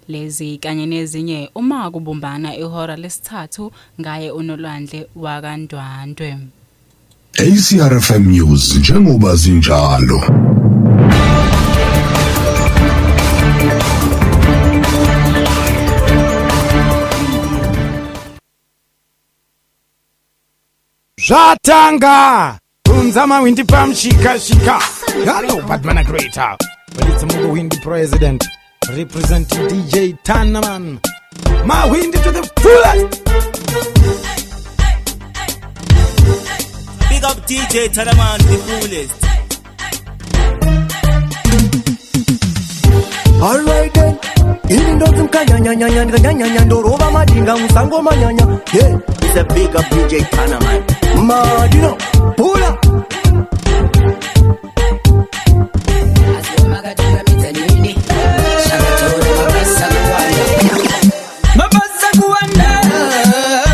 lezi 0.07 0.57
kanye 0.57 0.85
nezinye 0.85 1.49
uma 1.55 1.91
kubumbana 1.91 2.55
ihora 2.55 2.95
lesithathu 2.95 3.71
ngaye 3.99 4.31
unolwandle 4.31 5.07
wakandwandwe 5.15 6.37
ACRFM 7.37 8.23
News 8.31 8.75
njengoba 8.75 9.35
zinjalo. 9.35 10.66
Zvatanga 21.27 22.57
unza 22.99 23.27
mawindi 23.27 23.63
pamushikashika 23.63 24.79
hello 25.25 25.61
batman 25.67 25.97
it's 25.97 27.23
mugo 27.23 27.51
windy 27.51 27.77
president 27.83 28.45
representing 28.97 29.67
dj 29.67 30.15
tanaman 30.23 30.99
mawindi 31.65 32.17
to 32.19 32.31
the 32.31 32.43
fullest 32.61 33.23
Big 37.09 37.23
up 37.23 37.37
DJ 37.47 37.89
Taraman, 37.89 38.37
the 38.47 38.57
coolest. 38.67 39.23
Alright 43.41 43.93
then. 43.93 44.17
Ili 44.69 44.93
ndo 44.93 45.05
zimkanyanyanyanya 45.05 46.05
nikanyanyanya 46.05 46.65
ndorova 46.65 47.11
madinga 47.11 47.57
musango 47.57 48.01
manyanya 48.01 48.59
yeah. 48.73 48.99
It's 49.21 49.37
a 49.37 49.43
big 49.43 49.75
up 49.75 49.85
DJ 49.89 50.23
Tanaman 50.29 50.96
Madino 51.23 51.97
Pula 52.35 52.77
Mabasa 61.55 62.07
kuwanda, 62.21 62.81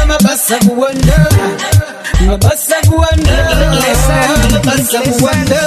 mabasa 0.08 0.60
kuwanda, 0.60 1.28
mabasa 2.28 2.76
kuwanda, 2.90 3.38
mabasa 4.52 5.00
kuwanda, 5.02 5.60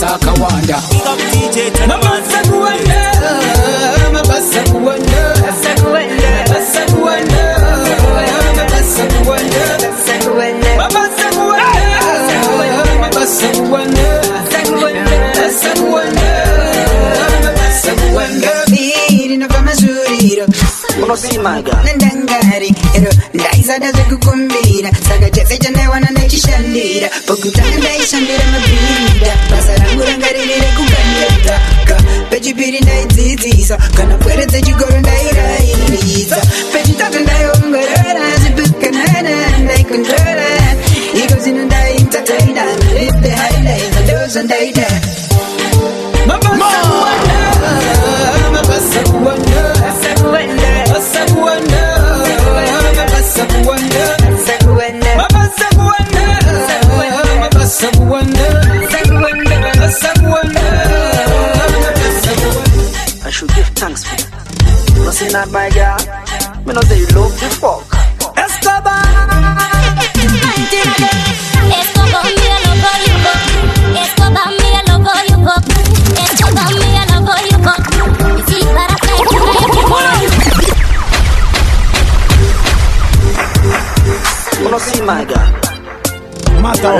sakawanda 0.00 0.78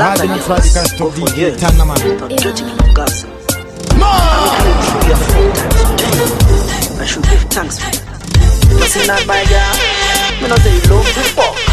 Hadi 0.09 0.29
nifurahi 0.29 0.71
kan 0.73 0.87
story 0.89 1.53
tana 1.61 1.85
man. 1.85 2.01
I 6.97 7.05
should 7.05 7.25
give 7.29 7.45
thanks. 7.53 7.77
Listen 8.81 9.05
that 9.07 9.27
my 9.29 9.45
girl, 9.53 9.75
me 10.41 10.49
know 10.49 10.57
say 10.65 10.73
you 10.73 10.81
love 10.89 11.05
the 11.13 11.25
fuck. 11.37 11.68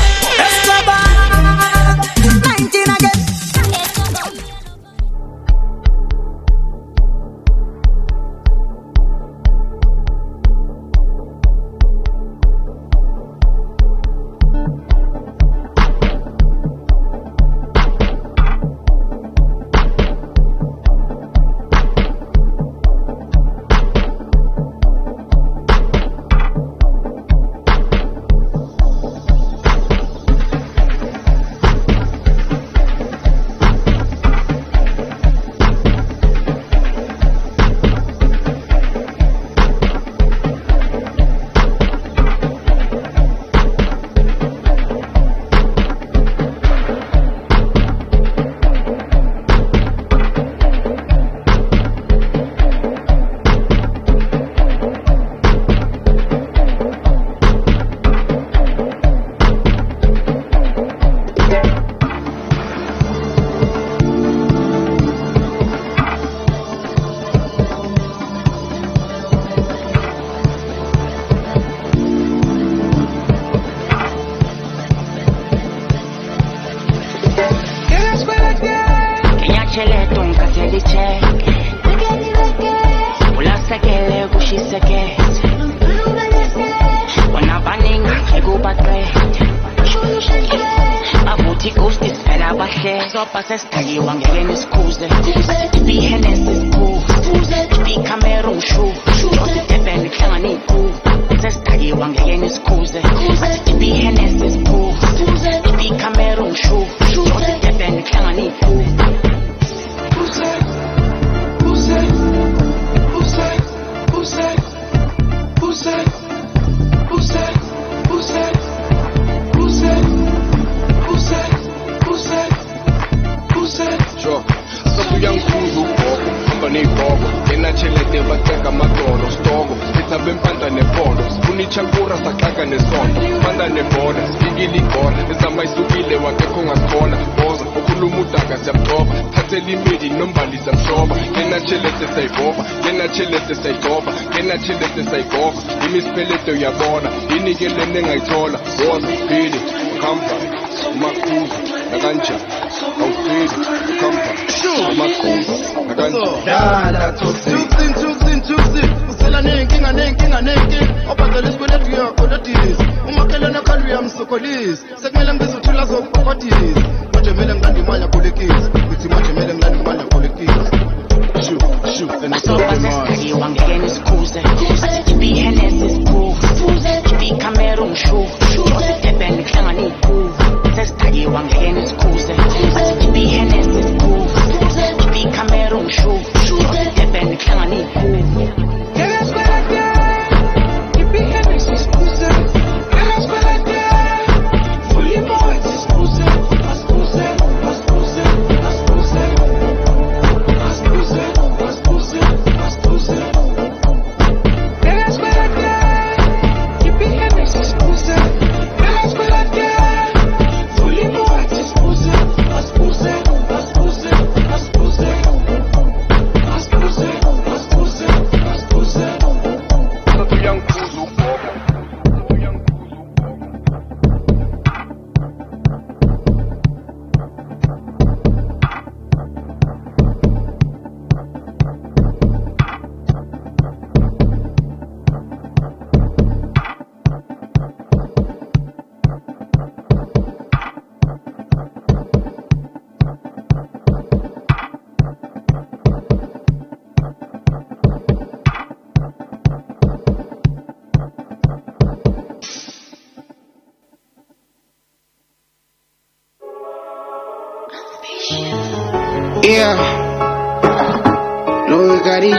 one. 181.35 181.64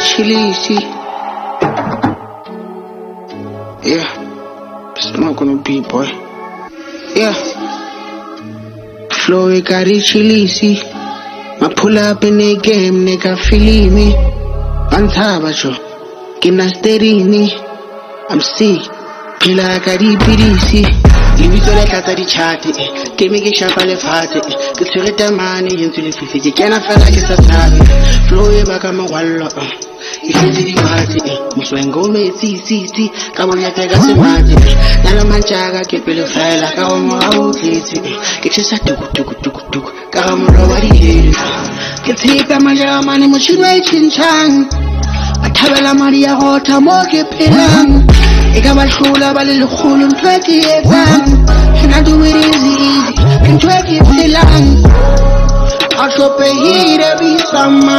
Got 0.06 0.26
it 0.28 0.54
chilly. 0.56 0.86
Yeah. 3.82 4.94
Smoke 4.94 5.40
on 5.42 5.56
the 5.56 5.62
beat, 5.62 5.88
boy. 5.88 6.06
Yeah. 7.14 7.34
Flow 9.10 9.48
we 9.48 9.62
got 9.62 9.86
it 9.88 10.02
chilly. 10.04 10.46
I 11.60 11.72
pull 11.74 11.98
up 11.98 12.22
in 12.22 12.38
the 12.38 12.60
game, 12.62 13.06
nigga, 13.06 13.38
feel 13.38 13.90
me. 13.90 14.14
Antaba 14.90 15.52
jo. 15.52 15.72
Kina 16.40 16.64
sterini. 16.64 17.50
I'm 18.28 18.40
sick. 18.40 18.82
Phila 19.40 19.80
ka 19.80 19.96
dipidisi. 19.96 20.84
lebitso 21.36 21.70
le 21.74 21.84
tlatsa 21.84 22.14
dichate 22.14 22.72
ke 23.16 23.28
me 23.28 23.40
ke 23.44 23.52
shapa 23.54 23.84
lefate 23.84 24.40
ke 24.72 24.84
tshwere 24.88 25.12
tamane 25.18 25.68
e 25.68 25.86
ntse 25.86 26.00
lefifi 26.00 26.40
ke 26.40 26.50
kena 26.56 26.80
fela 26.80 27.04
ke 27.12 27.20
sa 27.20 27.36
tshabe 27.36 27.78
flow 28.26 28.48
e 28.50 28.64
baka 28.64 28.88
mogwallo 28.92 29.44
uh. 30.06 30.26
ke 30.26 30.32
tletse 30.32 30.62
dipate 30.68 31.18
moswengo 31.56 32.00
o 32.02 32.08
metsitsitsi 32.08 33.10
ka 33.36 33.46
bonyate 33.46 33.88
ka 33.90 33.96
semate 34.00 34.54
na 35.04 35.10
le 35.16 35.24
mantšaka 35.30 35.80
ke 35.90 35.98
pele 36.04 36.24
fela 36.26 36.68
ka 36.76 36.88
go 36.88 36.96
moga 36.98 37.28
o 37.40 37.52
tletse 37.52 37.98
ke 38.42 38.48
tšhesa 38.48 38.76
tukutukutukutuku 38.86 39.90
ka 40.12 40.20
ga 40.26 40.36
mollo 40.36 40.62
wa 40.70 40.78
dihele 40.80 41.32
ke 42.04 42.12
tshepa 42.14 42.60
majegamane 42.60 43.26
motšhini 43.26 43.62
wa 43.62 43.70
e 43.74 43.80
tšhintšhang 43.80 44.54
ba 45.42 45.48
thabela 45.56 45.94
madi 45.94 46.22
ya 46.22 46.34
gotha 46.40 46.80
mo 46.80 46.96
ke 47.10 47.20
phelang 47.34 47.90
e 48.56 48.60
ka 48.64 48.72
ba 48.74 48.84
hlola 48.86 49.34
ba 49.36 49.42
le 49.44 49.54
lekgolo 49.62 50.06
ntho 50.08 50.28
e 50.36 50.38
ke 50.46 50.56
etsang 50.76 51.26
can 51.76 51.92
I 51.92 52.00
do 52.06 52.14
it 52.24 52.36
easy 52.36 52.72
easy 52.88 53.52
ntho 53.54 53.68
e 53.68 53.80
ke 53.88 53.96
phelang 54.08 54.66
a 56.02 56.04
hlopehile 56.12 57.10
bisama 57.20 57.98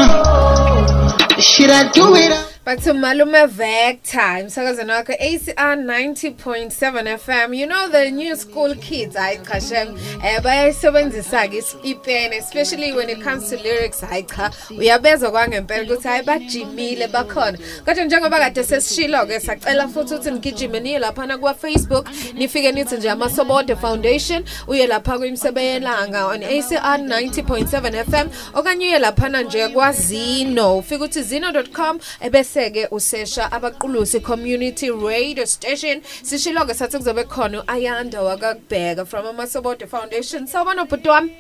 should 1.40 1.70
I 1.70 1.92
do 1.92 2.16
it? 2.16 2.47
Bathi 2.68 2.94
malume 2.94 3.46
Vector 3.46 4.40
emsakazweni 4.40 4.92
wakho 4.92 5.14
ACR 5.14 5.76
90.7 5.76 7.18
FM 7.18 7.54
you 7.54 7.66
know 7.66 7.88
the 7.88 8.12
new 8.12 8.36
school 8.36 8.76
kids 8.76 9.16
hayi 9.16 9.38
cha 9.38 9.62
shem 9.62 9.98
eh 10.24 10.42
bayayisebenzisa 10.42 11.48
ke 11.48 11.64
ipene 11.84 12.36
especially 12.38 12.92
when 12.92 13.10
it 13.10 13.24
comes 13.24 13.50
to 13.50 13.56
lyrics 13.56 14.02
hayi 14.02 14.24
cha. 14.24 14.52
Uyabezwa 14.78 15.32
kwangempela 15.32 15.84
ukuthi 15.84 16.08
hayi 16.08 16.24
bajimile 16.24 17.08
bakhona. 17.08 17.58
Kodwa 17.86 18.04
njengoba 18.04 18.40
kade 18.40 18.64
sesishilo 18.64 19.26
ke 19.26 19.40
sacela 19.40 19.88
futhi 19.88 20.14
ukuthi 20.14 20.32
nigijime 20.32 20.80
niye 20.80 21.00
lapha 21.00 21.26
na 21.26 21.38
kwa 21.38 21.54
Facebook 21.54 22.10
nifike 22.34 22.72
nithi 22.72 22.96
nje 22.96 23.10
amasobode 23.10 23.76
foundation 23.76 24.44
uye 24.68 24.88
lapha 24.88 25.18
kwimsebeyelanga 25.20 26.26
on 26.26 26.44
ACR 26.44 26.98
90.7 26.98 28.04
FM 28.04 28.30
okanye 28.54 28.88
uye 28.88 29.00
lapha 29.00 29.30
nje 29.30 29.68
kwa 29.68 29.92
Zino 29.92 30.78
ufika 30.78 31.04
uthi 31.04 31.22
zino.com 31.22 32.00
ebese 32.22 32.57
ke 32.58 32.88
usesha 32.92 33.52
abaqulusi 33.52 34.20
community 34.24 34.90
radio 34.90 35.46
station. 35.46 36.02
Sishilo 36.24 36.66
ke 36.66 36.74
sathi 36.74 36.98
kuzobe 36.98 37.24
khona 37.24 37.64
ayanda 37.68 38.22
wakakubheka 38.22 39.06
from 39.08 39.26
amasobode 39.26 39.88
foundation. 39.88 40.48
Sawubona 40.48 40.86
bhuti 40.86 41.10
wami. 41.10 41.32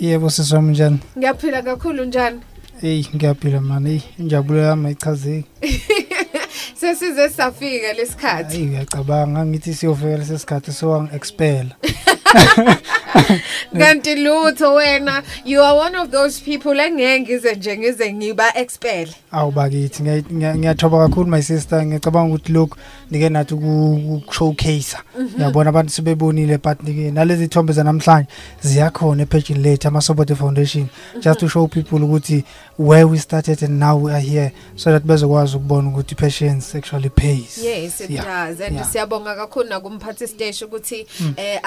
Yebo 0.00 0.30
siswami 0.30 0.70
njani? 0.72 0.98
Ngiyaphila 1.18 1.62
kakhulu 1.62 2.04
njani? 2.04 2.40
Hey 2.80 3.04
ngiyaphila 3.14 3.60
mani. 3.60 3.90
Hey 3.90 4.00
injabulo 4.18 4.60
yami 4.60 4.86
ayichazeki. 4.86 5.48
Sesize 6.80 7.28
safika 7.28 7.92
lesikhathi. 7.92 8.56
Hayi 8.56 8.68
uyacabanga 8.68 9.46
ngithi 9.46 9.74
siyofika 9.74 10.16
lesikhathi 10.16 10.72
sowangi 10.72 11.16
expel 11.16 11.66
kanti 13.78 14.14
lutho 14.14 14.74
wena 14.74 15.22
you 15.44 15.62
are 15.62 15.78
one 15.78 15.98
of 15.98 16.10
those 16.10 16.40
people 16.40 16.80
engeke 16.80 17.20
ngize 17.20 17.54
nje 17.54 17.78
ngize 17.78 18.12
ngiba 18.12 18.56
expel 18.56 19.08
awubakithi 19.32 20.02
ngiyathoba 20.02 21.08
kakhulu 21.08 21.26
my 21.30 21.42
sister. 21.42 21.86
Ngicabanga 21.86 22.34
ukuthi 22.34 22.52
lokhu 22.52 22.76
nike 23.10 23.28
nathi 23.28 23.54
ukushowcase 23.54 24.96
uyabona 25.38 25.70
abantu 25.70 25.90
sebebonile 25.92 26.58
but 26.58 26.82
nike 26.82 27.10
nalezi 27.10 27.48
thombe 27.48 27.72
zanamhlanje 27.72 28.28
ziyakhona 28.62 29.22
epagini 29.22 29.60
lethu 29.60 29.88
amasobode 29.88 30.34
foundation 30.34 30.86
just 31.20 31.40
to 31.40 31.48
show 31.48 31.68
people 31.68 31.96
ukuthi 31.96 32.44
where 32.78 33.04
we 33.04 33.18
started 33.18 33.62
and 33.62 33.80
now 33.80 33.96
we 33.96 34.12
are 34.12 34.20
here 34.20 34.52
so 34.76 34.90
that 34.90 35.02
bezokwazi 35.02 35.56
ukubona 35.56 35.88
ukuthi 35.88 36.14
patience 36.14 36.78
actually 36.78 37.08
pays. 37.08 37.58
Yes 37.58 38.00
it 38.00 38.10
yeah. 38.10 38.24
does 38.24 38.60
and 38.60 38.76
Yeah. 38.76 38.88
siyabonga 38.88 39.34
kakhulu 39.34 39.68
nakumphathi 39.68 40.28
stage 40.28 40.64
ukuthi 40.64 41.06
eh 41.36 41.60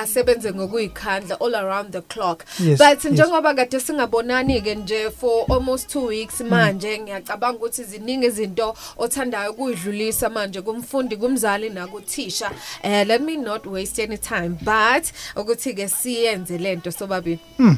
asebenze 0.49 0.53
ngokuyikhandla 0.53 1.39
all 1.39 1.55
around 1.55 1.91
the 1.91 2.01
clock. 2.01 2.45
Yes, 2.59 2.77
but 2.79 3.03
yes. 3.03 3.13
njengoba 3.13 3.53
kade 3.53 3.79
singabonani 3.79 4.61
ke 4.61 4.75
nje 4.75 5.09
for 5.11 5.45
almost 5.49 5.95
2 5.95 6.05
weeks 6.07 6.41
manje 6.41 6.99
ngiyacabanga 6.99 7.57
ukuthi 7.57 7.83
ziningi 7.83 8.25
izinto 8.25 8.75
othandayo 8.97 9.53
kuyidlulisa 9.53 10.29
manje 10.29 10.61
kumfundi 10.61 11.17
kumzali 11.17 11.69
nakuthisha. 11.69 12.51
Eh 12.83 13.07
let 13.07 13.21
me 13.21 13.37
not 13.37 13.65
waste 13.65 14.03
any 14.03 14.17
time 14.17 14.49
but 14.61 15.05
ukuthi 15.35 15.73
ke 15.73 15.87
siyenze 15.87 16.57
lento 16.57 16.91
sobabili. 16.91 17.39
Hmm. 17.57 17.77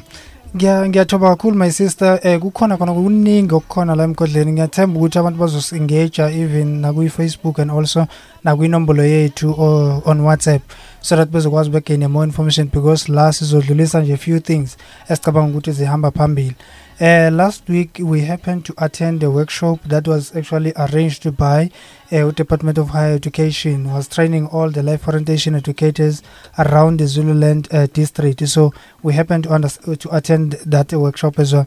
Ngiya 0.56 0.88
ngiyathoba 0.88 1.28
kakhulu 1.36 1.56
my 1.56 1.70
sister. 1.70 2.20
Eh 2.22 2.38
kukhona 2.40 2.76
khona 2.76 2.92
kuningi 2.92 3.54
okukhona 3.54 3.94
la 3.94 4.04
emgodleni. 4.04 4.52
Ngiyathemba 4.52 4.98
ukuthi 5.00 5.18
abantu 5.18 5.38
bazosengage 5.38 6.22
even 6.22 6.80
na 6.80 6.92
ku 6.92 7.08
Facebook 7.08 7.58
and 7.58 7.70
also 7.70 8.06
na 8.44 8.56
kwinombolo 8.56 9.04
yethu 9.04 9.50
o- 9.58 10.02
on 10.04 10.20
WhatsApp. 10.20 10.62
So 11.02 11.16
that 11.16 11.28
bezokwazi 11.30 11.70
begain 11.70 12.08
more 12.08 12.24
information 12.24 12.68
because 12.68 13.08
la 13.12 13.32
sizodlulisa 13.32 14.00
nje 14.00 14.14
a 14.14 14.16
few 14.16 14.40
things 14.40 14.76
esicabanga 15.08 15.50
ukuthi 15.50 15.72
zihamba 15.72 16.10
phambili. 16.10 16.54
Uh, 17.00 17.30
last 17.32 17.68
week 17.68 17.98
we 18.04 18.20
happened 18.20 18.62
to 18.64 18.72
attend 18.76 19.24
a 19.24 19.30
workshop 19.30 19.80
that 19.88 20.06
was 20.06 20.36
actually 20.36 20.72
arranged 20.76 21.36
by 21.36 21.70
uh, 22.12 22.30
Department 22.30 22.78
of 22.78 22.90
Higher 22.90 23.14
Education 23.14 23.86
was 23.86 24.08
training 24.08 24.46
all 24.52 24.70
the 24.70 24.82
life 24.82 25.08
orientation 25.08 25.56
educators 25.56 26.22
around 26.58 27.00
the 27.00 27.06
Zululand 27.06 27.66
uh, 27.72 27.86
district. 27.92 28.46
So 28.48 28.72
we 29.02 29.14
happened 29.14 29.44
to, 29.44 29.52
under- 29.52 29.96
to 29.96 30.16
attend 30.16 30.52
that 30.66 30.92
workshop 30.92 31.40
as 31.40 31.52
well. 31.52 31.66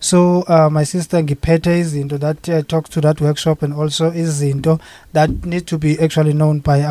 So 0.00 0.42
uh, 0.42 0.68
my 0.68 0.84
sister 0.84 1.22
ngiphethe 1.22 1.80
izinto 1.80 2.18
that 2.18 2.46
uh, 2.48 2.62
talks 2.62 2.90
to 2.90 3.00
that 3.00 3.20
workshop 3.20 3.62
and 3.62 3.72
also 3.72 4.10
izinto 4.10 4.78
that 5.14 5.30
need 5.46 5.66
to 5.68 5.78
be 5.78 5.98
actually 5.98 6.34
known 6.34 6.58
by 6.58 6.82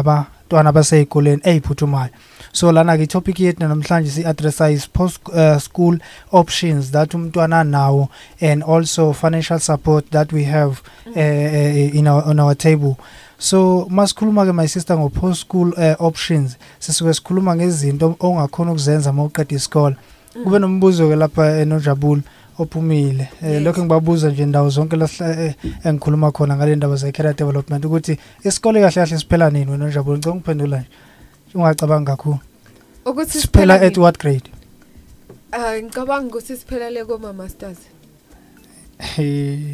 abantwana 0.46 0.70
abaseyikoleni 0.70 1.42
eyiphuthumayo 1.44 2.10
so 2.52 2.72
lana 2.72 2.98
ke 2.98 3.08
topic 3.08 3.40
yethu 3.40 3.68
namhlanje 3.68 4.10
si 4.10 4.24
addressa 4.24 4.72
is 4.72 4.88
post 4.88 5.20
uh, 5.30 5.58
school 5.58 5.98
options 6.32 6.92
that 6.92 7.14
umntwana 7.14 7.64
nawo 7.64 8.10
and 8.42 8.64
also 8.64 9.14
financial 9.14 9.60
support 9.60 10.10
that 10.12 10.32
we 10.32 10.44
have 10.44 10.82
uh, 11.08 11.20
uh, 11.20 11.98
in 11.98 12.08
our 12.08 12.24
on 12.24 12.40
our 12.40 12.56
table. 12.56 12.98
So 13.38 13.88
masikhuluma 13.90 14.46
ke 14.46 14.54
my 14.54 14.68
sister 14.68 14.96
ngo 14.96 15.10
post 15.14 15.42
school 15.42 15.74
uh, 15.78 15.96
options 16.00 16.58
sisuke 16.80 17.14
sikhuluma 17.14 17.56
ngezinto 17.56 18.16
ongakhona 18.20 18.72
ukuzenza 18.72 19.14
mawuqeda 19.14 19.56
isikole 19.56 19.96
kube 20.44 20.60
nombuzo 20.60 21.10
ke 21.10 21.16
lapha 21.16 21.60
enojabulo 21.60 22.22
ophumile. 22.60 23.30
Eh, 23.44 23.62
lokho 23.62 23.82
ngibabuza 23.82 24.30
nje 24.30 24.46
ndawo 24.46 24.70
zonke 24.70 24.96
la 24.96 25.10
eh, 25.20 25.54
engikhuluma 25.84 26.32
khona 26.32 26.56
ngale 26.56 26.76
ndaba 26.76 26.96
ze 26.96 27.12
career 27.12 27.36
development 27.36 27.86
ukuthi 27.86 28.18
isikole 28.44 28.80
kahle 28.82 28.94
kahle 28.96 29.18
siphela 29.20 29.50
nini 29.50 29.72
wena 29.72 29.88
Njabulo? 29.88 30.18
Ngicela 30.18 30.36
ukuphendula 30.36 30.78
nje. 30.78 30.88
Ungacabanga 31.56 32.12
kakhulu. 32.16 32.40
Ukuthi 33.06 33.40
siphela 33.42 33.82
at 33.82 33.98
what 33.98 34.20
grade? 34.20 34.50
Ah 35.52 35.82
ngicabanga 35.82 36.28
ukuthi 36.28 36.58
siphelele 36.58 37.06
kuma 37.06 37.34
masters. 37.34 37.78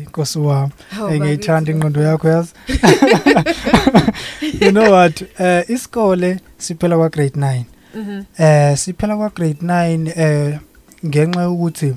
nkosi 0.08 0.40
wami. 0.40 0.72
Eh, 1.11 1.22
ngiyithanda 1.22 1.72
ingqondo 1.72 2.01
yakho 2.01 2.27
yazi? 2.27 2.53
You 4.61 4.72
know 4.72 4.92
what? 4.92 5.22
Eh 5.40 5.64
isikole 5.69 6.40
siphela 6.58 6.98
kwa 6.98 7.10
grade 7.10 7.35
9 7.40 7.64
Mhm. 7.95 8.24
eh 8.38 8.77
siphela 8.77 9.18
kwa 9.18 9.30
grade 9.30 9.58
9 9.61 10.14
eh 10.16 10.60
ngenxa 11.06 11.42
yokuthi 11.42 11.93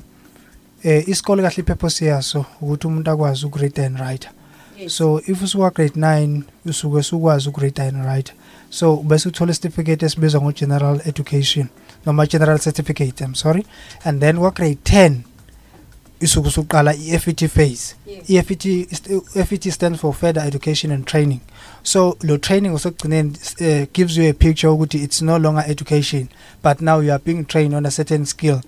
eh 0.84 1.08
isikole 1.08 1.42
kahle 1.42 1.56
ipurpose 1.58 2.06
yaso 2.06 2.44
ukuthi 2.60 2.86
umuntu 2.86 3.10
akwazi 3.10 3.46
ukuread 3.46 3.80
and 3.80 3.98
write 3.98 4.28
so 4.86 5.20
if 5.26 5.42
usuka 5.42 5.70
grade 5.70 6.00
9 6.00 6.42
usuke 6.66 7.02
sukwazi 7.02 7.48
ukuread 7.48 7.80
and 7.80 8.04
write 8.04 8.32
so 8.70 8.96
bese 8.96 9.28
uthola 9.28 9.52
certificate 9.52 10.06
esibizwa 10.06 10.40
ngo 10.40 10.52
general 10.52 11.00
education 11.04 11.68
noma 12.06 12.26
general 12.26 12.58
certificate 12.58 13.24
I'm 13.24 13.34
sorry. 13.34 13.64
And 14.04 14.20
then 14.20 14.38
kwa 14.38 14.50
grade 14.50 14.78
10 14.84 15.14
isuke 16.20 16.48
usuqala 16.48 16.94
i-FET 16.94 17.48
phase. 17.48 17.94
i-FET 18.28 18.88
FET 19.46 19.72
stands 19.72 20.00
for 20.00 20.14
further 20.14 20.42
education 20.42 20.92
and 20.92 21.06
training. 21.06 21.40
So 21.82 22.16
lo 22.22 22.36
training 22.36 22.74
osegcineni 22.74 23.30
uh, 23.60 23.86
gives 23.92 24.16
you 24.16 24.30
a 24.30 24.32
picture 24.32 24.68
ukuthi 24.68 25.02
it's 25.02 25.22
no 25.22 25.36
longer 25.38 25.64
education 25.66 26.28
but 26.62 26.80
now 26.80 27.00
you 27.00 27.12
are 27.12 27.22
being 27.24 27.44
trained 27.44 27.74
on 27.74 27.86
a 27.86 27.90
certain 27.90 28.26
skill. 28.26 28.60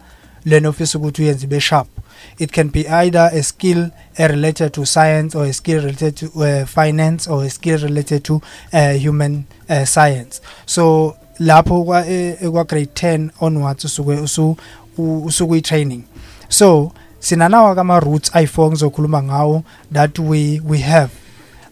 Lena 0.44 0.68
ofisa 0.68 0.98
ukuthi 0.98 1.22
uyenze 1.22 1.46
be 1.46 1.60
sharp. 1.60 1.95
It 2.38 2.52
can 2.52 2.68
be 2.68 2.88
either 2.88 3.30
a 3.32 3.42
skill 3.42 3.78
uh, 4.18 4.26
related 4.28 4.72
to 4.72 4.84
science 4.86 5.34
or 5.38 5.46
a 5.46 5.52
skill 5.52 5.80
related 5.80 6.14
to 6.16 6.26
uh, 6.26 6.66
finance 6.66 7.30
or 7.30 7.44
a 7.44 7.50
skill 7.50 7.78
related 7.78 8.22
to 8.24 8.40
uh, 8.72 8.92
human 8.92 9.44
uh, 9.70 9.84
science. 9.84 10.40
So 10.66 11.16
lapho 11.38 11.84
kwa 11.84 12.06
eh, 12.06 12.50
kwa 12.50 12.64
grade 12.64 12.90
10 12.94 13.28
onwards 13.40 13.84
usuke 13.84 14.14
usu 14.14 14.56
u- 14.98 15.24
usuku 15.24 15.54
i 15.56 15.60
training 15.60 16.02
so 16.48 16.92
sinanawa 17.18 17.74
kama 17.74 18.00
roots 18.00 18.30
ayi4 18.34 18.68
ngizokhuluma 18.70 19.22
ngawo 19.22 19.62
that 19.92 20.18
we 20.18 20.62
we 20.68 20.78
have 20.78 21.10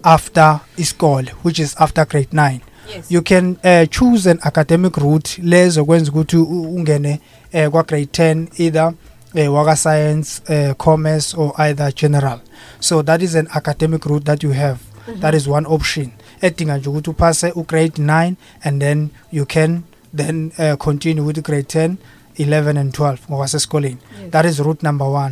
after 0.03 0.61
isikole 0.77 1.33
which 1.45 1.59
is 1.59 1.75
after 1.81 2.05
grade 2.07 2.29
9 2.33 2.61
Yes. 2.97 3.11
you 3.11 3.23
can 3.23 3.57
uh, 3.65 3.87
choose 3.91 4.31
an 4.31 4.39
academic 4.43 4.97
route. 4.97 5.43
Lezo 5.43 5.85
kwenza 5.85 6.11
ukuthi 6.11 6.37
ungene 6.37 7.21
uh, 7.55 7.67
kwa 7.67 7.83
grade 7.83 8.05
10 8.13 8.47
either 8.59 8.93
uh, 9.35 9.55
waka 9.55 9.77
science 9.77 10.43
uh, 10.49 10.75
commerce 10.75 11.35
or 11.35 11.53
either 11.61 11.93
general. 11.95 12.41
So 12.81 13.03
that 13.03 13.23
is 13.23 13.35
an 13.35 13.49
academic 13.55 14.05
route 14.07 14.25
that 14.25 14.43
you 14.43 14.53
have. 14.53 14.79
Mhm. 15.09 15.21
that 15.21 15.35
is 15.35 15.47
one 15.49 15.67
option. 15.67 16.11
Edinga 16.41 16.77
nje 16.79 16.89
ukuthi 16.89 17.11
uphase 17.11 17.53
ugrade 17.57 18.03
9 18.03 18.35
and 18.65 18.81
then 18.81 19.09
you 19.33 19.47
can 19.47 19.83
then 20.17 20.53
uh, 20.59 20.77
continue 20.77 21.25
with 21.25 21.43
grade 21.43 21.67
10 21.69 21.97
11 22.37 22.77
and 22.79 22.93
12 22.93 23.17
ngokwasesikoleni 23.31 23.97
Yes. 24.23 24.31
that 24.31 24.45
is 24.47 24.59
route 24.59 24.83
number 24.87 25.07
1 25.07 25.31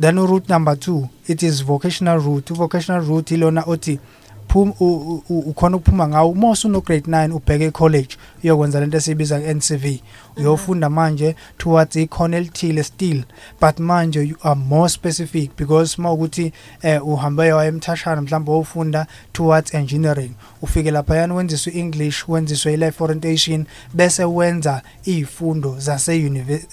then 0.00 0.18
route 0.18 0.48
number 0.52 0.74
2 0.74 1.08
it 1.28 1.42
is 1.42 1.64
vocational 1.64 2.18
route. 2.20 2.54
Vocational 2.54 3.04
route 3.06 3.34
ilona 3.34 3.62
othi 3.66 3.98
phum 4.48 4.72
u- 4.80 4.84
u- 4.86 5.22
u- 5.28 5.38
ukhona 5.50 5.76
ukuphuma 5.76 6.08
ngawo. 6.08 6.30
Uma 6.30 6.50
usuno 6.50 6.80
grade 6.80 7.10
9 7.10 7.32
ubheke 7.32 7.64
e-college 7.64 8.16
uyokwenza 8.44 8.80
lento 8.80 8.96
esiyibiza 8.96 9.38
nge-NCV 9.40 10.00
uyofunda 10.38 10.90
manje 10.90 11.36
towards 11.58 11.96
ikhono 11.96 12.36
elithile 12.36 12.82
still 12.82 13.22
but 13.60 13.78
manje 13.80 14.22
you 14.22 14.36
are 14.42 14.60
more 14.60 14.88
specific 14.88 15.50
because 15.56 16.02
mawukuthi 16.02 16.52
eh 16.82 17.06
uhambe 17.08 17.52
waya 17.52 17.68
emthashana 17.68 18.22
mhlawumbe 18.22 18.50
wofunda 18.52 19.06
towards 19.32 19.74
engineering 19.74 20.30
ufike 20.62 20.90
lapha 20.90 21.16
yana 21.16 21.34
wenziswa 21.34 21.72
english 21.72 22.24
wenziswa 22.28 22.72
i-life 22.72 23.04
orientation 23.04 23.64
bese 23.94 24.24
wenza 24.24 24.82
izifundo 25.04 25.76
zase 25.78 26.18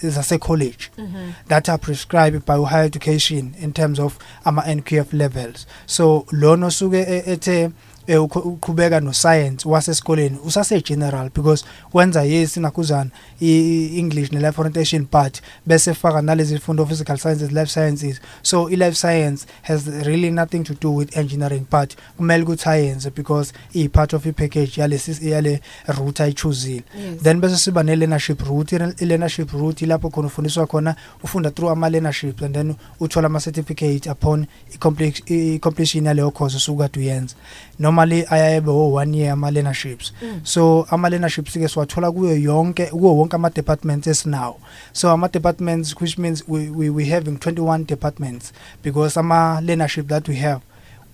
zase 0.02 0.38
college. 0.38 0.90
Mhm. 0.98 1.32
that 1.48 1.68
are 1.68 1.78
prescribed 1.78 2.42
by 2.46 2.64
higher 2.64 2.84
education 2.86 3.52
in 3.62 3.72
terms 3.72 3.98
of 3.98 4.16
ama 4.44 4.62
NQF 4.74 5.12
levels. 5.12 5.66
So 5.86 6.26
lona 6.32 6.66
osuke 6.66 6.98
e- 7.00 7.22
ethe 7.26 7.60
eh, 7.62 7.70
ukho- 7.70 7.72
uqhubeka 8.08 9.00
no 9.00 9.12
science 9.12 9.68
wasesikoleni 9.68 10.38
usase 10.44 10.80
general 10.80 11.30
because 11.34 11.64
wenza 11.94 12.22
yes 12.24 12.56
nakuzana 12.56 13.10
i 13.40 13.98
English 13.98 14.32
ne 14.32 14.40
life 14.40 14.60
orientation 14.60 15.06
but 15.12 15.40
bese 15.66 15.94
faka 15.94 16.22
nalezi 16.22 16.54
zifundo 16.54 16.82
of 16.82 16.88
physical 16.88 17.18
sciences 17.18 17.52
life 17.52 17.70
sciences. 17.70 18.20
So 18.42 18.68
i 18.68 18.76
life 18.76 18.94
science 18.94 19.46
has 19.62 19.86
really 19.86 20.30
nothing 20.30 20.64
to 20.64 20.74
do 20.74 20.90
with 20.90 21.16
engineering 21.16 21.66
but 21.70 21.96
kumele 22.16 22.42
ukuthi 22.42 22.68
ayenze 22.68 23.10
because 23.10 23.52
i 23.74 23.88
part 23.88 24.14
of 24.14 24.26
i 24.26 24.32
package 24.32 24.80
yalesi 24.80 25.30
yale 25.30 25.60
route 25.86 26.22
ayichuzile. 26.22 26.82
Yes. 26.98 27.22
then 27.22 27.40
bese 27.40 27.56
siba 27.56 27.82
ne 27.82 27.96
learnership 27.96 28.40
route 28.42 28.76
i 28.76 29.04
learnership 29.04 29.52
route 29.52 29.86
lapho 29.86 30.10
khona 30.10 30.26
ufundiswa 30.26 30.66
khona 30.66 30.96
ufunda 31.22 31.50
through 31.50 31.72
ama 31.72 31.90
learnership 31.90 32.42
and 32.42 32.54
then 32.54 32.74
uthola 33.00 33.26
ama 33.26 33.40
certificate 33.40 34.10
upon 34.10 34.46
i 34.74 34.78
complete 34.78 35.22
i 35.26 35.58
completion 35.58 36.06
yaleyo 36.06 36.30
course 36.30 36.56
usuka 36.56 36.88
kade 36.88 37.00
uyenza. 37.00 37.34
Normally 37.78 37.95
ayabe 38.02 38.70
o 38.70 38.90
1 38.90 39.14
year 39.16 39.32
ama 39.32 39.50
learnerships 39.50 40.12
Mm. 40.22 40.40
so 40.44 40.86
ama 40.90 41.08
learnerships 41.10 41.52
ke 41.52 41.68
siwathola 41.68 42.12
kuyo 42.12 42.36
yonke 42.36 42.86
kuwo 42.86 43.16
wonke 43.16 43.36
ama 43.36 43.50
departments 43.50 44.06
esinawo 44.06 44.60
so 44.92 45.10
ama 45.10 45.28
departments 45.28 45.96
which 46.00 46.18
means 46.18 46.44
we 46.48 46.70
we 46.70 46.90
we 46.90 47.04
having 47.04 47.30
21 47.38 47.84
departments 47.86 48.52
because 48.84 49.20
ama 49.20 49.60
learnership 49.60 50.06
that 50.08 50.28
we 50.28 50.36
have 50.36 50.60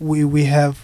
we 0.00 0.24
we 0.24 0.44
have 0.44 0.76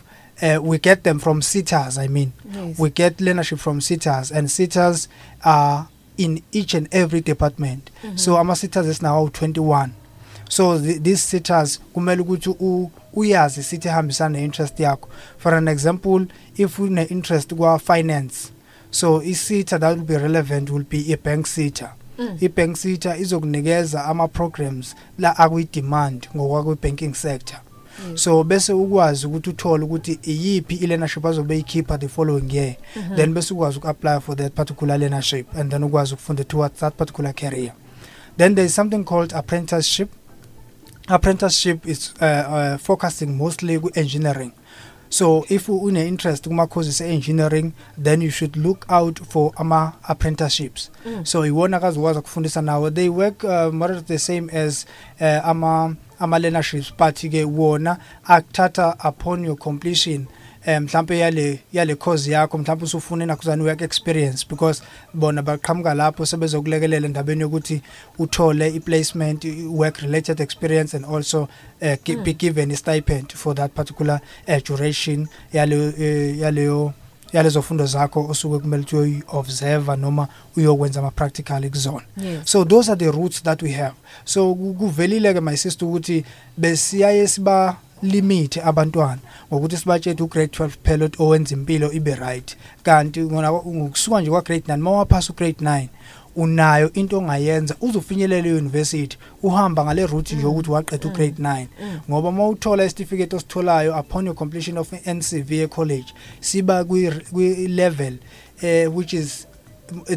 uh, 0.42 0.68
we 0.70 0.78
get 0.78 1.02
them 1.02 1.18
from 1.18 1.42
sitters 1.42 1.98
i 1.98 2.08
mean 2.08 2.32
Yes. 2.54 2.78
we 2.78 2.90
get 2.90 3.20
learnership 3.20 3.58
from 3.58 3.80
sitters 3.80 4.32
and 4.32 4.48
sitters 4.50 5.08
are 5.42 5.84
in 6.16 6.42
each 6.52 6.74
and 6.74 6.88
every 6.90 7.20
department 7.20 7.90
Mhm. 8.04 8.18
so 8.18 8.38
ama 8.38 8.56
sitters 8.56 8.86
is 8.86 9.02
now 9.02 9.26
21 9.28 9.88
so 10.48 10.78
th 10.78 11.02
these 11.02 11.22
sitters 11.22 11.80
kumele 11.92 12.22
ukuthi 12.22 12.50
u- 12.60 12.90
uyazi 13.18 13.62
sithi 13.62 13.88
hambisana 13.88 14.40
interest 14.40 14.80
yakho 14.80 15.08
for 15.38 15.54
an 15.54 15.68
example 15.68 16.26
if 16.56 16.78
une 16.78 17.02
interest 17.02 17.54
kwa 17.54 17.78
finance 17.78 18.48
so 18.90 19.22
i 19.22 19.34
sitter 19.34 19.80
that 19.80 19.96
will 19.96 20.06
be 20.06 20.18
relevant 20.18 20.70
will 20.70 20.84
be 20.90 21.12
a 21.12 21.16
bank 21.24 21.46
sitter 21.46 21.90
Mm. 22.18 22.38
i 22.40 22.48
bank 22.48 22.76
sitter 22.76 23.20
izokunikeza 23.20 24.04
ama 24.04 24.28
programs 24.28 24.94
la 25.18 25.38
akuyi 25.38 25.68
demand 25.72 26.28
ngokwa 26.36 26.76
banking 26.82 27.14
sector 27.14 27.58
Yes. 28.10 28.22
so 28.22 28.44
bese 28.44 28.72
ukwazi 28.72 29.26
ukuthi 29.26 29.50
uthole 29.50 29.84
ukuthi 29.84 30.18
iyiphi 30.22 30.74
i-learnership 30.74 31.26
azobe 31.26 31.56
yikhipha 31.56 31.98
the 31.98 32.08
following 32.08 32.54
year 32.54 32.74
Mhm. 32.96 33.16
then 33.16 33.34
bese 33.34 33.54
ukwazi 33.54 33.78
uku-apply 33.78 34.20
for 34.20 34.36
that 34.36 34.52
particular 34.52 34.98
learnership 34.98 35.58
and 35.58 35.70
then 35.70 35.82
ukwazi 35.84 36.14
ukufunda 36.14 36.44
towards 36.44 36.78
that 36.80 36.94
particular 36.94 37.34
career 37.34 37.72
then 38.36 38.54
there 38.54 38.66
is 38.66 38.74
something 38.74 39.04
called 39.04 39.34
apprenticeship 39.34 40.08
apprenticeship 41.08 41.86
is 41.86 42.12
uh, 42.20 42.24
uh, 42.24 42.78
focusing 42.78 43.36
mostly 43.36 43.78
ku-engineering. 43.78 44.52
So 45.10 45.44
if 45.48 45.68
une-interest 45.68 46.44
kuma-courses 46.44 47.00
e-engineering 47.00 47.72
then 47.96 48.20
you 48.20 48.30
should 48.30 48.56
look 48.56 48.84
out 48.90 49.18
for 49.18 49.52
ama-apprenticeships. 49.58 50.90
Mm. 51.06 51.24
so 51.26 51.46
iwona 51.46 51.80
kazokwazi 51.80 52.18
ukufundisa 52.18 52.62
nawo. 52.62 52.90
They 52.90 53.08
work 53.08 53.44
uh, 53.44 53.72
more 53.72 53.90
or 53.90 53.94
less 53.94 54.04
the 54.04 54.18
same 54.18 54.50
as 54.52 54.86
uh, 55.20 55.40
ama 55.48 55.96
ama-learnerships 56.18 56.92
but-ke 56.98 57.44
wona 57.44 57.96
akuthatha 58.24 58.96
upon 59.04 59.44
your 59.44 59.56
completion 59.56 60.26
um 60.66 60.80
mhlambe 60.84 61.18
yale 61.18 61.58
yale 61.72 61.94
course 61.94 62.26
yakho 62.30 62.58
mhlambe 62.58 62.84
usufuna 62.84 63.24
inakuzana 63.24 63.64
work 63.64 63.80
experience 63.82 64.46
because 64.50 64.82
bona 65.14 65.42
baqhamuka 65.42 65.94
lapho 65.94 66.26
sebezokulekelela 66.26 67.06
endabeni 67.06 67.40
yokuthi 67.42 67.82
uthole 68.18 68.68
i-placement 68.68 69.44
i- 69.44 69.62
work 69.66 69.96
related 69.98 70.40
experience 70.40 70.96
and 70.96 71.04
also 71.06 71.42
uh, 71.82 71.94
gi 72.04 72.16
Mm. 72.16 72.24
be 72.24 72.32
given 72.34 72.70
a 72.70 72.76
stipend 72.76 73.32
for 73.34 73.54
that 73.54 73.70
particular 73.74 74.20
uh, 74.48 74.58
duration 74.68 75.28
yaleyo 75.52 75.92
eh, 75.98 76.38
yaleyo 76.38 76.92
yalezo 77.32 77.62
fundo 77.62 77.86
zakho 77.86 78.26
osuke 78.30 78.58
kumele 78.58 78.82
ukuthi 78.82 78.96
uyoyi-observe 78.96 79.96
noma 79.96 80.28
uyokwenza 80.56 81.00
ama-practical 81.00 81.70
kuzona 81.70 82.02
Yes. 82.16 82.40
so 82.44 82.64
those 82.64 82.92
are 82.92 82.98
the 82.98 83.10
routes 83.10 83.42
that 83.42 83.62
we 83.62 83.72
have 83.72 83.94
so 84.24 84.54
ku- 84.54 84.74
kuvelile-ke 84.74 85.40
my 85.40 85.56
sister 85.56 85.88
ukuthi 85.88 86.24
besiyaye 86.56 87.26
siba 87.28 87.76
limit 88.02 88.56
abantwana 88.56 89.18
ngokuthi 89.52 89.76
sibatshele 89.76 90.22
ugrade 90.22 90.52
12 90.58 90.68
pilot 90.82 91.20
owenza 91.20 91.54
impilo 91.54 91.92
ibe 91.92 92.14
right. 92.14 92.56
Kanti 92.82 93.20
ngona 93.20 93.52
ngokusuka 93.52 94.20
nje 94.20 94.30
kwa 94.30 94.42
grade 94.42 94.64
9 94.72 94.76
mawaphasa 94.76 95.32
ugrade 95.32 95.64
9 95.64 95.86
unayo 96.36 96.92
into 96.92 97.18
ongayenza 97.18 97.76
uzofinyelela 97.80 98.48
e-university 98.48 99.18
uhamba 99.42 99.84
ngale 99.84 100.06
route 100.06 100.36
nje 100.36 100.46
ukuthi 100.46 100.70
waqeda 100.70 101.08
ugrade 101.08 101.42
9 101.42 101.66
Mm. 101.82 102.00
ngoba 102.10 102.28
uma 102.28 102.48
uthola 102.48 102.84
isitifiketi 102.84 103.36
ositholayo 103.36 103.98
upon 104.00 104.26
your 104.26 104.34
completion 104.36 104.78
of 104.78 104.92
NCV 105.06 105.52
e-college 105.52 106.06
siba 106.40 106.84
kwi-level 106.84 108.14
uh, 108.62 108.96
which 108.96 109.12
is 109.12 109.46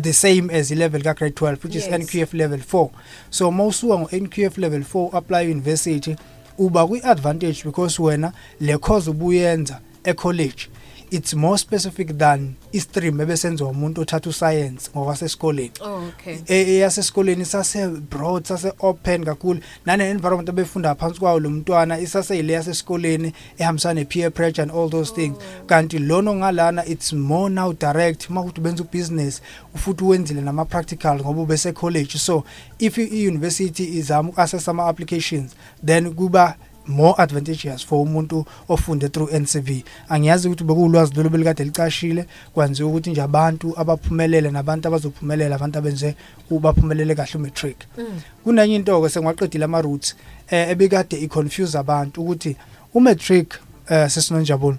the 0.01 0.13
same 0.13 0.49
as 0.59 0.71
i-level 0.71 1.01
ka-grade 1.03 1.35
12 1.35 1.57
which 1.63 1.75
Yes. 1.75 1.87
is 1.87 1.91
NQF 1.93 2.33
level 2.33 2.59
4 2.59 2.89
so 3.29 3.51
ma 3.51 3.63
usuka 3.65 3.97
ngo-NQF 3.97 4.57
level 4.57 4.81
4 4.93 5.09
apply 5.17 5.51
university 5.51 6.15
uba 6.57 6.87
kwi-advantage 6.87 7.63
because 7.63 8.01
wena 8.01 8.31
le 8.59 8.77
course 8.77 9.09
ubuyenza 9.09 9.79
e-college 10.03 10.69
it's 11.11 11.33
more 11.33 11.57
specific 11.57 12.17
than 12.17 12.53
i-stream 12.71 13.21
ebesenziwa 13.21 13.69
umuntu 13.69 14.01
othatha 14.01 14.29
uscience 14.29 14.89
ngokwasesikoleni 14.95 15.71
Oh, 15.81 16.03
okay. 16.07 16.37
e- 16.47 16.55
eyasesikoleni 16.75 17.45
sase 17.45 17.87
broad 17.87 18.43
sase 18.45 18.73
open 18.79 19.23
kakhulu. 19.25 19.59
Nane 19.85 20.09
environment 20.09 20.49
abefunda 20.49 20.95
phansi 20.95 21.19
kwawo 21.19 21.39
lo 21.39 21.49
mntwana 21.49 21.99
isase 21.99 22.39
ile 22.39 22.53
yasesikoleni 22.53 23.33
ehambisana 23.57 23.93
ne 23.93 24.05
peer 24.05 24.31
pressure 24.31 24.63
and 24.63 24.71
all 24.71 24.89
those 24.89 25.13
things. 25.13 25.37
Kanti 25.65 25.99
lona 25.99 26.33
ngalana 26.33 26.85
it's 26.85 27.13
more 27.13 27.49
now 27.53 27.73
direct. 27.73 28.29
Makuthi 28.29 28.61
benza 28.61 28.83
ubusiness 28.83 29.41
ufuthi 29.75 30.03
wenzile 30.03 30.41
nama 30.41 30.65
practical 30.65 31.19
ngoba 31.19 31.41
ubese 31.41 31.71
college 31.73 32.17
so 32.17 32.43
if 32.79 32.97
i 32.97 33.27
university 33.27 33.83
izama 33.97 34.29
ukassess 34.29 34.67
ama 34.67 34.85
applications 34.87 35.51
then 35.85 36.13
kuba 36.13 36.55
more 36.87 37.13
advantageous 37.17 37.85
for 37.85 37.99
umuntu 38.01 38.45
ofunde 38.69 39.09
through 39.09 39.33
NCV 39.33 39.83
angiyazi 40.09 40.47
ukuthi 40.47 40.63
bekulwazi 40.63 41.13
lolu 41.15 41.29
belikade 41.29 41.63
licashile 41.63 42.25
kwanziwa 42.53 42.89
ukuthi 42.89 43.09
nje 43.09 43.21
abantu 43.21 43.79
abaphumelele 43.79 44.51
nabantu 44.51 44.87
abazophumelela 44.87 45.55
abantu 45.55 45.79
abenze 45.79 46.15
ubaphumelele 46.49 47.15
kahle 47.15 47.31
umatric 47.35 47.77
Mm. 47.97 48.21
kunenye 48.43 48.75
into 48.75 49.01
ke 49.01 49.09
sengwaqedile 49.09 49.65
ama 49.65 49.81
roots 49.81 50.15
eh 50.49 50.69
ebekade 50.69 51.17
iconfuse 51.17 51.77
abantu 51.77 52.21
ukuthi 52.21 52.55
umatric 52.93 53.53
eh 53.89 54.09
sesinonjabulo 54.09 54.77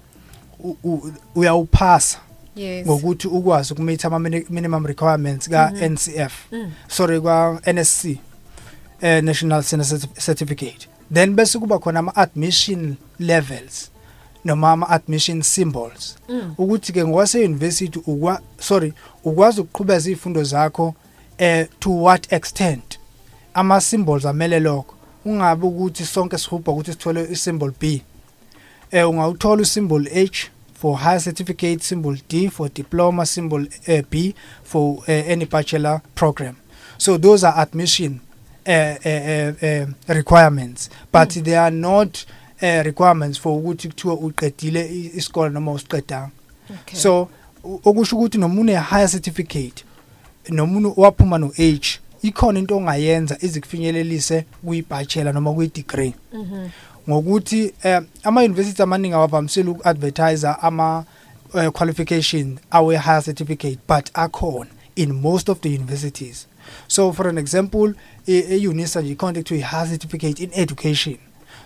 uyawuphasa 1.34 2.18
Yes. 2.56 2.86
ngokuthi 2.86 3.28
ukwazi 3.28 3.72
ukumeet 3.72 4.05
ama 4.05 4.18
mini- 4.18 4.44
minimum 4.50 4.86
requirements 4.86 5.48
ka 5.48 5.70
Mhm. 5.74 5.84
NCF 5.84 6.32
Mm. 6.52 6.70
sorry 6.89 7.20
kwa 7.20 7.60
NSC 7.66 8.18
eh 9.00 9.22
National 9.24 9.62
Certificate 10.26 10.89
then 11.12 11.34
bese 11.34 11.58
kuba 11.58 11.78
khona 11.78 11.99
ama 11.99 12.16
admission 12.16 12.97
levels 13.18 13.91
noma 14.44 14.70
ama 14.73 14.89
admission 14.89 15.42
symbols. 15.42 16.16
Mm. 16.28 16.55
ukuthi 16.58 16.92
ke 16.92 17.05
ngokwase 17.05 17.44
university 17.44 17.99
ukwa 18.07 18.41
sorry 18.58 18.92
ukwazi 19.24 19.60
ukuqhubeza 19.60 20.10
izifundo 20.10 20.44
zakho 20.44 20.94
eh 21.39 21.68
to 21.81 21.91
what 21.91 22.32
extent? 22.32 22.99
Ama 23.55 23.81
symbols 23.81 24.24
amele 24.24 24.60
lokho. 24.60 24.94
Ungabe 25.24 25.66
ukuthi 25.66 26.05
sonke 26.05 26.39
sihubha 26.39 26.73
ukuthi 26.73 26.92
sithole 26.92 27.28
i-symbol 27.31 27.73
B. 27.81 28.02
Eh 28.91 29.10
ungawuthola 29.10 29.62
i-symbol 29.62 30.08
H 30.12 30.50
for 30.74 30.99
higher 30.99 31.20
certificate 31.20 31.82
symbol 31.82 32.16
D 32.28 32.49
for 32.49 32.68
diploma 32.68 33.26
symbol 33.26 33.66
uh, 33.89 34.02
B 34.10 34.34
for 34.65 34.99
uh, 35.08 35.12
any 35.32 35.44
bachelor 35.44 36.02
program. 36.15 36.57
So 36.99 37.18
those 37.18 37.44
are 37.44 37.55
admission 37.57 38.12
uh, 38.12 38.16
uh, 38.16 38.20
uh, 38.20 38.31
requirements 40.08 40.91
but 41.12 41.28
mm. 41.36 41.44
they 41.44 41.57
are 41.58 41.70
not 41.76 42.24
uh, 42.62 42.82
requirements 42.84 43.41
for 43.41 43.58
ukuthi 43.58 43.89
kuthiwa 43.89 44.15
uqedile 44.15 44.81
i- 44.86 45.10
isikole 45.16 45.50
noma 45.50 45.73
usiqedanga 45.73 46.31
Okay. 46.70 46.99
so 47.00 47.28
u- 47.65 47.81
okusho 47.84 48.16
ukuthi 48.16 48.39
noma 48.39 48.60
une 48.60 48.76
higher 48.76 49.08
certificate 49.08 49.84
noma 50.49 50.78
unu- 50.78 50.94
waphuma 50.97 51.39
no 51.39 51.52
H 51.58 51.99
ikhona 52.23 52.58
into 52.58 52.76
ongayenza 52.76 53.36
izikufinyelelise 53.41 54.44
kuyi-bachelor 54.65 55.34
noma 55.34 55.52
kuyi-degree 55.52 56.15
Mhm. 56.32 56.68
ngokuthi 57.10 57.74
eh, 57.82 58.02
ama-university 58.23 58.82
amaningi 58.82 59.15
awavamisile 59.15 59.70
uku-advertisa 59.70 60.62
ama 60.62 61.05
uh, 61.55 61.66
qualification 61.68 62.58
awe 62.70 62.97
higher 62.99 63.23
certificate 63.23 63.78
but 63.89 64.10
akhona 64.15 64.70
in 64.97 65.12
most 65.12 65.49
of 65.49 65.60
the 65.60 65.68
universities 65.68 66.47
so 66.89 67.12
for 67.12 67.28
an 67.28 67.39
example 67.39 67.94
e- 68.26 68.44
e-unisa 68.50 69.00
nje 69.02 69.12
ikhona 69.12 69.39
into 69.39 69.42
kuthiwa 69.55 69.60
i-higher 69.68 69.89
certificate 69.91 70.42
in 70.42 70.50
education 70.55 71.16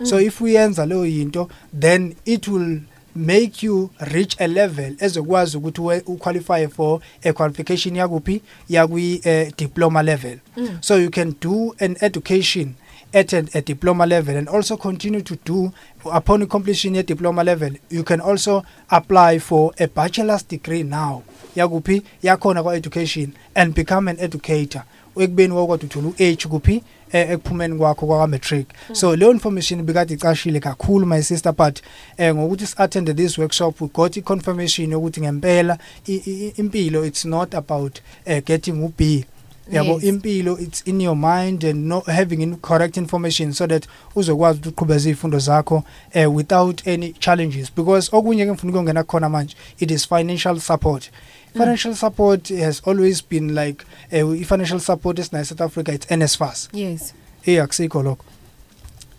so 0.03 0.15
Mm. 0.15 0.21
if 0.27 0.41
uyenza 0.41 0.85
leyo 0.85 1.05
yinto 1.05 1.49
then 1.79 2.15
it 2.25 2.47
will 2.47 2.79
make 3.15 3.65
you 3.65 3.89
reach 3.99 4.35
a 4.41 4.47
level 4.47 4.95
ezokwazi 4.99 5.57
ukuthi 5.57 5.81
we- 5.81 6.03
uqualify 6.05 6.67
for 6.67 6.99
a 7.23 7.33
qualification 7.33 7.95
yakuphi 7.95 8.41
yakwi 8.69 9.21
uh, 9.25 9.53
diploma 9.57 10.03
level 10.03 10.37
Mm. 10.57 10.77
so 10.81 10.97
you 10.99 11.09
can 11.09 11.33
do 11.41 11.75
an 11.79 11.97
education 12.01 12.73
at 13.13 13.33
a, 13.33 13.43
a 13.53 13.61
diploma 13.61 14.05
level 14.05 14.37
and 14.37 14.49
also 14.49 14.77
continue 14.77 15.21
to 15.21 15.35
do 15.45 15.71
upon 16.13 16.45
completion 16.47 16.95
ye 16.95 17.03
diploma 17.03 17.43
level 17.43 17.71
you 17.89 18.03
can 18.03 18.21
also 18.21 18.63
apply 18.89 19.39
for 19.39 19.73
a 19.79 19.87
bachelor's 19.87 20.47
degree 20.47 20.83
now 20.83 21.23
yakuphi? 21.61 22.01
Yakhona 22.23 22.63
kwa 22.63 22.75
education 22.75 23.31
and 23.55 23.73
become 23.75 24.07
an 24.11 24.17
educator. 24.19 24.83
Ekubeni 25.19 25.53
wakwazi 25.53 25.85
uthola 25.85 26.07
u-H 26.07 26.47
kuphi? 26.47 26.83
Eh, 27.11 27.29
ekuphumeni 27.31 27.75
kwakho 27.77 28.05
kwa 28.07 28.27
matric 28.27 28.67
so 28.93 29.15
leyo 29.15 29.31
information 29.31 29.83
bekade 29.83 30.13
icashile 30.13 30.59
kakhulu 30.59 31.05
my 31.05 31.21
sister 31.21 31.53
but 31.53 31.79
eh 32.17 32.35
ngokuthi 32.35 32.67
si-attend 32.67 33.15
this 33.15 33.37
workshop 33.37 33.81
we 33.81 33.87
got 33.93 34.17
i-confirmation 34.17 34.91
yokuthi 34.91 35.21
ngempela 35.21 35.77
i- 36.07 36.13
i- 36.25 36.53
impilo 36.57 37.05
it's 37.05 37.25
not 37.25 37.55
about 37.55 37.99
uh, 38.27 38.39
getting 38.45 38.83
u-B. 38.83 39.25
Yabo 39.71 39.93
Yes. 39.93 40.03
impilo 40.03 40.59
it's 40.59 40.81
in 40.85 41.01
your 41.01 41.15
mind 41.15 41.63
and 41.63 41.85
no 41.87 41.99
having 42.05 42.41
in 42.41 42.55
correct 42.57 42.97
information 42.97 43.53
so 43.53 43.67
that 43.67 43.87
uzokwazi 44.15 44.59
ukuthi 44.59 44.69
uqhubeze 44.69 45.09
izifundo 45.09 45.39
zakho 45.39 45.83
uh, 46.15 46.35
without 46.35 46.87
any 46.87 47.13
challenges. 47.19 47.71
Because 47.75 48.09
okunye 48.15 48.45
ke 48.45 48.51
ngifuna 48.51 48.71
ukungena 48.73 49.03
khona 49.03 49.29
manje 49.29 49.55
it 49.79 49.91
is 49.91 50.07
financial 50.07 50.59
support. 50.59 51.09
Financial 51.57 51.95
support 51.95 52.49
has 52.49 52.81
always 52.85 53.21
been 53.29 53.55
like 53.55 53.85
uh, 54.13 54.41
i-financial 54.41 54.79
support 54.79 55.19
esinayo 55.19 55.45
South 55.45 55.61
Africa 55.61 55.89
it's 55.93 56.05
NSFAS 56.11 56.69
yes. 56.73 57.13
Eh 57.45 57.63
akusikho 57.63 58.03
lokho. 58.03 58.25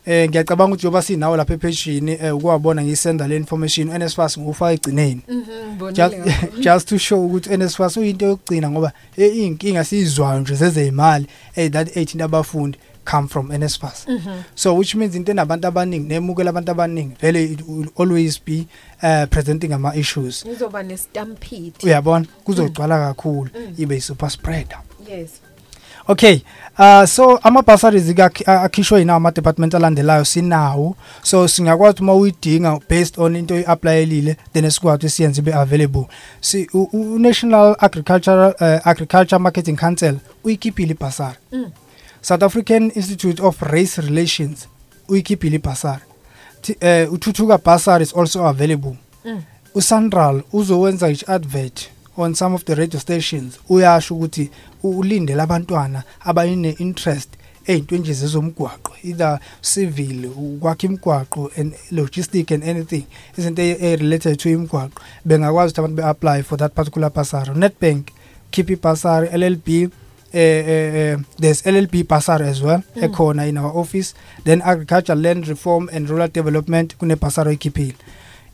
Eh 0.06 0.28
ngiyacabanga 0.28 0.72
ukuthi 0.74 0.86
yoba 0.86 1.02
sinawo 1.02 1.36
lapha 1.36 1.54
ephejini 1.54 2.12
eh 2.12 2.36
ukuwabona 2.36 2.82
ngisenda 2.84 3.28
le 3.28 3.36
information 3.36 3.98
NSFAS 4.02 4.38
ngufaka 4.38 4.72
egcineni 4.72 5.20
Mhm, 5.28 5.78
bonile 5.78 5.92
just 6.10 6.16
kakhulu. 6.24 6.62
just 6.64 6.88
to 6.88 6.98
show 6.98 7.26
ukuthi 7.26 7.56
NSFAS 7.56 7.96
uyinto 7.96 8.26
yokugcina 8.26 8.70
ngoba 8.70 8.92
eh, 9.16 9.36
iyinkinga 9.36 9.84
sizizwayo 9.84 10.40
nje 10.40 10.54
zezeyimali 10.54 11.26
eh 11.56 11.70
that 11.70 11.96
18 11.96 12.22
abafundi 12.24 12.78
come 13.10 13.28
from 13.28 13.52
NSFAS 13.52 14.06
Mhm. 14.08 14.42
so 14.54 14.74
which 14.76 14.94
means 14.94 15.14
into 15.14 15.32
enabantu 15.32 15.66
abaningi 15.68 16.08
nemukela 16.08 16.50
abantu 16.50 16.70
abaningi 16.70 17.14
vele 17.22 17.44
it 17.44 17.60
will 17.68 17.88
always 17.98 18.40
be 18.46 18.66
uh, 19.02 19.24
presenting 19.30 19.72
ama 19.72 19.94
issues 19.96 20.44
Kuzoba 20.44 20.82
nestampede. 20.82 21.72
uyabona 21.82 22.26
kuzogcwala 22.44 22.98
kakhulu 22.98 23.50
Mm. 23.54 23.74
ibe 23.78 23.94
yi 23.94 24.00
super 24.00 24.30
spreader 24.30 24.78
Yes. 25.10 25.30
Okay. 26.10 26.40
Uh 26.78 27.04
so 27.04 27.36
ama 27.42 27.62
bursaries 27.62 28.14
akhishwe 28.46 28.98
yina 28.98 29.14
ama 29.14 29.30
department 29.30 29.74
alandelayo 29.74 30.24
sinawo. 30.24 30.96
So 31.22 31.48
singakwazi 31.48 32.02
uma 32.02 32.14
uyidinga 32.14 32.80
based 32.88 33.18
on 33.18 33.36
into 33.36 33.54
oyiapplyelile 33.54 34.36
then 34.52 34.64
esikwazi 34.64 34.96
ukuthi 34.96 35.10
siyenze 35.10 35.42
be 35.42 35.52
available. 35.54 36.06
Si 36.40 36.66
u- 36.74 36.88
u 36.92 37.18
National 37.18 37.76
Agricultural 37.78 38.54
uh, 38.60 38.86
Agriculture 38.86 39.38
Marketing 39.38 39.76
Council 39.76 40.14
uyikhiphile 40.44 40.90
ibhasari. 40.92 41.36
Mm. 41.52 41.70
South 42.22 42.42
African 42.42 42.90
Institute 42.94 43.42
of 43.42 43.62
Race 43.62 44.00
Relations 44.02 44.68
uyikhiphile 45.08 45.56
ibhasari. 45.56 46.02
Thi- 46.62 46.76
Eh 46.80 47.12
uthuthuka 47.12 47.58
bursary 47.58 48.02
is 48.04 48.12
also 48.16 48.44
available. 48.46 48.96
Mm. 49.24 49.42
uSandral 49.74 50.42
uzowenza 50.52 51.08
each 51.10 51.28
advert 51.28 51.90
on 52.16 52.34
some 52.34 52.54
of 52.54 52.64
the 52.64 52.74
radio 52.74 53.00
stations 53.00 53.58
uyasho 53.68 54.14
ukuthi 54.14 54.50
u- 54.82 54.98
ulindele 54.98 55.42
abantwana 55.42 56.02
abayine 56.20 56.70
interest 56.70 57.28
ey'ntweni 57.66 58.02
nje 58.02 58.12
zezomgwaqo 58.12 58.92
either 59.04 59.38
civil 59.62 60.26
ukwakha 60.26 60.86
imigwaqo 60.86 61.50
and 61.58 61.74
logistic 61.90 62.52
and 62.52 62.64
anything 62.64 63.04
izinto 63.38 63.62
e-related 63.62 64.36
to 64.38 64.50
imigwaqo 64.50 65.00
bengakwazi 65.24 65.70
ukuthi 65.72 65.80
abantu 65.80 65.96
be-apply 65.96 66.42
for 66.42 66.58
that 66.58 66.72
particular 66.74 67.10
bursary 67.12 67.50
netbank 67.54 68.06
keep 68.50 68.82
bursary 68.82 69.28
llb 69.38 69.68
eh, 69.68 69.88
eh, 70.32 70.68
eh, 70.68 71.18
there's 71.40 71.62
llb 71.66 72.08
bursary 72.08 72.48
as 72.48 72.62
well 72.62 72.82
Mm. 72.96 73.04
ekhona 73.04 73.46
in 73.48 73.58
our 73.58 73.78
office 73.78 74.14
then 74.44 74.62
agriculture 74.62 75.14
land 75.14 75.46
reform 75.48 75.88
and 75.92 76.08
rural 76.10 76.28
development 76.28 76.96
kune-bursary 76.98 77.50
oyikhiphile 77.56 77.94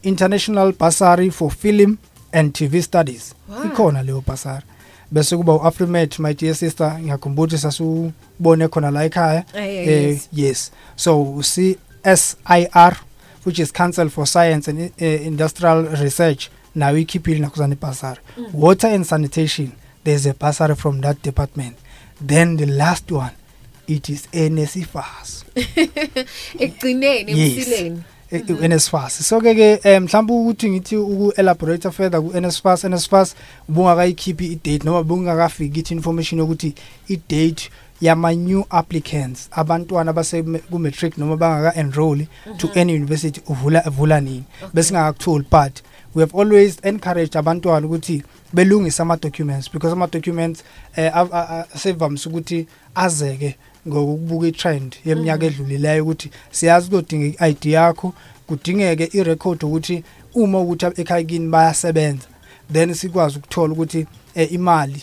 international 0.03 0.73
bursary 0.73 1.31
for 1.31 1.51
film 1.51 1.99
and 2.33 2.53
tv 2.53 2.83
studies 2.83 3.35
Wow. 3.49 3.65
ikhona 3.65 4.03
leyo 4.03 4.21
bursary 4.27 4.63
bese 5.11 5.37
kuba 5.37 5.53
u-afrimat 5.53 6.19
my 6.19 6.35
dear 6.35 6.55
sister 6.55 6.99
ngiyakhumbula 7.01 7.47
ukuthi 7.47 7.59
sasubone 7.59 8.69
khona 8.69 8.91
la 8.91 9.05
ekhaya 9.05 9.45
Eh, 9.55 9.89
yes. 10.09 10.29
yes 10.33 10.71
so 10.97 11.25
CSIR 11.43 12.97
which 13.45 13.59
is 13.59 13.71
Council 13.73 14.09
for 14.09 14.27
Science 14.27 14.69
and 14.69 14.79
uh, 14.81 15.05
Industrial 15.27 15.83
Research 16.03 16.49
nayo 16.75 16.99
ikhiphile 16.99 17.39
nakhuzana 17.39 17.75
ibhasari 17.75 18.21
Mm. 18.39 18.47
water 18.55 18.91
and 18.91 19.05
sanitation 19.07 19.71
there's 20.05 20.27
a 20.27 20.35
bursary 20.35 20.75
from 20.75 21.01
that 21.01 21.23
department 21.23 21.77
then 22.27 22.57
the 22.57 22.67
last 22.67 23.11
one 23.13 23.31
it 23.87 24.09
is 24.09 24.27
NSFAS 24.33 25.45
Ekugcineni 26.59 27.33
Yes. 27.37 27.69
emsileni. 27.69 28.03
e- 28.33 28.43
u- 28.49 28.69
NSFAS 28.69 29.11
so 29.23 29.41
ke 29.41 29.55
ke 29.55 29.81
eh, 29.85 30.01
mhlawumbe 30.03 30.33
ukuthi 30.33 30.71
ngithi 30.71 30.97
uku 30.97 31.33
elaborate 31.37 31.91
further 31.91 32.21
ku 32.23 32.33
NSFAS 32.41 32.85
NSFAS 32.85 33.35
ubungakayikhiphi 33.69 34.47
i-date 34.47 34.85
noma 34.85 35.03
bungakafiki 35.03 35.81
ithi 35.81 35.95
information 35.95 36.39
yokuthi 36.41 36.75
i-date 37.09 37.71
yama 38.01 38.33
new 38.35 38.65
applicants 38.71 39.49
abantwana 39.53 40.13
base 40.13 40.43
ku 40.43 40.79
matric 40.79 41.19
noma 41.19 41.37
bangaka 41.37 41.79
enroll 41.81 42.27
to 42.59 42.67
Mhm. 42.69 42.79
any 42.79 42.95
university 42.95 43.41
uvula 43.49 43.83
uvula 43.87 44.21
nini 44.21 44.45
Okay. 44.63 44.71
bese 44.75 44.93
ngakakutholi 44.95 45.45
but 45.51 45.83
we 46.15 46.23
have 46.23 46.39
always 46.39 46.79
encouraged 46.83 47.37
abantwana 47.37 47.87
ukuthi 47.87 48.23
belungise 48.53 49.03
ama 49.03 49.17
documents 49.17 49.71
because 49.73 49.93
ama 49.93 50.07
documents 50.07 50.65
eh 50.97 51.11
a- 51.15 51.29
a- 51.33 51.67
a- 51.73 51.79
sevamise 51.79 52.29
ukuthi 52.29 52.67
azeke 52.95 53.57
ngokubuka 53.89 54.47
itrend 54.47 54.97
yeminyaka 55.05 55.45
Mhm. 55.47 55.55
edlulileyo 55.55 56.03
ukuthi 56.03 56.31
siyazi 56.51 56.91
kudinga 56.91 57.27
i-ID 57.27 57.67
yakho 57.73 58.15
kudingeke 58.47 59.05
i-record 59.19 59.65
ukuthi 59.65 60.05
uma 60.35 60.61
ukuthi 60.61 60.87
ekhaya 61.01 61.25
kini 61.25 61.49
bayasebenza 61.49 62.27
then 62.73 62.95
sikwazi 62.95 63.39
ukuthola 63.39 63.73
ukuthi 63.73 64.07
eh, 64.35 64.53
imali 64.53 65.03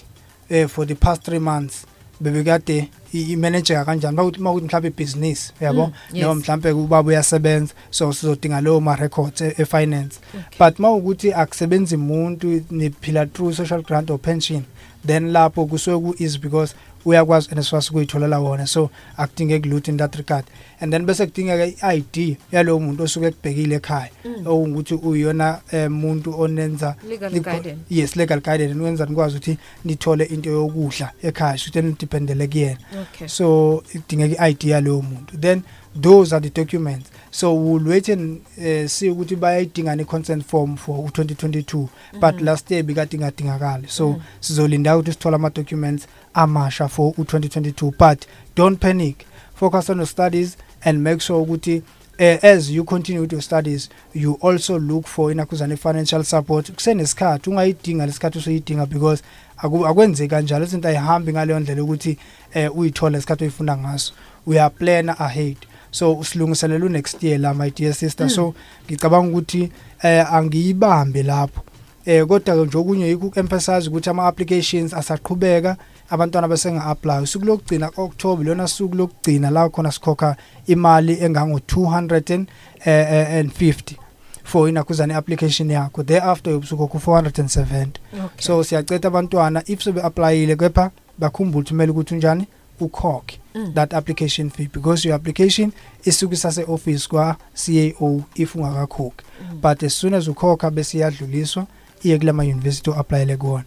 eh, 0.49 0.67
for 0.67 0.87
the 0.87 0.95
past 0.95 1.27
3 1.27 1.39
months 1.39 1.85
bebekade 2.21 2.89
i- 3.13 3.31
imanageka 3.33 3.85
kanjani? 3.85 4.17
Bakuthi 4.17 4.39
makuthi 4.39 4.65
mhlawumbe 4.65 4.87
ibhizinisi 4.87 5.53
yabo 5.61 5.85
Mm, 6.13 6.19
noma 6.21 6.35
mhlawumbe 6.35 6.71
ubaba 6.71 7.09
uyasebenza 7.09 7.73
so 7.91 8.13
sizodinga 8.13 8.61
leyo 8.61 8.79
ma-records 8.81 9.41
e- 9.41 9.55
e-finance. 9.57 10.19
But 10.59 10.79
uma 10.79 10.91
ukuthi 10.91 11.33
akusebenzi 11.33 11.95
umuntu 11.95 12.61
niphila 12.71 13.25
through 13.25 13.53
social 13.55 13.81
grant 13.81 14.09
or 14.09 14.19
pension 14.19 14.63
then 15.07 15.31
lapho 15.31 15.65
kusuke 15.65 15.97
ku-easy 16.05 16.37
because 16.39 16.75
uyakwazi 17.05 17.55
NSFAS 17.55 17.89
ukuyitholela 17.89 18.39
wona 18.39 18.67
so 18.67 18.89
akudingeki 19.17 19.69
lutho 19.69 19.91
in 19.91 19.97
that 19.97 20.15
regard 20.15 20.45
and 20.79 20.91
then 20.93 21.05
bese 21.05 21.25
kudingeka 21.25 21.65
i-ID 21.65 22.37
yalowo 22.51 22.79
muntu 22.79 23.03
osuke 23.03 23.25
ekubhekile 23.27 23.75
ekhaya 23.75 24.09
Mm. 24.25 24.47
okungukuthi 24.47 24.93
uyona 24.95 25.59
eh, 25.71 25.91
muntu 25.91 26.41
onenza 26.41 26.95
Legal 27.09 27.31
nikho- 27.31 27.43
guidance. 27.51 27.77
yes 27.89 28.15
legal 28.15 28.41
guidance 28.41 28.73
nikwenza 28.73 29.05
nikwazi 29.05 29.35
ukuthi 29.37 29.57
nithole 29.85 30.23
into 30.25 30.49
yokudla 30.49 31.11
ekhaya 31.23 31.57
shuthi 31.57 31.81
nidependele 31.81 32.47
kuyena 32.47 32.77
Okay. 33.01 33.27
so 33.27 33.83
idingeka 33.95 34.45
i-ID 34.47 34.63
yalowo 34.69 35.01
muntu 35.01 35.37
then 35.37 35.61
those 36.01 36.35
are 36.35 36.49
the 36.49 36.61
documents 36.63 37.09
so 37.31 37.55
we'll 37.55 37.87
wait 37.87 38.09
and 38.09 38.41
uh, 38.57 38.87
see 38.87 39.09
ukuthi 39.09 39.35
bayayidinga 39.35 39.95
ne-consent 39.95 40.45
form 40.45 40.77
for 40.77 40.99
u-2022 40.99 41.87
but 42.13 42.35
Mhm. 42.35 42.45
last 42.45 42.71
year 42.71 42.83
bekade 42.83 43.17
ingadingakali 43.17 43.87
so 43.87 44.09
Mhm. 44.09 44.19
sizolinda 44.39 44.97
ukuthi 44.97 45.11
sithole 45.11 45.35
ama-documents 45.35 46.07
amasha 46.33 46.87
for 46.87 47.13
u-2022 47.17 47.93
but 47.97 48.25
don't 48.55 48.79
panic. 48.79 49.25
Focus 49.55 49.89
on 49.89 49.97
your 49.97 50.07
studies 50.07 50.57
and 50.85 51.03
make 51.03 51.21
sure 51.21 51.39
ukuthi 51.45 51.81
uh, 52.19 52.37
as 52.43 52.69
you 52.71 52.83
continue 52.83 53.21
with 53.21 53.31
your 53.31 53.41
studies 53.41 53.89
you 54.13 54.37
also 54.41 54.79
look 54.79 55.07
for 55.07 55.31
inakuzane 55.31 55.77
financial 55.77 56.23
support. 56.23 56.71
Kusenesikhathi 56.71 57.49
ungayidinga 57.49 58.05
lesikhathi 58.05 58.37
usuyidinga 58.37 58.85
because 58.85 59.23
aku- 59.57 59.87
akwenzeki 59.87 60.29
kanjalo. 60.29 60.65
Izinto 60.65 60.87
ayihambi 60.87 61.31
ngaleyo 61.33 61.59
ndlela 61.59 61.83
ukuthi 61.83 62.17
eh 62.53 62.77
uyithole 62.77 63.17
lesikhathi 63.17 63.43
oyifuna 63.43 63.77
ngaso. 63.77 64.13
Uya 64.47 64.69
plan 64.69 65.09
ahead. 65.09 65.57
So 65.91 66.13
usilungiselela 66.13 66.89
next 66.89 67.23
year 67.23 67.39
la 67.39 67.53
my 67.53 67.69
dear 67.69 67.93
sister. 67.93 68.23
Mm. 68.27 68.29
so 68.29 68.53
ngicabanga 68.87 69.29
ukuthi 69.29 69.71
eh 70.03 70.33
angiyibambe 70.33 71.23
lapho. 71.23 71.61
Eh 72.05 72.25
kodwa 72.27 72.55
ke 72.55 72.65
nje 72.65 72.77
okunye 72.77 73.07
yikho 73.07 73.31
uemphasize 73.35 73.89
ukuthi 73.89 74.09
ama 74.09 74.27
applications 74.27 74.93
asaqhubeka. 74.93 75.77
Abantwana 76.11 76.47
basenga 76.47 76.83
apply 76.85 77.21
usuku 77.23 77.45
lokugcina 77.45 77.91
October 77.97 78.45
lona 78.45 78.67
suku 78.67 78.95
lokugcina 78.95 79.49
la 79.51 79.69
khona 79.69 79.91
sikhokha 79.91 80.35
imali 80.67 81.17
engango 81.23 81.57
200 81.57 82.45
eh, 82.85 83.45
50 83.45 83.95
for 84.43 84.69
inakuzane 84.69 85.15
application 85.15 85.69
yakho. 85.71 86.03
Thereafter 86.03 86.53
ubusuku 86.53 86.87
ku 86.87 86.97
470 86.97 87.87
Okay. 88.13 88.29
so 88.39 88.63
siyacetha 88.63 89.07
abantwana 89.07 89.63
if 89.67 89.81
sebe 89.83 90.01
applyile 90.01 90.55
kepha 90.55 90.91
bakhumbule 91.19 91.59
ukuthi 91.61 91.69
kumele 91.69 91.91
ukuthi 91.91 92.13
unjani? 92.13 92.47
Ukhokhe 92.79 93.37
Mm. 93.55 93.73
that 93.73 93.93
application 93.93 94.49
fee 94.49 94.67
because 94.73 95.05
your 95.07 95.15
application 95.15 95.71
isuke 96.05 96.35
sase 96.35 96.63
office 96.67 97.07
kwa 97.07 97.35
CAO 97.53 98.23
if 98.35 98.55
ungakakhokhi. 98.55 99.23
But 99.61 99.83
as 99.83 99.93
soon 99.99 100.13
as 100.13 100.27
ukhokha 100.27 100.71
bese 100.71 100.97
iyadluliswa 100.97 101.67
iye 102.03 102.17
kula 102.17 102.33
ma 102.33 102.43
university 102.43 102.91
applyele 102.97 103.37
kuona 103.37 103.63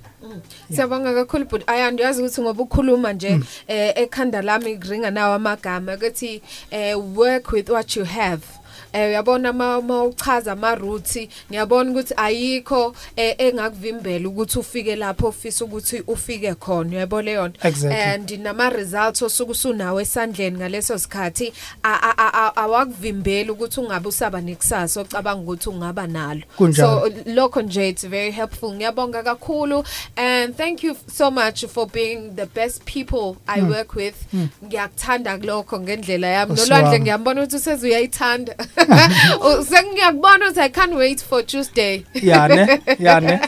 Siyabonga 0.72 1.14
kakhulu 1.14 1.44
but 1.50 1.62
ayandi 1.66 2.02
yazi 2.02 2.22
ukuthi 2.22 2.40
ngoba 2.42 2.62
ukhuluma 2.62 3.12
nje 3.12 3.30
Mm. 3.30 3.44
eh 3.68 3.92
ekhanda 3.96 4.42
lami 4.42 4.76
kuringa 4.78 5.10
nawo 5.10 5.34
amagama 5.34 5.94
ukuthi 5.94 6.42
eh 6.70 6.94
work 7.16 7.52
with 7.52 7.68
what 7.70 7.96
you 7.96 8.04
have 8.04 8.42
eh 8.94 9.08
uyabona 9.08 9.52
ma 9.52 9.80
ma 9.80 10.04
uchaza 10.04 10.52
ama 10.52 10.74
routes 10.74 11.28
ngiyabona 11.50 11.90
ukuthi 11.90 12.14
ayikho 12.16 12.94
eh, 13.16 13.34
engakuvimbela 13.38 14.28
ukuthi 14.28 14.58
ufike 14.58 14.96
lapho 14.96 15.26
ofisa 15.28 15.64
ukuthi 15.64 16.02
ufike 16.06 16.54
khona 16.54 16.90
uyabo 16.90 17.22
leyo 17.22 17.48
nto 17.48 17.68
Exactly. 17.68 18.00
and 18.02 18.30
nama 18.40 18.70
results 18.70 19.22
osuku 19.22 19.50
usunawo 19.52 20.00
esandleni 20.00 20.56
ngaleso 20.58 20.98
sikhathi 20.98 21.52
a- 21.82 22.00
a- 22.02 22.14
a- 22.18 22.32
a- 22.46 22.56
awakuvimbela 22.56 23.52
ukuthi 23.52 23.80
ungabe 23.80 24.08
usaba 24.08 24.40
nekusasa 24.40 25.00
ocabanga 25.00 25.42
ukuthi 25.42 25.68
ungaba 25.68 26.06
nalo 26.06 26.40
Kunjalo. 26.56 27.00
so 27.00 27.12
lokho 27.32 27.62
nje 27.62 27.88
it's 27.88 28.06
very 28.08 28.30
helpful 28.30 28.72
ngiyabonga 28.74 29.22
kakhulu 29.22 29.84
and 30.16 30.56
thank 30.56 30.84
you 30.84 30.96
so 31.16 31.30
much 31.30 31.66
for 31.66 31.86
being 31.92 32.30
the 32.36 32.46
best 32.46 32.82
people 32.84 33.36
i 33.46 33.60
Mm. 33.60 33.70
work 33.70 33.94
with 33.96 34.14
Mm. 34.32 34.48
ngiyakuthanda 34.64 35.38
kulokho 35.38 35.80
ngendlela 35.80 36.26
yami 36.26 36.52
Nkosi 36.52 36.62
nolwandle 36.70 36.88
wami. 36.92 37.00
ngiyambona 37.00 37.40
ukuthi 37.42 37.56
useze 37.56 37.86
uyayithanda 37.86 38.54
U- 38.58 38.83
sengiyakubona 39.70 40.46
ukuthi 40.46 40.60
i 40.60 40.68
can't 40.68 40.94
wait 40.94 41.24
for 41.24 41.46
tuesday. 41.46 42.04
Yane 42.22 42.80
yane 42.98 43.40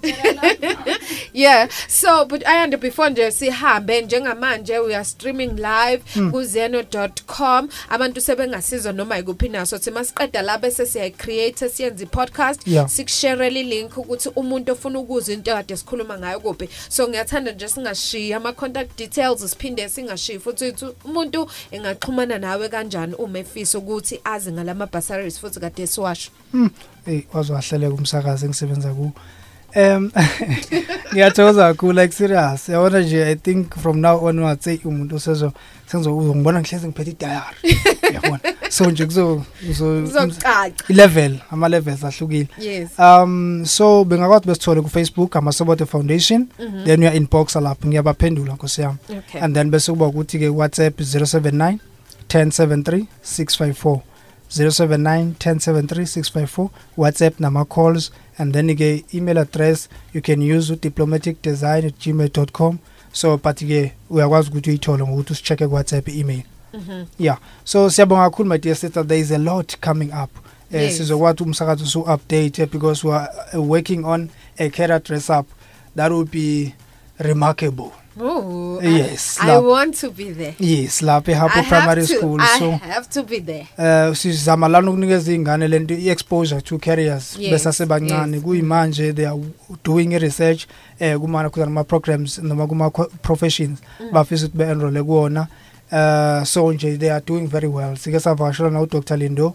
yeah 1.32 1.68
so 1.88 2.24
but 2.24 2.46
ayande 2.46 2.76
before 2.76 3.10
nje 3.10 3.30
sihambe 3.30 4.02
njengamanje 4.02 4.78
we 4.78 4.94
are 4.96 5.04
streaming 5.04 5.50
live 5.56 6.00
Mm. 6.16 6.30
ku-zeno.com 6.32 7.68
abantu 7.88 8.20
sebengasizwa 8.20 8.92
noma 8.92 9.16
yikuphi 9.16 9.48
naso 9.48 9.78
thi 9.78 9.90
masiqeda 9.90 10.42
la 10.42 10.58
bese 10.58 10.86
siyayicreate 10.86 11.68
siyenze 11.68 12.04
i-podcast. 12.04 12.66
Yeah. 12.66 12.88
sikusharele 12.88 13.62
link 13.62 13.98
ukuthi 13.98 14.28
umuntu 14.36 14.72
ofuna 14.72 14.98
ukuzwa 14.98 15.34
into 15.34 15.50
kade 15.54 15.76
sikhuluma 15.76 16.18
ngayo 16.18 16.40
kuphi. 16.40 16.68
So 16.88 17.08
ngiyathanda 17.08 17.52
nje 17.52 17.68
singashiyi 17.68 18.32
ama-contact 18.32 18.98
details 18.98 19.50
siphinde 19.50 19.88
singashiyi 19.88 20.38
futhi 20.38 20.74
umuntu 21.04 21.50
engaxhumana 21.70 22.38
nawe 22.38 22.68
kanjani 22.68 23.14
uma 23.14 23.38
efisa 23.38 23.78
ukuthi 23.78 24.20
azi 24.24 24.50
ngalama-basaries 24.74 25.38
futhi 25.40 25.60
kade 25.60 25.86
siwasho 25.86 26.30
Hmm, 26.52 26.70
hey 27.06 27.20
wazwahleleka 27.32 27.94
umsakazi 27.94 28.44
engisebenza 28.46 28.94
ku 28.94 29.12
um 29.76 30.10
ngiyathokoza 31.12 31.68
kakhulu 31.68 31.92
like 32.02 32.14
serious. 32.14 32.68
Yabona 32.68 33.00
nje 33.00 33.22
i 33.32 33.34
think 33.36 33.74
from 33.78 34.00
now 34.00 34.24
onwards 34.24 34.64
say 34.64 34.78
umuntu 34.84 35.16
usezo 35.16 35.52
senzo 35.86 36.16
uzongibona 36.16 36.60
ngihlezi 36.60 36.86
ngiphethe 36.86 37.10
idayari. 37.10 37.56
Yabona 38.14 38.40
so 38.68 38.90
nje 38.90 39.06
kuzo 39.06 39.42
kuzo 39.66 40.00
Kuzocaca. 40.00 40.72
level 40.88 41.38
ama 41.50 41.68
levels 41.68 42.04
ahlukile. 42.04 42.48
Yes. 42.58 42.88
um 42.98 43.64
so 43.66 44.04
bengakwazi 44.04 44.46
besithole 44.46 44.80
ku 44.82 44.88
Facebook 44.88 45.36
amasobote 45.36 45.86
foundation. 45.86 46.46
Mhm. 46.58 46.84
then 46.84 47.00
uya 47.00 47.14
inbox 47.14 47.54
lapho 47.56 47.88
ngiyabaphendula 47.88 48.54
nkosi 48.54 48.80
yami. 48.80 48.98
Okay. 49.18 49.40
and 49.40 49.54
then 49.54 49.70
bese 49.70 49.92
kuba 49.92 50.06
ukuthi 50.06 50.38
ke 50.38 50.48
WhatsApp 50.48 51.00
079 51.00 51.78
1073 52.28 53.04
654 53.24 54.00
079 54.50 55.34
1073 55.38 56.06
654 56.06 56.68
WhatsApp 56.98 57.40
nama 57.40 57.64
calls 57.64 58.10
and 58.38 58.52
then 58.54 58.76
ke 58.76 59.04
email 59.14 59.38
address 59.38 59.88
you 60.14 60.20
can 60.22 60.42
use 60.42 60.70
diplomaticdesign@gmail.com 60.76 62.78
so 63.12 63.36
but 63.36 63.56
ke 63.58 63.92
uyakwazi 64.10 64.48
ukuthi 64.50 64.70
uyithole 64.70 65.04
ngokuthi 65.04 65.32
usichecke 65.32 65.66
ku 65.68 65.74
WhatsApp 65.74 66.08
email 66.08 66.42
Mhm. 66.74 67.04
yeah. 67.18 67.38
So 67.64 67.90
siyabonga 67.90 68.22
kakhulu 68.30 68.48
my 68.48 68.58
dear 68.58 68.76
sister. 68.76 69.06
There 69.06 69.20
is 69.20 69.30
a 69.32 69.38
lot 69.38 69.76
coming 69.80 70.12
up. 70.12 70.30
Eh 70.72 70.82
Yes. 70.82 70.96
sizokwazi 70.96 71.42
umsakazo 71.42 71.86
su 71.86 72.00
update 72.00 72.66
because 72.70 73.06
we 73.06 73.12
are 73.14 73.28
working 73.58 74.04
on 74.04 74.28
a 74.58 74.70
career 74.70 75.00
dress 75.02 75.30
up 75.30 75.46
that 75.96 76.12
will 76.12 76.24
be 76.24 76.74
remarkable. 77.18 77.92
Oh, 78.18 78.80
Yes, 78.82 79.38
I, 79.40 79.44
I 79.44 79.50
lapho. 79.56 79.68
want 79.70 79.94
to 80.00 80.10
be 80.10 80.32
there. 80.32 80.54
yes 80.58 81.00
lapha 81.02 81.32
I 81.32 81.34
eHapo 81.34 81.48
have 81.48 81.68
Primary 81.68 82.06
to, 82.06 82.14
School 82.16 82.40
I 82.40 82.58
so 82.58 82.70
have 82.70 83.08
to 83.10 83.22
be 83.22 83.38
there. 83.40 83.68
eh 83.78 84.14
sizama 84.14 84.68
lana 84.68 84.90
ukunikeza 84.90 85.32
ingane 85.32 85.68
lento 85.68 85.94
i-exposure 85.94 86.60
to 86.60 86.78
careers 86.78 87.36
Yes, 87.38 87.50
besasebancane 87.52 88.36
yes. 88.36 88.44
kuyimanje 88.44 89.12
they 89.12 89.26
are 89.26 89.40
doing 89.84 90.18
research 90.18 90.66
eh 90.98 91.16
kuma 91.18 91.50
kuma 91.50 91.84
programs 91.84 92.38
noma 92.38 92.66
kuma 92.66 92.90
co- 92.90 93.10
professions 93.22 93.78
Mm. 94.00 94.10
bafisa 94.12 94.46
ukuthi 94.46 94.58
be-enroll 94.58 95.04
kuwona 95.04 95.46
uh 95.92 96.44
so 96.44 96.72
nje 96.72 96.96
they 96.98 97.10
are 97.12 97.24
doing 97.26 97.46
very 97.46 97.68
well 97.68 97.96
sike 97.96 98.20
savakashela 98.20 98.70
na 98.70 98.80
uDr 98.80 99.16
Lindo 99.16 99.54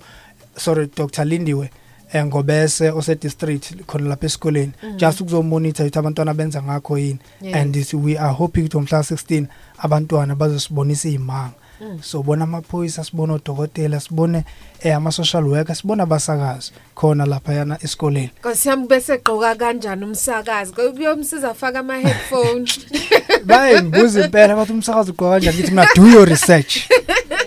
sorry 0.57 0.89
Dr 0.95 1.25
Lindiwe 1.25 1.69
eh, 2.13 2.25
ngobese 2.25 2.89
ose 2.91 3.15
district 3.15 3.85
khona 3.87 4.09
lapha 4.09 4.25
esikoleni 4.25 4.71
Mhm. 4.83 4.97
just 4.97 5.21
ukuzomonitor 5.21 5.85
ukuthi 5.85 5.99
abantwana 5.99 6.33
benza 6.33 6.61
ngakho 6.63 6.97
yini 6.97 7.19
Yes. 7.41 7.55
and 7.55 7.73
this, 7.73 7.93
we 7.93 8.17
are 8.17 8.33
hoping 8.33 8.61
ukuthi 8.61 8.77
ngomhla 8.77 8.99
16 9.03 9.47
abantwana 9.77 10.35
bazosibonisa 10.35 11.07
izimanga 11.07 11.51
Mm. 11.81 11.99
sobona 12.01 12.43
amaphoyisa 12.43 13.03
sibona 13.03 13.33
odokotela 13.33 13.99
sibone 13.99 14.43
eh, 14.81 14.95
ama-social 14.97 15.43
worker 15.47 15.75
sibona 15.75 16.03
abasakazi 16.03 16.71
khona 16.95 17.25
laphayana 17.25 17.77
esikoleni 17.83 18.29
Nkosi 18.39 18.69
yami 18.69 18.87
bese 18.87 19.17
gqoka 19.17 19.55
kanjani 19.55 20.05
umsakazi? 20.05 20.73
Kuyomsiza 20.73 21.49
afaka 21.51 21.79
ama 21.79 21.97
headphones. 21.97 22.79
baye 23.45 23.81
ngibuza 23.83 24.25
impela 24.25 24.55
bathi 24.55 24.71
umsakazi 24.73 25.11
ugqoka 25.11 25.31
kanjani 25.31 25.57
ngithi 25.57 25.71
mina 25.71 25.87
do 25.95 26.07
your 26.07 26.27
research 26.29 26.87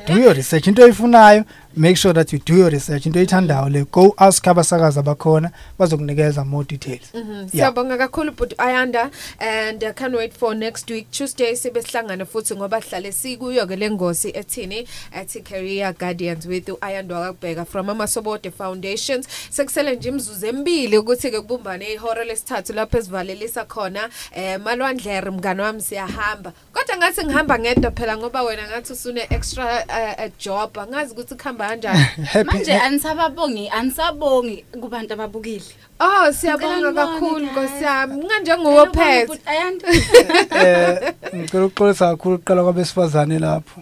do 0.09 0.19
your 0.21 0.35
research 0.37 0.67
into 0.67 0.83
oyifunayo 0.83 1.45
make 1.79 1.97
sure 1.97 2.13
that 2.13 2.33
you 2.33 2.39
do 2.41 2.57
your 2.57 2.71
research 2.71 3.07
into 3.07 3.19
oyithandayo 3.19 3.71
le. 3.71 3.85
Go 3.85 4.15
ask 4.19 4.45
abasakazi 4.47 4.99
abakhona 4.99 5.51
bazokunikeza 5.79 6.45
more 6.45 6.65
details. 6.65 7.15
Mhm. 7.15 7.49
Siyabonga 7.49 7.99
kakhulu 7.99 8.37
but 8.37 8.55
Ayanda 8.59 9.11
and 9.41 9.85
I 9.85 9.93
can't 9.93 10.15
wait 10.15 10.35
for 10.35 10.55
next 10.55 10.91
week 10.91 11.11
Tuesday 11.11 11.55
sibe 11.55 11.83
sihlangana 11.83 12.27
futhi 12.27 12.55
ngoba 12.57 12.81
sihlale 12.83 13.13
sikuyo 13.13 13.67
ke 13.67 13.77
lengosi 13.77 14.31
ethini 14.35 14.89
ethi 15.13 15.41
career 15.45 15.93
guardians 15.93 16.47
with 16.47 16.67
Ayanda 16.81 17.15
wakubheka 17.15 17.67
from 17.67 17.89
amasobote 17.89 18.51
foundations. 18.51 19.29
Sekusele 19.51 19.97
nje 19.97 20.09
imzuzu 20.09 20.47
emibili 20.47 20.99
ukuthi 20.99 21.31
ke 21.31 21.41
kubumbane 21.41 21.93
ihora 21.93 22.25
lesithathu 22.25 22.73
lapho 22.73 22.99
esivalelisa 22.99 23.65
khona 23.65 24.09
eh 24.35 24.61
malwandlere 24.61 25.31
mngani 25.31 25.61
wami 25.61 25.81
siyahamba. 25.81 26.53
Kodwa 26.73 26.97
ngathi 26.97 27.25
ngihamba 27.25 27.59
ngedwa 27.59 27.91
phela 27.91 28.17
ngoba 28.17 28.43
wena 28.43 28.69
ngathi 28.69 28.93
usune 28.93 29.27
extra 29.31 29.85
uh, 29.89 30.25
uh, 30.25 30.33
job 30.39 30.79
angazi 30.79 31.13
ukuthi 31.13 31.35
kuhamba 31.35 31.68
kanjani? 31.69 31.99
Happy- 32.33 32.47
manje 32.53 32.73
anisababongi 32.75 33.69
anisabongi 33.69 34.65
kubantu 34.81 35.13
ababukile. 35.15 35.65
Oh 36.01 36.33
siyabonga 36.33 36.93
kakhulu 36.93 37.47
Nkosi 37.47 37.85
yami. 37.85 38.25
Nganjengowo 38.25 38.87
phethe 38.87 39.39
eh 40.65 41.15
ngicela 41.35 41.65
ukuxolisa 41.65 42.11
kakhulu 42.11 42.35
uqala 42.37 42.63
kwabesifazane 42.63 43.39
lapho. 43.39 43.81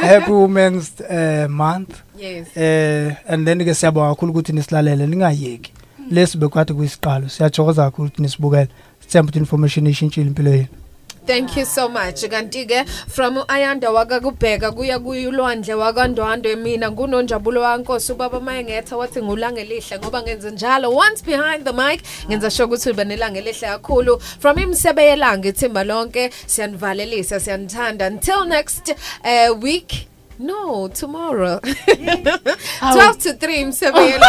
Happy 0.00 0.30
women's 0.32 1.00
uh, 1.00 1.48
month. 1.50 2.02
Yes. 2.18 2.56
eh 2.56 3.16
and 3.28 3.46
then 3.46 3.64
ke 3.64 3.74
siyabonga 3.74 4.14
kakhulu 4.14 4.32
ukuthi 4.32 4.52
nisilalele 4.52 5.06
ningayeki. 5.06 5.72
Lesi 6.10 6.38
bekwathi 6.38 6.74
kuyisiqalo. 6.74 7.28
Siyathokoza 7.28 7.84
kakhulu 7.84 8.08
ukuthi 8.08 8.22
nisibukele. 8.22 8.68
Sithemba 9.00 9.28
ukuthi 9.28 9.38
information 9.38 9.86
ishintshile 9.86 10.26
impilo 10.26 10.50
yenu. 10.50 10.81
Thank 11.24 11.56
you 11.56 11.64
so 11.64 11.88
much. 11.88 12.22
Kanti 12.28 12.66
ke 12.66 12.88
from 12.88 13.36
Ayanda 13.48 13.90
wakakubheka 13.90 14.72
kuya 14.72 14.98
kuyulwandle 14.98 15.74
wakandwandwe 15.74 16.56
mina 16.56 16.90
ngunonjabulo 16.90 17.60
wankosi 17.60 18.12
ubaba 18.12 18.40
mayengetha 18.40 18.96
wathi 18.96 19.22
ngulanga 19.22 19.60
elihle 19.60 19.98
ngoba 19.98 20.22
ngenze 20.22 20.50
njalo. 20.50 20.90
Once 20.90 21.22
behind 21.22 21.64
the 21.64 21.72
mic 21.72 22.02
ngenza 22.28 22.50
sure 22.50 22.66
ukuthi 22.66 22.90
uba 22.90 23.04
nelanga 23.04 23.38
elihle 23.38 23.66
kakhulu. 23.68 24.20
From 24.20 24.58
imsebe 24.58 25.02
yelanga 25.04 25.48
ithimba 25.48 25.84
lonke 25.84 26.30
siyanivalelisa 26.46 27.40
siyanithanda. 27.40 28.06
Until 28.06 28.44
next 28.44 28.94
uh, 29.24 29.54
week 29.62 30.08
no 30.42 30.88
tomorrow. 30.88 31.60
12 32.80 33.18
to 33.18 33.30
3 33.32 33.66
msebeyela 33.66 34.26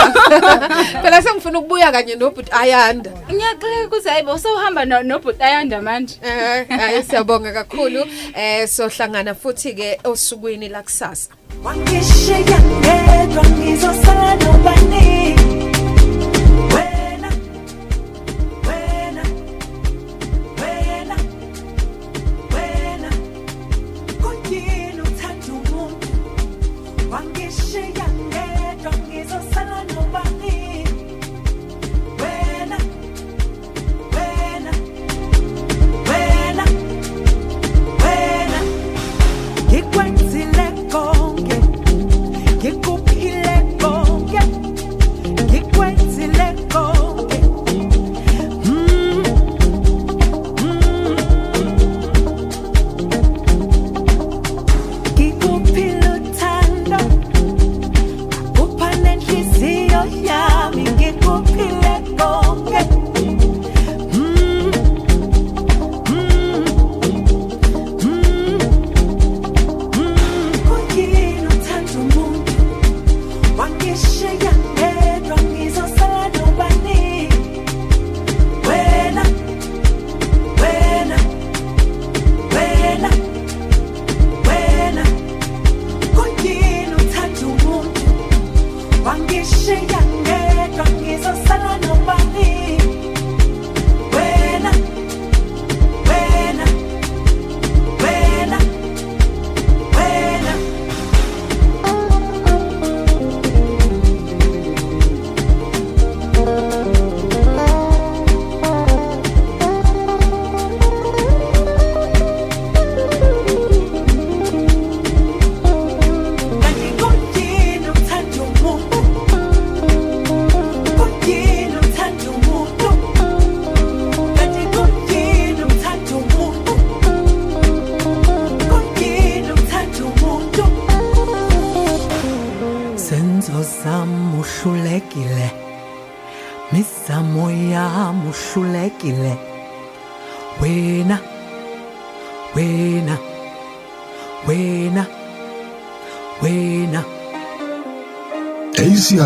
phela 1.01 1.22
sengifuna 1.22 1.59
ukubuya 1.59 1.92
kanye 1.92 2.16
nobhuti 2.16 2.51
ayanda. 2.51 3.11
Ngiyaxoleka 3.33 3.88
ukuthi 3.88 4.09
hayibo 4.09 4.38
sewuhamba 4.38 4.85
no- 4.85 5.03
nobhuti 5.03 5.43
ayanda 5.43 5.82
manje. 5.82 6.16
Eh 6.24 6.67
hayi 6.69 7.03
siyabonga 7.03 7.51
kakhulu. 7.53 8.06
Eh 8.35 8.67
sohlangana 8.67 9.35
futhi 9.35 9.74
ke 9.74 10.00
osukwini 10.03 10.69
la 10.69 10.83
kusasa. 10.83 11.30
Wangishiya 11.64 12.59
ngedwa 12.59 13.43
ngizosala 13.45 14.35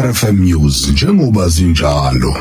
ACRFM 0.07 0.39
News 0.39 0.87
njengoba 0.87 1.49
zinjalo. 1.49 2.33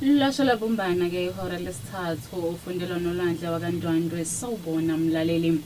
Lasho 0.00 0.44
labumbana 0.44 1.08
ke 1.10 1.24
ihora 1.24 1.58
lesithathu 1.58 2.36
ufundelo 2.36 2.98
nolwandle 2.98 3.48
wakandwandwe 3.48 4.24
sawubona 4.24 4.96
mlaleli. 4.96 5.60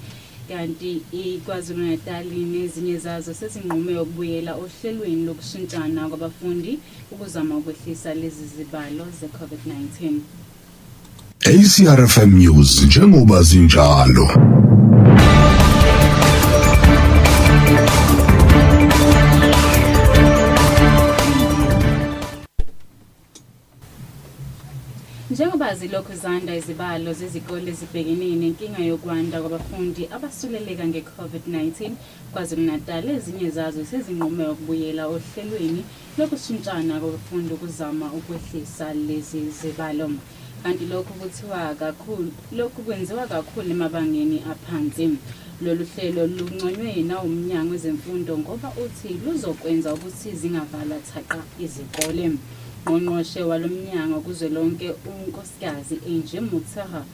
Kanti 0.49 1.03
iKwaZulu 1.13 1.87
Natal 1.87 2.27
nezinye 2.27 2.99
zazo 2.99 3.35
sezinqume 3.35 3.99
ukubuyela 3.99 4.55
ohlelweni 4.55 5.27
lokushintshana 5.27 6.09
kwabafundi 6.09 6.79
ukuzama 7.11 7.57
ukwehlisa 7.57 8.15
lezi 8.15 8.47
zibalo 8.47 9.07
ze-COVID-19 9.21 10.40
ACRFM 11.51 12.39
News 12.39 12.83
njengoba 12.83 13.43
zinjalo. 13.43 14.29
Njengoba 25.31 25.75
zilokhu 25.75 26.15
zanda 26.23 26.57
izibalo 26.57 27.13
zezikole 27.13 27.71
ezibhekene 27.71 28.37
nenkinga 28.37 28.79
yokwanda 28.79 29.41
kwabafundi 29.41 30.09
abasuleleka 30.15 30.85
nge-COVID-19 30.87 31.91
KwaZulu 32.33 32.63
Natal 32.63 33.09
ezinye 33.09 33.51
zazo 33.51 33.85
sezinqume 33.85 34.45
ukubuyela 34.49 35.07
ohlelweni 35.07 35.83
lokushintshana 36.19 37.01
kwabafundi 37.01 37.51
ukuzama 37.55 38.07
ukwehlisa 38.19 38.95
lezi 38.95 39.41
zibalo. 39.59 40.11
Kanti 40.63 40.85
lokhu 40.87 41.13
kuthiwa 41.21 41.75
kakhulu 41.75 42.33
lokhu 42.53 42.83
kwenziwa 42.83 43.27
kakhulu 43.27 43.71
emabangeni 43.71 44.43
aphansi. 44.53 45.17
Lolu 45.63 45.85
hlelo 45.85 46.27
lunconywe 46.27 47.03
nawumnyango 47.03 47.73
wezemfundo 47.73 48.39
ngoba 48.39 48.69
uthi 48.85 49.21
luzokwenza 49.25 49.95
ukuthi 49.95 50.29
zingavalwa 50.41 50.99
thaqa 51.09 51.41
izikole. 51.65 52.31
Ngqongqoshe 52.83 53.43
walomnyango 53.43 54.21
kuzwelonke 54.21 54.89
unkosikazi 55.11 55.97
Angie 56.09 56.41
Mutsaha 56.41 57.05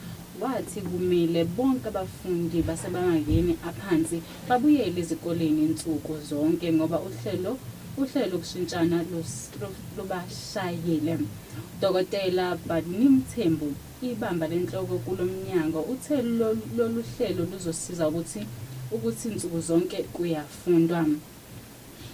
wathi 0.41 0.81
kumele 0.81 1.43
bonke 1.43 1.87
abafundi 1.87 2.61
basebangakeni 2.61 3.53
aphansi 3.69 4.21
babuyele 4.47 4.99
ezikoleni 5.01 5.61
insuku 5.67 6.13
zonke 6.29 6.67
ngoba 6.73 6.97
uhlelo 7.07 7.57
uhlelo 7.97 8.27
lokushintshana 8.31 8.97
lus- 9.11 9.49
lu- 9.59 9.83
lubashayile 9.97 11.17
Dr 11.81 12.57
Badni 12.67 13.09
Mthembu 13.09 13.73
ibamba 14.01 14.47
lenhloko 14.47 14.97
kulomnyango 15.05 15.81
uthe 15.81 16.21
lolu 16.21 16.61
lolu 16.77 17.03
hlelo 17.17 17.45
luzosiza 17.51 18.07
ukuthi 18.09 18.41
ukuthi 18.91 19.27
insuku 19.29 19.59
zonke 19.61 20.03
kuyafundwa. 20.13 21.05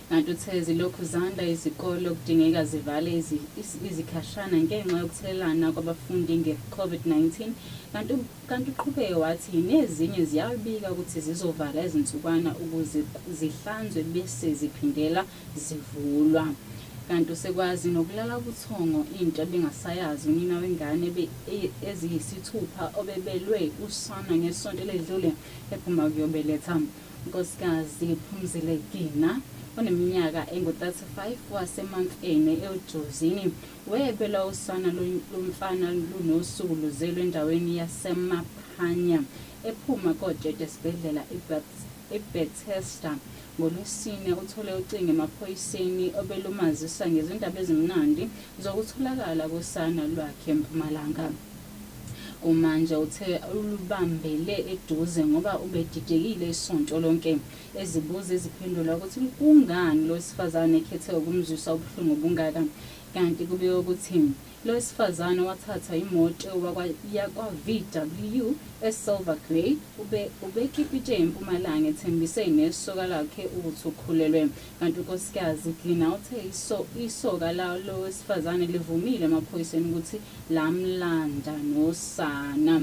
Kanti 0.10 0.32
uthe 0.32 0.62
zilokhu 0.62 1.04
zanda 1.06 1.44
izikole 1.44 2.10
kudingeka 2.10 2.66
zivale 2.66 3.12
izi- 3.20 3.48
isi- 3.62 3.82
izikhashana 3.90 4.58
ngenxa 4.58 4.98
yokuthelelana 5.00 5.72
kwabafundi 5.72 6.34
nge-covid-19 6.38 7.50
kanti 7.94 8.14
u- 8.14 8.26
kanti 8.50 8.70
uqhubeke 8.72 9.14
wathi 9.14 9.58
nezinye 9.58 10.26
ziyabika 10.26 10.92
ukuthi 10.92 11.20
zizovala 11.22 11.86
izinsukwana 11.86 12.50
ukuze 12.64 13.04
zihlanzwe 13.40 14.04
bese 14.14 14.54
ziphindela 14.60 15.22
zivulwa. 15.64 16.48
Kanti 17.08 17.32
usekwazi 17.32 17.88
nokulala 17.92 18.38
ubuthongo 18.38 19.06
into 19.22 19.42
ebingasayazi 19.46 20.30
unina 20.32 20.56
wengane 20.64 21.08
ebe- 21.12 21.30
e- 21.56 21.72
eziyisithupha 21.90 22.84
obebelwe 23.00 23.72
usana 23.86 24.34
ngesonto 24.40 24.82
eledlule 24.84 25.32
ephuma 25.74 26.10
kuyobeletha 26.10 26.76
unkosikazi 27.26 28.08
phumzile 28.24 28.76
gina 28.92 29.32
oneminyaka 29.78 30.42
engu-35 30.56 31.20
wasemamfene 31.54 32.54
ejozini. 32.70 33.46
Webelwa 33.92 34.46
usana 34.46 34.90
lo- 34.98 35.22
lomfana 35.34 35.88
lunosuku 35.92 36.76
luzelwe 36.82 37.22
endaweni 37.28 37.78
yasemaphanya 37.82 39.20
ephuma 39.70 40.14
kojeta 40.14 40.64
esibhedlela 40.68 41.22
eBethesda. 42.16 43.12
Ngolwesine 43.60 44.32
uthole 44.42 44.72
ucingo 44.74 45.12
emaphoyiseni 45.16 46.06
obelumazisa 46.20 47.06
ngezindaba 47.12 47.60
ezimnandi 47.62 48.24
zokutholakala 48.64 49.44
kosana 49.54 50.04
lwakhe 50.14 50.52
empumalanga 50.56 51.26
umanje 52.50 52.96
uthe 53.06 53.30
ulubambele 53.58 54.56
eduze 54.74 55.22
ngoba 55.30 55.52
ubedidekile 55.66 56.46
isonto 56.56 56.96
lonke 57.04 57.32
ezibuza 57.82 58.32
eziphendula 58.38 58.92
ukuthi 58.98 59.20
kungani 59.38 60.02
lo 60.08 60.14
wesifazane 60.18 60.76
ekhethe 60.82 61.12
ukumzwisa 61.20 61.70
ubuhlungu 61.76 62.14
obungaka. 62.18 62.62
Kanti 63.14 63.42
kubike 63.50 63.76
ukuthi 63.82 64.18
lo 64.66 64.74
wesifazane 64.74 65.42
wathatha 65.42 65.96
imoto 65.96 66.48
yakwa-VW 67.14 68.54
esilver 68.82 69.38
grey 69.48 69.78
ube 70.02 70.32
ubekhipha 70.42 70.98
itshe 70.98 71.16
empumalanga 71.16 71.88
ethembise 71.90 72.46
nesoka 72.48 73.08
lakhe 73.08 73.44
ukuthi 73.58 73.88
ukhulelwe. 73.88 74.50
Kanti 74.80 75.00
unkosikazi 75.00 75.70
glina 75.84 76.16
uthe 76.16 76.38
iso, 76.50 76.86
isoka 77.06 77.52
lalo 77.52 77.94
wesifazane 78.04 78.66
livumile 78.66 79.26
emaphoyiseni 79.26 79.90
ukuthi 79.92 80.18
lamlanda 80.50 81.56
nosana. 81.74 82.76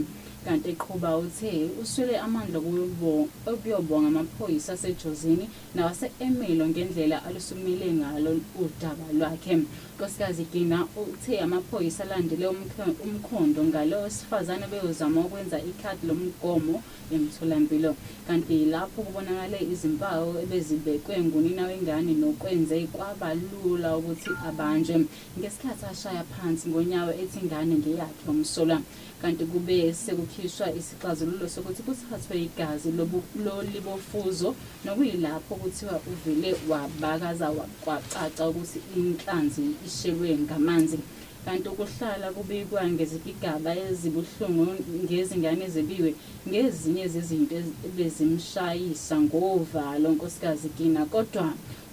Kanti 0.44 0.70
eqhuba 0.70 1.10
uthe 1.18 1.68
uswele 1.82 2.14
amandla 2.26 2.58
okuyobo- 2.60 3.28
okuyobonga 3.50 4.08
amaphoyisa 4.08 4.72
asejozini 4.72 5.46
nawase-emelo 5.74 6.64
ngendlela 6.68 7.16
alusukumele 7.26 7.86
ngalo 7.98 8.30
udaba 8.62 9.06
lwakhe. 9.18 9.54
Nkosikazi 9.96 10.44
gina 10.52 10.78
uthe 10.96 11.40
amaphoyisa 11.44 12.04
alandele 12.04 12.46
umkho- 12.54 12.96
umkhondo 13.04 13.60
ngalo 13.64 13.96
wesifazane 14.04 14.66
beyozama 14.72 15.20
ukwenza 15.20 15.58
ikhadi 15.70 16.06
lomgomo 16.08 16.82
emtholampilo. 17.12 17.92
Kanti 18.26 18.64
lapho 18.72 19.02
kubonakale 19.02 19.58
izimpawu 19.72 20.38
ebezibekwe 20.42 21.20
ngunina 21.26 21.66
wengane 21.68 22.12
nokwenze 22.14 22.86
kwaba 22.94 23.34
lula 23.34 23.96
ukuthi 23.98 24.30
abanjwe. 24.48 25.04
Ngesikhathi 25.38 25.84
ashaya 25.92 26.24
phansi 26.32 26.68
ngonyawo 26.68 27.12
ethi 27.22 27.38
ingane 27.42 27.74
ngeyakhe 27.76 28.24
umsolwa 28.28 28.80
kanti 29.22 29.44
kube 29.44 29.92
sekukhishwa 29.94 30.66
isixazululo 30.78 31.48
sokuthi 31.48 31.82
kuthathwe 31.82 32.34
igazi 32.46 32.88
lobu- 32.98 33.22
lolibofuzo 33.44 34.54
nokuyilapho 34.84 35.54
kuthiwa 35.54 36.00
uvele 36.12 36.56
wabakaza 36.68 37.50
wa- 37.50 37.68
kwacaca 37.84 38.42
ukuthi 38.50 38.78
inhlanzi 38.96 39.62
ishelwe 39.86 40.38
ngamanzi. 40.38 40.98
Kanti 41.44 41.68
ukuhlala 41.68 42.26
kubikwa 42.36 42.80
ngezigigaba 42.90 43.70
ezibuhlungu 43.88 44.66
ngezingane 45.04 45.62
ezebiwe 45.68 46.10
ngezinye 46.48 47.04
zezinto 47.14 47.54
ez- 47.60 47.74
ebezimshayisa 47.88 49.16
ngovalo 49.26 50.08
nkosikazi 50.14 50.68
gina. 50.76 51.02
Kodwa 51.12 51.46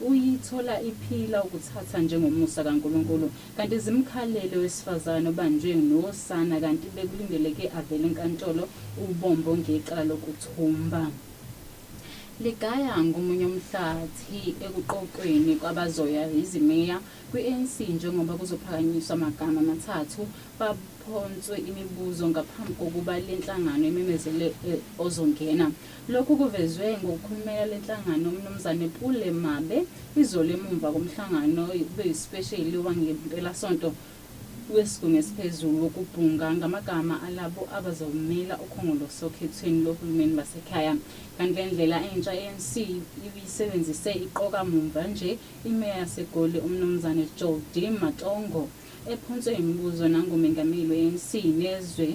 uyithola 0.08 0.76
iphila 0.90 1.43
ukuthatha 1.43 1.98
njengomusa 2.00 2.64
kankulunkulu. 2.64 3.27
Kanti 3.58 3.77
zimkhalele 3.85 4.56
wesifazane 4.64 5.30
obanjwe 5.30 5.74
nosana 5.90 6.56
kanti 6.64 6.88
bekulindeleke 6.95 7.66
avele 7.77 8.06
enkantolo 8.09 8.64
ubombo 9.03 9.51
ngecala 9.58 10.03
lokuthumba. 10.09 11.03
Ligaya 12.44 12.94
ngomunye 13.04 13.46
umhlathi 13.50 14.54
ekuqoqweni 14.66 15.54
kwabazoya 15.62 16.24
izimeya 16.42 16.98
kwi-ANC 17.32 17.76
njengoba 17.96 18.34
kuzophakanyiswa 18.40 19.14
amagama 19.18 19.60
amathathu 19.64 20.22
baphonswe 20.60 21.56
imibuzo 21.70 22.30
ngaphambi 22.30 22.74
kokuba 22.80 23.14
le 23.26 23.34
nhlangano 23.40 23.84
imemezele 23.88 24.48
eh, 24.70 24.80
ozongena. 25.04 25.66
Lokhu 26.14 26.38
kuvezwe 26.40 26.88
ngokukhulumela 27.02 27.66
le 27.72 27.78
nhlangano 27.82 28.26
umnumzane 28.30 28.88
pule 28.98 29.32
mabe 29.32 29.78
izolo 30.22 30.50
emumva 30.58 30.94
komhlangano 30.94 31.64
beyisipesheli 31.98 32.78
wangempelasonto 32.86 33.90
wesigungu 34.74 35.18
esiphezulu 35.18 35.84
wokubhunga 35.84 36.48
ngamagama 36.58 37.16
alabo 37.28 37.62
abazomela 37.78 38.56
ukhongolose 38.66 39.22
okhethweni 39.26 39.84
lohulumeni 39.86 40.34
basekhaya. 40.40 40.94
Kanti 41.38 41.56
le 41.56 41.66
ndlela 41.72 41.98
entsha 42.12 42.34
i-anc 42.36 42.72
ibisebenzise 43.28 44.12
iqoka 44.26 44.64
mumva 44.64 45.08
nje 45.08 45.38
imeya 45.66 45.98
yasegoli 46.02 46.60
umnumzane 46.60 47.24
joldi 47.40 47.90
matongo. 48.02 48.68
Ephonswe 49.12 49.54
imibuzo 49.62 50.08
nangumengameli 50.08 50.90
we-anc 50.92 51.32
nezwe 51.62 52.08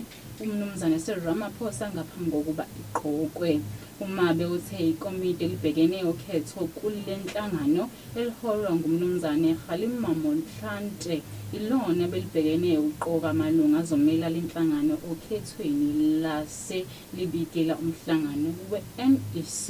umnumzane 0.42 0.98
seramaphosa 1.04 1.84
ngaphambi 1.94 2.30
kokuba 2.30 2.64
iqokwe. 2.80 3.60
Umabe 4.04 4.44
uthe 4.56 4.78
ikomiti 4.90 5.44
elibhekene 5.44 5.98
ukhetho 6.12 6.60
kule 6.76 7.14
nhlangano 7.22 7.82
eliholwa 8.18 8.70
ngumnumzane 8.76 9.50
halima 9.64 10.10
monhlante 10.22 11.16
ilona 11.56 12.04
belibhekene 12.12 12.70
uqoka 12.88 13.28
amalunga 13.30 13.78
azomela 13.82 14.26
le 14.34 14.40
nhlangano 14.46 14.94
okhethweni 15.10 16.06
lase 16.24 16.78
libikela 17.16 17.74
umhlangano 17.82 18.48
we-nec 18.70 19.66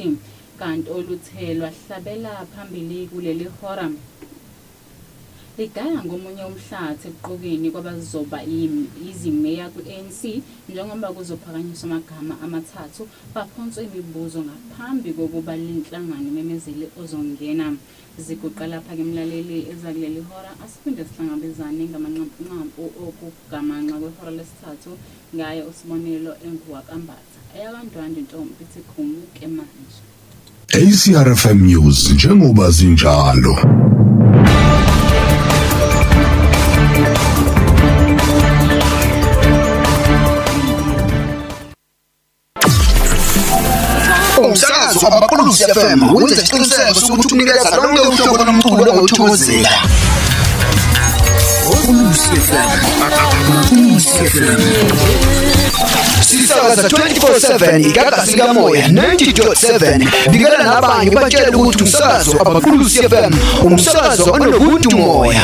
kanti 0.59 0.89
oluthe 0.97 1.44
lwahlabela 1.59 2.33
phambili 2.52 2.99
kuleli 3.11 3.47
hora. 3.59 3.86
Ligaya 5.59 6.01
ngomunye 6.05 6.45
umhlathi 6.51 7.09
ekuqokeni 7.09 7.69
kwabazoba 7.71 8.39
yimi- 8.53 8.89
izimeya 9.11 9.67
kwi-anc 9.75 10.21
njengoba 10.69 11.09
kuzophakanyiswa 11.17 11.85
amagama 11.89 12.35
amathathu 12.45 13.03
baphonswe 13.35 13.85
imibuzo 13.85 14.41
ngaphambi 14.47 15.13
kokuba 15.17 15.53
le 15.57 15.73
nhlangano 15.81 16.27
imemezele 16.33 16.87
ozongena. 17.01 17.77
Ziguqa 18.19 18.67
lapha-ke 18.67 19.05
mlaleli 19.05 19.57
ezakuleli 19.73 20.21
hora 20.29 20.53
asiphinde 20.65 21.03
sihlangabezane 21.05 21.83
ngamanqampunqampu 21.91 22.83
okugamanxa 23.07 23.97
kwehora 24.01 24.33
lesithathu 24.39 24.93
ngaye 25.35 25.63
usibonelo 25.71 26.33
enguwakambatha 26.47 27.41
eyakandwande 27.57 28.21
ntombi 28.25 28.63
ithi 28.65 28.81
khumuke 28.89 29.47
manje 29.57 30.01
ACRFM 30.79 31.59
News 31.69 31.99
njengoba 32.13 32.71
zinjalo. 32.77 33.55
FM 45.75 46.15
wenza 46.15 46.34
isiqiniseko 46.34 46.94
sokuthi 47.01 47.34
unikeza 47.34 47.76
lonke 47.76 48.01
uhlobo 48.01 48.44
lomculo 48.44 48.91
ongawuthokozela 48.91 49.70
Ulusi 51.89 52.31
FM 52.47 52.70
Ulusi 53.73 54.18
FM 54.33 54.60
Sisakaza 56.20 56.89
24/7 56.89 57.89
igagasi 57.89 58.36
kamoya 58.36 58.89
90.7 58.89 60.31
bikela 60.31 60.62
nabanye 60.62 61.10
batshela 61.10 61.57
ukuthi 61.59 61.83
umsakazo 61.84 62.36
abaqulusi 62.41 62.99
FM 63.09 63.33
umsakazo 63.67 64.33
onobuntu 64.33 64.97
moya 64.97 65.42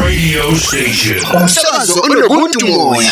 Radio 0.00 0.56
Station 0.58 1.42
umsakazo 1.42 2.00
onobuntu 2.04 2.66
moya 2.66 3.10